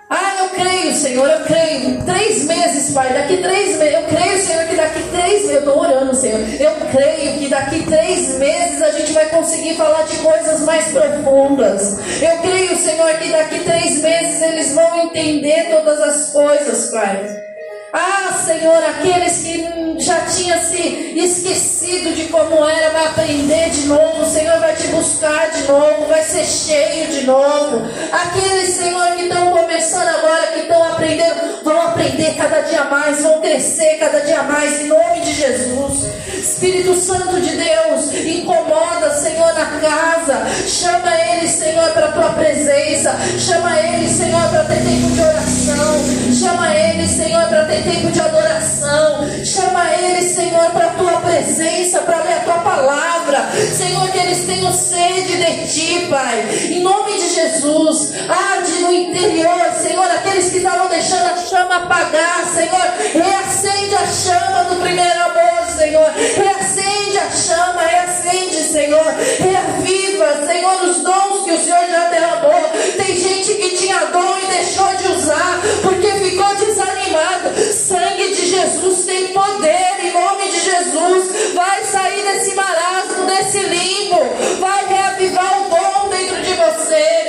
Ah, 0.10 0.38
eu 0.40 0.50
creio, 0.50 0.96
Senhor, 0.96 1.30
eu 1.30 1.46
creio. 1.46 2.04
Três 2.04 2.44
meses, 2.46 2.94
Pai, 2.94 3.14
daqui 3.14 3.38
três 3.38 3.78
meses. 3.78 3.94
Eu 3.94 4.04
creio, 4.04 4.40
Senhor, 4.40 4.66
que 4.66 4.76
daqui 4.76 5.04
três 5.12 5.32
meses. 5.34 5.50
Eu 5.52 5.60
estou 5.60 5.80
orando, 5.80 6.16
Senhor. 6.16 6.40
Eu 6.60 6.72
creio 6.92 7.38
que 7.38 7.48
daqui 7.48 7.86
três 7.86 8.40
meses 8.40 8.82
a 8.82 8.92
gente 8.92 9.12
vai 9.14 9.30
conseguir 9.30 9.76
falar 9.76 10.04
de 10.04 10.18
coisas 10.18 10.62
mais 10.62 10.86
profundas. 10.86 12.00
Eu 12.22 12.38
creio, 12.40 12.76
Senhor, 12.76 13.14
que 13.20 13.30
daqui 13.30 13.60
três 13.60 14.02
meses 14.02 14.42
eles 14.42 14.74
vão 14.74 15.00
entender 15.04 15.70
todas 15.70 16.00
as 16.00 16.32
coisas, 16.32 16.90
Pai. 16.90 17.49
Ah, 17.92 18.40
Senhor, 18.46 18.84
aqueles 18.84 19.38
que 19.40 20.00
já 20.00 20.22
tinham 20.22 20.60
se 20.62 21.14
esquecido 21.18 22.16
de 22.16 22.26
como 22.26 22.64
era, 22.64 22.92
vai 22.92 23.08
aprender 23.08 23.72
de 23.72 23.88
novo. 23.88 24.22
O 24.22 24.30
Senhor 24.30 24.60
vai 24.60 24.76
te 24.76 24.88
buscar 24.88 25.50
de 25.50 25.64
novo, 25.64 26.06
vai 26.08 26.22
ser 26.24 26.46
cheio 26.46 27.08
de 27.08 27.26
novo. 27.26 27.82
Aqueles, 28.12 28.76
Senhor, 28.76 29.16
que 29.16 29.24
estão 29.24 29.52
começando 29.52 30.08
agora, 30.08 30.48
que 30.54 30.60
estão 30.60 30.84
aprendendo, 30.84 31.64
vão 31.64 31.82
aprender 31.82 32.36
cada 32.36 32.62
dia 32.62 32.84
mais, 32.84 33.22
vão 33.24 33.42
crescer 33.42 33.98
cada 33.98 34.20
dia 34.22 34.44
mais, 34.44 34.82
em 34.82 34.88
nome 34.88 35.22
de 35.22 35.34
Jesus. 35.34 36.06
Espírito 36.50 36.96
Santo 37.00 37.40
de 37.40 37.56
Deus, 37.56 38.12
incomoda, 38.26 39.14
Senhor, 39.14 39.54
na 39.54 39.66
casa. 39.80 40.48
Chama 40.68 41.16
ele, 41.16 41.48
Senhor, 41.48 41.92
para 41.92 42.08
a 42.08 42.12
tua 42.12 42.30
presença. 42.32 43.16
Chama 43.38 43.80
ele, 43.80 44.10
Senhor, 44.10 44.50
para 44.50 44.64
ter 44.64 44.78
tempo 44.78 45.12
de 45.12 45.22
oração. 45.22 46.20
Chama 46.34 46.76
ele, 46.76 47.08
Senhor, 47.08 47.48
para 47.48 47.66
ter 47.66 47.84
tempo 47.84 48.12
de 48.12 48.20
adoração. 48.20 49.30
Chama 49.44 49.94
Ele, 49.94 50.22
Senhor, 50.22 50.72
para 50.72 50.86
a 50.88 50.90
tua 50.90 51.22
presença, 51.22 52.00
para 52.02 52.24
ler 52.24 52.34
a 52.34 52.40
tua 52.40 52.58
palavra. 52.60 53.50
Senhor, 53.76 54.10
que 54.12 54.18
eles 54.18 54.46
tenham 54.46 54.74
sede 54.74 55.38
de 55.38 55.68
ti, 55.68 56.08
Pai. 56.10 56.48
Em 56.70 56.82
nome 56.82 57.14
de 57.14 57.34
Jesus, 57.34 58.14
arde 58.28 58.72
no 58.82 58.94
interior, 58.94 59.74
Senhor, 59.82 60.06
aqueles 60.06 60.50
que 60.50 60.58
estavam 60.58 60.88
deixando 60.88 61.34
a 61.34 61.38
chama 61.38 61.76
apagar, 61.78 62.46
Senhor, 62.54 63.24
reacende 63.24 63.96
a 63.96 64.08
chama 64.08 64.64
do 64.66 64.76
primeiro 64.82 65.22
amor, 65.24 65.68
Senhor. 65.78 66.12
Reacende 66.42 67.18
a 67.18 67.30
chama, 67.32 67.82
reacende, 67.82 68.56
Senhor. 68.72 69.06
Reaviva, 69.40 70.46
Senhor, 70.48 70.84
os 70.84 70.98
dons 71.02 71.44
que 71.44 71.52
o 71.52 71.64
Senhor 71.64 71.86
já 71.90 72.10
derramou. 72.10 72.70
Tem 72.98 73.18
gente 73.18 73.54
que 73.56 73.78
tinha 73.78 74.00
dom 74.06 74.38
e 74.40 74.46
deixou 74.48 74.88
de 74.96 75.08
usar 75.12 75.60
porque 75.82 76.08
ficou 76.14 76.56
desanimado. 76.56 77.50
Sangue 77.74 78.36
de 78.36 78.48
Jesus 78.48 79.06
tem 79.06 79.28
poder 79.28 79.98
em 80.02 80.14
nome 80.14 80.50
de 80.50 80.60
Jesus. 80.60 81.54
Vai 81.54 81.84
sair 81.84 82.24
desse 82.24 82.56
marasmo, 82.56 83.26
desse 83.26 83.60
limbo. 83.60 84.20
Vai 84.60 84.88
reavivar 84.88 85.62
o 85.62 85.70
dom 85.70 86.10
dentro 86.10 86.42
de 86.42 86.54
você. 86.54 87.20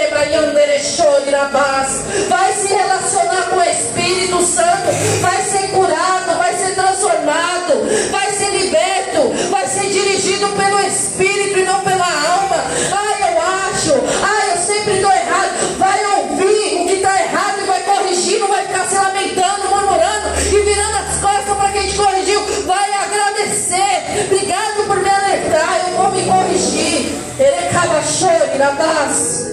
Vai 2.28 2.53
se 2.53 2.74
relacionar 2.74 3.49
com 3.51 3.57
o 3.57 3.62
Espírito 3.62 4.43
Santo. 4.43 4.93
Vai 5.20 5.43
ser 5.43 5.69
curado, 5.69 6.39
vai 6.39 6.55
ser 6.55 6.74
transformado, 6.74 8.11
vai 8.11 8.30
liberto, 8.71 9.51
vai 9.51 9.67
ser 9.67 9.91
dirigido 9.91 10.49
pelo 10.51 10.81
Espírito 10.81 11.59
e 11.59 11.65
não 11.65 11.81
pela 11.81 12.07
alma. 12.07 12.57
Ah, 12.93 13.31
eu 13.31 13.43
acho, 13.43 13.95
ah, 14.23 14.55
eu 14.55 14.63
sempre 14.63 14.95
estou 14.95 15.11
errado. 15.11 15.77
Vai 15.79 16.05
ouvir 16.19 16.81
o 16.81 16.87
que 16.87 16.95
está 16.95 17.21
errado 17.21 17.61
e 17.63 17.67
vai 17.67 17.83
corrigir, 17.83 18.39
não 18.39 18.49
vai 18.49 18.65
ficar 18.67 18.87
se 18.87 18.95
lamentando, 18.95 19.69
murmurando 19.69 20.29
e 20.39 20.61
virando 20.63 20.97
as 20.97 21.21
costas 21.21 21.57
para 21.57 21.73
quem 21.73 21.89
te 21.89 21.97
corrigiu. 21.97 22.41
Vai 22.67 22.93
agradecer. 22.95 24.25
Obrigado 24.27 24.87
por 24.87 24.97
me 24.97 25.09
alertar, 25.09 25.89
eu 25.89 25.97
vou 25.97 26.13
me 26.13 26.25
corrigir. 26.25 27.19
Ele 27.39 27.69
acaba 27.69 28.03
chorando 28.03 28.59
na 28.59 28.71
base. 28.73 29.51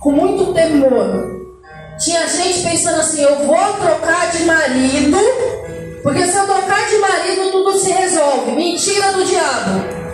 Com 0.00 0.12
muito 0.12 0.52
temor. 0.54 1.34
Tinha 1.98 2.26
gente 2.26 2.62
pensando 2.62 3.00
assim: 3.00 3.22
eu 3.22 3.46
vou 3.46 3.72
trocar 3.74 4.23
de 4.36 4.44
marido, 4.44 5.18
porque 6.02 6.26
se 6.26 6.36
eu 6.36 6.44
trocar 6.46 6.88
de 6.88 6.98
marido 6.98 7.52
tudo 7.52 7.78
se 7.78 7.92
resolve. 7.92 8.52
Mentira 8.52 9.12
do 9.12 9.24
diabo. 9.24 10.04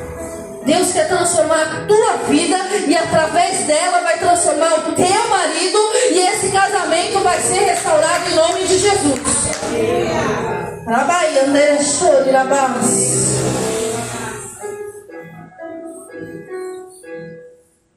Deus 0.64 0.92
quer 0.92 1.08
transformar 1.08 1.62
a 1.62 1.86
tua 1.86 2.16
vida 2.28 2.56
e 2.86 2.94
através 2.94 3.66
dela 3.66 4.02
vai 4.02 4.18
transformar 4.18 4.74
o 4.88 4.92
teu 4.92 5.28
marido 5.28 5.78
e 6.12 6.18
esse 6.18 6.52
casamento 6.52 7.18
vai 7.20 7.40
ser 7.40 7.60
restaurado 7.60 8.30
em 8.30 8.34
nome 8.34 8.64
de 8.64 8.78
Jesus. 8.78 9.20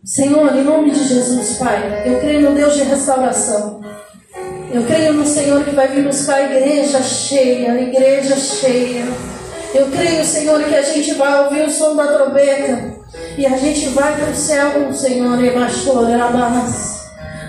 Senhor, 0.05 0.55
em 0.55 0.63
nome 0.63 0.91
de 0.91 1.03
Jesus, 1.03 1.57
Pai, 1.57 2.03
eu 2.05 2.19
creio 2.19 2.49
no 2.49 2.55
Deus 2.55 2.75
de 2.75 2.83
restauração. 2.83 3.82
Eu 4.73 4.83
creio 4.85 5.13
no 5.13 5.23
Senhor 5.23 5.63
que 5.63 5.69
vai 5.69 5.87
vir 5.87 6.03
buscar 6.03 6.37
a 6.37 6.45
igreja 6.45 6.99
cheia, 7.03 7.73
a 7.73 7.79
igreja 7.79 8.35
cheia. 8.35 9.05
Eu 9.71 9.85
creio, 9.91 10.25
Senhor, 10.25 10.63
que 10.63 10.75
a 10.75 10.81
gente 10.81 11.13
vai 11.13 11.43
ouvir 11.43 11.67
o 11.67 11.69
som 11.69 11.95
da 11.95 12.07
trombeta 12.07 12.95
e 13.37 13.45
a 13.45 13.55
gente 13.55 13.89
vai 13.89 14.15
para 14.15 14.31
o 14.31 14.35
céu, 14.35 14.91
Senhor, 14.91 15.39
e 15.43 15.51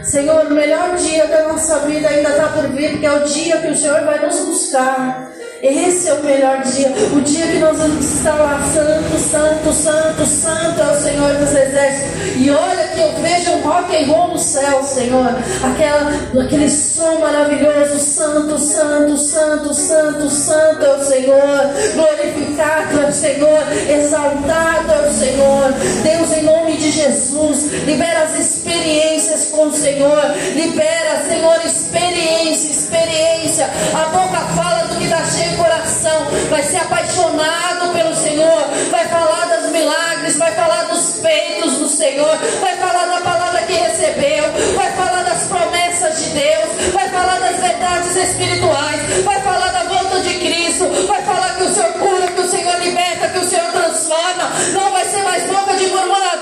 Senhor, 0.05 0.47
o 0.47 0.55
melhor 0.55 0.97
dia 0.97 1.27
da 1.27 1.49
nossa 1.49 1.79
vida 1.79 2.07
ainda 2.09 2.29
está 2.29 2.49
por 2.49 2.69
vir, 2.69 2.91
porque 2.91 3.07
é 3.07 3.13
o 3.13 3.25
dia 3.25 3.57
que 3.57 3.69
o 3.69 3.77
Senhor 3.77 4.05
vai 4.05 4.27
nos 4.27 4.41
buscar. 4.41 5.34
Esse 5.65 6.11
é 6.11 6.13
o 6.13 6.23
melhor 6.23 6.61
dia, 6.61 6.93
o 7.17 7.23
dia 7.23 7.47
que 7.47 7.59
nós 7.59 7.79
vamos 7.79 8.05
estar 8.05 8.63
santo, 8.71 9.19
santo, 9.19 9.73
santo, 9.73 10.27
santo 10.27 10.81
é 10.83 10.93
o 10.93 11.03
Senhor 11.03 11.35
dos 11.37 11.55
Exércitos. 11.55 12.37
E 12.37 12.51
olha 12.51 12.89
que 12.89 13.01
eu 13.01 13.13
vejo 13.23 13.51
um 13.53 13.61
rock 13.63 13.97
and 13.97 14.07
roll 14.07 14.29
no 14.29 14.39
céu, 14.39 14.85
Senhor. 14.85 15.35
Aquela, 15.63 16.45
aquele 16.45 16.69
som 16.69 17.19
maravilhoso, 17.19 17.99
santo, 17.99 18.59
santo, 18.59 19.17
santo, 19.17 19.73
santo, 19.73 20.29
santo 20.29 20.85
é 20.85 20.97
o 20.97 21.03
Senhor. 21.03 21.61
Glorificado 21.95 23.01
é 23.01 23.09
o 23.09 23.13
Senhor, 23.13 23.63
exaltado 23.89 24.93
é 24.93 25.09
o 25.09 25.15
Senhor. 25.15 25.73
Deus, 26.03 26.33
em 26.37 26.43
nome 26.43 26.77
de 26.77 26.91
Jesus, 26.91 27.73
libera 27.87 28.25
as 28.25 28.39
experiências 28.39 29.47
com 29.47 29.69
o 29.69 29.73
Senhor. 29.73 30.25
Libera, 30.55 31.25
Senhor, 31.27 31.57
experiência, 31.65 32.71
experiência. 32.71 33.71
A 33.95 34.09
boca 34.11 34.41
fala 34.55 34.89
do 34.89 34.97
que 34.97 35.05
está 35.05 35.25
cheio 35.25 35.54
coração, 35.57 36.27
vai 36.51 36.63
ser 36.63 36.79
apaixonado 36.79 37.93
pelo 37.93 38.15
Senhor, 38.15 38.69
vai 38.91 39.07
falar 39.09 39.57
dos 39.57 39.71
milagres, 39.71 40.37
vai 40.37 40.53
falar 40.53 40.85
dos 40.85 41.21
feitos 41.21 41.75
do 41.79 41.89
Senhor, 41.89 42.37
vai 42.61 42.77
falar 42.77 43.07
da 43.07 43.21
palavra 43.21 43.63
que 43.63 43.73
recebeu, 43.73 44.45
vai 44.75 44.91
falar 44.93 45.23
das 45.25 45.45
promessas 45.45 46.23
de 46.23 46.31
Deus, 46.31 46.93
vai 46.93 47.09
falar 47.09 47.39
das 47.41 47.57
verdades 47.57 48.17
espirituais, 48.17 49.25
vai 49.25 49.41
falar 49.41 49.73
da 49.73 49.85
volta 49.85 50.21
de 50.21 50.35
Cristo, 50.35 50.89
vai 51.07 51.23
falar 51.23 51.57
que 51.57 51.65
o 51.65 51.75
Senhor 51.75 51.93
cura, 51.95 52.27
que 52.29 52.41
o 52.41 52.49
Senhor 52.49 52.79
liberta, 52.81 53.29
que 53.29 53.39
o 53.39 53.49
Senhor 53.49 53.71
transforma. 53.73 54.51
Não 54.73 54.91
vai 54.91 55.05
ser 55.05 55.23
mais 55.23 55.45
boca 55.45 55.75
de 55.75 55.85
vai 55.87 56.34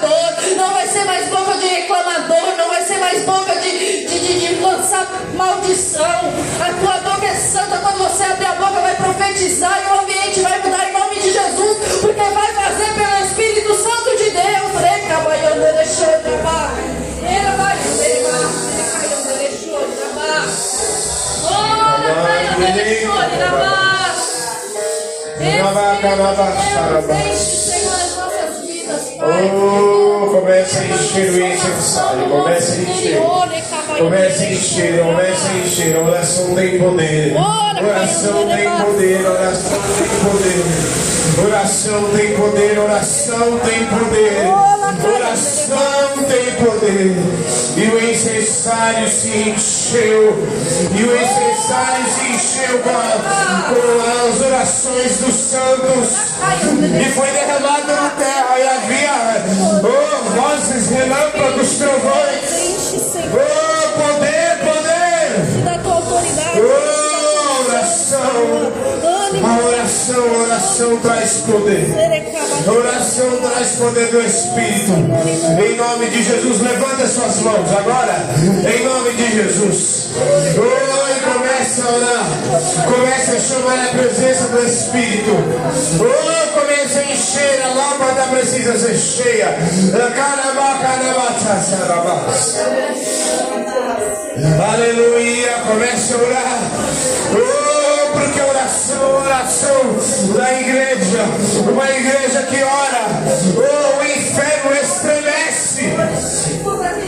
ser 0.92 1.04
mais 1.06 1.26
boca 1.30 1.54
de 1.54 1.66
reclamador, 1.66 2.56
não 2.58 2.68
vai 2.68 2.84
ser 2.84 2.98
mais 2.98 3.24
boca 3.24 3.54
de, 3.56 4.06
de, 4.06 4.18
de, 4.18 4.40
de 4.40 4.54
lançar 4.60 5.08
maldição. 5.34 6.20
A 6.60 6.72
tua 6.80 7.10
boca 7.10 7.26
é 7.26 7.34
santa 7.34 7.78
quando 7.78 7.98
você 7.98 8.24
abre 8.24 8.44
a 8.44 8.52
boca, 8.56 8.80
vai 8.80 8.94
profetizar 8.96 9.82
e 9.82 9.90
o 9.90 10.00
ambiente 10.00 10.40
vai 10.40 10.58
mudar 10.62 10.90
em 10.90 10.92
nome 10.92 11.16
de 11.16 11.32
Jesus, 11.32 11.78
porque 12.02 12.20
vai 12.20 12.52
fazer 12.52 12.92
pelo 12.94 13.26
Espírito 13.26 13.74
Santo 13.74 14.16
de 14.18 14.30
Deus. 14.30 14.52
Ele 17.24 17.56
vai 17.56 17.76
ser, 17.78 18.22
Oh, 28.84 30.26
comece 30.32 30.78
a 30.78 30.84
encher 30.88 31.30
o 31.30 31.46
incensário, 31.46 32.28
comece 32.28 32.72
a 32.72 32.82
encher, 32.82 33.20
comece 33.98 34.44
a 34.44 34.52
encher, 34.52 34.98
comece 35.04 35.48
a 35.48 35.58
encher. 35.58 35.96
Oração 35.98 36.54
tem 36.54 36.78
poder, 36.78 37.34
oração 37.36 38.48
tem 38.48 38.68
poder, 38.84 39.26
oração 39.26 39.80
tem 39.98 40.08
poder, 40.30 40.64
oração 41.38 42.10
tem 42.16 42.36
poder, 42.36 42.78
oração 42.78 43.58
tem 43.60 43.86
poder, 43.86 44.46
oração 45.16 46.24
tem 46.28 46.52
poder. 46.64 47.16
E 47.76 47.88
o 47.88 48.10
incensário 48.10 49.08
se 49.08 49.28
encheu, 49.28 50.36
e 50.94 51.02
o 51.02 51.16
incensário 51.16 52.04
se 52.12 52.32
encheu 52.32 52.78
com, 52.80 52.90
a, 52.90 53.64
com 53.68 54.30
as 54.30 54.40
orações 54.42 55.18
dos 55.18 55.34
santos, 55.34 56.08
e 57.00 57.12
foi 57.12 57.30
derramado 57.30 57.86
na 57.86 58.10
terra, 58.10 58.58
e 58.58 58.68
havia 58.68 59.44
oh, 59.82 60.40
vozes, 60.40 60.88
relâmpagos, 60.90 61.78
trovões, 61.78 62.31
oração, 70.22 70.52
oração 70.52 70.96
traz 70.98 71.32
poder. 71.38 71.86
Oração 72.66 73.36
traz 73.38 73.68
poder 73.72 74.06
do 74.08 74.20
Espírito. 74.20 74.92
Em 74.92 75.76
nome 75.76 76.06
de 76.10 76.22
Jesus, 76.22 76.60
levanta 76.60 77.06
suas 77.06 77.40
mãos 77.40 77.70
agora. 77.76 78.16
Em 78.38 78.84
nome 78.84 79.12
de 79.12 79.32
Jesus. 79.32 80.08
Oh, 80.56 81.08
e 81.10 81.20
comece 81.20 81.82
a 81.82 81.90
orar. 81.90 82.26
Comece 82.84 83.36
a 83.36 83.40
chamar 83.40 83.84
a 83.84 83.88
presença 83.88 84.48
do 84.48 84.66
Espírito. 84.66 85.30
Oh, 86.00 86.60
comece 86.60 86.98
a 86.98 87.12
encher. 87.12 87.62
A 87.62 87.68
lâmpada 87.74 88.22
precisa 88.30 88.78
ser 88.78 88.96
cheia. 88.96 89.56
Aleluia. 94.72 95.52
Comece 95.66 96.14
a 96.14 96.16
orar. 96.16 96.58
Oh, 97.34 97.61
oração, 98.62 99.16
oração 99.16 100.34
da 100.36 100.52
igreja, 100.52 101.24
uma 101.68 101.90
igreja 101.90 102.42
que 102.44 102.62
ora, 102.62 103.06
oh, 103.56 103.98
o 103.98 104.04
inferno 104.04 104.72
estremece 104.80 105.86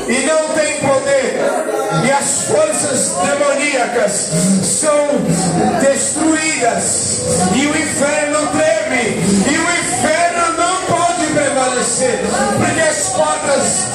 e 0.08 0.26
não 0.26 0.48
tem 0.48 0.80
poder, 0.80 1.38
e 2.04 2.10
as 2.10 2.42
forças 2.48 3.12
demoníacas 3.24 4.30
são 4.64 5.08
destruídas, 5.80 7.20
e 7.54 7.66
o 7.66 7.70
inferno 7.70 8.48
treme, 8.48 9.22
e 9.48 9.56
o 9.56 9.62
inferno 9.62 10.58
não 10.58 10.82
pode 10.86 11.26
prevalecer, 11.26 12.18
porque 12.58 12.80
as 12.80 13.10
portas 13.10 13.86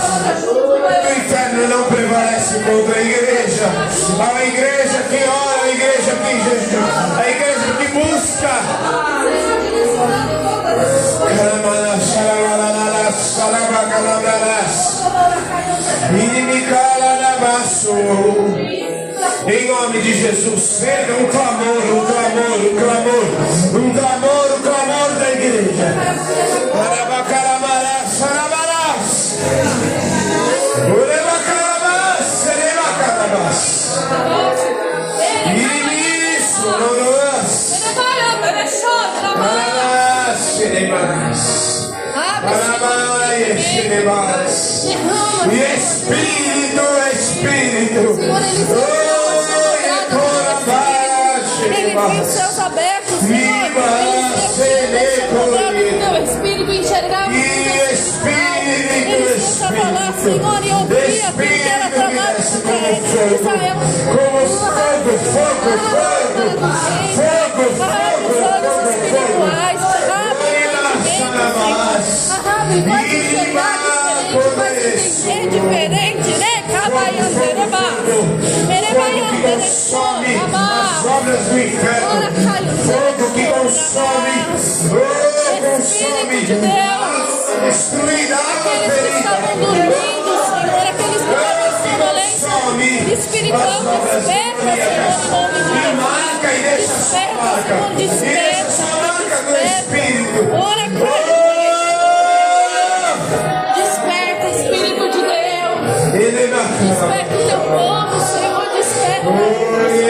do 0.46 0.78
inferno 1.12 1.68
não 1.68 1.84
prevalecem 1.84 1.99
contra 2.10 2.98
a 2.98 3.02
igreja, 3.02 3.66
a 4.20 4.44
igreja 4.44 5.04
que 5.10 5.24
ora, 5.30 5.62
a 5.64 5.70
igreja 5.70 6.16
que 6.16 6.32
jejum, 6.44 6.84
a 7.18 7.30
igreja 7.30 7.74
que 7.78 7.88
busca. 7.94 8.50
Em 19.48 19.68
nome 19.68 20.02
de 20.02 20.14
Jesus, 20.14 20.84
erga 20.84 21.14
um 21.14 21.28
clamor, 21.28 21.78
um 21.78 22.06
clamor, 22.06 22.60
um 22.60 22.76
clamor, 22.76 23.26
um 23.76 23.94
clamor, 23.94 24.58
um 24.58 24.62
clamor 24.62 24.79
Serebarás. 43.80 44.86
E 44.86 45.58
Espírito, 45.76 46.86
Espírito. 47.14 48.02
Ele 51.66 51.92
tem 51.96 52.26
céus 52.26 52.60
abertos, 52.60 53.20
Senhor. 53.20 53.70
Ele 55.76 56.00
teu 56.00 56.16
Espírito 56.24 56.72
enxergar 56.72 57.30
o 57.30 57.34
E 57.34 57.94
Espírito, 57.94 58.94
Ele 58.96 59.18
começa 59.18 59.66
a 59.66 59.72
falar, 59.72 60.14
Senhor, 60.14 60.66
e 60.66 60.72
ouvir 60.72 61.22
aquilo 61.26 61.38
que 61.38 61.68
era 61.68 61.90
tramado 61.90 62.42
contra 62.64 63.22
Israel. 63.36 63.78
Como 64.06 64.40
fogo, 64.48 65.12
fogo, 65.34 65.72
fogo, 65.90 66.40
fogo, 67.16 67.84
Abre 67.84 68.68
os 68.68 68.89
enxergado 72.70 72.78
e 72.78 72.82
faz 72.84 73.14
enxergar 73.14 73.78
diferente, 74.28 74.56
faz 74.56 74.78
entender 75.26 75.50
diferente, 75.50 76.30
né? 76.38 76.54
Cabaiandereba. 76.72 77.80
Obras 81.20 81.46
do 81.48 81.60
inferno. 81.60 82.08
Fogo 82.86 83.26
que 83.34 83.46
consome. 83.48 84.38
Consome. 85.60 86.40
de 86.46 86.56
Deus. 86.56 87.30
Destruir 87.66 88.34
a 88.34 88.38
alma 88.38 88.50
Aqueles 88.70 88.94
que 88.94 89.18
estavam 89.18 89.54
dormindo, 89.58 90.32
Senhor, 90.46 90.86
aqueles 90.88 91.22
que 91.22 91.30
estavam 91.30 92.70
Espírito 93.12 93.58
Santo, 93.58 94.00
desperta, 94.16 94.70
Senhor, 94.70 95.50
em 95.50 95.96
nome 95.98 96.30
de 96.40 96.54
Jesus. 96.64 96.94
Desperta. 97.10 97.50
Senhor, 97.70 97.92
desperta, 97.96 98.74
desperta. 99.30 99.68
Espírito. 99.80 100.40
Ora, 100.54 100.79
desperta. 109.40 110.10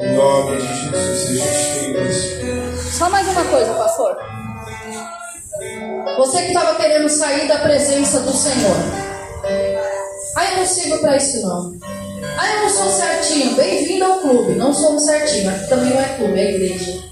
Em 0.00 0.14
nome 0.14 0.56
de 0.58 0.62
Jesus, 0.62 1.18
seja 1.26 1.52
cheio 1.52 1.92
do 1.92 2.08
Espírito. 2.08 2.76
Só 2.76 3.10
mais 3.10 3.26
uma 3.26 3.44
coisa, 3.46 3.74
pastor. 3.74 4.16
Você 6.16 6.42
que 6.42 6.48
estava 6.48 6.76
querendo 6.76 7.08
sair 7.08 7.48
da 7.48 7.58
presença 7.58 8.20
do 8.20 8.32
Senhor. 8.32 8.76
Ah, 10.36 10.50
eu 10.52 10.56
não 10.58 10.66
sirvo 10.66 11.00
para 11.00 11.16
isso 11.16 11.42
não. 11.42 11.72
Ah, 12.38 12.54
eu 12.54 12.62
não 12.62 12.70
sou 12.70 12.92
certinho. 12.92 13.56
Bem-vindo 13.56 14.04
ao 14.04 14.20
clube. 14.20 14.54
Não 14.54 14.72
somos 14.72 15.04
certinho. 15.04 15.50
Aqui 15.50 15.68
também 15.68 15.90
não 15.90 16.00
é 16.00 16.16
clube, 16.16 16.40
é 16.40 16.54
igreja. 16.54 17.02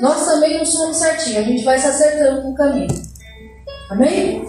Nós 0.00 0.24
também 0.24 0.56
não 0.56 0.64
somos 0.64 0.96
certinho. 0.96 1.40
A 1.40 1.42
gente 1.42 1.62
vai 1.64 1.78
se 1.78 1.86
acertando 1.86 2.48
no 2.48 2.54
caminho. 2.54 2.88
Amém? 3.90 4.48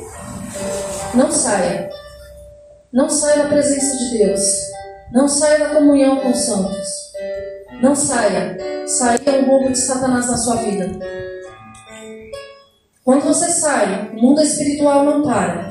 Não 1.14 1.30
saia. 1.30 1.90
Não 2.94 3.10
saia 3.10 3.44
da 3.44 3.50
presença 3.50 3.98
de 3.98 4.18
Deus. 4.18 4.71
Não 5.12 5.28
saia 5.28 5.60
da 5.60 5.76
comunhão 5.76 6.22
com 6.22 6.32
os 6.32 6.38
santos. 6.38 6.88
Não 7.82 7.94
saia. 7.94 8.58
Saia 8.88 9.20
é 9.26 9.32
um 9.40 9.46
roubo 9.46 9.70
de 9.70 9.78
Satanás 9.78 10.26
na 10.28 10.38
sua 10.38 10.56
vida. 10.56 10.90
Quando 13.04 13.24
você 13.26 13.50
sai, 13.50 14.10
o 14.14 14.22
mundo 14.22 14.42
espiritual 14.42 15.04
não 15.04 15.22
para. 15.22 15.70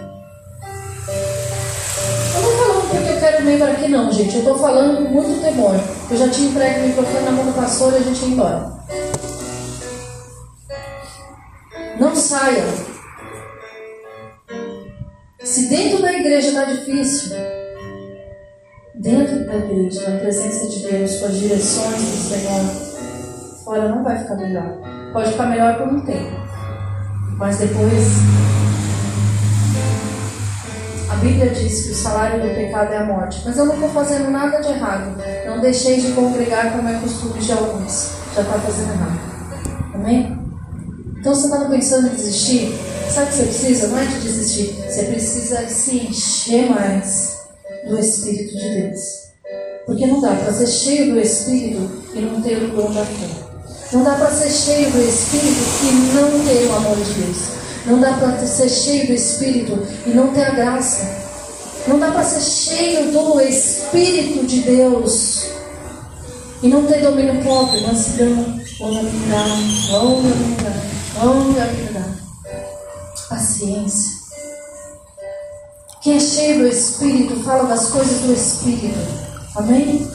Eu 2.35 2.43
não 2.43 2.57
falando 2.59 2.91
porque 2.91 3.13
eu 3.13 3.19
quero 3.19 3.45
membro 3.45 3.71
aqui, 3.71 3.89
não, 3.89 4.13
gente. 4.13 4.35
Eu 4.35 4.41
estou 4.41 4.59
falando 4.59 5.07
com 5.07 5.11
muito 5.11 5.41
temor. 5.41 5.75
Eu 6.11 6.17
já 6.19 6.29
tinha 6.29 6.51
entregue 6.51 6.81
o 6.81 6.89
microfone 6.89 7.25
na 7.25 7.31
mão 7.31 7.47
do 7.47 7.55
pastor 7.55 7.95
e 7.95 7.97
a 7.97 8.01
gente 8.01 8.21
ia 8.21 8.29
embora. 8.29 8.73
Não 11.99 12.15
saia. 12.15 12.65
Se 15.43 15.69
dentro 15.69 16.03
da 16.03 16.13
igreja 16.13 16.49
está 16.49 16.65
difícil, 16.65 17.37
dentro 19.01 19.47
da 19.47 19.57
igreja, 19.57 20.11
na 20.11 20.19
presença 20.19 20.69
de 20.69 20.81
Deus, 20.81 21.17
com 21.17 21.27
as 21.27 21.37
direções 21.37 22.03
do 22.03 22.29
Senhor, 22.29 22.65
fora 23.65 23.89
não 23.89 24.05
vai 24.05 24.19
ficar 24.19 24.37
melhor. 24.37 24.79
Pode 25.13 25.33
ficar 25.33 25.47
melhor 25.47 25.79
por 25.79 25.89
um 25.89 26.01
tempo, 26.01 26.37
mas 27.39 27.59
depois. 27.59 28.09
A 31.11 31.17
Bíblia 31.17 31.51
diz 31.51 31.87
que 31.87 31.93
o 31.93 31.95
salário 31.95 32.41
do 32.41 32.55
pecado 32.55 32.93
é 32.93 32.99
a 32.99 33.05
morte, 33.05 33.43
mas 33.45 33.57
eu 33.57 33.65
não 33.65 33.75
estou 33.75 33.89
fazendo 33.89 34.31
nada 34.31 34.61
de 34.61 34.69
errado. 34.69 35.17
Não 35.47 35.61
deixei 35.61 36.01
de 36.01 36.13
congregar 36.13 36.73
como 36.73 36.89
é 36.89 36.99
costume 37.01 37.41
de 37.41 37.53
alguns. 37.53 38.13
Já 38.35 38.43
está 38.43 38.59
fazendo 38.61 38.93
errado. 38.93 39.21
Amém? 39.95 40.39
Então 41.19 41.35
você 41.35 41.47
estava 41.47 41.69
pensando 41.69 42.07
em 42.07 42.15
desistir? 42.15 42.79
Sabe 43.11 43.27
o 43.27 43.31
que 43.31 43.37
você 43.37 43.43
precisa? 43.45 43.89
Não 43.89 43.99
é 43.99 44.05
de 44.05 44.21
desistir. 44.21 44.73
Você 44.73 44.89
Você 44.89 45.03
precisa 45.05 45.69
se 45.69 45.97
encher 45.97 46.71
mais 46.71 47.40
do 47.91 47.99
Espírito 47.99 48.57
de 48.57 48.81
Deus. 48.81 49.01
Porque 49.85 50.07
não 50.07 50.21
dá 50.21 50.35
para 50.35 50.53
ser 50.53 50.67
cheio 50.67 51.13
do 51.13 51.21
Espírito 51.21 51.91
e 52.15 52.21
não 52.21 52.41
ter 52.41 52.63
o 52.63 52.69
dom 52.69 52.93
da 52.93 53.05
fé. 53.05 53.29
Não 53.93 54.05
dá 54.05 54.15
para 54.15 54.31
ser 54.31 54.51
cheio 54.51 54.91
do 54.91 55.01
Espírito 55.01 55.61
e 55.83 56.15
não 56.15 56.45
ter 56.45 56.67
o 56.67 56.77
amor 56.77 56.97
de 56.97 57.13
Deus. 57.13 57.37
Não 57.87 58.01
dá 58.01 58.13
para 58.13 58.47
ser 58.47 58.69
cheio 58.69 59.07
do 59.09 59.13
Espírito 59.13 59.79
e 60.07 60.11
não 60.11 60.29
ter 60.33 60.45
a 60.45 60.51
graça. 60.51 61.21
Não 61.89 61.99
dá 61.99 62.13
para 62.13 62.25
ser 62.25 62.41
cheio 62.41 63.11
do 63.11 63.41
Espírito 63.41 64.47
de 64.47 64.61
Deus 64.61 65.47
e 66.63 66.69
não 66.69 66.87
ter 66.87 67.03
domínio 67.03 67.43
próprio, 67.43 67.83
mansidão, 67.87 68.61
longanimidade, 68.79 69.91
longanimidade, 69.91 70.81
longanimidade, 71.23 72.19
paciência. 73.29 74.20
Quem 76.01 76.17
é 76.17 76.21
cheio 76.21 76.61
do 76.61 76.67
Espírito 76.67 77.43
fala 77.43 77.69
das 77.69 77.91
coisas 77.91 78.23
do 78.23 78.33
Espírito. 78.33 78.99
Amém? 79.55 80.11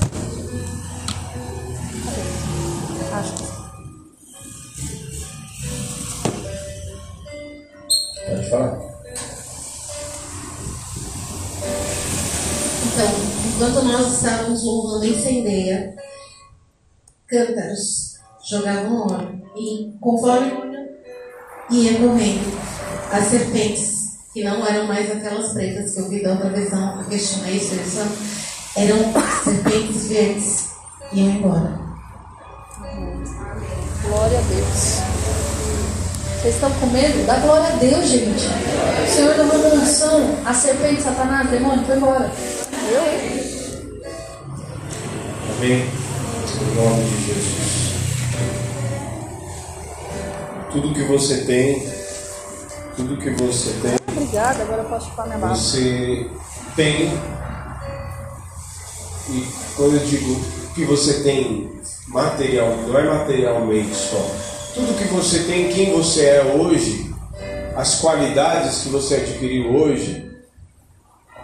Pode 8.28 8.50
falar. 8.50 8.80
Então, 12.88 13.12
enquanto 13.46 13.86
nós 13.86 14.14
estávamos 14.14 14.64
louvando 14.64 15.06
em 15.06 15.22
Cendeia, 15.22 15.96
cântaros 17.28 18.16
jogavam 18.44 19.06
óleo. 19.06 19.42
E 19.56 19.94
conforme 20.02 20.52
ia 21.70 22.00
morrendo, 22.00 22.58
as 23.12 23.26
serpentes, 23.26 24.05
que 24.36 24.44
não 24.44 24.68
eram 24.68 24.86
mais 24.86 25.10
aquelas 25.10 25.54
pretas 25.54 25.94
que 25.94 26.00
eu 26.02 26.10
vi 26.10 26.22
da 26.22 26.32
outra 26.32 26.50
visão, 26.50 27.00
eu 27.00 27.06
questionei 27.06 27.56
isso, 27.56 27.74
eram 28.76 28.98
serpentes 29.46 30.08
verdes, 30.10 30.72
iam 31.14 31.30
embora. 31.30 31.80
Glória 34.04 34.38
a 34.38 34.42
Deus. 34.42 35.00
Vocês 36.42 36.56
estão 36.56 36.70
com 36.74 36.88
medo? 36.88 37.26
Dá 37.26 37.38
glória 37.38 37.66
a 37.66 37.78
Deus, 37.78 38.06
gente. 38.08 38.46
O 38.46 39.10
Senhor 39.10 39.36
deu 39.36 39.46
uma 39.46 39.74
unção. 39.76 40.38
A 40.46 40.54
serpente, 40.54 41.02
Satanás, 41.02 41.50
demônio, 41.50 41.86
foi 41.86 41.96
embora. 41.96 42.30
Eu, 42.92 43.02
Amém. 45.56 45.86
Em 46.62 46.76
nome 46.76 47.04
de 47.06 47.26
Jesus. 47.26 47.96
Tudo 50.74 50.94
que 50.94 51.04
você 51.04 51.46
tem, 51.46 51.95
tudo 52.96 53.18
que 53.18 53.30
você 53.32 53.72
tem, 53.82 53.96
Obrigada, 54.16 54.64
agora 54.64 54.82
eu 54.84 54.90
posso 54.90 55.10
chupar 55.10 55.28
minha 55.28 55.38
barba. 55.38 55.56
você 55.56 56.30
tem. 56.76 57.12
E 59.30 59.48
quando 59.76 59.96
eu 59.96 60.06
digo 60.06 60.40
que 60.74 60.86
você 60.86 61.24
tem 61.24 61.80
material, 62.08 62.76
não 62.88 62.98
é 62.98 63.04
materialmente 63.04 63.94
só. 63.96 64.18
Tudo 64.74 64.98
que 64.98 65.06
você 65.06 65.40
tem, 65.44 65.70
quem 65.70 65.92
você 65.94 66.26
é 66.26 66.44
hoje, 66.44 67.14
as 67.76 67.96
qualidades 67.96 68.80
que 68.84 68.90
você 68.90 69.16
adquiriu 69.16 69.74
hoje, 69.74 70.32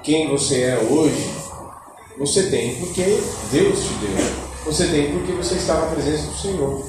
quem 0.04 0.30
você 0.30 0.62
é 0.64 0.78
hoje, 0.90 1.30
você 2.18 2.50
tem 2.50 2.76
porque 2.76 3.04
Deus 3.52 3.80
te 3.80 3.94
deu. 3.96 4.52
Você 4.66 4.88
tem 4.88 5.12
porque 5.12 5.32
você 5.34 5.56
está 5.56 5.74
na 5.76 5.88
presença 5.88 6.28
do 6.28 6.38
Senhor. 6.38 6.86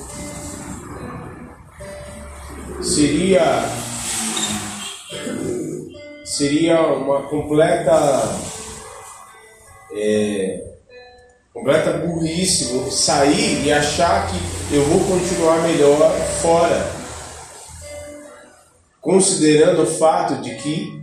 Seria 2.82 3.64
seria 6.32 6.80
uma 6.80 7.24
completa 7.24 7.92
é, 9.94 10.64
completa 11.52 11.92
burrice 11.98 12.90
sair 12.90 13.66
e 13.66 13.70
achar 13.70 14.26
que 14.28 14.74
eu 14.74 14.82
vou 14.86 15.00
continuar 15.00 15.60
melhor 15.62 16.10
fora, 16.40 16.90
considerando 18.98 19.82
o 19.82 19.86
fato 19.86 20.40
de 20.40 20.54
que 20.54 21.02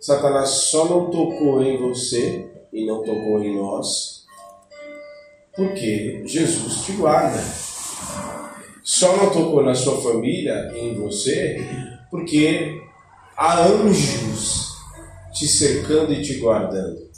Satanás 0.00 0.48
só 0.48 0.86
não 0.86 1.10
tocou 1.10 1.62
em 1.62 1.76
você 1.76 2.50
e 2.72 2.84
não 2.84 3.04
tocou 3.04 3.40
em 3.44 3.56
nós, 3.56 4.24
porque 5.54 6.22
Jesus 6.24 6.84
te 6.84 6.92
guarda. 6.92 7.40
Só 8.82 9.16
não 9.16 9.30
tocou 9.30 9.62
na 9.62 9.76
sua 9.76 10.02
família 10.02 10.72
e 10.74 10.88
em 10.88 10.94
você, 10.94 11.64
porque 12.10 12.89
há 13.40 13.58
anjos 13.62 14.76
te 15.32 15.48
cercando 15.48 16.12
e 16.12 16.20
te 16.20 16.34
guardando. 16.34 17.08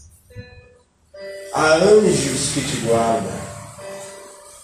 Há 1.52 1.74
anjos 1.74 2.52
que 2.54 2.60
te 2.60 2.76
guardam. 2.86 3.42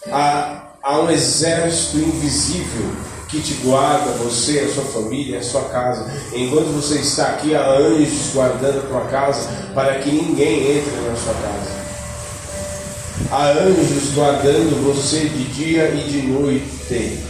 Há, 0.06 0.74
há 0.80 1.00
um 1.00 1.10
exército 1.10 1.98
invisível 1.98 2.92
que 3.28 3.40
te 3.40 3.54
guarda, 3.54 4.12
você, 4.12 4.60
a 4.60 4.72
sua 4.72 4.84
família, 4.84 5.40
a 5.40 5.42
sua 5.42 5.64
casa. 5.64 6.08
Enquanto 6.32 6.68
você 6.68 7.00
está 7.00 7.30
aqui, 7.30 7.56
há 7.56 7.68
anjos 7.68 8.32
guardando 8.32 8.78
a 8.78 8.86
tua 8.86 9.04
casa 9.06 9.50
para 9.74 9.98
que 9.98 10.12
ninguém 10.12 10.78
entre 10.78 10.92
na 10.92 11.16
sua 11.16 11.34
casa. 11.34 11.78
Há 13.32 13.48
anjos 13.64 14.14
guardando 14.14 14.84
você 14.84 15.28
de 15.28 15.44
dia 15.52 15.88
e 15.90 16.08
de 16.08 16.22
noite 16.22 17.20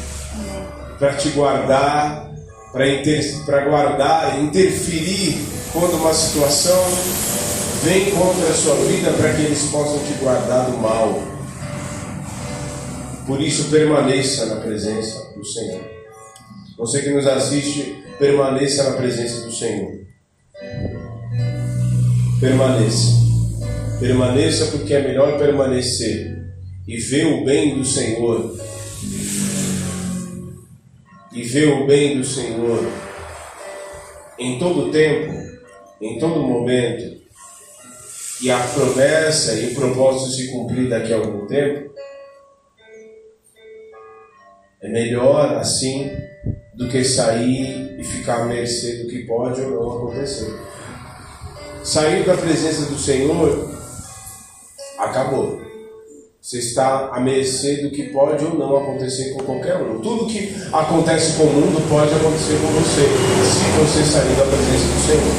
para 0.99 1.15
te 1.15 1.31
guardar, 1.31 2.28
para 2.73 2.89
inter, 2.89 3.45
guardar, 3.69 4.41
interferir 4.43 5.39
quando 5.73 5.95
uma 5.95 6.13
situação 6.13 6.83
vem 7.85 8.11
contra 8.11 8.49
a 8.49 8.55
sua 8.55 8.75
vida 8.87 9.11
para 9.13 9.33
que 9.35 9.43
eles 9.43 9.63
possam 9.71 9.99
te 10.01 10.13
guardar 10.21 10.71
do 10.71 10.79
mal. 10.79 11.23
Por 13.27 13.41
isso, 13.41 13.71
permaneça 13.71 14.47
na 14.47 14.57
presença 14.57 15.33
do 15.37 15.45
Senhor. 15.45 15.83
Você 16.79 17.03
que 17.03 17.11
nos 17.11 17.27
assiste, 17.27 18.05
permaneça 18.19 18.85
na 18.85 18.97
presença 18.97 19.45
do 19.45 19.53
Senhor. 19.53 19.99
Permaneça. 22.41 23.19
Permaneça 24.01 24.67
porque 24.67 24.95
é 24.95 25.03
melhor 25.03 25.39
permanecer 25.39 26.39
e 26.87 26.97
ver 26.97 27.27
o 27.27 27.45
bem 27.45 27.77
do 27.77 27.85
Senhor. 27.85 28.57
E 31.33 31.43
ver 31.43 31.69
o 31.69 31.87
bem 31.87 32.19
do 32.19 32.25
Senhor 32.25 32.85
em 34.39 34.59
todo 34.59 34.91
tempo, 34.91 35.33
em 36.01 36.19
todo 36.19 36.41
momento, 36.41 37.19
e 38.41 38.51
a 38.51 38.59
promessa 38.59 39.55
e 39.55 39.73
o 39.73 39.75
propósito 39.75 40.31
se 40.31 40.53
cumprir 40.53 40.89
daqui 40.89 41.13
a 41.13 41.17
algum 41.17 41.47
tempo, 41.47 41.93
é 44.81 44.89
melhor 44.89 45.57
assim 45.57 46.11
do 46.75 46.89
que 46.89 47.03
sair 47.03 47.99
e 47.99 48.05
ficar 48.05 48.43
à 48.43 48.45
mercê 48.45 49.03
do 49.03 49.09
que 49.09 49.27
pode 49.27 49.61
ou 49.61 49.71
não 49.71 49.99
acontecer. 49.99 50.57
Sair 51.83 52.25
da 52.25 52.37
presença 52.37 52.87
do 52.87 52.97
Senhor, 52.97 53.69
acabou. 54.99 55.68
Você 56.49 56.61
está 56.61 57.11
à 57.13 57.21
mercê 57.21 57.83
do 57.83 57.91
que 57.91 58.05
pode 58.05 58.43
ou 58.43 58.55
não 58.55 58.75
acontecer 58.79 59.35
com 59.35 59.41
qualquer 59.41 59.77
um. 59.83 60.01
Tudo 60.01 60.25
que 60.25 60.57
acontece 60.73 61.37
com 61.37 61.43
o 61.43 61.53
mundo 61.53 61.87
pode 61.91 62.11
acontecer 62.11 62.59
com 62.63 62.69
você, 62.69 63.03
se 63.45 63.69
você 63.79 64.03
sair 64.03 64.35
da 64.35 64.47
presença 64.47 64.87
do 64.87 65.07
Senhor. 65.07 65.35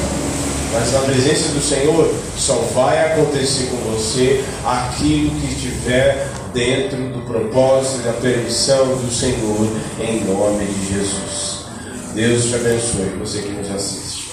Mas 0.72 0.94
na 0.94 0.99
presença 0.99 1.49
do 1.49 1.61
Senhor 1.61 2.14
só 2.38 2.53
vai 2.76 3.11
acontecer 3.11 3.72
com 3.72 3.77
você 3.91 4.44
aquilo 4.64 5.31
que 5.31 5.48
estiver 5.48 6.27
dentro 6.53 6.98
do 6.98 7.26
propósito 7.26 8.02
e 8.02 8.03
da 8.03 8.14
permissão 8.14 8.86
do 8.86 9.11
Senhor, 9.11 9.68
em 9.99 10.23
nome 10.26 10.64
de 10.64 10.94
Jesus. 10.94 11.65
Deus 12.14 12.45
te 12.45 12.53
abençoe, 12.53 13.18
você 13.18 13.41
que 13.41 13.49
nos 13.49 13.72
assiste. 13.72 14.30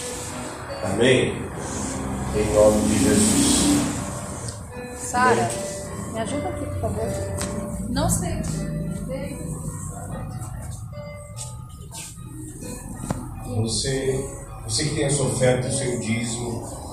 Amém? 0.85 1.41
Em 2.37 2.55
nome 2.55 2.83
de 2.83 3.03
Jesus. 3.03 3.65
Sara, 4.99 5.66
me 6.17 6.23
ajuda 6.23 6.49
aqui, 6.49 6.65
por 6.65 6.81
favor. 6.81 7.05
Não 7.91 8.09
sei. 8.09 8.43
Você, 13.47 14.39
você 14.65 14.85
que 14.85 14.95
tem 14.95 15.07
a 15.07 15.11
sua 15.11 15.27
oferta, 15.27 15.69
o 15.69 15.73
seu 15.73 16.01
dízimo, 16.01 16.86